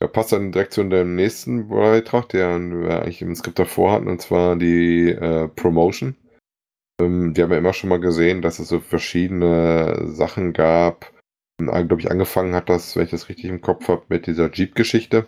Da 0.00 0.08
passt 0.08 0.32
dann 0.32 0.50
direkt 0.50 0.72
zu 0.72 0.82
dem 0.82 1.14
nächsten 1.14 1.68
Beitrag, 1.68 2.28
den 2.30 2.82
wir 2.82 3.02
eigentlich 3.02 3.22
im 3.22 3.36
Skript 3.36 3.58
davor 3.58 3.92
hatten, 3.92 4.08
und 4.08 4.20
zwar 4.20 4.56
die 4.56 5.10
äh, 5.10 5.48
Promotion. 5.48 6.16
Ähm, 7.00 7.36
wir 7.36 7.44
haben 7.44 7.52
ja 7.52 7.58
immer 7.58 7.72
schon 7.72 7.90
mal 7.90 8.00
gesehen, 8.00 8.42
dass 8.42 8.58
es 8.58 8.68
so 8.68 8.80
verschiedene 8.80 10.08
Sachen 10.12 10.52
gab. 10.52 11.12
Glaube 11.58 12.00
ich, 12.00 12.10
angefangen 12.10 12.54
hat 12.54 12.68
das, 12.70 12.96
wenn 12.96 13.04
ich 13.04 13.10
das 13.10 13.28
richtig 13.28 13.46
im 13.46 13.60
Kopf 13.60 13.88
habe, 13.88 14.02
mit 14.08 14.26
dieser 14.26 14.50
Jeep-Geschichte. 14.50 15.26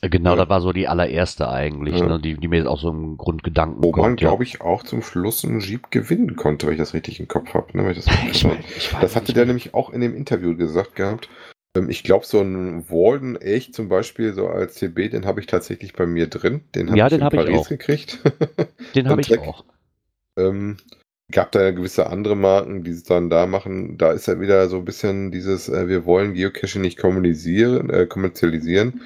genau, 0.00 0.30
Ja. 0.30 0.36
das 0.36 0.48
war 0.48 0.60
so 0.62 0.72
die 0.72 0.88
allererste 0.88 1.48
eigentlich, 1.50 1.98
Ja. 1.98 2.06
ne, 2.06 2.20
die, 2.20 2.34
die 2.38 2.48
mir 2.48 2.56
jetzt 2.58 2.66
auch 2.66 2.78
so 2.80 2.88
im 2.90 3.16
Grundgedanken 3.18 3.82
Wo 3.84 3.92
man, 3.92 4.16
glaube 4.16 4.42
ich, 4.44 4.60
auch 4.62 4.82
zum 4.84 5.02
Schluss 5.02 5.44
einen 5.44 5.60
Jeep 5.60 5.90
gewinnen 5.90 6.36
konnte, 6.36 6.66
wenn 6.66 6.74
ich 6.74 6.78
das 6.78 6.94
richtig 6.94 7.20
im 7.20 7.28
Kopf 7.28 7.52
habe. 7.54 7.76
Ne? 7.76 7.90
ich 7.92 8.04
das, 8.04 8.06
Ich, 8.30 8.44
mein, 8.44 8.58
ich 8.76 8.90
das 9.00 9.16
hatte 9.16 9.32
der 9.34 9.44
nämlich 9.46 9.74
auch 9.74 9.90
in 9.90 10.00
dem 10.00 10.14
Interview 10.16 10.56
gesagt 10.56 10.96
gehabt. 10.96 11.28
Ähm, 11.76 11.90
Ich 11.90 12.04
glaube, 12.04 12.24
so 12.24 12.40
ein 12.40 12.88
Walden 12.88 13.36
echt 13.36 13.74
zum 13.74 13.88
Beispiel, 13.90 14.32
so 14.32 14.48
als 14.48 14.74
CB, 14.76 15.10
den 15.10 15.26
habe 15.26 15.40
ich 15.40 15.46
tatsächlich 15.46 15.92
bei 15.92 16.06
mir 16.06 16.26
drin. 16.26 16.62
Den 16.74 16.88
habe 16.88 16.98
Ja, 16.98 17.06
ich 17.06 17.10
den 17.10 17.20
in 17.20 17.24
hab 17.26 17.34
ich 17.34 17.40
Paris 17.40 17.58
auch. 17.58 17.68
gekriegt. 17.68 18.18
Den 18.94 19.08
habe 19.10 19.20
ich 19.20 19.38
auch. 19.38 19.64
Ähm, 20.38 20.76
gab 21.32 21.52
da 21.52 21.70
gewisse 21.70 22.08
andere 22.08 22.36
Marken, 22.36 22.84
die 22.84 22.90
es 22.90 23.04
dann 23.04 23.30
da 23.30 23.46
machen. 23.46 23.96
Da 23.98 24.12
ist 24.12 24.26
ja 24.26 24.40
wieder 24.40 24.68
so 24.68 24.78
ein 24.78 24.84
bisschen 24.84 25.30
dieses, 25.30 25.68
äh, 25.68 25.88
wir 25.88 26.04
wollen 26.04 26.34
Geocaching 26.34 26.82
nicht 26.82 26.98
kommunizieren, 26.98 27.90
äh, 27.90 28.06
kommerzialisieren. 28.06 29.02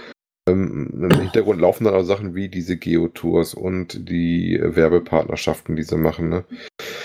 Ähm, 0.49 0.89
Im 1.11 1.21
Hintergrund 1.21 1.61
laufen 1.61 1.85
dann 1.85 1.95
auch 1.95 2.03
Sachen 2.03 2.35
wie 2.35 2.49
diese 2.49 2.77
Geotours 2.77 3.55
und 3.55 4.09
die 4.09 4.57
äh, 4.57 4.75
Werbepartnerschaften, 4.75 5.77
die 5.77 5.83
sie 5.83 5.97
machen. 5.97 6.31
Ne? 6.31 6.45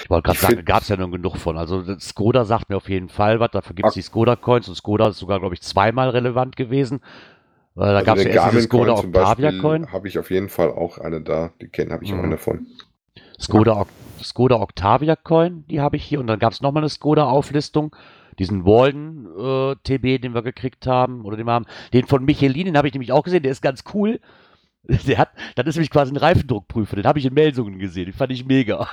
Ich 0.03 0.09
wollte 0.09 0.27
gerade 0.27 0.39
sagen, 0.39 0.55
da 0.55 0.61
gab 0.61 0.81
es 0.81 0.87
ja 0.89 0.97
nun 0.97 1.11
genug 1.11 1.37
von. 1.37 1.57
Also 1.57 1.83
Skoda 1.99 2.45
sagt 2.45 2.69
mir 2.69 2.77
auf 2.77 2.89
jeden 2.89 3.09
Fall 3.09 3.39
was, 3.39 3.51
dafür 3.51 3.75
gibt 3.75 3.89
es 3.89 3.93
die 3.95 4.01
Skoda-Coins 4.01 4.69
und 4.69 4.75
Skoda 4.75 5.09
ist 5.09 5.17
sogar, 5.17 5.39
glaube 5.39 5.55
ich, 5.55 5.61
zweimal 5.61 6.09
relevant 6.09 6.55
gewesen. 6.55 7.01
Äh, 7.75 7.79
da 7.79 7.83
Also 7.97 8.05
gab 8.05 8.17
es 8.17 8.23
ja 8.23 8.29
erst 8.31 8.61
Skoda 8.61 8.93
Octavia-Coin. 8.93 9.91
Habe 9.91 10.07
ich 10.07 10.17
auf 10.19 10.31
jeden 10.31 10.49
Fall 10.49 10.69
auch 10.69 10.97
eine 10.97 11.21
da. 11.21 11.51
Die 11.61 11.67
kenne 11.67 11.91
habe 11.91 12.03
ich 12.03 12.11
auch 12.13 12.17
Mhm. 12.17 12.23
eine 12.23 12.31
davon. 12.31 12.67
Skoda, 13.39 13.73
Oc- 13.81 13.87
Skoda 14.23 14.59
Octavia 14.59 15.15
Coin, 15.15 15.65
die 15.67 15.81
habe 15.81 15.97
ich 15.97 16.03
hier. 16.03 16.19
Und 16.19 16.27
dann 16.27 16.39
gab 16.39 16.53
es 16.53 16.61
nochmal 16.61 16.83
eine 16.83 16.89
Skoda-Auflistung. 16.89 17.95
Diesen 18.39 18.65
Walden 18.65 19.27
äh, 19.37 19.75
TB, 19.83 20.21
den 20.21 20.33
wir 20.33 20.41
gekriegt 20.41 20.87
haben, 20.87 21.23
oder 21.23 21.37
den 21.37 21.45
wir 21.45 21.51
haben. 21.53 21.65
Den 21.93 22.07
von 22.07 22.25
Michelin, 22.25 22.65
den 22.65 22.77
habe 22.77 22.87
ich 22.87 22.93
nämlich 22.93 23.11
auch 23.11 23.23
gesehen, 23.23 23.43
der 23.43 23.51
ist 23.51 23.61
ganz 23.61 23.83
cool. 23.93 24.19
Der 25.07 25.17
hat, 25.17 25.29
das 25.55 25.65
ist 25.65 25.75
nämlich 25.75 25.91
quasi 25.91 26.11
ein 26.11 26.17
Reifendruckprüfer, 26.17 26.97
den 26.97 27.05
habe 27.05 27.17
ich 27.17 27.25
in 27.25 27.33
Melsungen 27.33 27.79
gesehen, 27.79 28.03
den 28.03 28.13
fand 28.13 28.33
ich 28.33 28.45
mega. 28.45 28.89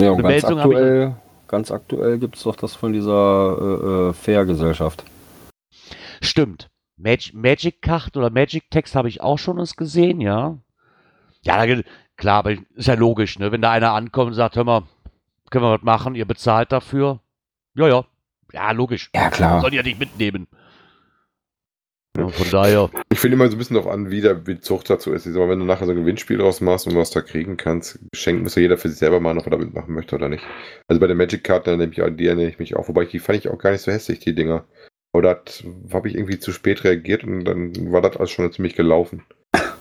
Ja, 0.00 0.12
und 0.12 0.22
ganz 0.22 0.44
hab 0.44 0.50
ich- 0.52 0.56
aktuell, 0.60 1.16
ganz 1.46 1.70
aktuell 1.70 2.18
gibt 2.18 2.36
es 2.36 2.42
doch 2.44 2.56
das 2.56 2.74
von 2.74 2.94
dieser 2.94 3.58
äh, 3.60 4.08
äh, 4.08 4.12
Fair-Gesellschaft. 4.14 5.04
Stimmt. 6.22 6.70
Mag 6.96 7.18
Magic 7.34 7.82
Card 7.82 8.16
oder 8.16 8.30
Magic 8.30 8.70
Text 8.70 8.94
habe 8.94 9.08
ich 9.10 9.20
auch 9.20 9.38
schon 9.38 9.58
uns 9.58 9.76
gesehen, 9.76 10.22
ja. 10.22 10.56
Ja, 11.42 11.66
da, 11.66 11.82
klar, 12.16 12.38
aber 12.38 12.52
ist 12.52 12.88
ja 12.88 12.94
logisch, 12.94 13.38
ne? 13.38 13.52
Wenn 13.52 13.62
da 13.62 13.70
einer 13.70 13.92
ankommt 13.92 14.28
und 14.28 14.34
sagt, 14.34 14.56
hör 14.56 14.64
mal, 14.64 14.82
können 15.50 15.64
wir 15.64 15.72
was 15.72 15.82
machen, 15.82 16.14
ihr 16.14 16.24
bezahlt 16.24 16.72
dafür. 16.72 17.20
Ja, 17.74 17.88
ja. 17.88 18.04
Ja, 18.52 18.70
logisch. 18.72 19.10
Ja, 19.14 19.30
klar. 19.30 19.60
Soll 19.60 19.74
ja 19.74 19.82
nicht 19.82 19.98
mitnehmen. 19.98 20.46
Ja, 22.16 22.28
von 22.28 22.50
daher, 22.50 22.90
Ich 23.10 23.18
finde 23.18 23.36
immer 23.36 23.48
so 23.48 23.56
ein 23.56 23.58
bisschen 23.58 23.76
darauf 23.76 23.90
an, 23.90 24.10
wie 24.10 24.20
der 24.20 24.34
Bezug 24.34 24.84
dazu 24.84 25.12
ist. 25.12 25.26
Mal, 25.26 25.48
wenn 25.48 25.60
du 25.60 25.64
nachher 25.64 25.86
so 25.86 25.92
ein 25.92 25.98
Gewinnspiel 25.98 26.36
draus 26.36 26.60
machst 26.60 26.86
und 26.86 26.94
was 26.94 27.10
da 27.10 27.22
kriegen 27.22 27.56
kannst, 27.56 27.98
schenken 28.14 28.42
muss 28.42 28.54
ja 28.54 28.62
jeder 28.62 28.76
für 28.76 28.90
sich 28.90 28.98
selber 28.98 29.18
mal, 29.18 29.38
ob 29.38 29.46
er 29.46 29.50
da 29.50 29.56
mitmachen 29.56 29.94
möchte 29.94 30.16
oder 30.16 30.28
nicht. 30.28 30.44
Also 30.88 31.00
bei 31.00 31.06
der 31.06 31.16
Magic 31.16 31.42
Card, 31.42 31.66
da 31.66 31.76
nehme 31.76 31.92
ich, 31.92 32.16
die 32.16 32.26
erinnere 32.26 32.48
ich 32.48 32.58
mich 32.58 32.76
auch. 32.76 32.88
Wobei, 32.88 33.06
die 33.06 33.18
fand 33.18 33.38
ich 33.38 33.48
auch 33.48 33.56
gar 33.56 33.70
nicht 33.70 33.80
so 33.80 33.90
hässlich, 33.90 34.18
die 34.18 34.34
Dinger. 34.34 34.66
Aber 35.14 35.22
da 35.22 35.40
habe 35.92 36.08
ich 36.08 36.14
irgendwie 36.14 36.38
zu 36.38 36.52
spät 36.52 36.84
reagiert 36.84 37.24
und 37.24 37.44
dann 37.44 37.92
war 37.92 38.02
das 38.02 38.16
alles 38.18 38.30
schon 38.30 38.52
ziemlich 38.52 38.74
gelaufen. 38.74 39.24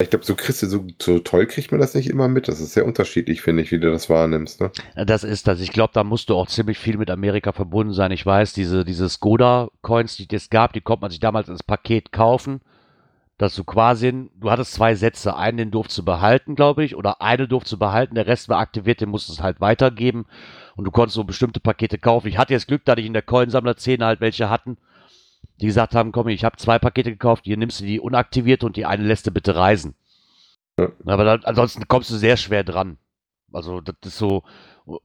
Ich 0.01 0.09
glaube, 0.09 0.25
so 0.25 0.35
kriegst 0.35 0.61
du 0.63 0.67
so, 0.67 0.85
so 1.01 1.19
toll 1.19 1.45
kriegt 1.45 1.71
man 1.71 1.79
das 1.79 1.93
nicht 1.93 2.09
immer 2.09 2.27
mit. 2.27 2.47
Das 2.47 2.59
ist 2.59 2.73
sehr 2.73 2.85
unterschiedlich, 2.85 3.41
finde 3.41 3.63
ich, 3.63 3.71
wie 3.71 3.79
du 3.79 3.91
das 3.91 4.09
wahrnimmst. 4.09 4.61
Ne? 4.61 4.71
das 4.95 5.23
ist 5.23 5.47
das. 5.47 5.61
Ich 5.61 5.71
glaube, 5.71 5.93
da 5.93 6.03
musst 6.03 6.29
du 6.29 6.35
auch 6.35 6.47
ziemlich 6.47 6.77
viel 6.77 6.97
mit 6.97 7.09
Amerika 7.09 7.51
verbunden 7.51 7.93
sein. 7.93 8.11
Ich 8.11 8.25
weiß, 8.25 8.53
diese, 8.53 8.83
diese 8.85 9.09
Skoda-Coins, 9.09 10.17
die 10.17 10.27
es 10.35 10.49
gab, 10.49 10.73
die 10.73 10.81
konnte 10.81 11.01
man 11.01 11.11
sich 11.11 11.19
damals 11.19 11.49
ins 11.49 11.63
Paket 11.63 12.11
kaufen. 12.11 12.61
Dass 13.37 13.55
du 13.55 13.63
quasi, 13.63 14.29
du 14.39 14.51
hattest 14.51 14.73
zwei 14.73 14.93
Sätze, 14.93 15.35
einen 15.35 15.57
den 15.57 15.71
durfst 15.71 15.97
du 15.97 16.05
behalten, 16.05 16.53
glaube 16.53 16.83
ich, 16.83 16.95
oder 16.95 17.21
eine 17.21 17.47
durfst 17.47 17.71
du 17.71 17.77
behalten, 17.77 18.13
der 18.13 18.27
Rest 18.27 18.49
war 18.49 18.59
aktiviert, 18.59 19.01
den 19.01 19.09
musstest 19.09 19.39
du 19.39 19.43
halt 19.43 19.59
weitergeben 19.59 20.27
und 20.75 20.85
du 20.85 20.91
konntest 20.91 21.15
so 21.15 21.23
bestimmte 21.23 21.59
Pakete 21.59 21.97
kaufen. 21.97 22.27
Ich 22.27 22.37
hatte 22.37 22.53
jetzt 22.53 22.67
Glück, 22.67 22.85
dass 22.85 22.99
ich 22.99 23.05
in 23.07 23.13
der 23.13 23.23
Coinsammler-Szene 23.23 24.05
halt 24.05 24.21
welche 24.21 24.51
hatten, 24.51 24.77
die 25.61 25.67
gesagt 25.67 25.95
haben, 25.95 26.11
komm, 26.11 26.27
ich 26.27 26.43
habe 26.43 26.57
zwei 26.57 26.79
Pakete 26.79 27.11
gekauft, 27.11 27.45
hier 27.45 27.57
nimmst 27.57 27.79
du 27.81 27.85
die 27.85 27.99
unaktivierte 27.99 28.65
und 28.65 28.75
die 28.75 28.85
eine 28.85 29.03
lässt 29.03 29.27
du 29.27 29.31
bitte 29.31 29.55
reisen. 29.55 29.95
Ja. 30.79 30.91
Aber 31.05 31.23
dann, 31.23 31.43
ansonsten 31.45 31.87
kommst 31.87 32.09
du 32.09 32.15
sehr 32.15 32.37
schwer 32.37 32.63
dran. 32.63 32.97
Also 33.53 33.81
das 33.81 33.95
ist 34.05 34.17
so, 34.17 34.43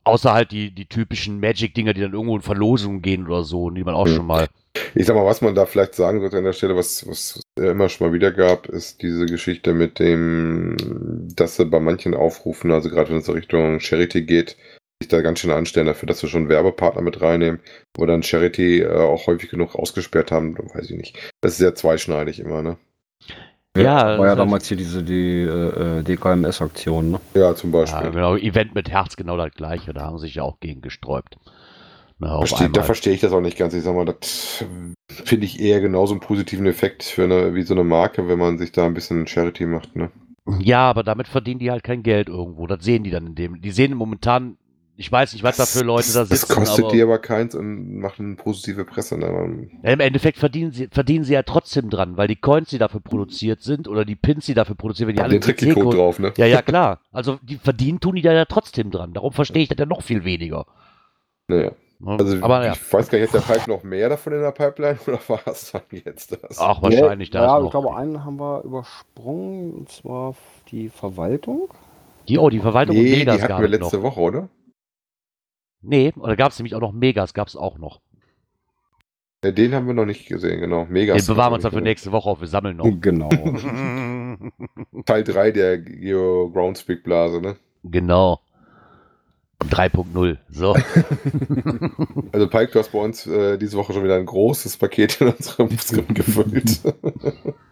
außer 0.04 0.32
halt 0.32 0.52
die, 0.52 0.70
die 0.70 0.86
typischen 0.86 1.40
Magic-Dinger, 1.40 1.92
die 1.94 2.00
dann 2.00 2.12
irgendwo 2.12 2.36
in 2.36 2.42
Verlosungen 2.42 3.02
gehen 3.02 3.26
oder 3.26 3.42
so, 3.42 3.70
die 3.70 3.84
man 3.84 3.94
auch 3.94 4.06
Hm. 4.06 4.14
schon 4.14 4.26
mal. 4.26 4.46
Ich 4.94 5.06
sag 5.06 5.16
mal, 5.16 5.24
was 5.26 5.40
man 5.40 5.54
da 5.54 5.66
vielleicht 5.66 5.94
sagen 5.94 6.20
sollte 6.20 6.38
an 6.38 6.44
der 6.44 6.52
Stelle, 6.52 6.76
was, 6.76 7.06
was 7.08 7.36
es 7.36 7.42
ja 7.58 7.70
immer 7.72 7.88
schon 7.88 8.06
mal 8.06 8.12
wieder 8.14 8.30
gab, 8.30 8.66
ist 8.68 9.02
diese 9.02 9.26
Geschichte 9.26 9.74
mit 9.74 9.98
dem, 9.98 10.76
dass 11.34 11.56
sie 11.56 11.64
bei 11.66 11.80
manchen 11.80 12.14
Aufrufen, 12.14 12.70
also 12.70 12.88
gerade 12.90 13.10
wenn 13.10 13.18
es 13.18 13.28
Richtung 13.32 13.80
Charity 13.80 14.22
geht, 14.22 14.56
sich 15.02 15.08
da 15.08 15.20
ganz 15.20 15.40
schön 15.40 15.50
anstellen 15.50 15.86
dafür, 15.86 16.06
dass 16.06 16.22
wir 16.22 16.28
schon 16.28 16.48
Werbepartner 16.48 17.02
mit 17.02 17.20
reinnehmen, 17.20 17.60
wo 17.96 18.06
dann 18.06 18.22
Charity 18.22 18.80
äh, 18.80 18.88
auch 18.88 19.26
häufig 19.26 19.50
genug 19.50 19.74
ausgesperrt 19.74 20.32
haben, 20.32 20.56
weiß 20.58 20.90
ich 20.90 20.96
nicht. 20.96 21.18
Das 21.42 21.52
ist 21.52 21.58
sehr 21.58 21.74
zweischneidig 21.74 22.40
immer, 22.40 22.62
ne? 22.62 22.78
Ja, 23.76 24.18
War 24.18 24.26
ja 24.28 24.34
damals 24.36 24.68
hier 24.68 24.78
diese 24.78 25.02
die, 25.02 25.42
äh, 25.42 25.98
äh, 25.98 26.02
DKMS-Aktion, 26.02 27.10
ne? 27.10 27.20
Ja, 27.34 27.54
zum 27.54 27.72
Ja, 27.72 27.80
Beispiel. 27.80 28.10
genau, 28.10 28.34
Event 28.36 28.74
mit 28.74 28.88
Herz, 28.88 29.16
genau 29.16 29.36
das 29.36 29.52
gleiche, 29.52 29.92
da 29.92 30.02
haben 30.06 30.16
sie 30.18 30.26
sich 30.26 30.36
ja 30.36 30.44
auch 30.44 30.60
gegen 30.60 30.80
gesträubt. 30.80 31.36
Na, 32.18 32.36
auf 32.36 32.48
Versteh, 32.48 32.70
da 32.72 32.82
verstehe 32.82 33.12
ich 33.12 33.20
das 33.20 33.32
auch 33.32 33.42
nicht 33.42 33.58
ganz. 33.58 33.74
Ich 33.74 33.82
sag 33.82 33.94
mal, 33.94 34.06
das 34.06 34.64
finde 35.10 35.44
ich 35.44 35.60
eher 35.60 35.82
genauso 35.82 36.14
einen 36.14 36.20
positiven 36.22 36.64
Effekt 36.64 37.02
für 37.02 37.24
eine, 37.24 37.54
wie 37.54 37.60
so 37.62 37.74
eine 37.74 37.84
Marke, 37.84 38.28
wenn 38.28 38.38
man 38.38 38.56
sich 38.56 38.72
da 38.72 38.86
ein 38.86 38.94
bisschen 38.94 39.26
Charity 39.26 39.66
macht, 39.66 39.94
ne? 39.94 40.10
Ja, 40.60 40.88
aber 40.88 41.02
damit 41.02 41.28
verdienen 41.28 41.60
die 41.60 41.70
halt 41.70 41.84
kein 41.84 42.02
Geld 42.02 42.28
irgendwo. 42.30 42.66
Das 42.66 42.82
sehen 42.82 43.04
die 43.04 43.10
dann 43.10 43.26
in 43.26 43.34
dem. 43.34 43.60
Die 43.60 43.72
sehen 43.72 43.92
momentan, 43.94 44.56
ich 44.98 45.12
weiß 45.12 45.32
nicht, 45.34 45.42
was 45.42 45.56
da 45.58 45.66
für 45.66 45.84
Leute 45.84 46.12
da 46.12 46.24
sitzen. 46.24 46.30
Das 46.30 46.48
kostet 46.48 46.84
aber, 46.86 46.92
die 46.94 47.02
aber 47.02 47.18
keins 47.18 47.54
und 47.54 47.98
machen 47.98 48.36
positive 48.36 48.84
Presse. 48.84 49.18
Ne? 49.18 49.68
Ja, 49.82 49.92
Im 49.92 50.00
Endeffekt 50.00 50.38
verdienen 50.38 50.72
sie, 50.72 50.88
verdienen 50.90 51.24
sie 51.24 51.34
ja 51.34 51.42
trotzdem 51.42 51.90
dran, 51.90 52.16
weil 52.16 52.28
die 52.28 52.36
Coins, 52.36 52.70
die 52.70 52.78
dafür 52.78 53.00
produziert 53.00 53.60
sind, 53.62 53.88
oder 53.88 54.04
die 54.04 54.16
Pins, 54.16 54.46
die 54.46 54.54
dafür 54.54 54.74
produziert 54.74 55.08
werden, 55.08 55.16
die 55.16 55.22
alle 55.22 55.32
Den 55.34 55.40
Tricky-Code 55.42 55.74
CC-Code- 55.80 55.96
drauf, 55.96 56.18
ne? 56.18 56.32
Ja, 56.36 56.46
ja, 56.46 56.62
klar. 56.62 57.00
Also 57.12 57.38
die 57.42 57.56
verdienen 57.56 58.00
tun 58.00 58.14
die 58.16 58.22
da 58.22 58.32
ja 58.32 58.44
trotzdem 58.46 58.90
dran. 58.90 59.12
Darum 59.12 59.32
verstehe 59.32 59.62
ich 59.62 59.68
das 59.68 59.78
ja 59.78 59.86
noch 59.86 60.02
viel 60.02 60.24
weniger. 60.24 60.64
Naja. 61.48 61.72
Ne? 61.98 62.16
Also 62.18 62.36
aber 62.42 62.64
ja, 62.66 62.72
ich 62.72 62.92
weiß 62.92 63.08
gar 63.08 63.18
nicht, 63.18 63.32
hat 63.32 63.48
der 63.48 63.54
Pipe 63.54 63.70
noch 63.70 63.82
mehr 63.82 64.08
davon 64.10 64.32
in 64.34 64.40
der 64.42 64.50
Pipeline 64.52 64.98
oder 65.06 65.18
war 65.28 65.40
es 65.46 65.72
dann 65.72 65.82
jetzt 65.90 66.36
das? 66.42 66.58
auch 66.58 66.82
wahrscheinlich 66.82 67.30
da 67.30 67.42
Ja, 67.42 67.54
ist 67.56 67.58
ich 67.60 67.64
noch. 67.64 67.70
glaube, 67.70 67.96
einen 67.96 68.24
haben 68.24 68.38
wir 68.38 68.62
übersprungen, 68.64 69.72
und 69.72 69.88
zwar 69.90 70.34
die 70.70 70.88
Verwaltung. 70.90 71.68
Die, 72.28 72.38
oh, 72.38 72.50
die 72.50 72.58
Verwaltung 72.60 72.96
und 72.96 73.02
nee, 73.04 73.24
die 73.24 73.30
hatten 73.30 73.38
wir 73.62 73.70
es 73.72 73.80
noch. 73.80 73.90
letzte 73.90 74.02
Woche, 74.02 74.20
oder? 74.20 74.48
Nee, 75.86 76.12
oder 76.16 76.36
gab 76.36 76.52
es 76.52 76.58
nämlich 76.58 76.74
auch 76.74 76.80
noch 76.80 76.92
Megas, 76.92 77.32
gab 77.34 77.48
es 77.48 77.56
auch 77.56 77.78
noch. 77.78 78.00
Ja, 79.44 79.52
den 79.52 79.74
haben 79.74 79.86
wir 79.86 79.94
noch 79.94 80.06
nicht 80.06 80.26
gesehen, 80.26 80.60
genau. 80.60 80.86
Mega. 80.86 81.14
Den 81.14 81.24
bewahren 81.24 81.52
wir 81.52 81.54
uns 81.54 81.62
dann 81.62 81.72
für 81.72 81.80
nächste 81.80 82.10
Woche 82.10 82.28
auf, 82.28 82.40
wir 82.40 82.48
sammeln 82.48 82.76
noch. 82.78 82.90
Genau. 83.00 83.28
Teil 85.04 85.22
3 85.24 85.50
der 85.52 85.78
Geo 85.78 86.50
Groundspeak 86.50 87.04
Blase, 87.04 87.40
ne? 87.40 87.56
genau. 87.84 88.40
3.0. 89.60 90.36
So. 90.50 90.76
Also 92.32 92.48
Pike, 92.48 92.72
du 92.72 92.78
hast 92.78 92.92
bei 92.92 92.98
uns 92.98 93.26
äh, 93.26 93.56
diese 93.56 93.76
Woche 93.78 93.92
schon 93.94 94.04
wieder 94.04 94.16
ein 94.16 94.26
großes 94.26 94.76
Paket 94.76 95.20
in 95.20 95.28
unserem 95.28 95.70
Skript 95.78 96.14
gefüllt. 96.14 96.80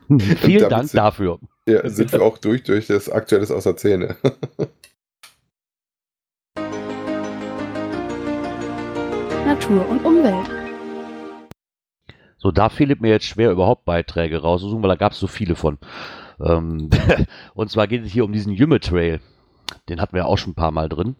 Vielen 0.38 0.68
Dank 0.70 0.88
sind- 0.88 0.98
dafür. 0.98 1.38
ja, 1.68 1.86
sind 1.90 2.12
wir 2.12 2.22
auch 2.22 2.38
durch 2.38 2.62
durch 2.62 2.86
das 2.86 3.10
Aktuelles 3.10 3.50
aus 3.50 3.64
der 3.64 3.76
Natur 9.64 9.88
und 9.88 10.04
Umwelt. 10.04 10.50
So, 12.36 12.50
da 12.50 12.66
es 12.66 13.00
mir 13.00 13.08
jetzt 13.08 13.24
schwer, 13.24 13.50
überhaupt 13.50 13.86
Beiträge 13.86 14.42
rauszusuchen, 14.42 14.82
weil 14.82 14.90
da 14.90 14.96
gab 14.96 15.12
es 15.12 15.18
so 15.18 15.26
viele 15.26 15.54
von. 15.56 15.78
Ähm, 16.38 16.90
und 17.54 17.70
zwar 17.70 17.86
geht 17.86 18.04
es 18.04 18.12
hier 18.12 18.26
um 18.26 18.32
diesen 18.32 18.52
Jümme 18.52 18.80
Trail. 18.80 19.20
Den 19.88 20.02
hatten 20.02 20.14
wir 20.14 20.26
auch 20.26 20.36
schon 20.36 20.50
ein 20.50 20.56
paar 20.56 20.70
Mal 20.70 20.90
drin. 20.90 21.16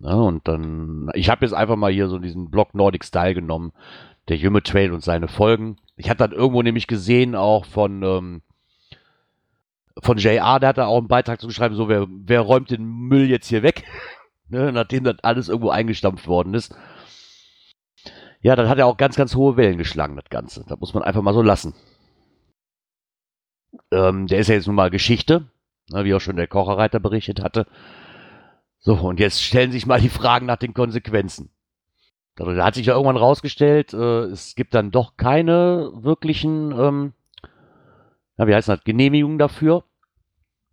Ja, 0.00 0.14
und 0.14 0.48
dann, 0.48 1.08
ich 1.14 1.30
habe 1.30 1.44
jetzt 1.44 1.52
einfach 1.52 1.76
mal 1.76 1.92
hier 1.92 2.08
so 2.08 2.18
diesen 2.18 2.50
Blog 2.50 2.74
Nordic 2.74 3.04
Style 3.04 3.34
genommen, 3.34 3.72
der 4.28 4.38
Jümme 4.38 4.64
Trail 4.64 4.90
und 4.90 5.04
seine 5.04 5.28
Folgen. 5.28 5.76
Ich 5.96 6.10
hatte 6.10 6.26
dann 6.26 6.32
irgendwo 6.32 6.62
nämlich 6.62 6.88
gesehen, 6.88 7.36
auch 7.36 7.64
von, 7.64 8.02
ähm, 8.02 8.42
von 10.02 10.18
JR, 10.18 10.58
der 10.58 10.70
hat 10.70 10.78
da 10.78 10.86
auch 10.86 10.98
einen 10.98 11.06
Beitrag 11.06 11.40
zu 11.40 11.46
geschrieben, 11.46 11.76
so, 11.76 11.88
wer, 11.88 12.08
wer 12.08 12.40
räumt 12.40 12.72
den 12.72 12.84
Müll 12.84 13.30
jetzt 13.30 13.46
hier 13.46 13.62
weg? 13.62 13.84
ne, 14.48 14.72
nachdem 14.72 15.04
das 15.04 15.16
alles 15.22 15.48
irgendwo 15.48 15.70
eingestampft 15.70 16.26
worden 16.26 16.54
ist. 16.54 16.74
Ja, 18.44 18.56
dann 18.56 18.68
hat 18.68 18.76
er 18.76 18.86
auch 18.86 18.98
ganz, 18.98 19.16
ganz 19.16 19.34
hohe 19.34 19.56
Wellen 19.56 19.78
geschlagen, 19.78 20.16
das 20.16 20.28
Ganze. 20.28 20.66
Das 20.68 20.78
muss 20.78 20.92
man 20.92 21.02
einfach 21.02 21.22
mal 21.22 21.32
so 21.32 21.40
lassen. 21.40 21.72
Ähm, 23.90 24.26
der 24.26 24.38
ist 24.38 24.48
ja 24.48 24.54
jetzt 24.54 24.66
nun 24.66 24.76
mal 24.76 24.90
Geschichte, 24.90 25.46
ne, 25.90 26.04
wie 26.04 26.12
auch 26.12 26.20
schon 26.20 26.36
der 26.36 26.46
Kocherreiter 26.46 27.00
berichtet 27.00 27.42
hatte. 27.42 27.66
So, 28.80 28.96
und 28.96 29.18
jetzt 29.18 29.42
stellen 29.42 29.72
sich 29.72 29.86
mal 29.86 29.98
die 29.98 30.10
Fragen 30.10 30.44
nach 30.44 30.58
den 30.58 30.74
Konsequenzen. 30.74 31.48
Also, 32.38 32.54
da 32.54 32.66
hat 32.66 32.74
sich 32.74 32.84
ja 32.84 32.92
irgendwann 32.92 33.16
rausgestellt, 33.16 33.94
äh, 33.94 34.24
es 34.24 34.54
gibt 34.54 34.74
dann 34.74 34.90
doch 34.90 35.16
keine 35.16 35.90
wirklichen, 35.94 36.72
ähm, 36.72 37.12
ja, 38.36 38.46
wie 38.46 38.54
heißt 38.54 38.68
das, 38.68 38.84
Genehmigungen 38.84 39.38
dafür. 39.38 39.84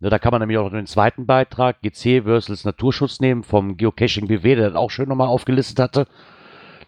Ja, 0.00 0.10
da 0.10 0.18
kann 0.18 0.32
man 0.32 0.40
nämlich 0.40 0.58
auch 0.58 0.68
den 0.68 0.86
zweiten 0.86 1.24
Beitrag, 1.24 1.80
GC 1.80 2.24
versus 2.24 2.66
Naturschutz 2.66 3.20
nehmen, 3.20 3.42
vom 3.42 3.78
Geocaching 3.78 4.26
BW, 4.26 4.56
der 4.56 4.68
das 4.68 4.76
auch 4.76 4.90
schön 4.90 5.08
nochmal 5.08 5.28
aufgelistet 5.28 5.78
hatte, 5.78 6.06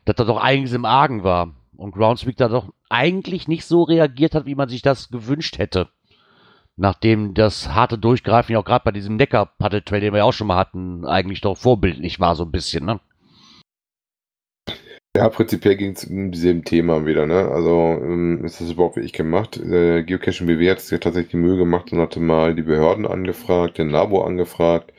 dass 0.04 0.16
da 0.16 0.24
doch 0.24 0.38
einiges 0.38 0.72
im 0.72 0.84
Argen 0.84 1.24
war. 1.24 1.54
Und 1.76 1.92
Groundspeak 1.92 2.36
da 2.36 2.48
doch 2.48 2.72
eigentlich 2.88 3.48
nicht 3.48 3.64
so 3.64 3.82
reagiert 3.82 4.34
hat, 4.34 4.46
wie 4.46 4.54
man 4.54 4.68
sich 4.68 4.82
das 4.82 5.10
gewünscht 5.10 5.58
hätte. 5.58 5.88
Nachdem 6.76 7.34
das 7.34 7.68
harte 7.68 7.98
Durchgreifen 7.98 8.52
ja 8.52 8.58
auch 8.58 8.64
gerade 8.64 8.84
bei 8.84 8.90
diesem 8.90 9.16
Neckar-Paddle-Trail, 9.16 10.00
den 10.00 10.12
wir 10.12 10.18
ja 10.18 10.24
auch 10.24 10.32
schon 10.32 10.48
mal 10.48 10.56
hatten, 10.56 11.06
eigentlich 11.06 11.40
doch 11.40 11.56
vorbildlich 11.56 12.18
war, 12.20 12.34
so 12.34 12.44
ein 12.44 12.50
bisschen, 12.50 12.84
ne? 12.84 13.00
Ja, 15.16 15.28
prinzipiell 15.28 15.76
ging 15.76 15.92
es 15.92 16.04
um 16.04 16.32
diesem 16.32 16.64
Thema 16.64 17.06
wieder, 17.06 17.26
ne? 17.26 17.48
Also 17.48 17.70
ähm, 18.02 18.44
ist 18.44 18.60
das 18.60 18.72
überhaupt 18.72 18.96
wirklich 18.96 19.12
gemacht? 19.12 19.56
Äh, 19.56 20.02
Geocaching 20.02 20.48
BW 20.48 20.68
hat 20.68 20.80
sich 20.80 20.90
ja 20.90 20.98
tatsächlich 20.98 21.30
die 21.30 21.36
Mühe 21.36 21.56
gemacht 21.56 21.92
und 21.92 22.00
hatte 22.00 22.18
mal 22.18 22.56
die 22.56 22.62
Behörden 22.62 23.06
angefragt, 23.06 23.78
den 23.78 23.90
Labo 23.90 24.24
angefragt, 24.24 24.92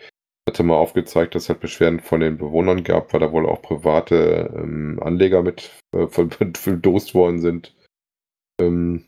hatte 0.47 0.63
mal 0.63 0.75
aufgezeigt, 0.75 1.35
dass 1.35 1.43
es 1.43 1.49
halt 1.49 1.59
Beschwerden 1.59 1.99
von 1.99 2.19
den 2.19 2.37
Bewohnern 2.37 2.83
gab, 2.83 3.11
weil 3.13 3.19
da 3.19 3.31
wohl 3.31 3.47
auch 3.47 3.61
private 3.61 4.53
ähm, 4.55 4.99
Anleger 5.01 5.41
mit 5.41 5.71
äh, 5.93 6.07
verdost 6.57 7.15
worden 7.15 7.41
sind. 7.41 7.75
Ähm, 8.61 9.05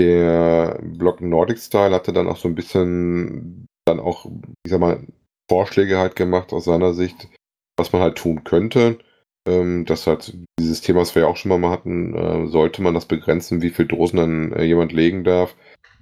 der 0.00 0.78
Blog 0.82 1.20
Nordic 1.20 1.58
Style 1.58 1.94
hatte 1.94 2.12
dann 2.12 2.28
auch 2.28 2.36
so 2.36 2.48
ein 2.48 2.54
bisschen 2.54 3.66
dann 3.86 3.98
auch, 3.98 4.26
ich 4.64 4.70
sag 4.70 4.80
mal, 4.80 5.06
Vorschläge 5.50 5.98
halt 5.98 6.14
gemacht 6.14 6.52
aus 6.52 6.66
seiner 6.66 6.92
Sicht, 6.92 7.28
was 7.76 7.92
man 7.92 8.02
halt 8.02 8.18
tun 8.18 8.44
könnte. 8.44 8.98
Ähm, 9.46 9.86
das 9.86 10.06
halt 10.06 10.36
dieses 10.60 10.82
Thema, 10.82 11.00
was 11.00 11.14
wir 11.14 11.22
ja 11.22 11.28
auch 11.28 11.36
schon 11.36 11.58
mal 11.60 11.70
hatten, 11.70 12.14
äh, 12.14 12.46
sollte 12.48 12.82
man 12.82 12.94
das 12.94 13.06
begrenzen, 13.06 13.62
wie 13.62 13.70
viel 13.70 13.86
Dosen 13.86 14.18
dann 14.18 14.52
äh, 14.52 14.64
jemand 14.64 14.92
legen 14.92 15.24
darf? 15.24 15.56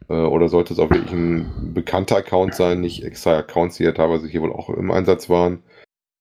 Äh, 0.09 0.15
oder 0.15 0.49
sollte 0.49 0.75
es 0.75 0.79
auch 0.79 0.91
wirklich 0.91 1.13
ein 1.13 1.73
bekannter 1.75 2.17
Account 2.17 2.55
sein, 2.55 2.81
nicht 2.81 3.05
extra 3.05 3.39
Accounts, 3.39 3.77
die 3.77 3.85
ja 3.85 3.93
teilweise 3.93 4.29
hier 4.29 4.43
wohl 4.43 4.53
auch 4.53 4.71
im 4.71 4.91
Einsatz 4.91 5.29
waren? 5.29 5.63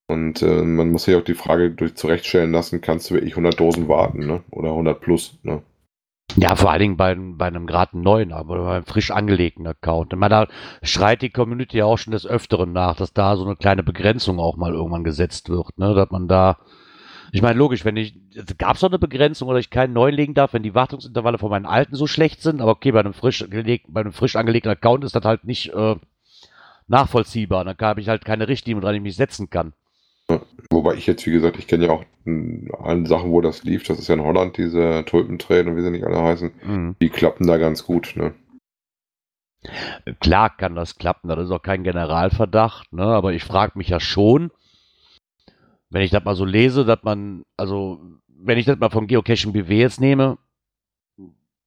Und 0.07 0.41
äh, 0.43 0.61
man 0.61 0.91
muss 0.91 1.05
sich 1.05 1.15
auch 1.15 1.23
die 1.23 1.34
Frage 1.34 1.71
durch 1.71 1.95
zurechtstellen 1.95 2.51
lassen, 2.51 2.82
kannst 2.82 3.09
du 3.09 3.15
wirklich 3.15 3.34
100 3.34 3.59
Dosen 3.59 3.88
warten, 3.88 4.26
ne? 4.28 4.43
Oder 4.51 4.69
100 4.69 5.01
plus, 5.01 5.39
ne? 5.43 5.63
Ja, 6.38 6.55
vor 6.55 6.71
allen 6.71 6.82
Dingen 6.82 6.97
bei, 6.97 7.15
bei 7.15 7.45
einem 7.45 7.65
gerade 7.65 7.97
neuen, 7.97 8.34
aber 8.34 8.63
bei 8.65 8.76
einem 8.76 8.86
frisch 8.86 9.11
angelegten 9.11 9.65
Account. 9.65 10.11
Ich 10.11 10.19
meine, 10.19 10.30
da 10.30 10.47
schreit 10.84 11.21
die 11.21 11.30
Community 11.30 11.78
ja 11.78 11.86
auch 11.86 11.97
schon 11.97 12.11
des 12.11 12.28
Öfteren 12.28 12.73
nach, 12.73 12.95
dass 12.95 13.13
da 13.13 13.36
so 13.36 13.45
eine 13.45 13.55
kleine 13.55 13.84
Begrenzung 13.84 14.39
auch 14.39 14.57
mal 14.57 14.73
irgendwann 14.73 15.03
gesetzt 15.03 15.49
wird, 15.49 15.78
ne? 15.78 15.93
Dass 15.95 16.11
man 16.11 16.28
da, 16.28 16.57
ich 17.36 17.41
meine, 17.41 17.59
logisch, 17.59 17.83
wenn 17.83 17.97
ich, 17.97 18.15
gab 18.57 18.75
es 18.75 18.81
doch 18.81 18.89
eine 18.89 18.99
Begrenzung 18.99 19.49
oder 19.49 19.59
ich 19.59 19.69
keinen 19.69 19.93
neuen 19.93 20.15
legen 20.15 20.33
darf, 20.33 20.53
wenn 20.53 20.63
die 20.63 20.73
Wartungsintervalle 20.73 21.38
von 21.38 21.49
meinen 21.49 21.65
alten 21.65 21.95
so 21.95 22.07
schlecht 22.07 22.41
sind, 22.41 22.61
aber 22.61 22.71
okay, 22.71 22.91
bei 22.91 23.01
einem 23.01 23.13
frisch, 23.13 23.45
geleg, 23.49 23.83
bei 23.88 24.01
einem 24.01 24.13
frisch 24.13 24.38
angelegten 24.38 24.71
Account 24.71 25.03
ist 25.03 25.15
das 25.15 25.25
halt 25.25 25.43
nicht 25.43 25.73
äh, 25.73 25.95
nachvollziehbar. 26.88 27.65
Dann 27.65 27.77
habe 27.77 27.99
ich 27.99 28.07
halt 28.07 28.23
keine 28.23 28.47
Richtlinie, 28.47 28.81
woran 28.81 28.95
ich 28.95 29.01
mich 29.01 29.17
setzen 29.17 29.49
kann. 29.49 29.73
Wobei 30.71 30.95
ich 30.95 31.07
jetzt, 31.07 31.25
wie 31.25 31.31
gesagt, 31.31 31.59
ich 31.59 31.67
kenne 31.67 31.86
ja 31.86 31.91
auch 31.91 32.05
alle 32.81 33.05
Sachen, 33.05 33.31
wo 33.31 33.41
das 33.41 33.63
lief. 33.63 33.83
Das 33.83 33.99
ist 33.99 34.07
ja 34.07 34.15
in 34.15 34.23
Holland, 34.23 34.57
diese 34.57 35.03
Tulpentrail 35.05 35.67
und 35.67 35.75
wie 35.75 35.81
sie 35.81 35.91
nicht 35.91 36.05
alle 36.05 36.21
heißen. 36.21 36.51
Mhm. 36.63 36.95
Die 37.01 37.09
klappen 37.09 37.45
da 37.47 37.57
ganz 37.57 37.83
gut, 37.83 38.13
ne? 38.15 38.33
Klar 40.19 40.55
kann 40.55 40.75
das 40.75 40.97
klappen, 40.97 41.27
das 41.27 41.39
ist 41.39 41.51
auch 41.51 41.61
kein 41.61 41.83
Generalverdacht, 41.83 42.93
ne? 42.93 43.03
aber 43.03 43.33
ich 43.33 43.43
frage 43.43 43.77
mich 43.77 43.89
ja 43.89 43.99
schon, 43.99 44.51
wenn 45.95 46.01
ich 46.01 46.11
das 46.11 46.25
mal 46.25 46.35
so 46.35 46.43
lese, 46.43 46.83
dass 46.83 47.03
man, 47.03 47.45
also 47.55 48.01
wenn 48.27 48.57
ich 48.57 48.65
das 48.65 48.77
mal 48.77 48.89
vom 48.89 49.07
Geocaching 49.07 49.53
BW 49.53 49.79
jetzt 49.79 50.01
nehme, 50.01 50.37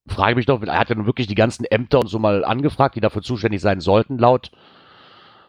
frage 0.07 0.33
ich 0.33 0.37
mich 0.37 0.45
doch, 0.45 0.61
er 0.61 0.79
hat 0.79 0.91
ja 0.91 0.97
nun 0.97 1.07
wirklich 1.07 1.29
die 1.29 1.35
ganzen 1.35 1.65
Ämter 1.65 1.99
und 2.01 2.09
so 2.09 2.19
mal 2.19 2.45
angefragt, 2.45 2.95
die 2.95 3.01
dafür 3.01 3.23
zuständig 3.23 3.63
sein 3.63 3.81
sollten, 3.81 4.19
laut 4.19 4.51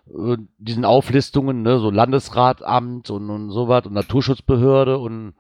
äh, 0.08 0.38
diesen 0.60 0.86
Auflistungen, 0.86 1.62
ne, 1.62 1.78
so 1.80 1.92
Landesratamt 1.92 3.10
und, 3.10 3.30
und 3.30 3.52
sowas 3.52 3.86
und 3.86 3.92
Naturschutzbehörde 3.92 4.98
und 4.98 5.34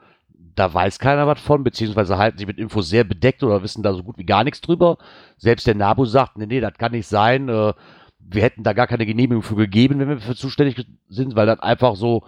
da 0.55 0.73
weiß 0.73 0.99
keiner 0.99 1.25
was 1.25 1.39
von, 1.39 1.63
beziehungsweise 1.63 2.17
halten 2.17 2.39
sich 2.39 2.47
mit 2.47 2.57
Infos 2.57 2.89
sehr 2.89 3.05
bedeckt 3.05 3.41
oder 3.41 3.63
wissen 3.63 3.83
da 3.83 3.93
so 3.93 4.03
gut 4.03 4.17
wie 4.17 4.25
gar 4.25 4.43
nichts 4.43 4.59
drüber. 4.59 4.97
Selbst 5.37 5.65
der 5.65 5.75
NABU 5.75 6.03
sagt, 6.03 6.37
nee, 6.37 6.45
nee, 6.45 6.59
das 6.59 6.73
kann 6.73 6.91
nicht 6.91 7.07
sein. 7.07 7.47
Äh, 7.47 7.71
wir 8.19 8.41
hätten 8.41 8.63
da 8.63 8.73
gar 8.73 8.87
keine 8.87 9.05
Genehmigung 9.05 9.43
für 9.43 9.55
gegeben, 9.55 9.97
wenn 9.99 10.09
wir 10.09 10.19
für 10.19 10.35
zuständig 10.35 10.85
sind, 11.07 11.37
weil 11.37 11.45
dann 11.45 11.61
einfach 11.61 11.95
so 11.95 12.23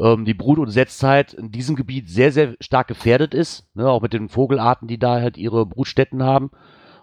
ähm, 0.00 0.24
die 0.24 0.34
Brut- 0.34 0.58
und 0.58 0.70
Setzzeit 0.70 1.34
in 1.34 1.50
diesem 1.50 1.76
Gebiet 1.76 2.08
sehr, 2.08 2.32
sehr 2.32 2.56
stark 2.60 2.88
gefährdet 2.88 3.34
ist. 3.34 3.68
Ne, 3.74 3.88
auch 3.88 4.02
mit 4.02 4.12
den 4.12 4.28
Vogelarten, 4.28 4.88
die 4.88 4.98
da 4.98 5.20
halt 5.20 5.36
ihre 5.36 5.66
Brutstätten 5.66 6.22
haben. 6.22 6.50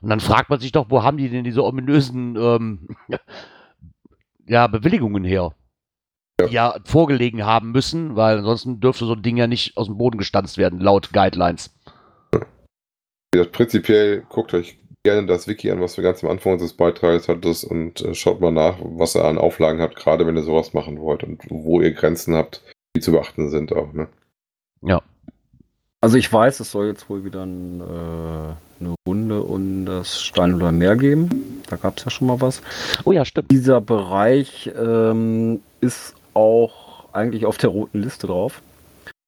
Und 0.01 0.09
dann 0.09 0.19
fragt 0.19 0.49
man 0.49 0.59
sich 0.59 0.71
doch, 0.71 0.89
wo 0.89 1.03
haben 1.03 1.17
die 1.17 1.29
denn 1.29 1.43
diese 1.43 1.63
ominösen 1.63 2.35
ähm, 2.35 2.87
ja, 4.47 4.67
Bewilligungen 4.67 5.23
her? 5.23 5.53
Die 6.39 6.53
ja 6.53 6.75
vorgelegen 6.85 7.45
haben 7.45 7.71
müssen, 7.71 8.15
weil 8.15 8.37
ansonsten 8.37 8.79
dürfte 8.79 9.05
so 9.05 9.13
ein 9.13 9.23
Ding 9.23 9.37
ja 9.37 9.47
nicht 9.47 9.75
aus 9.75 9.87
dem 9.87 9.97
Boden 9.97 10.19
gestanzt 10.19 10.57
werden, 10.57 10.79
laut 10.79 11.11
Guidelines. 11.11 11.75
Gesagt, 13.31 13.53
prinzipiell 13.53 14.21
guckt 14.29 14.53
euch 14.53 14.77
gerne 15.03 15.25
das 15.25 15.47
Wiki 15.47 15.71
an, 15.71 15.81
was 15.81 15.95
du 15.95 16.01
ganz 16.03 16.23
am 16.23 16.29
Anfang 16.29 16.53
unseres 16.53 16.73
Beitrags 16.73 17.27
hattest 17.27 17.63
und 17.63 18.01
äh, 18.01 18.13
schaut 18.13 18.39
mal 18.39 18.51
nach, 18.51 18.77
was 18.81 19.15
ihr 19.15 19.25
an 19.25 19.37
Auflagen 19.37 19.81
habt, 19.81 19.95
gerade 19.95 20.27
wenn 20.27 20.35
ihr 20.35 20.43
sowas 20.43 20.73
machen 20.73 20.99
wollt 20.99 21.23
und 21.23 21.41
wo 21.49 21.81
ihr 21.81 21.93
Grenzen 21.93 22.35
habt, 22.35 22.61
die 22.97 23.01
zu 23.01 23.11
beachten 23.11 23.49
sind 23.49 23.73
auch, 23.73 23.93
ne? 23.93 24.07
Ja. 24.81 25.01
Also 26.01 26.17
ich 26.17 26.31
weiß, 26.31 26.59
es 26.59 26.71
soll 26.71 26.87
jetzt 26.87 27.09
wohl 27.09 27.23
wieder 27.25 27.43
ein, 27.43 27.81
äh, 27.81 28.83
eine 28.83 28.95
Runde 29.07 29.41
um 29.41 29.85
das 29.85 30.21
Stein 30.21 30.53
oder 30.53 30.71
Meer 30.71 30.95
geben. 30.95 31.61
Da 31.69 31.75
gab 31.75 31.97
es 31.97 32.05
ja 32.05 32.11
schon 32.11 32.27
mal 32.27 32.39
was. 32.41 32.61
Oh 33.03 33.11
ja, 33.11 33.25
stimmt. 33.25 33.51
Dieser 33.51 33.81
Bereich 33.81 34.71
ähm, 34.77 35.61
ist 35.81 36.15
auch 36.33 37.13
eigentlich 37.13 37.45
auf 37.45 37.57
der 37.57 37.71
roten 37.71 38.01
Liste 38.01 38.27
drauf. 38.27 38.61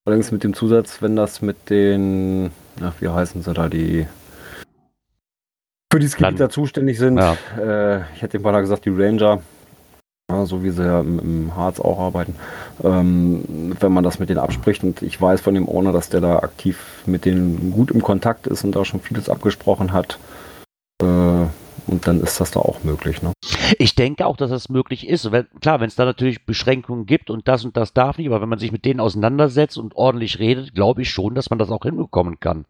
Allerdings 0.05 0.31
mit 0.31 0.43
dem 0.43 0.53
Zusatz, 0.53 1.01
wenn 1.01 1.15
das 1.15 1.41
mit 1.41 1.69
den, 1.69 2.51
na, 2.79 2.93
wie 2.99 3.09
heißen 3.09 3.41
sie 3.41 3.53
da, 3.53 3.67
die 3.67 4.07
für 5.91 5.99
dieses 5.99 6.17
Gebiet 6.17 6.39
da 6.39 6.49
zuständig 6.49 6.99
sind. 6.99 7.17
Ja. 7.17 7.35
Äh, 7.57 8.01
ich 8.15 8.21
hätte 8.21 8.37
dem 8.37 8.43
Partner 8.43 8.61
gesagt, 8.61 8.85
die 8.85 8.91
Ranger, 8.91 9.41
ja, 10.29 10.45
so 10.45 10.63
wie 10.63 10.69
sie 10.69 10.83
ja 10.83 11.01
im, 11.01 11.55
Harz 11.55 11.79
auch 11.79 11.99
arbeiten, 11.99 12.35
ähm, 12.83 13.75
wenn 13.79 13.91
man 13.91 14.03
das 14.03 14.19
mit 14.19 14.29
denen 14.29 14.39
abspricht. 14.39 14.83
Und 14.83 15.01
ich 15.01 15.19
weiß 15.19 15.41
von 15.41 15.55
dem 15.55 15.67
Owner, 15.67 15.91
dass 15.91 16.09
der 16.09 16.21
da 16.21 16.39
aktiv 16.39 17.03
mit 17.05 17.25
denen 17.25 17.71
gut 17.71 17.91
im 17.91 18.01
Kontakt 18.01 18.47
ist 18.47 18.63
und 18.63 18.75
da 18.75 18.85
schon 18.85 18.99
vieles 18.99 19.29
abgesprochen 19.29 19.91
hat. 19.91 20.19
Äh, 21.01 21.05
und 21.05 22.05
dann 22.05 22.21
ist 22.21 22.39
das 22.39 22.51
da 22.51 22.59
auch 22.59 22.83
möglich. 22.83 23.23
Ne? 23.23 23.33
Ich 23.79 23.95
denke 23.95 24.27
auch, 24.27 24.37
dass 24.37 24.51
das 24.51 24.69
möglich 24.69 25.07
ist. 25.07 25.31
Wenn, 25.31 25.47
klar, 25.59 25.79
wenn 25.79 25.87
es 25.87 25.95
da 25.95 26.05
natürlich 26.05 26.45
Beschränkungen 26.45 27.07
gibt 27.07 27.31
und 27.31 27.47
das 27.47 27.65
und 27.65 27.75
das 27.75 27.93
darf 27.93 28.19
nicht, 28.19 28.27
aber 28.27 28.41
wenn 28.41 28.49
man 28.49 28.59
sich 28.59 28.71
mit 28.71 28.85
denen 28.85 28.99
auseinandersetzt 28.99 29.77
und 29.77 29.95
ordentlich 29.95 30.37
redet, 30.37 30.75
glaube 30.75 31.01
ich 31.01 31.09
schon, 31.09 31.33
dass 31.33 31.49
man 31.49 31.57
das 31.57 31.71
auch 31.71 31.83
hinbekommen 31.83 32.39
kann. 32.39 32.65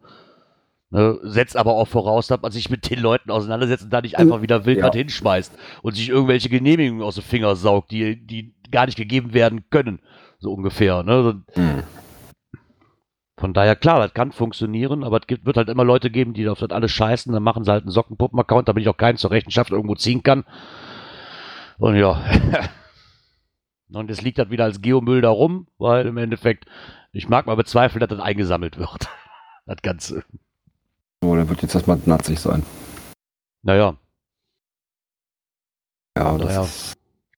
Ne, 0.92 1.20
setzt 1.22 1.56
aber 1.56 1.74
auch 1.74 1.86
voraus, 1.86 2.26
dass 2.26 2.42
man 2.42 2.50
sich 2.50 2.68
mit 2.68 2.90
den 2.90 2.98
Leuten 2.98 3.30
auseinandersetzt 3.30 3.84
und 3.84 3.90
da 3.92 4.00
nicht 4.00 4.18
einfach 4.18 4.42
wieder 4.42 4.64
wild 4.66 4.78
Ja. 4.78 4.88
was 4.88 4.96
hinschmeißt 4.96 5.56
und 5.82 5.94
sich 5.94 6.08
irgendwelche 6.08 6.48
Genehmigungen 6.48 7.04
aus 7.04 7.14
den 7.14 7.22
Finger 7.22 7.54
saugt, 7.54 7.92
die, 7.92 8.16
die 8.26 8.54
gar 8.72 8.86
nicht 8.86 8.98
gegeben 8.98 9.32
werden 9.32 9.70
können. 9.70 10.00
So 10.40 10.52
ungefähr. 10.52 11.04
Ne? 11.04 11.42
Von 13.36 13.54
daher, 13.54 13.76
klar, 13.76 14.00
das 14.00 14.14
kann 14.14 14.32
funktionieren, 14.32 15.04
aber 15.04 15.18
es 15.20 15.26
gibt, 15.28 15.46
wird 15.46 15.56
halt 15.56 15.68
immer 15.68 15.84
Leute 15.84 16.10
geben, 16.10 16.34
die 16.34 16.48
auf 16.48 16.58
das 16.58 16.70
alles 16.70 16.90
scheißen, 16.90 17.32
dann 17.32 17.42
machen 17.42 17.64
sie 17.64 17.70
halt 17.70 17.84
einen 17.84 17.92
Sockenpuppen-Account, 17.92 18.68
damit 18.68 18.82
ich 18.82 18.88
auch 18.88 18.96
keinen 18.96 19.16
zur 19.16 19.30
Rechenschaft 19.30 19.70
irgendwo 19.70 19.94
ziehen 19.94 20.22
kann. 20.22 20.44
Und 21.78 21.96
ja. 21.96 22.20
Und 23.92 24.10
es 24.10 24.22
liegt 24.22 24.38
halt 24.38 24.50
wieder 24.50 24.64
als 24.64 24.82
Geomüll 24.82 25.20
da 25.20 25.30
rum, 25.30 25.66
weil 25.78 26.06
im 26.06 26.16
Endeffekt, 26.16 26.66
ich 27.12 27.28
mag 27.28 27.46
mal 27.46 27.56
bezweifeln, 27.56 28.00
dass 28.00 28.08
das 28.10 28.20
eingesammelt 28.20 28.76
wird. 28.78 29.08
Das 29.66 29.82
Ganze. 29.82 30.24
So, 31.22 31.34
der 31.34 31.48
wird 31.48 31.62
jetzt 31.62 31.74
erstmal 31.74 32.00
natzig 32.06 32.38
sein. 32.40 32.62
Naja, 33.62 33.94
Ja, 36.18 36.36
das 36.38 36.46
Naja. 36.48 36.62
ist, 36.62 36.96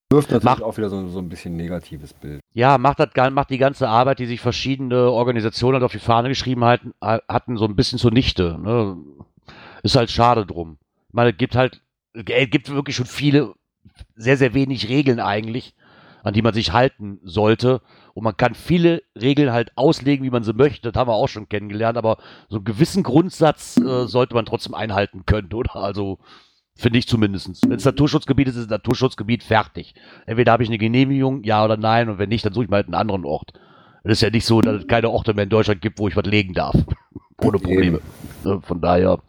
wirft 0.09 0.29
natürlich 0.31 0.43
Macht- 0.45 0.63
auch 0.63 0.77
wieder 0.77 0.89
so, 0.89 1.07
so 1.09 1.19
ein 1.19 1.29
bisschen 1.29 1.55
negatives 1.55 2.13
Bild. 2.13 2.39
ja, 2.53 2.77
macht, 2.77 2.99
das, 2.99 3.09
macht 3.31 3.49
die 3.49 3.57
ganze 3.57 3.87
Arbeit, 3.89 4.19
die 4.19 4.25
sich 4.25 4.41
verschiedene 4.41 5.11
Organisationen 5.11 5.75
halt 5.75 5.83
auf 5.83 5.91
die 5.91 5.99
Fahne 5.99 6.29
geschrieben 6.29 6.63
halten, 6.63 6.93
hatten, 7.01 7.57
so 7.57 7.65
ein 7.65 7.75
bisschen 7.75 7.99
zunichte. 7.99 8.57
Ne? 8.57 8.97
Ist 9.83 9.95
halt 9.95 10.09
schade 10.11 10.45
drum. 10.45 10.77
Ich 11.09 11.13
meine, 11.13 11.31
es 11.31 11.37
gibt 11.37 11.55
halt, 11.55 11.81
es 12.13 12.49
gibt 12.49 12.69
wirklich 12.69 12.95
schon 12.95 13.05
viele, 13.05 13.53
sehr, 14.15 14.37
sehr 14.37 14.53
wenig 14.53 14.87
Regeln 14.89 15.19
eigentlich. 15.19 15.75
an 16.23 16.33
die 16.33 16.41
man 16.41 16.53
sich 16.53 16.71
halten 16.71 17.19
sollte. 17.23 17.81
Und 18.13 18.23
man 18.23 18.37
kann 18.37 18.53
viele 18.53 19.01
Regeln 19.19 19.51
halt 19.51 19.71
auslegen, 19.75 20.25
wie 20.25 20.29
man 20.29 20.43
sie 20.43 20.53
möchte. 20.53 20.91
Das 20.91 20.99
haben 20.99 21.09
wir 21.09 21.15
auch 21.15 21.27
schon 21.29 21.49
kennengelernt. 21.49 21.97
Aber 21.97 22.17
so 22.47 22.57
einen 22.57 22.65
gewissen 22.65 23.03
Grundsatz 23.03 23.77
äh, 23.77 24.07
sollte 24.07 24.35
man 24.35 24.45
trotzdem 24.45 24.73
einhalten 24.73 25.25
können, 25.25 25.51
oder? 25.53 25.75
Also 25.75 26.19
finde 26.75 26.99
ich 26.99 27.07
zumindest. 27.07 27.67
Wenn 27.67 27.77
es 27.77 27.85
Naturschutzgebiet 27.85 28.47
ist, 28.47 28.55
ist 28.55 28.61
es 28.61 28.67
ein 28.67 28.71
Naturschutzgebiet 28.71 29.43
fertig. 29.43 29.95
Entweder 30.25 30.51
habe 30.51 30.63
ich 30.63 30.69
eine 30.69 30.77
Genehmigung, 30.77 31.43
ja 31.43 31.63
oder 31.65 31.77
nein. 31.77 32.09
Und 32.09 32.19
wenn 32.19 32.29
nicht, 32.29 32.45
dann 32.45 32.53
suche 32.53 32.65
ich 32.65 32.69
mal 32.69 32.77
halt 32.77 32.87
einen 32.87 32.95
anderen 32.95 33.25
Ort. 33.25 33.53
Es 34.03 34.13
ist 34.13 34.21
ja 34.21 34.29
nicht 34.29 34.45
so, 34.45 34.61
dass 34.61 34.81
es 34.81 34.87
keine 34.87 35.09
Orte 35.09 35.33
mehr 35.33 35.45
in 35.45 35.49
Deutschland 35.49 35.81
gibt, 35.81 35.97
wo 35.97 36.07
ich 36.07 36.15
was 36.15 36.25
legen 36.25 36.53
darf. 36.53 36.75
Ohne 37.41 37.57
Probleme. 37.57 37.99
Ne, 38.43 38.61
Von 38.61 38.81
daher, 38.81 39.19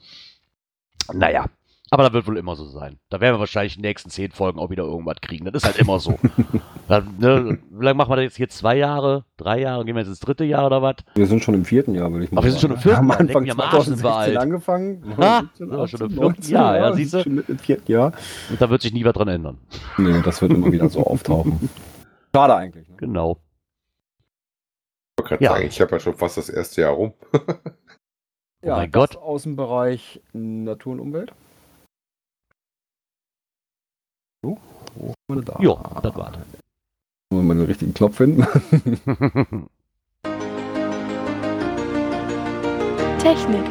naja. 1.13 1.47
Aber 1.91 2.03
das 2.05 2.13
wird 2.15 2.27
wohl 2.27 2.39
immer 2.39 2.57
so 2.57 2.65
sein. 2.67 2.99
Da 3.11 3.21
werden 3.21 3.37
wir 3.37 3.41
wahrscheinlich 3.41 3.77
in 3.77 3.83
den 3.83 3.89
nächsten 3.91 4.09
zehn 4.11 4.33
Folgen 4.33 4.59
auch 4.59 4.71
wieder 4.71 4.85
irgendwas 4.85 5.17
kriegen. 5.21 5.45
Das 5.45 5.55
ist 5.55 5.65
halt 5.67 5.77
immer 5.79 6.01
so. 6.01 6.19
Dann, 6.89 7.15
ne, 7.19 7.59
wie 7.71 7.85
lange 7.85 7.97
machen 7.97 8.11
wir 8.11 8.17
das 8.17 8.25
jetzt 8.25 8.37
hier? 8.37 8.49
Zwei 8.49 8.77
Jahre? 8.79 9.27
Drei 9.37 9.61
Jahre? 9.61 9.85
Gehen 9.85 9.95
wir 9.95 10.01
jetzt 10.01 10.09
ins 10.09 10.19
dritte 10.21 10.45
Jahr 10.45 10.67
oder 10.67 10.81
was? 10.83 10.97
Wir 11.15 11.27
sind 11.27 11.45
schon 11.45 11.55
im 11.55 11.65
vierten 11.65 11.95
Jahr, 11.95 12.11
würde 12.11 12.25
ich 12.25 12.33
mal 12.33 12.39
Aber 12.39 12.47
wir 12.47 12.53
sind 12.53 12.61
schon 12.63 12.71
im 12.73 12.79
vierten 12.79 12.99
Am 13.01 13.09
Jahr. 13.11 13.21
Anfang 13.21 13.43
am 13.43 13.47
sind 13.49 13.59
wir 13.59 13.71
2016 13.71 14.07
alt. 14.17 14.37
angefangen. 14.39 15.15
Ah, 15.19 15.41
17, 15.41 15.57
sind 15.57 15.71
wir 15.71 15.89
schon 15.89 16.01
im 16.01 16.07
18, 16.07 16.11
vierten 16.11 16.23
19, 16.25 16.53
Jahr, 16.55 16.77
ja, 16.79 16.93
siehst 16.95 17.15
du? 17.15 17.23
Schon 17.23 17.35
mit 17.35 17.49
im 17.51 17.59
vierten 17.59 17.93
Jahr. 17.93 18.13
Und 18.51 18.61
da 18.61 18.71
wird 18.71 18.83
sich 18.83 18.93
nie 18.93 19.05
was 19.05 19.13
dran 19.13 19.29
ändern. 19.29 19.59
Nee, 19.99 20.23
das 20.25 20.41
wird 20.43 20.53
immer 20.53 20.73
wieder 20.73 20.89
so 20.89 21.07
auftauchen. 21.07 21.69
Schade 22.35 22.55
eigentlich. 22.57 22.89
Ne? 22.89 22.97
Genau. 22.97 23.39
Ich 25.17 25.23
wollte 25.23 25.29
gerade 25.29 25.45
Ja. 25.45 25.51
sagen, 25.53 25.67
ich 25.69 25.81
habe 25.81 25.93
ja 25.93 26.01
schon 26.01 26.15
fast 26.15 26.39
das 26.39 26.49
erste 26.49 26.81
Jahr 26.81 26.93
rum. 26.93 27.13
Oh 28.67 28.71
mein 28.71 28.91
das 28.91 29.11
Gott. 29.11 29.17
Aus 29.23 29.43
dem 29.43 29.57
Bereich 29.57 30.23
Natur 30.33 30.95
und 30.95 31.01
Umwelt. 31.01 31.35
So, 34.45 34.59
wo 34.97 35.15
haben 35.31 35.41
wir 35.41 35.43
da? 35.43 35.59
Jo, 35.59 35.81
das 36.03 36.15
war's. 36.17 36.37
Wir 37.31 37.43
mal 37.43 37.55
den 37.55 37.65
richtigen 37.65 37.95
Knopf 37.95 38.17
finden? 38.17 38.43
Technik. 43.21 43.65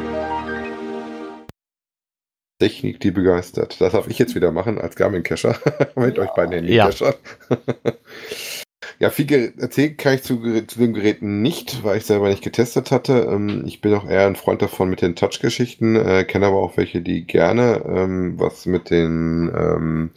Technik, 2.58 2.98
die 2.98 3.12
begeistert. 3.12 3.80
Das 3.80 3.92
darf 3.92 4.08
ich 4.08 4.18
jetzt 4.18 4.34
wieder 4.34 4.50
machen 4.50 4.80
als 4.80 4.96
Garmin-Cacher 4.96 5.56
mit 5.94 6.18
euch 6.18 6.30
beiden 6.30 6.54
Handy-Cachern. 6.54 7.14
Ja. 7.50 7.54
viel 9.10 9.26
ge- 9.26 9.52
erzählen 9.58 9.96
kann 9.96 10.14
ich 10.14 10.22
zu, 10.22 10.40
zu 10.66 10.78
den 10.78 10.94
Geräten 10.94 11.42
nicht, 11.42 11.82
weil 11.84 11.98
ich 11.98 12.06
selber 12.06 12.28
nicht 12.28 12.44
getestet 12.44 12.90
hatte. 12.90 13.26
Ähm, 13.30 13.64
ich 13.66 13.80
bin 13.80 13.94
auch 13.94 14.08
eher 14.08 14.26
ein 14.26 14.36
Freund 14.36 14.62
davon 14.62 14.88
mit 14.90 15.02
den 15.02 15.16
Touch-Geschichten, 15.16 15.96
äh, 15.96 16.24
kenne 16.24 16.46
aber 16.46 16.58
auch 16.58 16.76
welche, 16.76 17.00
die 17.02 17.26
gerne 17.26 17.82
ähm, 17.86 18.38
was 18.38 18.66
mit 18.66 18.90
den 18.90 19.52
ähm, 19.56 20.10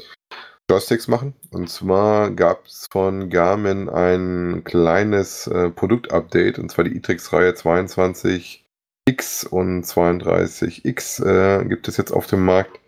Joysticks 0.69 1.07
machen. 1.07 1.34
Und 1.51 1.69
zwar 1.69 2.32
gab 2.32 2.65
es 2.65 2.88
von 2.91 3.30
Garmin 3.30 3.89
ein 3.89 4.63
kleines 4.63 5.47
äh, 5.47 5.69
Produktupdate, 5.69 6.59
und 6.59 6.69
zwar 6.69 6.86
die 6.86 6.97
iTrix-Reihe 6.97 7.55
22 7.55 8.65
X 9.07 9.45
und 9.45 9.86
32X 9.86 11.25
äh, 11.25 11.65
gibt 11.65 11.88
es 11.88 11.97
jetzt 11.97 12.11
auf 12.11 12.28
dem 12.28 12.43
Markt. 12.43 12.80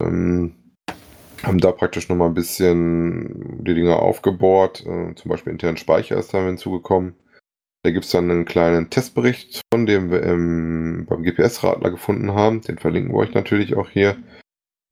Ähm, 0.00 0.54
haben 1.42 1.58
da 1.58 1.72
praktisch 1.72 2.08
nochmal 2.08 2.28
ein 2.28 2.34
bisschen 2.34 3.64
die 3.64 3.74
Dinger 3.74 4.00
aufgebohrt. 4.00 4.80
Äh, 4.86 5.14
zum 5.14 5.30
Beispiel 5.30 5.52
internen 5.52 5.76
Speicher 5.76 6.16
ist 6.16 6.34
da 6.34 6.44
hinzugekommen. 6.44 7.14
Da 7.84 7.90
gibt 7.90 8.04
es 8.04 8.10
dann 8.10 8.30
einen 8.30 8.44
kleinen 8.44 8.90
Testbericht 8.90 9.62
von, 9.72 9.86
dem 9.86 10.10
wir 10.10 10.22
ähm, 10.22 11.06
beim 11.08 11.22
GPS-Radler 11.22 11.90
gefunden 11.90 12.32
haben. 12.32 12.60
Den 12.60 12.78
verlinken 12.78 13.12
wir 13.12 13.18
euch 13.18 13.34
natürlich 13.34 13.76
auch 13.76 13.88
hier. 13.88 14.16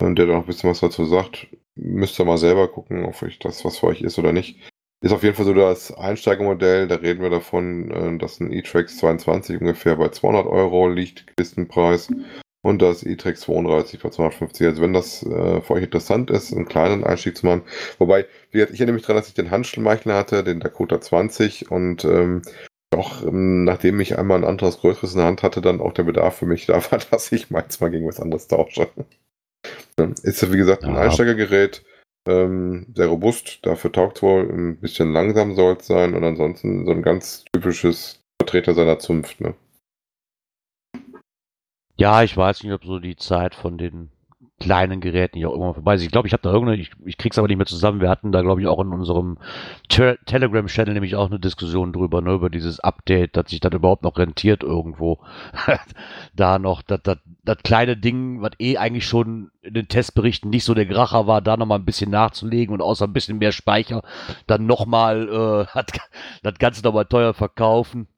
Und 0.01 0.17
der 0.17 0.27
da 0.27 0.35
noch 0.35 0.43
ein 0.43 0.47
bisschen 0.47 0.71
was 0.71 0.81
dazu 0.81 1.05
sagt. 1.05 1.49
Müsst 1.75 2.19
ihr 2.19 2.25
mal 2.25 2.39
selber 2.39 2.69
gucken, 2.69 3.05
ob 3.05 3.21
euch 3.23 3.39
das 3.39 3.65
was 3.65 3.79
für 3.79 3.89
euch 3.89 4.03
ist 4.03 4.19
oder 4.19 4.33
nicht. 4.33 4.61
Ist 5.03 5.13
auf 5.13 5.23
jeden 5.23 5.35
Fall 5.35 5.45
so 5.45 5.53
das 5.53 5.93
Einsteigermodell, 5.93 6.89
da 6.89 6.97
reden 6.97 7.23
wir 7.23 7.31
davon, 7.31 7.91
äh, 7.91 8.19
dass 8.19 8.41
ein 8.41 8.53
E-Trax 8.53 8.97
22 8.99 9.61
ungefähr 9.61 9.97
bei 9.97 10.09
200 10.09 10.47
Euro 10.47 10.89
liegt, 10.89 11.27
Listenpreis, 11.39 12.09
und 12.67 12.83
das 12.83 13.05
E-Trax 13.05 13.43
32 13.43 14.01
bei 14.01 14.11
250. 14.11 14.67
Also 14.67 14.83
wenn 14.83 14.93
das 14.93 15.23
äh, 15.23 15.61
für 15.61 15.75
euch 15.75 15.85
interessant 15.85 16.31
ist, 16.31 16.53
einen 16.53 16.67
kleinen 16.67 17.05
Einstieg 17.05 17.37
zu 17.37 17.47
machen. 17.47 17.63
Wobei, 17.99 18.27
wie 18.51 18.59
gesagt, 18.59 18.75
ich 18.75 18.81
erinnere 18.81 18.95
mich 18.95 19.03
daran, 19.03 19.17
dass 19.17 19.29
ich 19.29 19.35
den 19.35 19.51
Handschmeichler 19.51 20.17
hatte, 20.17 20.43
den 20.43 20.61
Dakota 20.61 21.01
20 21.01 21.71
und 21.71 22.05
ähm, 22.05 22.43
auch 22.91 23.23
ähm, 23.23 23.65
nachdem 23.65 24.01
ich 24.01 24.19
einmal 24.19 24.39
ein 24.39 24.45
anderes 24.45 24.79
größeres 24.79 25.13
in 25.13 25.19
der 25.19 25.27
Hand 25.27 25.43
hatte, 25.43 25.61
dann 25.61 25.81
auch 25.81 25.93
der 25.93 26.03
Bedarf 26.05 26.37
für 26.37 26.47
mich 26.47 26.67
da 26.67 26.83
war, 26.91 26.99
dass 27.11 27.31
ich 27.31 27.51
meins 27.51 27.81
mal 27.81 27.91
gegen 27.91 28.07
was 28.07 28.21
anderes 28.21 28.49
tausche. 28.49 28.89
Ja, 29.99 30.09
Ist 30.23 30.43
ja 30.43 30.53
wie 30.53 30.57
gesagt 30.57 30.85
ein 30.85 30.95
Ja. 30.95 31.03
Einsteigergerät, 31.03 31.85
ähm, 32.29 32.87
sehr 32.95 33.07
robust, 33.07 33.61
dafür 33.63 33.93
taugt 33.93 34.23
wohl, 34.23 34.43
ein 34.51 34.77
bisschen 34.77 35.13
langsam 35.13 35.55
soll 35.55 35.77
es 35.79 35.87
sein 35.87 36.15
und 36.15 36.25
ansonsten 36.25 36.85
so 36.85 36.91
ein 36.91 37.03
ganz 37.03 37.45
typisches 37.53 38.21
Vertreter 38.41 38.75
seiner 38.75 38.99
Zunft. 38.99 39.41
Ne? 39.41 39.55
Ja, 41.97 42.23
ich 42.23 42.37
weiß 42.37 42.63
nicht, 42.63 42.73
ob 42.73 42.85
so 42.85 42.99
die 42.99 43.17
Zeit 43.17 43.55
von 43.55 43.79
den 43.79 44.11
kleinen 44.59 45.01
Geräten 45.01 45.37
hier 45.37 45.49
auch 45.49 45.53
irgendwann 45.53 45.75
vorbei 45.75 45.95
ist. 45.97 46.03
Ich 46.03 46.11
glaube, 46.11 46.29
ich 46.29 46.33
habe 46.33 46.43
da 46.43 46.51
irgendeine, 46.51 46.81
ich, 46.81 46.91
ich 47.05 47.19
krieg's 47.19 47.37
aber 47.37 47.47
nicht 47.47 47.59
mehr 47.59 47.67
zusammen. 47.67 48.01
Wir 48.01 48.09
hatten 48.09 48.33
da, 48.33 48.41
glaube 48.41 48.63
ich, 48.63 48.67
auch 48.67 48.81
in 48.81 48.89
unserem 48.89 49.37
Te 49.89 50.19
Telegram-Channel 50.25 50.95
nämlich 50.95 51.15
auch 51.15 51.27
eine 51.27 51.39
Diskussion 51.39 51.93
drüber, 51.93 52.23
ne, 52.23 52.33
über 52.33 52.49
dieses 52.49 52.81
Update, 52.81 53.37
dass 53.37 53.51
sich 53.51 53.61
das 53.61 53.75
überhaupt 53.75 54.03
noch 54.03 54.17
rentiert 54.17 54.63
irgendwo. 54.63 55.19
da 56.35 56.59
noch, 56.59 56.81
das, 56.81 57.01
das, 57.03 57.19
das 57.45 57.59
kleine 57.59 57.99
Ding, 57.99 58.41
was 58.41 58.53
eh 58.59 58.79
eigentlich 58.79 59.07
schon 59.07 59.51
in 59.61 59.75
den 59.75 59.89
Testberichten 59.89 60.49
nicht 60.49 60.65
so 60.65 60.73
der 60.73 60.87
Gracher 60.87 61.27
war, 61.27 61.43
da 61.43 61.59
nochmal 61.59 61.79
ein 61.79 61.85
bisschen 61.85 62.11
nachzulegen 62.11 62.75
und 62.75 62.81
außer 62.81 63.07
ein 63.07 63.13
bisschen 63.13 63.39
mehr 63.39 63.53
Speicher, 63.53 64.03
dann 64.47 64.65
nochmal 64.65 65.67
äh, 65.75 65.83
das 66.43 66.59
Ganze 66.59 66.83
nochmal 66.83 67.05
teuer 67.05 67.35
verkaufen. 67.35 68.09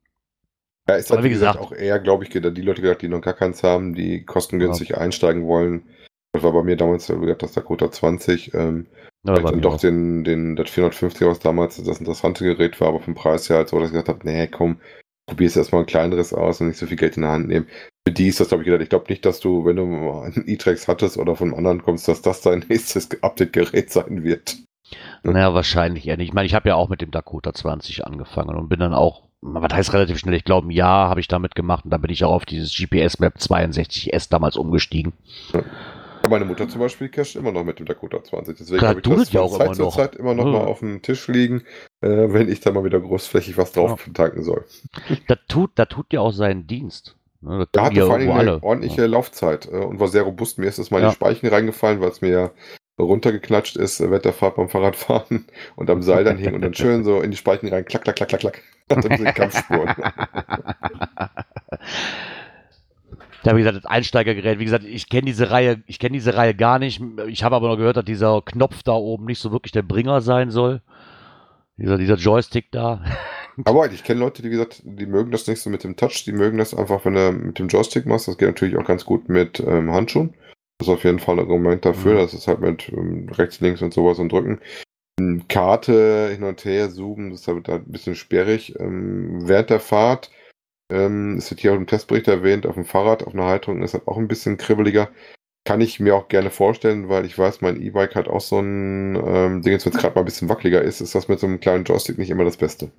Ja, 0.89 0.95
ist 0.97 1.11
halt, 1.11 1.23
wie 1.23 1.29
gesagt, 1.29 1.59
auch 1.59 1.73
eher, 1.73 1.99
glaube 1.99 2.25
ich, 2.25 2.31
die 2.31 2.39
Leute 2.39 2.81
gesagt, 2.81 3.03
die 3.03 3.09
noch 3.09 3.21
gar 3.21 3.35
keins 3.35 3.63
haben, 3.63 3.95
die 3.95 4.25
kostengünstig 4.25 4.97
einsteigen 4.97 5.47
wollen. 5.47 5.83
Das 6.33 6.43
war 6.43 6.53
bei 6.53 6.63
mir 6.63 6.77
damals, 6.77 7.11
wie 7.11 7.21
gesagt, 7.21 7.43
das 7.43 7.53
Dakota 7.53 7.91
20. 7.91 8.55
Ähm, 8.55 8.87
Ja, 9.27 9.35
weil 9.35 9.43
dann 9.43 9.61
doch 9.61 9.75
auch. 9.75 9.81
den, 9.81 10.25
den, 10.25 10.57
das 10.57 10.71
450, 10.71 11.27
was 11.27 11.41
damals 11.41 11.83
das 11.83 11.99
interessante 11.99 12.45
Gerät 12.45 12.81
war, 12.81 12.89
aber 12.89 13.01
vom 13.01 13.15
Preis 13.15 13.51
her 13.51 13.59
halt 13.59 13.69
so, 13.69 13.79
dass 13.79 13.89
ich 13.89 13.93
gesagt 13.93 14.09
habe, 14.09 14.21
nee, 14.27 14.47
komm, 14.47 14.79
probier's 15.29 15.57
erstmal 15.57 15.83
ein 15.83 15.87
kleineres 15.87 16.33
aus 16.33 16.61
und 16.61 16.69
nicht 16.69 16.79
so 16.79 16.87
viel 16.87 16.97
Geld 16.97 17.17
in 17.17 17.23
der 17.23 17.33
Hand 17.33 17.49
nehmen. 17.49 17.67
Für 18.07 18.13
die 18.13 18.29
ist 18.29 18.41
das, 18.41 18.49
glaube 18.49 18.63
ich, 18.63 18.67
gedacht. 18.67 18.83
Ich 18.83 18.89
glaube 18.89 19.07
nicht, 19.11 19.27
dass 19.27 19.41
du, 19.41 19.67
wenn 19.67 19.77
du 19.77 19.85
mal 19.85 20.25
einen 20.25 20.49
E-Trax 20.49 20.89
hattest 20.89 21.19
oder 21.19 21.37
von 21.37 21.49
einem 21.49 21.59
anderen 21.59 21.83
kommst, 21.83 22.09
dass 22.09 22.23
das 22.23 22.41
dein 22.41 22.61
nächstes 22.69 23.11
Update-Gerät 23.23 23.91
sein 23.91 24.25
wird. 24.25 24.57
Naja, 25.23 25.53
wahrscheinlich 25.53 26.09
eher 26.09 26.17
nicht. 26.17 26.29
Ich 26.29 26.35
meine, 26.35 26.47
ich 26.47 26.55
habe 26.55 26.71
ja 26.71 26.77
auch 26.77 26.89
mit 26.89 27.03
dem 27.03 27.11
Dakota 27.11 27.53
20 27.53 28.07
angefangen 28.07 28.57
und 28.57 28.71
bin 28.71 28.81
dann 28.81 28.95
auch, 28.95 29.28
was 29.41 29.73
heißt 29.73 29.93
relativ 29.93 30.19
schnell, 30.19 30.35
ich 30.35 30.45
glaube 30.45 30.67
ein 30.69 30.71
Jahr 30.73 31.09
habe 31.09 31.21
ich 31.21 31.29
damit 31.29 31.55
gemacht 31.55 31.85
und 31.85 31.91
dann 31.91 32.01
bin 32.03 32.11
ich 32.11 32.25
auch 32.25 32.33
auf 32.33 32.45
dieses 32.47 32.75
GPS-Map 32.77 33.37
62S 33.37 34.29
damals 34.31 34.57
umgestiegen. 34.57 35.13
Ja, 35.53 35.63
Meine 36.29 36.45
Mutter 36.45 36.69
zum 36.69 36.81
Beispiel 36.81 37.09
casht 37.09 37.37
immer 37.37 37.53
noch 37.53 37.65
mit 37.65 37.79
dem 37.79 37.87
Dakota 37.87 38.23
20. 38.23 38.59
Deswegen 38.59 38.87
habe 38.87 39.01
ich 39.01 39.09
das 39.09 39.33
ja 39.33 39.41
auch 39.41 39.57
Zeit 39.57 39.67
immer 39.67 39.75
zu 39.75 39.83
noch. 39.83 39.97
Zeit 39.97 40.17
immer 40.17 40.35
noch 40.35 40.45
Ja. 40.47 40.51
mal 40.53 40.65
auf 40.67 40.81
dem 40.81 41.01
Tisch 41.03 41.29
liegen, 41.29 41.63
äh, 42.01 42.09
wenn 42.09 42.49
ich 42.51 42.61
da 42.61 42.73
mal 42.73 42.85
wieder 42.85 43.01
großflächig 43.01 43.57
was 43.57 43.73
drauf 43.73 44.09
tanken 44.13 44.43
soll. 44.43 44.65
Das 45.29 45.39
tut, 45.49 45.71
das 45.77 45.89
tut 45.89 46.13
ja 46.13 46.21
auch 46.21 46.33
seinen 46.33 46.67
Dienst. 46.67 47.15
Ne, 47.41 47.67
Da 47.73 47.85
hatte 47.85 47.95
ja 48.01 48.07
vor 48.07 48.17
allem 48.17 48.31
eine 48.31 48.39
alle. 48.39 48.63
ordentliche 48.63 49.07
Laufzeit 49.07 49.67
äh, 49.67 49.77
und 49.77 50.01
war 50.01 50.09
sehr 50.09 50.23
robust. 50.25 50.59
Mir 50.59 50.67
ist 50.67 50.79
das 50.81 50.91
mal 50.91 50.99
in 50.99 51.05
Ja. 51.05 51.11
die 51.11 51.15
Speichen 51.15 51.47
reingefallen, 51.47 52.01
weil 52.01 52.11
es 52.11 52.21
mir 52.21 52.31
ja 52.31 52.51
runtergeklatscht 52.99 53.77
ist, 53.77 54.01
äh, 54.01 54.11
Wetterfahrt 54.11 54.57
beim 54.57 54.69
Fahrradfahren 54.69 55.47
und 55.77 55.91
am 55.91 56.03
Seil 56.03 56.25
dann 56.25 56.39
hing 56.39 56.55
und 56.55 56.63
dann 56.63 56.75
schön 56.75 57.05
so 57.05 57.21
in 57.21 57.31
die 57.31 57.37
Speichen 57.37 57.69
rein, 57.69 57.85
klack, 57.85 58.05
klack, 58.05 58.17
klack, 58.17 58.29
klack, 58.29 58.41
klack. 58.41 58.63
Kampfspuren. 59.35 59.95
Ja, 63.45 63.55
wie 63.55 63.61
gesagt, 63.61 63.79
das 63.79 63.87
Einsteigergerät, 63.87 64.59
wie 64.59 64.65
gesagt, 64.65 64.85
ich 64.85 65.09
kenne 65.09 65.27
diese 65.27 65.51
Reihe, 65.51 65.83
ich 65.87 65.99
kenne 65.99 66.15
diese 66.15 66.35
Reihe 66.35 66.55
gar 66.55 66.79
nicht. 66.79 67.01
Ich 67.29 67.45
habe 67.45 67.57
aber 67.57 67.69
noch 67.69 67.77
gehört, 67.77 67.97
dass 67.97 68.05
dieser 68.05 68.43
Knopf 68.43 68.83
da 68.83 68.93
oben 68.93 69.27
nicht 69.27 69.39
so 69.39 69.53
wirklich 69.53 69.73
der 69.73 69.83
Bringer 69.83 70.21
sein 70.21 70.51
soll. 70.51 70.83
Dieser, 71.77 71.97
dieser 71.97 72.17
Joystick 72.17 72.73
da. 72.73 73.01
Aber 73.65 73.91
ich 73.91 74.05
kenne 74.05 74.21
Leute, 74.21 74.43
die 74.43 74.51
gesagt, 74.51 74.83
die 74.85 75.07
mögen 75.07 75.31
das 75.31 75.47
nicht 75.47 75.61
so 75.61 75.71
mit 75.71 75.85
dem 75.85 75.97
Touch, 75.97 76.25
die 76.27 76.33
mögen 76.33 76.59
das 76.59 76.75
einfach, 76.75 77.05
wenn 77.05 77.15
du 77.15 77.33
mit 77.33 77.59
dem 77.59 77.69
Joystick 77.69 78.07
machst. 78.07 78.29
Das 78.29 78.37
geht 78.39 78.49
natürlich 78.49 78.77
auch 78.77 78.85
ganz 78.85 79.05
gut 79.05 79.29
mit 79.29 79.61
ähm, 79.61 79.93
Handschuhen. 79.93 80.35
Das 80.79 80.89
ist 80.89 80.95
auf 80.95 81.05
jeden 81.05 81.19
Fall 81.19 81.37
ein 81.37 81.41
Argument 81.41 81.85
dafür. 81.85 82.15
Mhm. 82.15 82.19
Das 82.19 82.35
ist 82.35 82.49
halt 82.49 82.61
mit 82.61 82.89
ähm, 82.91 83.29
rechts, 83.31 83.61
links 83.61 83.83
und 83.83 83.93
sowas 83.93 84.19
und 84.19 84.31
drücken. 84.31 84.61
Ähm, 85.19 85.47
Karte 85.49 86.31
hin 86.31 86.45
und 86.45 86.65
her 86.65 86.91
zoomen, 86.91 87.31
das 87.31 87.41
ist 87.41 87.49
halt 87.49 87.69
ein 87.69 87.91
bisschen 87.91 88.15
sperrig. 88.15 88.79
Ähm, 88.79 89.49
während 89.49 89.71
der 89.71 89.81
Fahrt, 89.81 90.31
ähm, 90.91 91.37
es 91.39 91.51
wird 91.51 91.61
hier 91.61 91.73
auch 91.73 91.77
im 91.77 91.87
Testbericht 91.87 92.29
erwähnt, 92.29 92.67
auf 92.67 92.75
dem 92.75 92.85
Fahrrad, 92.85 93.25
auf 93.25 93.35
einer 93.35 93.47
Halterung 93.47 93.83
ist 93.83 93.95
halt 93.95 94.07
auch 94.09 94.19
ein 94.19 94.29
bisschen 94.29 94.57
kribbeliger. 94.57 95.11
Kann 95.65 95.81
ich 95.81 96.01
mir 96.01 96.15
auch 96.17 96.29
gerne 96.29 96.51
vorstellen, 96.51 97.09
weil 97.09 97.27
ich 97.27 97.37
weiß, 97.37 97.61
mein 97.61 97.83
E-Bike 97.83 98.15
hat 98.15 98.29
auch 98.29 98.41
so 98.41 98.61
ein 98.61 99.17
ähm, 99.17 99.63
Ding, 99.63 99.73
jetzt 99.73 99.85
wenn 99.85 99.93
es 99.93 99.99
gerade 99.99 100.15
mal 100.15 100.23
ein 100.23 100.25
bisschen 100.25 100.49
wackeliger 100.49 100.81
ist, 100.81 101.01
ist 101.01 101.15
das 101.15 101.29
mit 101.29 101.41
so 101.41 101.47
einem 101.47 101.61
kleinen 101.61 101.85
Joystick 101.85 102.17
nicht 102.17 102.31
immer 102.31 102.45
das 102.45 102.57
Beste. 102.57 102.91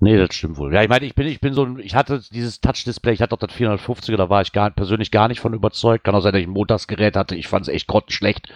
Nee, 0.00 0.16
das 0.16 0.34
stimmt 0.34 0.58
wohl. 0.58 0.72
Ja, 0.72 0.82
ich 0.82 0.88
meine, 0.88 1.04
ich 1.06 1.14
bin, 1.14 1.26
ich 1.26 1.40
bin 1.40 1.54
so 1.54 1.64
ein, 1.64 1.78
ich 1.80 1.94
hatte 1.96 2.20
dieses 2.32 2.60
Touch-Display, 2.60 3.12
ich 3.14 3.20
hatte 3.22 3.34
auch 3.34 3.38
das 3.38 3.50
450er, 3.50 4.16
da 4.16 4.30
war 4.30 4.42
ich 4.42 4.52
gar, 4.52 4.70
persönlich 4.70 5.10
gar 5.10 5.26
nicht 5.28 5.40
von 5.40 5.54
überzeugt. 5.54 6.04
Kann 6.04 6.14
auch 6.14 6.20
sein, 6.20 6.32
dass 6.32 6.40
ich 6.40 6.46
ein 6.46 6.52
Montagsgerät 6.52 7.16
hatte. 7.16 7.34
Ich 7.34 7.48
fand 7.48 7.66
es 7.66 7.74
echt 7.74 7.88
grottenschlecht. 7.88 8.48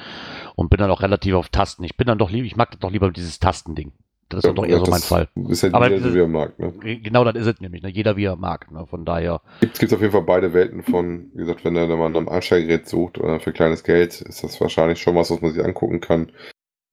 und 0.54 0.68
bin 0.70 0.78
dann 0.78 0.90
auch 0.90 1.00
relativ 1.02 1.34
auf 1.34 1.48
Tasten. 1.48 1.82
Ich 1.82 1.96
bin 1.96 2.06
dann 2.06 2.18
doch 2.18 2.30
lieber, 2.30 2.46
ich 2.46 2.56
mag 2.56 2.70
das 2.70 2.78
doch 2.80 2.90
lieber 2.90 3.10
dieses 3.10 3.40
Tastending. 3.40 3.92
Das 4.28 4.38
ist 4.38 4.44
Ja, 4.46 4.52
doch 4.52 4.64
eher 4.66 4.78
so 4.84 4.90
mein 4.90 5.00
Fall. 5.00 5.28
Ist 5.48 5.62
halt 5.62 5.74
Aber 5.74 5.90
jeder, 5.90 6.00
das- 6.04 6.14
wie 6.14 6.18
er 6.20 6.28
mag. 6.28 6.58
Ne? 6.58 6.72
Genau 7.02 7.24
das 7.24 7.34
ist 7.36 7.46
es 7.46 7.60
nämlich. 7.60 7.82
Ne? 7.82 7.88
Jeder 7.90 8.16
wie 8.16 8.24
er 8.24 8.36
mag. 8.36 8.70
Ne? 8.70 8.86
Von 8.86 9.04
daher. 9.04 9.40
Gibt 9.60 9.82
es 9.82 9.92
auf 9.92 10.00
jeden 10.00 10.12
Fall 10.12 10.22
beide 10.22 10.52
Welten 10.54 10.82
von, 10.82 11.30
wie 11.34 11.38
gesagt, 11.38 11.64
wenn 11.64 11.74
er 11.76 11.86
mal 11.88 12.14
ein 12.14 12.28
Einsteigergerät 12.28 12.88
sucht 12.88 13.18
oder 13.18 13.40
für 13.40 13.52
kleines 13.52 13.82
Geld, 13.82 14.20
ist 14.20 14.44
das 14.44 14.60
wahrscheinlich 14.60 15.00
schon 15.02 15.14
was, 15.16 15.30
was 15.30 15.40
man 15.42 15.52
sich 15.52 15.62
angucken 15.64 16.00
kann. 16.00 16.30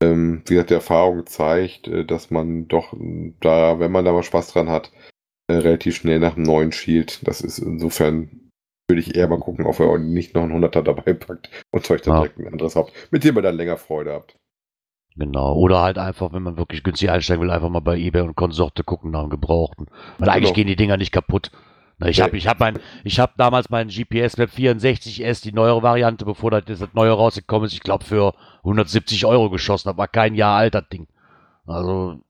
Ähm, 0.02 0.44
wie 0.48 0.54
gesagt, 0.54 0.70
die 0.70 0.76
Erfahrung 0.76 1.26
zeigt, 1.26 1.88
äh, 1.88 2.06
dass 2.06 2.32
man 2.32 2.68
doch 2.68 2.94
äh, 2.94 3.34
da, 3.42 3.80
wenn 3.80 3.92
man 3.92 4.06
da 4.06 4.14
mal 4.14 4.24
Spaß 4.24 4.54
dran 4.54 4.70
hat, 4.70 4.92
äh, 5.48 5.56
relativ 5.56 5.96
schnell 5.96 6.20
nach 6.20 6.36
einem 6.36 6.46
neuen 6.46 6.72
schielt. 6.72 7.28
Das 7.28 7.42
ist 7.42 7.60
insofern, 7.60 8.50
würde 8.88 9.02
ich 9.02 9.16
eher 9.16 9.28
mal 9.28 9.40
gucken, 9.40 9.66
ob 9.66 9.80
er 9.80 9.98
nicht 9.98 10.36
noch 10.36 10.44
einen 10.44 10.54
Hunderter 10.54 10.82
dabei 10.84 11.14
packt 11.14 11.50
und 11.72 11.90
euch 11.92 12.02
dann 12.02 12.14
Ja. 12.16 12.22
direkt 12.22 12.40
ein 12.40 12.48
anderes 12.48 12.76
habt, 12.76 12.94
mit 13.12 13.24
dem 13.24 13.36
ihr 13.36 13.42
dann 13.42 13.56
länger 13.58 13.78
Freude 13.78 14.14
habt. 14.14 14.36
Genau. 15.16 15.54
Oder 15.56 15.82
halt 15.82 15.98
einfach, 15.98 16.32
wenn 16.32 16.44
man 16.44 16.56
wirklich 16.56 16.82
günstig 16.84 17.10
einsteigen 17.12 17.42
will, 17.44 17.52
einfach 17.52 17.68
mal 17.70 17.82
bei 17.82 17.98
eBay 17.98 18.22
und 18.22 18.36
Konsorte 18.36 18.86
gucken 18.86 19.12
nach 19.12 19.22
dem 19.22 19.30
Gebrauchten. 19.30 19.88
Weil 20.18 20.30
eigentlich 20.30 20.44
Genau. 20.54 20.56
gehen 20.56 20.68
die 20.68 20.76
Dinger 20.78 20.96
nicht 20.96 21.12
kaputt. 21.12 21.52
Na, 22.00 22.08
ich 22.08 22.22
habe 22.22 22.38
ich 22.38 22.48
hab 22.48 22.60
mein, 22.60 22.80
ich 23.04 23.20
hab 23.20 23.36
damals 23.36 23.70
meinen 23.70 23.90
GPS 23.90 24.38
Map 24.38 24.52
64S, 24.52 25.44
die 25.44 25.52
neuere 25.52 25.84
Variante, 25.84 26.26
bevor 26.26 26.50
das, 26.50 26.64
das 26.66 26.94
neue 26.94 27.12
rausgekommen 27.12 27.68
ist, 27.68 27.74
ich 27.74 27.82
glaube 27.82 28.06
für 28.06 28.34
170 28.60 29.26
Euro 29.26 29.50
geschossen. 29.50 29.90
Das 29.90 29.98
war 29.98 30.08
kein 30.08 30.34
Jahr 30.34 30.58
alt, 30.58 30.76
das 30.76 30.88
Ding. 30.90 31.08
Also, 31.68 32.22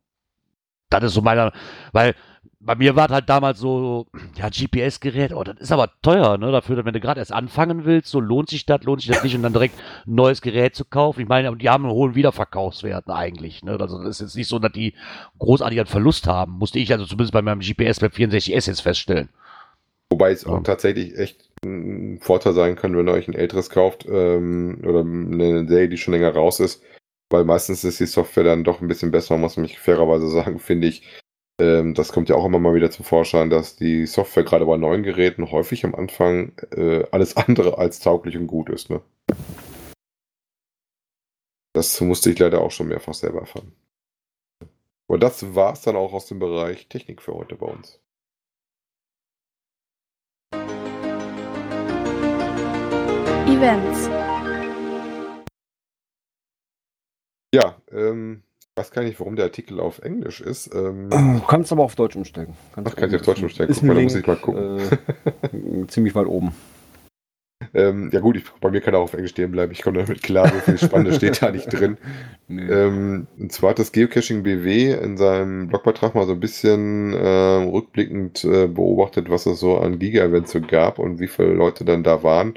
das 0.89 1.03
ist 1.03 1.13
so 1.13 1.21
meiner, 1.21 1.53
weil 1.91 2.15
bei 2.61 2.75
mir 2.75 2.95
war 2.95 3.07
halt 3.09 3.29
damals 3.29 3.59
so, 3.59 4.07
ja, 4.35 4.49
GPS-Gerät, 4.49 5.33
oh, 5.33 5.43
das 5.43 5.57
ist 5.59 5.71
aber 5.71 5.91
teuer, 6.01 6.37
ne, 6.37 6.51
dafür, 6.51 6.83
wenn 6.83 6.93
du 6.93 6.99
gerade 6.99 7.19
erst 7.19 7.31
anfangen 7.31 7.85
willst, 7.85 8.09
so 8.09 8.19
lohnt 8.19 8.49
sich 8.49 8.65
das, 8.65 8.83
lohnt 8.83 9.01
sich 9.01 9.11
das 9.11 9.23
nicht 9.23 9.35
und 9.35 9.43
dann 9.43 9.53
direkt 9.53 9.79
ein 10.05 10.15
neues 10.15 10.41
Gerät 10.41 10.75
zu 10.75 10.83
kaufen. 10.83 11.21
Ich 11.21 11.27
meine, 11.27 11.55
die 11.55 11.69
haben 11.69 11.85
einen 11.85 11.93
hohen 11.93 12.15
Wiederverkaufswert 12.15 13.09
eigentlich, 13.09 13.63
ne, 13.63 13.77
also 13.79 13.99
das 13.99 14.19
ist 14.19 14.21
jetzt 14.21 14.35
nicht 14.35 14.49
so, 14.49 14.59
dass 14.59 14.73
die 14.73 14.93
großartig 15.37 15.79
einen 15.79 15.87
Verlust 15.87 16.27
haben, 16.27 16.53
musste 16.53 16.79
ich 16.79 16.91
also 16.91 17.05
zumindest 17.05 17.33
bei 17.33 17.41
meinem 17.41 17.61
GPS 17.61 18.01
Map 18.01 18.13
64S 18.13 18.67
jetzt 18.67 18.81
feststellen. 18.81 19.29
Wobei 20.11 20.31
es 20.31 20.43
Ja. 20.43 20.51
auch 20.51 20.63
tatsächlich 20.63 21.17
echt 21.17 21.49
ein 21.63 22.19
Vorteil 22.21 22.53
sein 22.53 22.75
kann, 22.75 22.95
wenn 22.95 23.07
ihr 23.07 23.13
euch 23.13 23.27
ein 23.27 23.35
älteres 23.35 23.69
kauft 23.69 24.05
ähm, 24.09 24.81
oder 24.83 25.01
eine 25.01 25.67
Serie, 25.67 25.89
die 25.89 25.97
schon 25.97 26.13
länger 26.13 26.33
raus 26.33 26.59
ist. 26.59 26.83
Weil 27.31 27.43
meistens 27.45 27.83
ist 27.83 27.99
die 27.99 28.07
Software 28.07 28.43
dann 28.43 28.63
doch 28.63 28.81
ein 28.81 28.87
bisschen 28.87 29.11
besser, 29.11 29.37
muss 29.37 29.57
man 29.57 29.67
fairerweise 29.67 30.27
sagen, 30.31 30.59
finde 30.59 30.87
ich. 30.87 31.03
Ähm, 31.61 31.93
das 31.93 32.11
kommt 32.11 32.29
ja 32.29 32.35
auch 32.35 32.45
immer 32.45 32.59
mal 32.59 32.73
wieder 32.73 32.89
zum 32.89 33.05
Vorschein, 33.05 33.49
dass 33.49 33.75
die 33.75 34.05
Software 34.07 34.43
gerade 34.43 34.65
bei 34.65 34.77
neuen 34.77 35.03
Geräten 35.03 35.51
häufig 35.51 35.83
am 35.85 35.93
Anfang 35.93 36.53
äh, 36.71 37.03
alles 37.11 37.37
andere 37.37 37.77
als 37.77 37.99
tauglich 37.99 38.37
und 38.37 38.47
gut 38.47 38.69
ist. 38.69 38.89
Ne? 38.89 39.01
Das 41.73 41.99
musste 42.01 42.31
ich 42.31 42.39
leider 42.39 42.61
auch 42.61 42.71
schon 42.71 42.87
mehrfach 42.87 43.13
selber 43.13 43.41
erfahren. 43.41 43.73
Aber 45.07 45.19
das 45.19 45.55
war 45.55 45.73
es 45.73 45.81
dann 45.81 45.95
auch 45.95 46.13
aus 46.13 46.27
dem 46.27 46.39
Bereich 46.39 46.87
Technik 46.87 47.21
für 47.21 47.33
heute 47.33 47.55
bei 47.55 47.67
uns. 47.67 47.99
Events. 53.59 54.09
Ja, 57.53 57.75
ähm, 57.91 58.43
ich 58.61 58.67
weiß 58.77 58.91
gar 58.91 59.01
nicht, 59.03 59.19
warum 59.19 59.35
der 59.35 59.45
Artikel 59.45 59.81
auf 59.81 59.99
Englisch 59.99 60.39
ist. 60.39 60.73
Ähm, 60.73 61.09
Du 61.09 61.41
kannst 61.45 61.73
aber 61.73 61.83
auf 61.83 61.95
Deutsch 61.95 62.15
umstellen. 62.15 62.53
Kannst 62.73 62.89
Ach, 62.89 62.95
kann 62.95 63.09
ich 63.09 63.17
auf 63.17 63.23
Deutsch 63.23 63.41
umstellen? 63.43 63.69
Guck 63.73 63.83
mal, 63.83 63.95
da 63.95 64.01
muss 64.01 64.15
ich 64.15 64.25
mal 64.25 64.37
gucken. 64.37 64.79
Äh, 64.79 65.87
ziemlich 65.87 66.15
weit 66.15 66.27
oben. 66.27 66.53
ähm, 67.73 68.09
ja 68.13 68.21
gut, 68.21 68.37
ich, 68.37 68.45
bei 68.61 68.71
mir 68.71 68.79
kann 68.79 68.93
er 68.93 69.01
auch 69.01 69.03
auf 69.03 69.13
Englisch 69.13 69.31
stehen 69.31 69.51
bleiben. 69.51 69.73
Ich 69.73 69.81
komme 69.81 69.97
damit 69.99 70.23
klar, 70.23 70.47
so 70.47 70.59
viel 70.59 70.77
Spannendes 70.77 71.17
steht 71.17 71.41
da 71.41 71.51
nicht 71.51 71.67
drin. 71.67 71.97
Nee. 72.51 72.63
Ähm, 72.63 73.27
und 73.37 73.51
zwar 73.51 73.71
hat 73.71 73.79
das 73.79 73.91
Geocaching 73.91 74.41
BW 74.41 74.91
in 74.93 75.17
seinem 75.17 75.67
Blogbeitrag 75.67 76.15
mal 76.15 76.25
so 76.25 76.33
ein 76.33 76.39
bisschen 76.39 77.13
äh, 77.13 77.63
rückblickend 77.63 78.43
äh, 78.43 78.65
beobachtet, 78.67 79.29
was 79.29 79.45
es 79.45 79.59
so 79.59 79.77
an 79.77 79.99
Giga-Events 79.99 80.51
so 80.53 80.61
gab 80.61 80.97
und 80.97 81.19
wie 81.19 81.27
viele 81.27 81.53
Leute 81.53 81.85
dann 81.85 82.01
da 82.03 82.23
waren. 82.23 82.55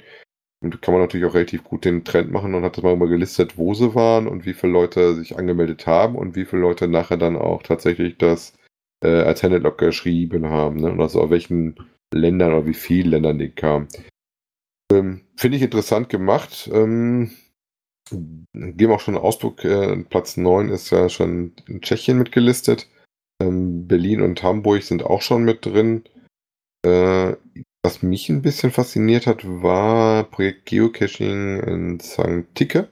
Und 0.62 0.80
kann 0.80 0.94
man 0.94 1.02
natürlich 1.02 1.26
auch 1.26 1.34
relativ 1.34 1.64
gut 1.64 1.84
den 1.84 2.04
Trend 2.04 2.30
machen 2.30 2.54
und 2.54 2.62
hat 2.62 2.76
das 2.76 2.84
mal 2.84 2.92
immer 2.92 3.08
gelistet, 3.08 3.58
wo 3.58 3.74
sie 3.74 3.94
waren 3.94 4.28
und 4.28 4.46
wie 4.46 4.54
viele 4.54 4.72
Leute 4.72 5.14
sich 5.14 5.36
angemeldet 5.36 5.86
haben 5.86 6.14
und 6.14 6.36
wie 6.36 6.44
viele 6.44 6.62
Leute 6.62 6.86
nachher 6.86 7.16
dann 7.16 7.36
auch 7.36 7.64
tatsächlich 7.64 8.16
das 8.16 8.54
äh, 9.02 9.22
als 9.22 9.42
Handlog 9.42 9.78
geschrieben 9.78 10.46
haben. 10.46 10.76
Ne? 10.76 10.92
Und 10.92 11.00
also 11.00 11.20
aus 11.20 11.30
welchen 11.30 11.74
Ländern 12.14 12.52
oder 12.52 12.66
wie 12.66 12.74
vielen 12.74 13.10
Ländern 13.10 13.38
die 13.38 13.50
kamen. 13.50 13.88
Ähm, 14.92 15.22
Finde 15.36 15.56
ich 15.56 15.62
interessant 15.64 16.08
gemacht. 16.08 16.70
Ähm, 16.72 17.32
geben 18.10 18.92
auch 18.92 19.00
schon 19.00 19.16
einen 19.16 19.24
Ausdruck, 19.24 19.64
äh, 19.64 19.96
Platz 20.04 20.36
9 20.36 20.68
ist 20.68 20.90
ja 20.90 21.08
schon 21.08 21.54
in 21.66 21.80
Tschechien 21.80 22.18
mitgelistet. 22.18 22.88
Ähm, 23.40 23.88
Berlin 23.88 24.20
und 24.20 24.42
Hamburg 24.42 24.82
sind 24.82 25.02
auch 25.02 25.22
schon 25.22 25.44
mit 25.44 25.64
drin. 25.66 26.04
Äh, 26.84 27.36
was 27.82 28.02
mich 28.02 28.28
ein 28.28 28.42
bisschen 28.42 28.70
fasziniert 28.70 29.26
hat, 29.26 29.44
war 29.44 30.24
Projekt 30.24 30.66
Geocaching 30.66 31.60
in 31.60 32.00
St. 32.00 32.54
Ticke, 32.54 32.88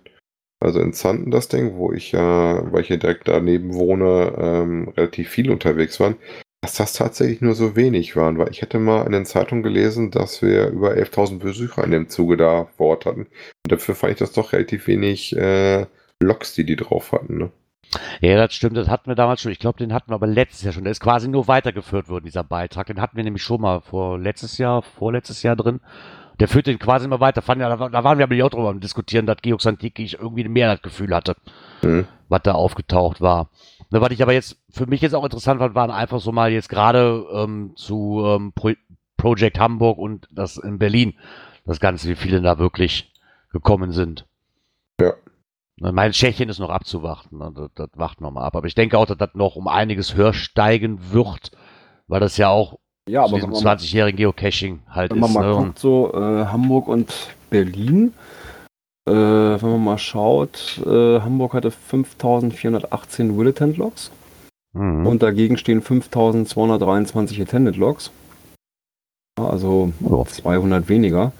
also 0.61 0.81
in 0.81 0.93
Zanten 0.93 1.31
das 1.31 1.49
Ding, 1.49 1.77
wo 1.77 1.93
ich 1.93 2.13
ja, 2.13 2.71
weil 2.73 2.83
ich 2.83 2.89
hier 2.89 2.99
direkt 2.99 3.29
daneben 3.29 3.75
wohne, 3.75 4.35
ähm, 4.37 4.89
relativ 4.97 5.31
viel 5.31 5.51
unterwegs 5.51 6.01
waren, 6.01 6.17
dass 6.63 6.75
das 6.75 6.93
tatsächlich 6.93 7.41
nur 7.41 7.55
so 7.55 7.77
wenig 7.77 8.17
waren, 8.17 8.37
weil 8.37 8.51
ich 8.51 8.63
hätte 8.63 8.79
mal 8.79 9.07
in 9.07 9.13
den 9.13 9.25
Zeitungen 9.25 9.63
gelesen, 9.63 10.11
dass 10.11 10.43
wir 10.43 10.69
über 10.69 10.93
11.000 10.93 11.39
Besucher 11.39 11.85
in 11.85 11.93
dem 11.93 12.09
Zuge 12.09 12.37
da 12.37 12.67
vor 12.77 12.89
Ort 12.89 13.07
hatten. 13.07 13.23
Und 13.23 13.73
dafür 13.73 13.95
fand 13.95 14.13
ich 14.13 14.19
das 14.19 14.33
doch 14.33 14.53
relativ 14.53 14.87
wenig 14.87 15.35
äh, 15.37 15.87
Loks, 16.23 16.55
die 16.55 16.65
die 16.65 16.77
drauf 16.77 17.13
hatten. 17.13 17.39
Ne? 17.39 17.53
Ja, 18.21 18.37
das 18.37 18.55
stimmt, 18.55 18.77
das 18.77 18.89
hatten 18.89 19.11
wir 19.11 19.15
damals 19.17 19.41
schon. 19.41 19.51
Ich 19.53 19.59
glaube, 19.59 19.79
den 19.79 19.93
hatten 19.93 20.11
wir 20.11 20.15
aber 20.15 20.27
letztes 20.27 20.63
Jahr 20.63 20.73
schon. 20.73 20.85
Der 20.85 20.93
ist 20.93 21.01
quasi 21.01 21.29
nur 21.29 21.49
weitergeführt 21.49 22.09
worden, 22.09 22.25
dieser 22.25 22.45
Beitrag. 22.45 22.87
Den 22.87 23.01
hatten 23.01 23.17
wir 23.17 23.25
nämlich 23.25 23.43
schon 23.43 23.61
mal 23.61 23.81
vor 23.81 24.19
letztes 24.19 24.59
Jahr, 24.59 24.83
vorletztes 24.83 25.43
Jahr 25.43 25.57
drin. 25.57 25.81
Der 26.39 26.49
führt 26.49 26.67
den 26.69 26.79
quasi 26.79 27.07
immer 27.07 27.21
weiter. 27.21 27.43
Fand 27.43 27.61
ja, 27.61 27.69
da, 27.69 27.79
war- 27.81 27.91
da 27.91 28.05
waren 28.05 28.19
wir 28.19 28.25
aber 28.25 28.45
auch 28.45 28.51
drüber 28.51 28.69
am 28.71 28.81
diskutieren, 28.81 29.27
dass 29.27 29.39
Geoxantiki 29.43 30.05
ich 30.05 30.15
irgendwie 30.21 30.49
mehr 30.49 30.73
das 30.73 30.83
Gefühl 30.83 31.15
hatte, 31.15 31.37
Mhm. 31.83 32.07
was 32.29 32.43
da 32.43 32.53
aufgetaucht 32.53 33.21
war. 33.21 33.51
Ne, 33.91 34.01
was 34.01 34.11
ich 34.13 34.23
aber 34.23 34.33
jetzt 34.33 34.57
für 34.71 34.87
mich 34.87 35.01
jetzt 35.01 35.15
auch 35.15 35.25
interessant 35.25 35.61
fand, 35.61 35.75
waren 35.75 35.91
einfach 35.91 36.21
so 36.21 36.31
mal 36.33 36.53
jetzt 36.53 36.69
gerade 36.69 37.27
ähm, 37.35 37.73
zu 37.75 38.23
ähm, 38.25 38.53
Pro 38.55 38.71
Project 39.17 39.59
Hamburg 39.59 39.99
und 39.99 40.29
das 40.31 40.57
in 40.57 40.79
Berlin. 40.79 41.15
Das 41.67 41.79
Ganze, 41.81 42.09
wie 42.09 42.15
viele 42.15 42.41
da 42.41 42.59
wirklich 42.59 43.13
gekommen 43.53 43.93
sind. 43.93 44.25
Ne, 45.81 45.93
Mein 45.93 46.13
Tschechien 46.13 46.49
ist 46.49 46.59
noch 46.59 46.71
abzuwarten. 46.71 47.39
Ne? 47.39 47.53
Das, 47.55 47.71
das 47.75 47.89
warten 47.99 48.23
wir 48.23 48.31
mal 48.31 48.45
ab. 48.45 48.55
Aber 48.55 48.67
ich 48.67 48.75
denke 48.75 48.97
auch, 48.99 49.07
dass 49.07 49.17
das 49.19 49.31
noch 49.35 49.57
um 49.57 49.67
einiges 49.67 50.15
höher 50.15 50.33
steigen 50.35 50.99
wird, 51.13 51.51
weil 52.07 52.21
das 52.21 52.37
ja 52.37 52.49
auch 52.51 52.79
ja, 53.09 53.25
aber 53.25 53.35
diesem 53.37 53.53
wenn 53.53 53.63
man, 53.65 53.79
20-jährigen 53.79 54.17
Geocaching 54.19 54.81
halt 54.91 55.11
wenn 55.11 55.19
man 55.21 55.31
ist. 55.31 55.35
mal 55.35 55.49
Ne? 55.51 55.57
guckt, 55.65 55.79
so 55.79 56.13
äh, 56.15 56.45
Hamburg 56.47 56.87
und 56.87 57.13
Berlin, 57.49 58.13
äh, 59.09 59.13
wenn 59.13 59.71
man 59.71 59.83
mal 59.85 59.99
schaut, 59.99 60.81
äh, 60.87 61.21
Hamburg 61.21 61.55
hatte 61.55 61.71
5418 61.71 63.37
Willitent 63.37 63.77
Logs 63.79 64.11
Mhm. 64.73 65.05
und 65.07 65.21
dagegen 65.23 65.57
stehen 65.59 65.83
5223 65.83 67.41
Attended 67.43 67.77
Logs. 67.77 68.13
Also 69.41 69.93
Ja. 70.01 70.25
200 70.27 70.89
weniger. 70.89 71.33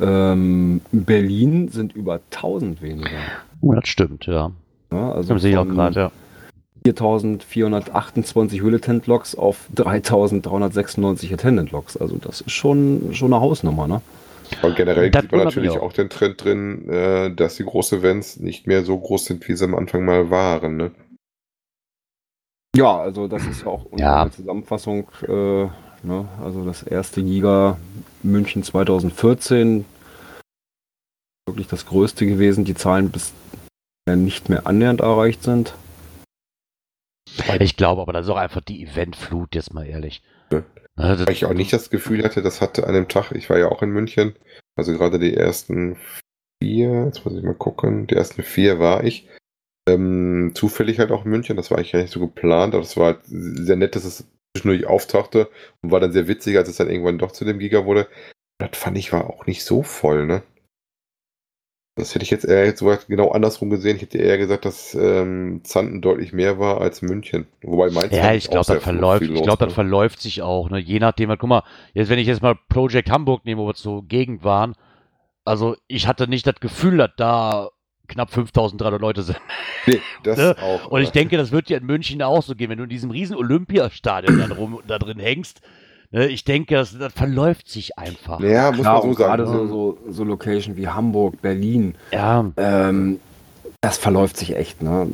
Ähm, 0.00 0.80
Berlin 0.92 1.68
sind 1.68 1.94
über 1.94 2.20
1000 2.32 2.80
weniger. 2.82 3.08
Oh, 3.60 3.72
das 3.74 3.88
stimmt, 3.88 4.26
ja. 4.26 4.50
Ja, 4.92 5.12
also 5.12 5.34
Das 5.34 5.42
sehe 5.42 5.52
ich 5.52 5.58
auch 5.58 5.68
gerade, 5.68 6.00
ja. 6.00 6.10
4428 6.84 8.62
Willitent 8.64 9.06
Logs 9.06 9.34
auf 9.34 9.68
3396 9.74 11.32
Attendant 11.34 11.70
Logs. 11.70 11.96
Also 11.96 12.16
das 12.16 12.40
ist 12.40 12.52
schon, 12.52 13.10
schon 13.12 13.32
eine 13.32 13.42
Hausnummer, 13.42 13.86
ne? 13.86 14.00
Und 14.62 14.76
generell 14.76 15.10
Das 15.10 15.22
sieht 15.22 15.32
man 15.32 15.44
natürlich 15.44 15.70
auch. 15.72 15.82
auch 15.82 15.92
den 15.92 16.08
Trend 16.08 16.42
drin, 16.42 16.88
äh, 16.88 17.30
dass 17.34 17.56
die 17.56 17.64
großen 17.64 17.98
Events 17.98 18.38
nicht 18.38 18.66
mehr 18.66 18.82
so 18.84 18.96
groß 18.98 19.26
sind, 19.26 19.46
wie 19.48 19.54
sie 19.54 19.64
am 19.64 19.74
Anfang 19.74 20.06
mal 20.06 20.30
waren. 20.30 20.76
Ne? 20.78 20.90
Ja, 22.74 22.96
also 22.98 23.28
das 23.28 23.44
ist 23.46 23.66
auch 23.66 23.86
Ja. 23.96 24.22
eine 24.22 24.30
Zusammenfassung. 24.30 25.08
Äh, 25.26 25.66
ne? 26.02 26.28
Also 26.42 26.64
das 26.64 26.82
erste 26.82 27.22
Giga 27.22 27.78
München 28.22 28.62
2014. 28.62 29.84
Wirklich 31.46 31.68
das 31.68 31.86
größte 31.86 32.26
gewesen. 32.26 32.64
Die 32.64 32.74
Zahlen 32.74 33.10
bis 33.10 33.32
nicht 34.16 34.48
mehr 34.48 34.66
annähernd 34.66 35.00
erreicht 35.00 35.42
sind. 35.42 35.74
Ich 37.60 37.76
glaube 37.76 38.02
aber, 38.02 38.12
das 38.12 38.26
ist 38.26 38.30
auch 38.30 38.36
einfach 38.36 38.62
die 38.62 38.82
Eventflut, 38.82 39.54
jetzt 39.54 39.74
mal 39.74 39.86
ehrlich. 39.86 40.22
Ja. 40.50 40.64
Ne, 40.96 41.18
Weil 41.26 41.32
ich 41.32 41.44
auch 41.44 41.54
nicht 41.54 41.72
das 41.72 41.90
Gefühl 41.90 42.24
hatte, 42.24 42.42
das 42.42 42.60
hatte 42.60 42.86
an 42.86 42.94
dem 42.94 43.08
Tag, 43.08 43.32
ich 43.32 43.48
war 43.50 43.58
ja 43.58 43.68
auch 43.68 43.82
in 43.82 43.90
München, 43.90 44.34
also 44.76 44.92
gerade 44.92 45.18
die 45.18 45.34
ersten 45.34 45.96
vier, 46.62 47.04
jetzt 47.04 47.24
muss 47.24 47.36
ich 47.36 47.42
mal 47.42 47.54
gucken, 47.54 48.06
die 48.06 48.16
ersten 48.16 48.42
vier 48.42 48.80
war 48.80 49.04
ich. 49.04 49.28
Ähm, 49.88 50.52
zufällig 50.54 50.98
halt 50.98 51.12
auch 51.12 51.24
in 51.24 51.30
München, 51.30 51.56
das 51.56 51.70
war 51.70 51.78
eigentlich 51.78 51.92
gar 51.92 52.00
nicht 52.00 52.12
so 52.12 52.20
geplant, 52.20 52.74
aber 52.74 52.82
es 52.82 52.96
war 52.96 53.06
halt 53.06 53.20
sehr 53.24 53.76
nett, 53.76 53.94
dass 53.94 54.04
es 54.04 54.26
zwischendurch 54.56 54.86
auftauchte 54.86 55.50
und 55.82 55.90
war 55.90 56.00
dann 56.00 56.12
sehr 56.12 56.28
witzig, 56.28 56.56
als 56.56 56.68
es 56.68 56.76
dann 56.76 56.90
irgendwann 56.90 57.18
doch 57.18 57.32
zu 57.32 57.44
dem 57.44 57.58
Giga 57.58 57.84
wurde. 57.84 58.08
Das 58.58 58.76
fand 58.76 58.98
ich 58.98 59.12
war 59.12 59.30
auch 59.30 59.46
nicht 59.46 59.64
so 59.64 59.82
voll, 59.82 60.26
ne? 60.26 60.42
Das 61.98 62.14
hätte 62.14 62.22
ich 62.22 62.30
jetzt 62.30 62.44
eher 62.44 62.64
jetzt 62.64 62.78
so 62.78 62.96
genau 63.08 63.32
andersrum 63.32 63.70
gesehen. 63.70 63.96
Ich 63.96 64.02
hätte 64.02 64.18
eher 64.18 64.38
gesagt, 64.38 64.64
dass 64.64 64.94
ähm, 64.94 65.62
Zanten 65.64 66.00
deutlich 66.00 66.32
mehr 66.32 66.60
war 66.60 66.80
als 66.80 67.02
München. 67.02 67.48
Wobei 67.62 67.90
Mainz 67.90 68.14
Ja, 68.14 68.32
ich 68.34 68.48
glaube, 68.48 68.72
das 68.72 68.82
verläuft, 68.84 69.22
ich 69.22 69.42
glaube, 69.42 69.58
das 69.58 69.70
ne? 69.70 69.74
verläuft 69.74 70.20
sich 70.22 70.42
auch, 70.42 70.70
ne? 70.70 70.78
Je 70.78 71.00
nachdem, 71.00 71.30
guck 71.30 71.48
mal, 71.48 71.64
jetzt, 71.94 72.08
wenn 72.08 72.20
ich 72.20 72.28
jetzt 72.28 72.40
mal 72.40 72.54
Project 72.68 73.10
Hamburg 73.10 73.44
nehme, 73.44 73.62
wo 73.62 73.66
wir 73.66 73.74
zur 73.74 74.06
Gegend 74.06 74.44
waren, 74.44 74.76
also 75.44 75.76
ich 75.88 76.06
hatte 76.06 76.28
nicht 76.28 76.46
das 76.46 76.60
Gefühl, 76.60 76.98
dass 76.98 77.10
da 77.16 77.70
knapp 78.08 78.30
5300 78.30 79.00
Leute 79.00 79.22
sind. 79.22 79.38
Nee, 79.86 80.00
das 80.22 80.38
Ne? 80.38 80.56
auch. 80.60 80.90
Und 80.90 81.02
ich 81.02 81.10
denke, 81.10 81.36
das 81.36 81.52
wird 81.52 81.68
ja 81.70 81.78
in 81.78 81.86
München 81.86 82.20
auch 82.22 82.42
so 82.42 82.54
gehen, 82.54 82.70
wenn 82.70 82.78
du 82.78 82.84
in 82.84 82.90
diesem 82.90 83.10
riesen 83.10 83.36
Olympiastadion 83.36 84.36
da, 84.36 84.46
drum, 84.48 84.80
da 84.86 84.98
drin 84.98 85.18
hängst. 85.18 85.60
Ne? 86.10 86.26
Ich 86.28 86.44
denke, 86.44 86.74
das, 86.74 86.96
das 86.98 87.12
verläuft 87.12 87.68
sich 87.68 87.98
einfach. 87.98 88.40
ja, 88.40 88.70
muss 88.70 88.80
Klar, 88.80 88.94
man 88.94 89.02
so 89.02 89.08
und 89.10 89.14
gerade 89.16 89.46
sagen. 89.46 89.68
so, 89.68 89.96
so, 90.06 90.12
so 90.12 90.24
Location 90.24 90.76
wie 90.76 90.88
Hamburg, 90.88 91.40
Berlin, 91.42 91.94
Ja, 92.12 92.50
ähm, 92.56 93.20
das 93.82 93.96
verläuft 93.98 94.36
sich 94.38 94.56
echt. 94.56 94.82
Ne? 94.82 95.06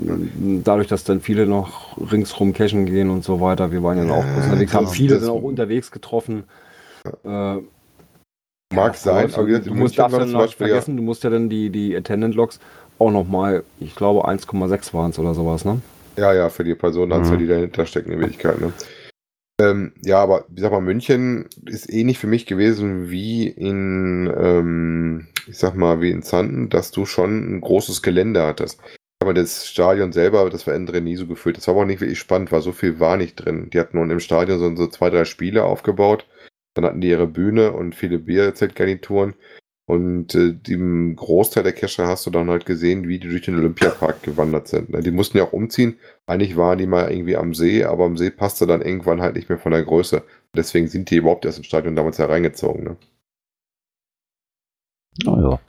Dadurch, 0.65 0.87
dass 0.89 1.05
dann 1.05 1.21
viele 1.21 1.47
noch 1.47 1.99
ringsrum 2.11 2.53
cashen 2.55 2.87
gehen 2.87 3.11
und 3.11 3.23
so 3.25 3.41
weiter. 3.41 3.73
Wir 3.73 3.83
waren 3.83 3.99
ja 3.99 4.05
auch 4.15 4.25
Ja, 4.25 4.35
unterwegs, 4.43 4.73
haben 4.73 4.87
viele 4.89 5.19
sind 5.19 5.29
auch 5.29 5.43
unterwegs 5.43 5.91
getroffen. 5.91 6.45
Äh, 7.25 7.57
Mag 8.75 8.93
das 8.93 9.03
sein, 9.03 9.33
aber 9.35 9.59
du 9.61 9.75
musst 9.75 9.99
dann 9.99 10.11
zum 10.11 10.33
noch 10.33 10.41
Beispiel 10.41 10.67
ja- 10.67 10.73
vergessen, 10.75 10.97
du 10.97 11.03
musst 11.03 11.23
ja 11.23 11.31
dann 11.31 11.49
die, 11.49 11.71
die 11.71 11.95
Attendant 11.95 12.35
Logs 12.35 12.59
auch 13.05 13.13
nochmal, 13.13 13.65
ich 13.81 13.95
glaube 13.95 14.27
1,6 14.27 14.95
waren 14.95 15.11
es 15.11 15.19
oder 15.19 15.35
sowas, 15.35 15.65
ne? 15.65 15.81
Ja, 16.17 16.33
ja, 16.33 16.49
für 16.49 16.65
die 16.65 16.75
Personenanzahl, 16.75 17.37
Mhm. 17.37 17.41
die 17.41 17.47
dahinter 17.49 17.87
stecken, 17.87 18.13
in 18.13 18.21
Wirklichkeit. 18.21 18.61
Ne? 18.61 18.73
Ähm, 19.61 19.93
ja, 20.03 20.19
aber 20.21 20.47
ich 20.55 20.61
sag 20.63 20.73
mal, 20.73 20.81
München 20.81 21.49
ist 21.67 21.93
ähnlich 21.93 22.19
für 22.19 22.27
mich 22.27 22.47
gewesen 22.47 23.11
wie 23.11 23.47
in, 23.47 24.33
ähm, 24.37 25.29
ich 25.47 25.59
sag 25.59 25.77
mal, 25.77 26.01
wie 26.01 26.11
in 26.11 26.23
Zanten, 26.23 26.71
dass 26.71 26.91
du 26.91 27.07
schon 27.07 27.57
ein 27.57 27.61
großes 27.61 28.03
Gelände 28.03 28.43
hattest. 28.43 28.81
Aber 29.23 29.33
das 29.33 29.67
Stadion 29.69 30.13
selber, 30.13 30.51
das 30.51 30.67
war 30.67 30.79
drin 30.79 31.05
nie 31.05 31.17
so 31.17 31.27
gefüllt. 31.27 31.57
Das 31.57 31.67
war 31.67 31.75
aber 31.75 31.83
auch 31.83 31.87
nicht 31.87 32.01
wirklich 32.01 32.19
spannend, 32.19 32.53
weil 32.53 32.63
so 32.63 32.73
viel 32.73 33.01
war 33.01 33.17
nicht 33.17 33.37
drin. 33.37 33.71
Die 33.71 33.79
hatten 33.79 33.97
nun 33.97 34.11
im 34.11 34.21
Stadion 34.21 34.59
so, 34.59 34.75
so 34.77 34.87
zwei, 34.89 35.09
drei 35.09 35.25
Spiele 35.25 35.65
aufgebaut. 35.65 36.27
Dann 36.75 36.85
hatten 36.85 37.01
die 37.01 37.09
ihre 37.09 37.29
Bühne 37.29 37.73
und 37.73 37.95
viele 37.95 38.19
Bierzeltgarnituren. 38.19 39.35
Und 39.87 40.35
äh, 40.35 40.57
im 40.69 41.15
Großteil 41.15 41.63
der 41.63 41.75
Cacher 41.75 42.07
hast 42.07 42.25
du 42.25 42.31
dann 42.31 42.49
halt 42.49 42.65
gesehen, 42.65 43.07
wie 43.07 43.19
die 43.19 43.29
durch 43.29 43.43
den 43.43 43.59
Olympiapark 43.59 44.23
gewandert 44.23 44.69
sind. 44.69 44.91
ne? 44.91 45.01
Die 45.01 45.11
mussten 45.11 45.37
ja 45.37 45.45
auch 45.45 45.53
umziehen. 45.53 45.99
Eigentlich 46.27 46.57
waren 46.57 46.79
die 46.79 46.87
mal 46.87 47.11
irgendwie 47.13 47.37
am 47.37 47.53
See, 47.53 47.85
aber 47.85 48.05
am 48.05 48.17
See 48.17 48.31
passte 48.31 48.67
dann 48.67 48.81
irgendwann 48.81 49.21
halt 49.21 49.37
nicht 49.37 49.51
mehr 49.51 49.59
von 49.59 49.73
der 49.73 49.85
Größe. 49.85 50.23
Deswegen 50.55 50.89
sind 50.89 51.11
die 51.11 51.17
überhaupt 51.17 51.45
erst 51.45 51.59
ins 51.59 51.67
Stadion 51.67 51.97
damals 51.97 52.19
hereingezogen. 52.19 52.85
Ne? 52.85 52.97
naja. 55.23 55.61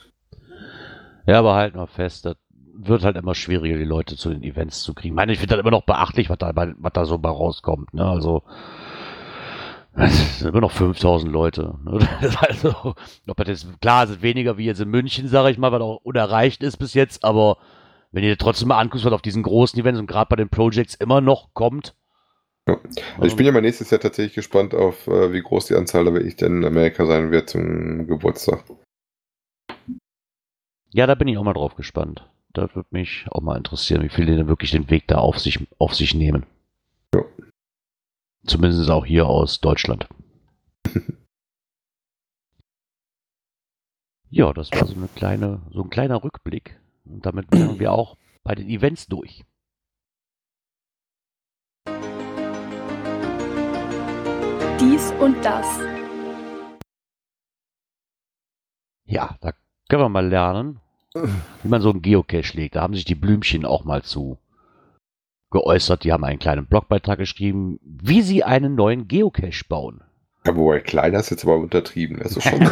Ja, 1.26 1.40
aber 1.40 1.54
halt 1.54 1.74
mal 1.74 1.86
fest, 1.86 2.24
das 2.24 2.36
wird 2.78 3.04
halt 3.04 3.16
immer 3.16 3.34
schwieriger, 3.34 3.78
die 3.78 3.84
Leute 3.84 4.16
zu 4.16 4.30
den 4.30 4.42
Events 4.42 4.82
zu 4.82 4.94
kriegen. 4.94 5.14
Ich 5.14 5.16
meine, 5.16 5.32
ich 5.32 5.38
finde 5.38 5.56
das 5.56 5.60
immer 5.60 5.70
noch 5.70 5.84
beachtlich, 5.84 6.30
was 6.30 6.38
da, 6.38 6.52
was 6.54 6.92
da 6.92 7.04
so 7.04 7.18
bei 7.18 7.30
rauskommt. 7.30 7.94
Ne? 7.94 8.04
Also, 8.04 8.42
es 9.96 10.38
sind 10.38 10.48
immer 10.48 10.60
noch 10.60 10.72
5000 10.72 11.32
Leute. 11.32 11.74
Ne? 11.84 11.98
Das 12.20 12.36
also, 12.36 12.94
ob 13.26 13.36
das 13.36 13.48
jetzt, 13.48 13.80
klar, 13.80 14.04
es 14.04 14.10
ist 14.10 14.22
weniger 14.22 14.58
wie 14.58 14.66
jetzt 14.66 14.80
in 14.80 14.90
München, 14.90 15.28
sage 15.28 15.50
ich 15.50 15.58
mal, 15.58 15.72
was 15.72 15.80
auch 15.80 16.00
unerreicht 16.02 16.62
ist 16.62 16.76
bis 16.76 16.94
jetzt, 16.94 17.24
aber 17.24 17.58
wenn 18.12 18.24
ihr 18.24 18.36
trotzdem 18.36 18.68
mal 18.68 18.78
anguckst, 18.78 19.04
was 19.04 19.12
auf 19.12 19.22
diesen 19.22 19.42
großen 19.42 19.78
Events 19.78 20.00
und 20.00 20.06
gerade 20.06 20.28
bei 20.28 20.36
den 20.36 20.48
Projects 20.48 20.94
immer 20.94 21.20
noch 21.20 21.52
kommt. 21.54 21.94
Ja. 22.68 22.78
Also 23.16 23.26
ich 23.26 23.36
bin 23.36 23.46
ja 23.46 23.52
mal 23.52 23.62
nächstes 23.62 23.90
Jahr 23.90 24.00
tatsächlich 24.00 24.34
gespannt 24.34 24.74
auf, 24.74 25.06
äh, 25.06 25.32
wie 25.32 25.42
groß 25.42 25.66
die 25.66 25.74
Anzahl 25.74 26.04
da 26.04 26.12
wirklich 26.12 26.36
denn 26.36 26.58
in 26.58 26.64
Amerika 26.64 27.06
sein 27.06 27.30
wird 27.30 27.48
zum 27.48 28.06
Geburtstag. 28.06 28.64
Ja, 30.92 31.06
da 31.06 31.14
bin 31.14 31.28
ich 31.28 31.38
auch 31.38 31.44
mal 31.44 31.52
drauf 31.52 31.76
gespannt. 31.76 32.28
Da 32.52 32.74
würde 32.74 32.88
mich 32.90 33.26
auch 33.30 33.42
mal 33.42 33.56
interessieren, 33.56 34.02
wie 34.02 34.08
viele 34.08 34.34
denn 34.34 34.48
wirklich 34.48 34.70
den 34.70 34.90
Weg 34.90 35.06
da 35.08 35.18
auf 35.18 35.38
sich, 35.38 35.66
auf 35.78 35.94
sich 35.94 36.14
nehmen. 36.14 36.46
Zumindest 38.46 38.88
auch 38.90 39.04
hier 39.04 39.26
aus 39.26 39.60
Deutschland. 39.60 40.06
ja, 44.30 44.52
das 44.52 44.70
war 44.70 44.86
so 44.86 44.94
eine 44.94 45.08
kleine, 45.08 45.62
so 45.72 45.82
ein 45.82 45.90
kleiner 45.90 46.22
Rückblick. 46.22 46.80
Und 47.04 47.26
damit 47.26 47.50
wären 47.50 47.80
wir 47.80 47.92
auch 47.92 48.16
bei 48.44 48.54
den 48.54 48.68
Events 48.68 49.08
durch. 49.08 49.44
Dies 54.78 55.12
und 55.20 55.44
das. 55.44 55.66
Ja, 59.06 59.36
da 59.40 59.52
können 59.88 60.02
wir 60.02 60.08
mal 60.08 60.26
lernen, 60.28 60.80
wie 61.14 61.68
man 61.68 61.82
so 61.82 61.90
einen 61.90 62.02
Geocache 62.02 62.56
legt. 62.56 62.76
Da 62.76 62.82
haben 62.82 62.94
sich 62.94 63.04
die 63.04 63.14
Blümchen 63.16 63.64
auch 63.64 63.84
mal 63.84 64.02
zu 64.02 64.38
geäußert. 65.50 66.04
Die 66.04 66.12
haben 66.12 66.24
einen 66.24 66.38
kleinen 66.38 66.66
Blogbeitrag 66.66 67.18
geschrieben, 67.18 67.78
wie 67.82 68.22
sie 68.22 68.44
einen 68.44 68.74
neuen 68.74 69.08
Geocache 69.08 69.64
bauen. 69.68 70.02
Ja, 70.44 70.54
wobei 70.56 70.80
kleiner 70.80 71.18
ist 71.18 71.30
jetzt 71.30 71.44
aber 71.44 71.56
untertrieben. 71.56 72.18
Das 72.22 72.36
ist 72.36 72.48
schon. 72.48 72.60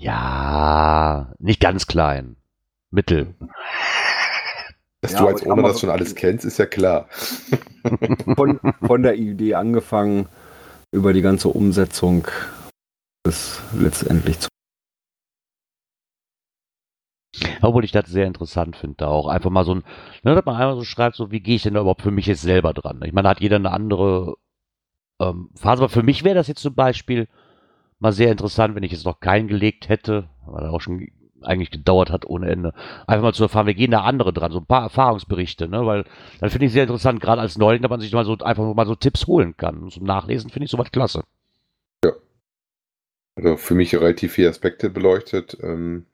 Ja, 0.00 1.34
nicht 1.38 1.60
ganz 1.60 1.86
klein. 1.86 2.36
Mittel. 2.90 3.34
Dass 5.02 5.12
Ja, 5.12 5.20
du 5.20 5.26
als 5.28 5.44
mal 5.44 5.62
das 5.62 5.80
schon 5.80 5.90
alles 5.90 6.14
kennst, 6.14 6.46
ist 6.46 6.58
ja 6.58 6.64
klar. 6.64 7.06
Von, 8.36 8.60
von 8.86 9.02
der 9.02 9.16
Idee 9.16 9.54
angefangen, 9.54 10.26
über 10.90 11.12
die 11.12 11.22
ganze 11.22 11.48
Umsetzung 11.48 12.26
bis 13.22 13.60
letztendlich 13.78 14.38
zu. 14.40 14.48
Obwohl 17.62 17.84
ich 17.84 17.92
das 17.92 18.06
sehr 18.06 18.26
interessant 18.26 18.76
finde, 18.76 18.96
da 18.98 19.08
auch 19.08 19.28
einfach 19.28 19.50
mal 19.50 19.64
so 19.64 19.74
ein, 19.74 19.84
ne, 20.24 20.34
dass 20.34 20.44
man 20.44 20.56
einmal 20.56 20.76
so 20.76 20.84
schreibt, 20.84 21.16
so 21.16 21.30
wie 21.30 21.40
gehe 21.40 21.56
ich 21.56 21.62
denn 21.62 21.74
da 21.74 21.80
überhaupt 21.80 22.02
für 22.02 22.10
mich 22.10 22.26
jetzt 22.26 22.42
selber 22.42 22.72
dran? 22.72 23.00
Ich 23.04 23.12
meine, 23.12 23.24
da 23.24 23.30
hat 23.30 23.40
jeder 23.40 23.56
eine 23.56 23.70
andere 23.70 24.34
ähm, 25.20 25.50
Phase, 25.54 25.82
aber 25.82 25.88
für 25.88 26.02
mich 26.02 26.24
wäre 26.24 26.34
das 26.34 26.48
jetzt 26.48 26.62
zum 26.62 26.74
Beispiel 26.74 27.28
mal 27.98 28.12
sehr 28.12 28.32
interessant, 28.32 28.74
wenn 28.74 28.82
ich 28.82 28.92
jetzt 28.92 29.04
noch 29.04 29.20
keinen 29.20 29.48
gelegt 29.48 29.88
hätte, 29.88 30.28
weil 30.46 30.64
er 30.64 30.72
auch 30.72 30.80
schon 30.80 31.06
eigentlich 31.42 31.70
gedauert 31.70 32.10
hat 32.10 32.26
ohne 32.26 32.50
Ende, 32.50 32.74
einfach 33.06 33.22
mal 33.22 33.34
zu 33.34 33.44
erfahren, 33.44 33.66
wie 33.66 33.74
gehen 33.74 33.92
da 33.92 34.02
andere 34.02 34.32
dran, 34.32 34.52
so 34.52 34.58
ein 34.58 34.66
paar 34.66 34.82
Erfahrungsberichte, 34.82 35.68
ne, 35.68 35.86
weil 35.86 36.04
dann 36.40 36.50
finde 36.50 36.66
ich 36.66 36.72
sehr 36.72 36.82
interessant, 36.82 37.20
gerade 37.20 37.40
als 37.40 37.56
Neuling, 37.56 37.82
dass 37.82 37.90
man 37.90 38.00
sich 38.00 38.12
mal 38.12 38.24
so 38.24 38.36
einfach 38.38 38.74
mal 38.74 38.86
so 38.86 38.94
Tipps 38.94 39.26
holen 39.26 39.56
kann. 39.56 39.88
Zum 39.90 40.04
Nachlesen 40.04 40.50
finde 40.50 40.64
ich 40.64 40.70
sowas 40.70 40.90
klasse. 40.90 41.22
Also 43.36 43.56
für 43.56 43.74
mich 43.74 43.94
relativ 43.94 44.32
viele 44.32 44.50
Aspekte 44.50 44.90
beleuchtet. 44.90 45.56
Ähm, 45.62 46.06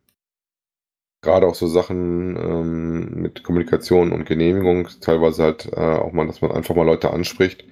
gerade 1.22 1.46
auch 1.46 1.54
so 1.54 1.66
Sachen 1.66 2.36
ähm, 2.36 3.22
mit 3.22 3.42
Kommunikation 3.42 4.12
und 4.12 4.26
Genehmigung, 4.26 4.88
teilweise 5.00 5.42
halt 5.42 5.72
äh, 5.72 5.80
auch 5.80 6.12
mal, 6.12 6.26
dass 6.26 6.42
man 6.42 6.52
einfach 6.52 6.74
mal 6.74 6.86
Leute 6.86 7.10
anspricht. 7.12 7.64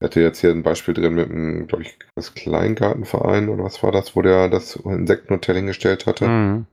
Ich 0.00 0.04
hatte 0.04 0.20
jetzt 0.20 0.40
hier 0.40 0.50
ein 0.50 0.62
Beispiel 0.62 0.94
drin 0.94 1.14
mit 1.14 1.30
einem, 1.30 1.66
glaube 1.66 1.82
ich, 1.82 1.98
das 2.14 2.34
Kleingartenverein 2.34 3.48
oder 3.48 3.64
was 3.64 3.82
war 3.82 3.90
das, 3.90 4.14
wo 4.14 4.22
der 4.22 4.48
das 4.48 4.76
Insektenhotel 4.76 5.56
hingestellt 5.56 6.06
hatte. 6.06 6.28
Mhm. 6.28 6.66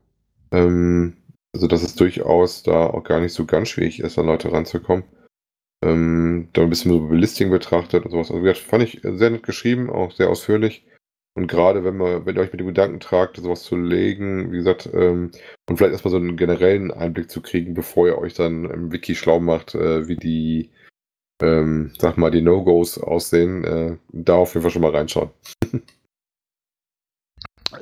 Ähm, 0.52 1.18
also, 1.54 1.68
dass 1.68 1.84
es 1.84 1.96
durchaus 1.96 2.64
da 2.64 2.88
auch 2.88 3.04
gar 3.04 3.20
nicht 3.22 3.34
so 3.34 3.46
ganz 3.46 3.70
schwierig 3.70 4.00
ist, 4.00 4.20
an 4.20 4.28
Leute 4.28 4.52
ranzukommen. 4.52 5.06
Ähm, 5.84 6.50
da 6.54 6.62
ein 6.62 6.70
bisschen 6.70 6.92
so 6.92 7.08
Belisting 7.08 7.50
betrachtet 7.50 8.06
und 8.06 8.12
sowas. 8.12 8.30
Also, 8.30 8.42
gesagt, 8.42 8.60
fand 8.60 8.84
ich 8.84 9.02
sehr 9.04 9.30
nett 9.30 9.44
geschrieben, 9.44 9.90
auch 9.90 10.12
sehr 10.12 10.30
ausführlich. 10.30 10.86
Und 11.38 11.48
gerade 11.48 11.84
wenn 11.84 11.98
man, 11.98 12.26
wenn 12.26 12.36
ihr 12.36 12.42
euch 12.42 12.54
mit 12.54 12.62
dem 12.62 12.68
Gedanken 12.68 13.02
tragt, 13.02 13.36
sowas 13.36 13.64
zu 13.64 13.76
legen, 13.76 14.52
wie 14.54 14.58
gesagt, 14.58 14.90
ähm, 14.94 15.32
und 15.70 15.78
vielleicht 15.78 15.92
erstmal 15.92 16.12
so 16.12 16.18
einen 16.18 16.38
generellen 16.38 16.92
Einblick 16.92 17.30
zu 17.30 17.42
kriegen, 17.42 17.74
bevor 17.74 18.08
ihr 18.08 18.18
euch 18.18 18.34
dann 18.34 18.64
im 18.66 18.92
Wiki 18.94 19.16
schlau 19.16 19.42
macht, 19.42 19.76
äh, 19.76 20.08
wie 20.08 20.16
die, 20.16 20.72
ähm, 21.42 21.92
sag 22.00 22.18
mal, 22.18 22.32
die 22.32 22.42
No-Gos 22.42 22.98
aussehen, 22.98 23.66
äh, 23.66 23.98
da 24.14 24.36
auf 24.36 24.54
jeden 24.54 24.62
Fall 24.62 24.72
schon 24.72 24.82
mal 24.82 24.96
reinschauen. 24.96 25.30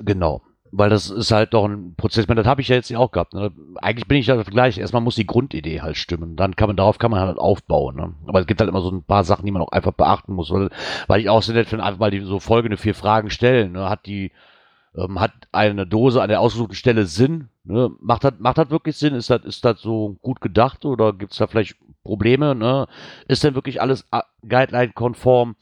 Genau. 0.01 0.41
Weil 0.75 0.89
das 0.89 1.11
ist 1.11 1.29
halt 1.29 1.53
doch 1.53 1.65
ein 1.65 1.93
Prozess, 1.95 2.27
meine, 2.27 2.41
das 2.41 2.49
habe 2.49 2.61
ich 2.61 2.67
ja 2.67 2.75
jetzt 2.75 2.91
auch 2.95 3.11
gehabt. 3.11 3.35
Ne? 3.35 3.51
Eigentlich 3.75 4.07
bin 4.07 4.17
ich 4.17 4.25
ja 4.25 4.41
gleich, 4.41 4.79
erstmal 4.79 5.03
muss 5.03 5.13
die 5.13 5.27
Grundidee 5.27 5.81
halt 5.81 5.97
stimmen. 5.97 6.35
Dann 6.35 6.55
kann 6.55 6.67
man, 6.67 6.75
darauf 6.75 6.97
kann 6.97 7.11
man 7.11 7.19
halt 7.19 7.37
aufbauen. 7.37 7.95
Ne? 7.95 8.15
Aber 8.25 8.39
es 8.39 8.47
gibt 8.47 8.59
halt 8.59 8.71
immer 8.71 8.81
so 8.81 8.89
ein 8.89 9.03
paar 9.03 9.23
Sachen, 9.23 9.45
die 9.45 9.51
man 9.51 9.61
auch 9.61 9.71
einfach 9.71 9.91
beachten 9.91 10.33
muss. 10.33 10.49
Weil, 10.49 10.71
weil 11.05 11.21
ich 11.21 11.29
auch 11.29 11.43
so 11.43 11.53
nett 11.53 11.67
finde, 11.67 11.85
einfach 11.85 11.99
mal 11.99 12.09
die 12.09 12.21
so 12.21 12.39
folgende 12.39 12.77
vier 12.77 12.95
Fragen 12.95 13.29
stellen. 13.29 13.73
Ne? 13.73 13.87
Hat 13.87 14.07
die, 14.07 14.31
ähm, 14.97 15.19
hat 15.19 15.33
eine 15.51 15.85
Dose 15.85 16.23
an 16.23 16.29
der 16.29 16.41
ausgesuchten 16.41 16.75
Stelle 16.75 17.05
Sinn? 17.05 17.49
Ne? 17.65 17.91
Macht 17.99 18.23
das, 18.23 18.33
macht 18.39 18.57
das 18.57 18.71
wirklich 18.71 18.97
Sinn? 18.97 19.13
Ist 19.13 19.29
das, 19.29 19.43
ist 19.43 19.63
das 19.63 19.79
so 19.79 20.17
gut 20.23 20.41
gedacht 20.41 20.85
oder 20.85 21.13
gibt 21.13 21.33
es 21.33 21.37
da 21.37 21.45
vielleicht 21.45 21.75
Probleme? 22.03 22.55
Ne? 22.55 22.87
Ist 23.27 23.43
denn 23.43 23.53
wirklich 23.53 23.79
alles 23.79 24.07
äh, 24.11 24.21
Guideline-konform? 24.49 25.55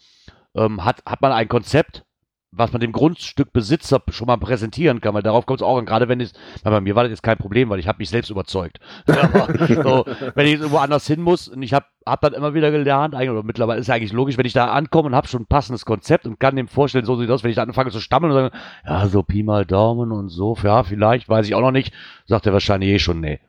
Ähm, 0.55 0.86
hat, 0.86 1.03
hat 1.05 1.22
man 1.22 1.34
ein 1.34 1.49
Konzept? 1.49 2.05
Was 2.54 2.74
man 2.74 2.82
dem 2.82 2.91
Grundstückbesitzer 2.91 4.02
schon 4.10 4.28
mal 4.28 4.38
präsentieren 4.38 4.99
kann, 4.99 5.14
weil 5.14 5.24
darauf 5.24 5.45
kommt 5.45 5.62
es 5.62 5.66
auch 5.66 5.78
an, 5.78 5.86
gerade 5.86 6.10
wenn 6.10 6.20
es, 6.20 6.34
bei 6.64 6.82
mir 6.82 6.95
war 6.95 7.04
das 7.04 7.12
jetzt 7.12 7.24
kein 7.24 7.38
Problem, 7.38 7.70
weil 7.70 7.80
ich 7.80 7.88
habe 7.88 7.99
mich 7.99 8.10
selbst 8.10 8.30
überzeugt. 8.30 8.80
Aber 9.08 9.47
so, 9.58 10.06
wenn 10.36 10.45
ich 10.45 10.54
jetzt 10.54 10.62
irgendwo 10.62 10.78
anders 10.78 11.08
hin 11.08 11.22
muss 11.22 11.47
und 11.47 11.64
ich 11.64 11.74
habe 11.74 11.86
hab 12.06 12.20
dann 12.20 12.34
immer 12.34 12.54
wieder 12.54 12.70
gelernt, 12.72 13.16
eigentlich, 13.16 13.30
oder 13.30 13.43
mittlerweile 13.43 13.80
ist 13.80 13.88
ja 13.88 13.95
eigentlich 13.95 14.12
logisch, 14.12 14.38
wenn 14.38 14.45
ich 14.45 14.54
da 14.54 14.68
ankomme 14.68 15.08
und 15.08 15.16
habe 15.16 15.30
schon 15.30 15.43
ein 15.43 15.47
passendes 15.47 15.86
Konzept 15.86 16.28
und 16.28 16.39
kann 16.39 16.58
dem 16.58 16.68
vorstellen, 16.68 17.06
so 17.06 17.16
sieht 17.16 17.30
das, 17.30 17.43
wenn 17.43 17.52
ich 17.52 17.56
da 17.56 17.64
anfange 17.64 17.91
zu 17.91 18.02
stammeln 18.02 18.34
und 18.34 18.38
sage, 18.38 18.56
ja, 18.86 19.08
so 19.08 19.24
Pi 19.24 19.43
mal 19.43 19.66
Daumen 19.66 20.12
und 20.12 20.28
so, 20.28 20.58
ja, 20.62 20.84
vielleicht, 20.84 21.30
weiß 21.30 21.47
ich 21.47 21.56
auch 21.56 21.62
noch 21.62 21.72
nicht, 21.72 21.93
sagt 22.26 22.47
er 22.47 22.54
wahrscheinlich 22.54 22.89
eh 22.89 22.99
schon, 22.99 23.22
nee. 23.22 23.39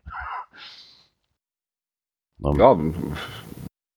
Ja, 2.38 2.76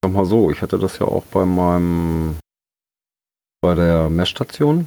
sag 0.03 0.13
mal 0.13 0.25
so, 0.25 0.49
ich 0.49 0.61
hatte 0.61 0.79
das 0.79 0.97
ja 0.97 1.05
auch 1.07 1.23
bei 1.25 1.45
meinem 1.45 2.37
bei 3.65 3.73
der 3.73 4.09
Messstation. 4.11 4.85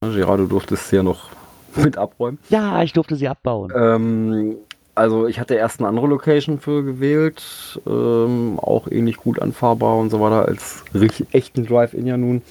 Gerard, 0.00 0.38
du 0.38 0.46
durftest 0.46 0.88
sie 0.88 0.96
ja 0.96 1.02
noch 1.02 1.30
mit 1.74 1.98
abräumen. 1.98 2.38
Ja, 2.50 2.80
ich 2.84 2.92
durfte 2.92 3.16
sie 3.16 3.26
abbauen. 3.26 3.72
Ähm, 3.74 4.56
also 4.94 5.26
ich 5.26 5.40
hatte 5.40 5.54
erst 5.54 5.80
eine 5.80 5.88
andere 5.88 6.06
Location 6.06 6.60
für 6.60 6.84
gewählt, 6.84 7.80
ähm, 7.84 8.60
auch 8.60 8.86
ähnlich 8.86 9.16
gut 9.16 9.42
anfahrbar 9.42 9.96
und 9.96 10.10
so 10.10 10.20
weiter 10.20 10.46
als 10.46 10.84
echten 11.32 11.66
Drive-In 11.66 12.06
ja 12.06 12.16
nun. 12.16 12.42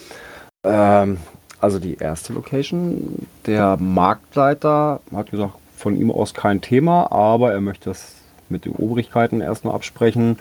Ähm, 0.66 1.20
also 1.62 1.80
die 1.80 1.96
erste 1.96 2.34
Location, 2.34 3.26
der 3.46 3.78
Marktleiter 3.78 5.00
hat 5.14 5.32
gesagt, 5.32 5.54
von 5.78 5.96
ihm 5.96 6.12
aus 6.12 6.34
kein 6.34 6.60
Thema, 6.60 7.14
aber 7.14 7.54
er 7.54 7.62
möchte 7.62 7.92
das 7.92 8.16
mit 8.50 8.66
den 8.66 8.74
Obrigkeiten 8.74 9.40
erstmal 9.40 9.74
absprechen. 9.74 10.38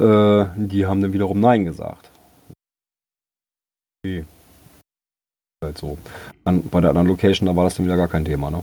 Äh, 0.00 0.44
die 0.54 0.86
haben 0.86 1.00
dann 1.00 1.12
wiederum 1.12 1.40
Nein 1.40 1.64
gesagt. 1.64 2.10
Okay. 4.04 4.24
Halt 5.62 5.78
so. 5.78 5.98
Dann, 6.44 6.68
bei 6.68 6.80
der 6.80 6.90
anderen 6.90 7.08
Location, 7.08 7.46
da 7.46 7.56
war 7.56 7.64
das 7.64 7.76
dann 7.76 7.86
wieder 7.86 7.96
gar 7.96 8.08
kein 8.08 8.24
Thema, 8.24 8.50
ne? 8.50 8.62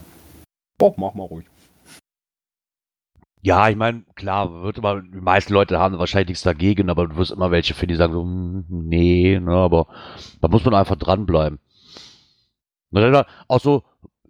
Oh, 0.80 0.94
mach 0.98 1.14
mal 1.14 1.24
ruhig. 1.24 1.46
Ja, 3.41 3.68
ich 3.68 3.76
meine, 3.76 4.04
klar, 4.16 4.64
wird 4.64 4.78
immer, 4.78 5.02
die 5.02 5.20
meisten 5.20 5.54
Leute 5.54 5.78
haben 5.78 6.00
wahrscheinlich 6.00 6.30
nichts 6.30 6.44
dagegen, 6.44 6.89
aber 6.89 7.08
du 7.08 7.18
wirst 7.18 7.32
immer 7.32 7.52
welche 7.52 7.74
finden, 7.74 7.94
die 7.94 7.98
sagen 7.98 8.14
so, 8.14 8.22
hm, 8.22 8.66
nee, 8.70 9.38
ne, 9.38 9.52
aber 9.52 9.88
da 10.39 10.48
muss 10.48 10.64
man 10.64 10.74
einfach 10.74 10.96
dranbleiben. 10.96 11.60
Auch 13.48 13.60
so 13.60 13.84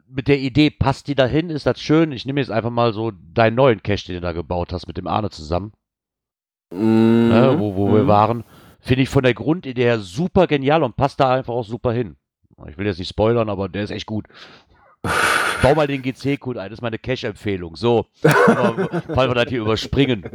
mit 0.07 0.27
der 0.27 0.39
Idee, 0.39 0.69
passt 0.69 1.07
die 1.07 1.15
dahin, 1.15 1.49
ist 1.49 1.65
das 1.65 1.81
schön. 1.81 2.11
Ich 2.11 2.25
nehme 2.25 2.39
jetzt 2.39 2.51
einfach 2.51 2.69
mal 2.69 2.93
so 2.93 3.11
deinen 3.11 3.55
neuen 3.55 3.83
Cache, 3.83 4.07
den 4.07 4.15
du 4.15 4.21
da 4.21 4.31
gebaut 4.31 4.71
hast, 4.71 4.87
mit 4.87 4.97
dem 4.97 5.07
Arne 5.07 5.29
zusammen. 5.29 5.73
Mhm. 6.71 7.29
Ne, 7.29 7.55
wo 7.59 7.75
wo 7.75 7.87
mhm. 7.87 7.93
wir 7.95 8.07
waren. 8.07 8.43
Finde 8.79 9.03
ich 9.03 9.09
von 9.09 9.23
der 9.23 9.33
Grundidee 9.33 9.83
her 9.83 9.99
super 9.99 10.47
genial 10.47 10.83
und 10.83 10.95
passt 10.95 11.19
da 11.19 11.33
einfach 11.33 11.53
auch 11.53 11.65
super 11.65 11.93
hin. 11.93 12.15
Ich 12.67 12.77
will 12.77 12.85
jetzt 12.85 12.99
nicht 12.99 13.09
spoilern, 13.09 13.49
aber 13.49 13.69
der 13.69 13.83
ist 13.83 13.91
echt 13.91 14.05
gut. 14.05 14.25
Bau 15.61 15.75
mal 15.75 15.87
den 15.87 16.01
GC-Code 16.01 16.61
ein, 16.61 16.69
das 16.69 16.79
ist 16.79 16.81
meine 16.81 16.99
Cache-Empfehlung. 16.99 17.75
So, 17.75 18.05
falls 18.21 19.29
wir 19.29 19.35
das 19.35 19.49
hier 19.49 19.61
überspringen. 19.61 20.23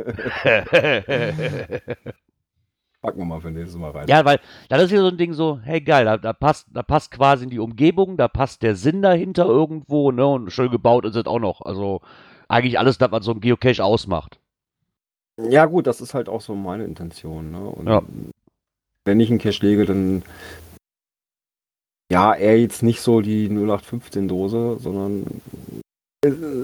Packen 3.00 3.18
wir 3.18 3.24
mal 3.24 3.40
für 3.40 3.50
nächstes 3.50 3.78
Mal 3.78 3.92
rein. 3.92 4.08
Ja, 4.08 4.24
weil 4.24 4.40
das 4.68 4.82
ist 4.82 4.90
hier 4.90 5.00
so 5.00 5.08
ein 5.08 5.16
Ding 5.16 5.32
so, 5.32 5.60
hey 5.62 5.80
geil, 5.80 6.04
da, 6.04 6.16
da, 6.16 6.32
passt, 6.32 6.66
da 6.72 6.82
passt 6.82 7.12
quasi 7.12 7.44
in 7.44 7.50
die 7.50 7.60
Umgebung, 7.60 8.16
da 8.16 8.26
passt 8.26 8.62
der 8.62 8.74
Sinn 8.74 9.02
dahinter 9.02 9.46
irgendwo, 9.46 10.10
ne? 10.10 10.26
Und 10.26 10.50
schön 10.50 10.70
gebaut 10.70 11.04
ist 11.04 11.14
es 11.14 11.26
auch 11.26 11.38
noch. 11.38 11.60
Also 11.62 12.00
eigentlich 12.48 12.78
alles, 12.78 12.98
das 12.98 13.12
was 13.12 13.24
so 13.24 13.32
ein 13.32 13.40
Geocache 13.40 13.84
ausmacht. 13.84 14.40
Ja, 15.36 15.66
gut, 15.66 15.86
das 15.86 16.00
ist 16.00 16.14
halt 16.14 16.28
auch 16.28 16.40
so 16.40 16.56
meine 16.56 16.84
Intention, 16.84 17.52
ne? 17.52 17.60
Und 17.60 17.86
ja. 17.86 18.02
wenn 19.04 19.20
ich 19.20 19.30
einen 19.30 19.38
Cache 19.38 19.64
lege, 19.64 19.84
dann 19.84 20.24
ja, 22.10 22.32
er 22.32 22.58
jetzt 22.58 22.82
nicht 22.82 23.00
so 23.00 23.20
die 23.20 23.48
0815-Dose, 23.48 24.78
sondern 24.80 25.24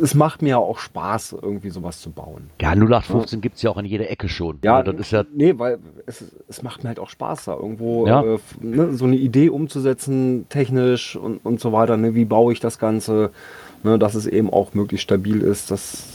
es 0.02 0.14
macht 0.14 0.42
mir 0.42 0.58
auch 0.58 0.78
Spaß, 0.78 1.36
irgendwie 1.40 1.70
sowas 1.70 2.00
zu 2.00 2.10
bauen. 2.10 2.50
Ja, 2.60 2.70
0815 2.72 3.38
ja. 3.38 3.40
gibt 3.40 3.56
es 3.56 3.62
ja 3.62 3.70
auch 3.70 3.76
in 3.76 3.84
jeder 3.84 4.10
Ecke 4.10 4.28
schon. 4.28 4.58
Ja, 4.64 4.82
das 4.82 4.96
ist 4.96 5.12
ja 5.12 5.24
nee, 5.32 5.56
weil 5.56 5.78
es, 6.06 6.24
es 6.48 6.62
macht 6.62 6.82
mir 6.82 6.88
halt 6.88 6.98
auch 6.98 7.08
Spaß, 7.08 7.44
da 7.44 7.54
irgendwo 7.54 8.06
ja. 8.06 8.24
äh, 8.24 8.38
ne, 8.60 8.94
so 8.94 9.04
eine 9.04 9.14
Idee 9.14 9.50
umzusetzen, 9.50 10.46
technisch 10.48 11.14
und, 11.14 11.38
und 11.44 11.60
so 11.60 11.72
weiter. 11.72 11.96
Ne? 11.96 12.16
Wie 12.16 12.24
baue 12.24 12.52
ich 12.52 12.58
das 12.58 12.80
Ganze, 12.80 13.30
ne, 13.84 13.96
dass 13.96 14.16
es 14.16 14.26
eben 14.26 14.52
auch 14.52 14.74
möglichst 14.74 15.04
stabil 15.04 15.40
ist, 15.40 15.70
dass, 15.70 16.08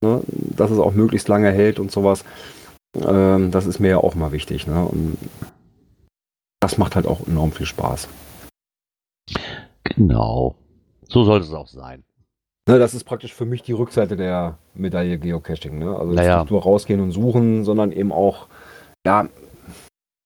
ne, 0.00 0.22
dass 0.28 0.70
es 0.70 0.78
auch 0.78 0.92
möglichst 0.92 1.26
lange 1.26 1.50
hält 1.50 1.80
und 1.80 1.90
sowas. 1.90 2.24
Ähm, 2.94 3.50
das 3.50 3.66
ist 3.66 3.80
mir 3.80 3.88
ja 3.88 3.98
auch 3.98 4.14
mal 4.14 4.30
wichtig. 4.30 4.68
Ne? 4.68 4.84
Und 4.84 5.18
das 6.60 6.78
macht 6.78 6.94
halt 6.94 7.06
auch 7.06 7.26
enorm 7.26 7.50
viel 7.50 7.66
Spaß. 7.66 8.08
Genau. 9.96 10.56
So 11.08 11.24
sollte 11.24 11.46
es 11.46 11.52
auch 11.52 11.68
sein. 11.68 12.04
Ne, 12.68 12.78
das 12.78 12.92
ist 12.92 13.04
praktisch 13.04 13.32
für 13.32 13.46
mich 13.46 13.62
die 13.62 13.72
Rückseite 13.72 14.16
der 14.16 14.58
Medaille 14.74 15.18
Geocaching. 15.18 15.78
Ne? 15.78 15.96
Also 15.96 16.12
naja. 16.12 16.40
nicht 16.40 16.50
nur 16.50 16.62
rausgehen 16.62 17.00
und 17.00 17.12
suchen, 17.12 17.64
sondern 17.64 17.92
eben 17.92 18.12
auch, 18.12 18.46
ja, 19.06 19.28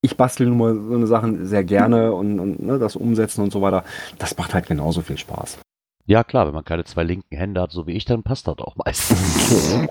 ich 0.00 0.16
bastel 0.16 0.48
nur 0.48 0.56
mal 0.56 0.74
so 0.74 0.94
eine 0.94 1.06
Sachen 1.06 1.46
sehr 1.46 1.62
gerne 1.62 2.12
und, 2.12 2.40
und 2.40 2.60
ne, 2.60 2.80
das 2.80 2.96
umsetzen 2.96 3.42
und 3.42 3.52
so 3.52 3.62
weiter. 3.62 3.84
Das 4.18 4.36
macht 4.36 4.54
halt 4.54 4.66
genauso 4.66 5.02
viel 5.02 5.18
Spaß. 5.18 5.58
Ja, 6.04 6.24
klar, 6.24 6.48
wenn 6.48 6.54
man 6.54 6.64
keine 6.64 6.82
zwei 6.82 7.04
linken 7.04 7.36
Hände 7.36 7.60
hat, 7.60 7.70
so 7.70 7.86
wie 7.86 7.92
ich, 7.92 8.04
dann 8.04 8.24
passt 8.24 8.48
das 8.48 8.58
auch 8.58 8.74
meistens. 8.74 9.72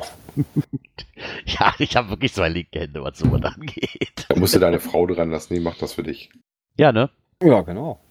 ja, 1.45 1.73
ich 1.79 1.95
habe 1.95 2.09
wirklich 2.09 2.33
zwei 2.33 2.49
linke 2.49 2.81
Hände, 2.81 3.01
was 3.01 3.17
sowas 3.17 3.41
angeht. 3.43 4.25
Da 4.27 4.35
musst 4.35 4.53
du 4.53 4.59
deine 4.59 4.81
Frau 4.81 5.07
dran 5.07 5.31
lassen, 5.31 5.53
die 5.53 5.61
macht 5.61 5.81
das 5.81 5.93
für 5.93 6.03
dich. 6.03 6.29
Ja, 6.77 6.91
ne? 6.91 7.09
Ja, 7.41 7.61
genau. 7.61 8.01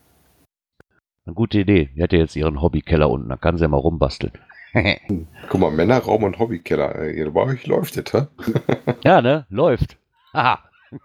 Eine 1.30 1.36
gute 1.36 1.60
Idee. 1.60 1.90
Die 1.94 2.02
hat 2.02 2.12
ja 2.12 2.18
jetzt 2.18 2.34
ihren 2.34 2.60
Hobbykeller 2.60 3.08
unten, 3.08 3.28
da 3.28 3.36
kann 3.36 3.56
sie 3.56 3.62
ja 3.62 3.68
mal 3.68 3.76
rumbasteln. 3.76 4.32
Guck 5.48 5.60
mal, 5.60 5.70
Männerraum 5.70 6.24
und 6.24 6.40
Hobbykeller. 6.40 6.92
Bei 7.30 7.40
euch 7.42 7.68
läuft 7.68 7.96
das, 7.96 8.12
hä? 8.12 8.26
ja, 9.04 9.22
ne? 9.22 9.46
Läuft. 9.48 9.96
Haha. 10.34 10.58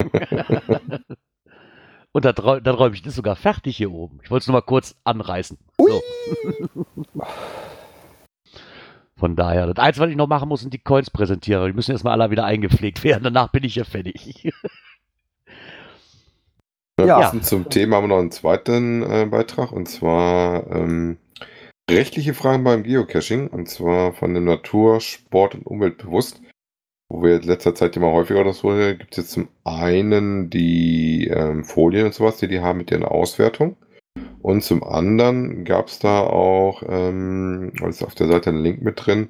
und 2.12 2.26
dann, 2.26 2.64
dann 2.64 2.76
räume 2.76 2.96
ich 2.96 3.04
das 3.04 3.14
sogar 3.14 3.36
fertig 3.36 3.78
hier 3.78 3.92
oben. 3.92 4.20
Ich 4.24 4.32
wollte 4.32 4.42
es 4.42 4.48
nur 4.48 4.56
mal 4.56 4.62
kurz 4.62 4.96
anreißen. 5.04 5.60
So. 5.78 6.02
Von 9.16 9.36
daher, 9.36 9.72
das 9.72 9.78
Einzige, 9.78 10.06
was 10.06 10.10
ich 10.10 10.18
noch 10.18 10.26
machen 10.26 10.50
muss, 10.50 10.62
sind 10.62 10.74
die 10.74 10.80
Coins 10.80 11.12
präsentieren. 11.12 11.68
Die 11.68 11.74
müssen 11.74 11.92
erstmal 11.92 12.20
alle 12.20 12.32
wieder 12.32 12.46
eingepflegt 12.46 13.04
werden. 13.04 13.26
Danach 13.26 13.50
bin 13.50 13.64
ich 13.64 13.76
ja 13.76 13.84
fertig. 13.84 14.52
Ja. 17.00 17.34
ja. 17.34 17.42
Zum 17.42 17.70
Thema 17.70 17.98
haben 17.98 18.06
wir 18.06 18.08
noch 18.10 18.20
einen 18.20 18.32
zweiten 18.32 19.04
äh, 19.04 19.26
Beitrag 19.30 19.72
und 19.72 19.88
zwar 19.88 20.70
ähm, 20.72 21.18
rechtliche 21.90 22.34
Fragen 22.34 22.64
beim 22.64 22.84
Geocaching 22.84 23.48
und 23.48 23.70
zwar 23.70 24.14
von 24.14 24.34
dem 24.34 24.46
Natur-, 24.46 25.02
Sport- 25.02 25.56
und 25.56 25.66
Umweltbewusst. 25.66 26.42
Wo 27.08 27.22
wir 27.22 27.36
in 27.36 27.44
letzter 27.44 27.76
Zeit 27.76 27.96
immer 27.96 28.12
häufiger 28.12 28.44
das 28.44 28.60
so 28.60 28.70
gibt 28.70 29.12
es 29.12 29.18
jetzt 29.18 29.32
zum 29.32 29.48
einen 29.64 30.50
die 30.50 31.28
ähm, 31.28 31.64
Folien 31.64 32.08
und 32.08 32.16
sowas, 32.16 32.38
die 32.38 32.48
die 32.48 32.62
haben 32.62 32.80
mit 32.80 32.90
ihren 32.90 33.04
Auswertung. 33.04 33.78
Und 34.42 34.64
zum 34.64 34.84
anderen 34.84 35.66
gab 35.66 35.88
es 35.88 36.00
da 36.00 36.22
auch, 36.22 36.82
ähm, 36.88 37.74
ist 37.88 38.04
auf 38.04 38.16
der 38.16 38.28
Seite 38.28 38.50
ein 38.50 38.64
Link 38.64 38.82
mit 38.82 39.06
drin, 39.06 39.28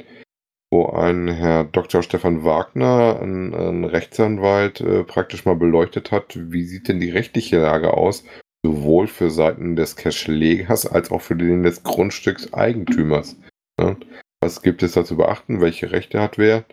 wo 0.71 0.87
ein 0.87 1.27
Herr 1.27 1.63
Dr. 1.63 2.03
Stefan 2.03 2.43
Wagner, 2.43 3.19
ein, 3.21 3.53
ein 3.53 3.85
Rechtsanwalt, 3.85 4.81
äh, 4.81 5.03
praktisch 5.03 5.45
mal 5.45 5.55
beleuchtet 5.55 6.11
hat, 6.11 6.37
wie 6.51 6.63
sieht 6.63 6.87
denn 6.87 6.99
die 6.99 7.11
rechtliche 7.11 7.59
Lage 7.59 7.93
aus, 7.93 8.23
sowohl 8.65 9.07
für 9.07 9.29
Seiten 9.29 9.75
des 9.75 9.95
Cash-Legers 9.95 10.85
als 10.87 11.11
auch 11.11 11.21
für 11.21 11.35
den 11.35 11.63
des 11.63 11.83
Grundstückseigentümers. 11.83 13.37
Ja? 13.79 13.95
Was 14.41 14.61
gibt 14.61 14.83
es 14.83 14.93
da 14.93 15.05
zu 15.05 15.17
beachten? 15.17 15.61
Welche 15.61 15.91
Rechte 15.91 16.21
hat 16.21 16.37
wer? 16.37 16.65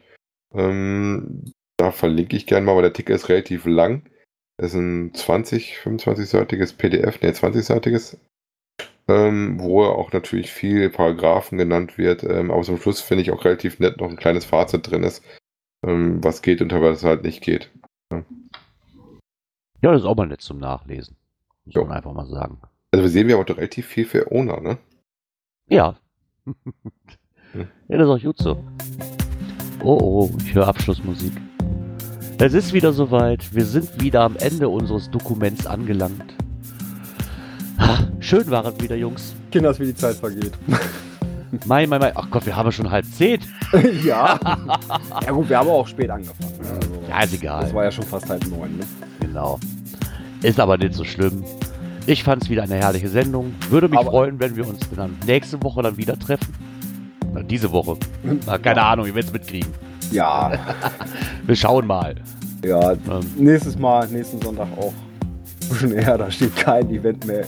Ähm, 0.54 1.52
da 1.78 1.90
verlinke 1.90 2.36
ich 2.36 2.46
gerne 2.46 2.66
mal, 2.66 2.74
weil 2.74 2.82
der 2.82 2.92
Ticker 2.92 3.14
ist 3.14 3.28
relativ 3.28 3.66
lang. 3.66 4.02
Das 4.58 4.72
ist 4.72 4.78
ein 4.78 5.14
20, 5.14 5.78
25-seitiges 5.82 6.74
PDF, 6.74 7.20
ne, 7.22 7.30
20-seitiges 7.32 8.18
ähm, 9.08 9.58
wo 9.58 9.84
auch 9.84 10.12
natürlich 10.12 10.52
viel 10.52 10.90
Paragraphen 10.90 11.58
genannt 11.58 11.98
wird, 11.98 12.22
ähm, 12.24 12.50
aber 12.50 12.62
zum 12.62 12.78
Schluss 12.78 13.00
finde 13.00 13.22
ich 13.22 13.30
auch 13.30 13.44
relativ 13.44 13.78
nett 13.78 14.00
noch 14.00 14.08
ein 14.08 14.16
kleines 14.16 14.44
Fazit 14.44 14.90
drin 14.90 15.02
ist, 15.02 15.24
ähm, 15.84 16.22
was 16.22 16.42
geht 16.42 16.62
und 16.62 16.72
was 16.72 17.04
halt 17.04 17.24
nicht 17.24 17.42
geht. 17.42 17.70
Ja. 18.12 18.24
ja, 19.82 19.92
das 19.92 20.02
ist 20.02 20.06
auch 20.06 20.16
mal 20.16 20.26
nett 20.26 20.40
zum 20.40 20.58
Nachlesen. 20.58 21.16
Muss 21.64 21.74
jo. 21.74 21.84
man 21.84 21.96
einfach 21.96 22.12
mal 22.12 22.26
sagen. 22.26 22.60
Also 22.92 23.04
wir 23.04 23.10
sehen 23.10 23.28
wir 23.28 23.36
aber 23.36 23.44
doch 23.44 23.56
relativ 23.56 23.86
viel 23.86 24.04
für 24.04 24.30
Owner, 24.30 24.60
ne? 24.60 24.78
Ja. 25.68 25.96
ja, 27.54 27.64
das 27.88 28.02
ist 28.02 28.08
auch 28.08 28.22
gut 28.22 28.38
so. 28.38 28.64
Oh, 29.82 29.98
oh, 30.00 30.30
ich 30.38 30.54
höre 30.54 30.68
Abschlussmusik. 30.68 31.32
Es 32.38 32.54
ist 32.54 32.72
wieder 32.72 32.92
soweit. 32.92 33.54
Wir 33.54 33.64
sind 33.64 34.00
wieder 34.00 34.22
am 34.22 34.36
Ende 34.36 34.68
unseres 34.68 35.10
Dokuments 35.10 35.66
angelangt. 35.66 36.34
Schön 38.20 38.50
war 38.50 38.64
es 38.66 38.80
wieder, 38.80 38.96
Jungs. 38.96 39.34
Kinders, 39.50 39.78
wie 39.80 39.86
die 39.86 39.94
Zeit 39.94 40.16
vergeht. 40.16 40.52
Mai, 41.66 41.86
mai, 41.86 41.98
mai. 41.98 42.12
Ach 42.14 42.30
Gott, 42.30 42.46
wir 42.46 42.56
haben 42.56 42.66
ja 42.68 42.72
schon 42.72 42.90
halb 42.90 43.04
zehn. 43.04 43.38
ja. 44.04 44.40
Ja 45.26 45.32
gut, 45.32 45.50
wir 45.50 45.58
haben 45.58 45.68
auch 45.68 45.86
spät 45.86 46.08
angefangen. 46.08 46.50
Also, 46.60 46.88
ja, 47.10 47.20
ist 47.22 47.34
egal. 47.34 47.62
Das 47.64 47.74
war 47.74 47.84
ja 47.84 47.90
schon 47.92 48.06
fast 48.06 48.30
halb 48.30 48.46
neun, 48.48 48.78
ne? 48.78 48.84
Genau. 49.20 49.60
Ist 50.42 50.58
aber 50.58 50.78
nicht 50.78 50.94
so 50.94 51.04
schlimm. 51.04 51.44
Ich 52.06 52.24
fand 52.24 52.42
es 52.44 52.48
wieder 52.48 52.62
eine 52.62 52.76
herrliche 52.76 53.08
Sendung. 53.08 53.54
Würde 53.68 53.88
mich 53.88 53.98
Aber- 53.98 54.10
freuen, 54.10 54.40
wenn 54.40 54.56
wir 54.56 54.66
uns 54.66 54.80
dann 54.96 55.14
nächste 55.26 55.62
Woche 55.62 55.82
dann 55.82 55.98
wieder 55.98 56.18
treffen. 56.18 56.54
Na, 57.34 57.42
diese 57.42 57.70
Woche. 57.70 57.96
Na, 58.46 58.56
keine 58.56 58.82
Ahnung, 58.82 59.04
ihr 59.06 59.14
werdet 59.14 59.28
es 59.28 59.32
mitkriegen. 59.34 59.68
Ja, 60.10 60.52
Wir 61.46 61.54
schauen 61.56 61.86
mal. 61.86 62.14
ja. 62.64 62.92
Ähm, 62.92 62.98
Nächstes 63.36 63.78
Mal, 63.78 64.08
nächsten 64.08 64.40
Sonntag 64.40 64.68
auch. 64.78 64.94
Bisschen 65.68 65.92
eher, 65.92 66.16
da 66.16 66.30
steht 66.30 66.56
kein 66.56 66.88
Event 66.88 67.26
mehr 67.26 67.44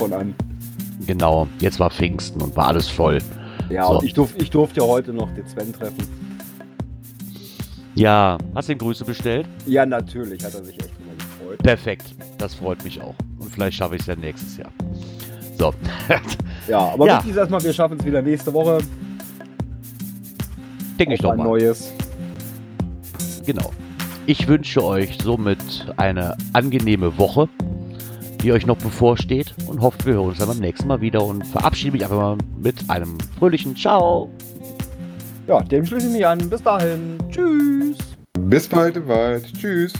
von 0.00 0.12
an. 0.12 0.34
genau, 1.06 1.46
jetzt 1.60 1.78
war 1.78 1.90
Pfingsten 1.90 2.40
und 2.42 2.56
war 2.56 2.68
alles 2.68 2.88
voll. 2.88 3.18
Ja, 3.68 3.86
So. 3.86 3.98
und 3.98 4.04
ich, 4.04 4.14
durf, 4.14 4.34
ich 4.36 4.50
durfte 4.50 4.80
ja 4.80 4.86
heute 4.86 5.12
noch 5.12 5.30
den 5.34 5.46
Sven 5.46 5.72
treffen. 5.72 6.04
Ja, 7.94 8.38
hast 8.54 8.68
du 8.68 8.72
den 8.74 8.78
Grüße 8.78 9.04
bestellt? 9.04 9.46
Ja, 9.66 9.84
natürlich, 9.84 10.42
hat 10.44 10.54
er 10.54 10.64
sich 10.64 10.74
echt 10.76 10.90
immer 11.00 11.14
gefreut. 11.14 11.58
Perfekt. 11.62 12.14
Das 12.38 12.54
freut 12.54 12.82
mich 12.84 13.00
auch. 13.02 13.14
Und 13.38 13.50
vielleicht 13.52 13.76
schaffe 13.76 13.94
ich 13.96 14.00
es 14.02 14.06
ja 14.06 14.16
nächstes 14.16 14.56
Jahr. 14.56 14.70
So. 15.58 15.72
Ja, 16.68 16.78
aber 16.92 17.06
Ja. 17.06 17.16
wichtig 17.16 17.32
ist 17.32 17.36
erstmal, 17.38 17.62
wir 17.64 17.72
schaffen 17.72 17.98
es 17.98 18.06
wieder 18.06 18.22
nächste 18.22 18.52
Woche. 18.54 18.78
Denke 20.98 21.14
ich 21.14 21.20
doch 21.20 21.32
ein 21.32 21.38
mal. 21.38 21.44
neues. 21.44 21.92
Genau. 23.44 23.72
Ich 24.26 24.46
wünsche 24.46 24.84
euch 24.84 25.18
somit 25.22 25.58
eine 25.96 26.36
angenehme 26.52 27.18
Woche, 27.18 27.48
die 28.42 28.52
euch 28.52 28.66
noch 28.66 28.76
bevorsteht 28.76 29.54
und 29.66 29.80
hoffe, 29.80 29.98
wir 30.04 30.14
hören 30.14 30.28
uns 30.28 30.38
dann 30.38 30.48
beim 30.48 30.58
nächsten 30.58 30.88
Mal 30.88 31.00
wieder 31.00 31.24
und 31.24 31.46
verabschiede 31.46 31.92
mich 31.92 32.02
einfach 32.02 32.16
mal 32.16 32.38
mit 32.58 32.88
einem 32.88 33.18
fröhlichen 33.38 33.76
Ciao. 33.76 34.30
Ja, 35.46 35.60
dem 35.62 35.84
schließe 35.84 36.06
ich 36.06 36.12
mich 36.12 36.26
an. 36.26 36.38
Bis 36.48 36.62
dahin. 36.62 37.18
Tschüss. 37.30 37.98
Bis 38.38 38.68
bald 38.68 38.96
im 38.96 39.08
Wald. 39.08 39.52
Tschüss. 39.52 39.92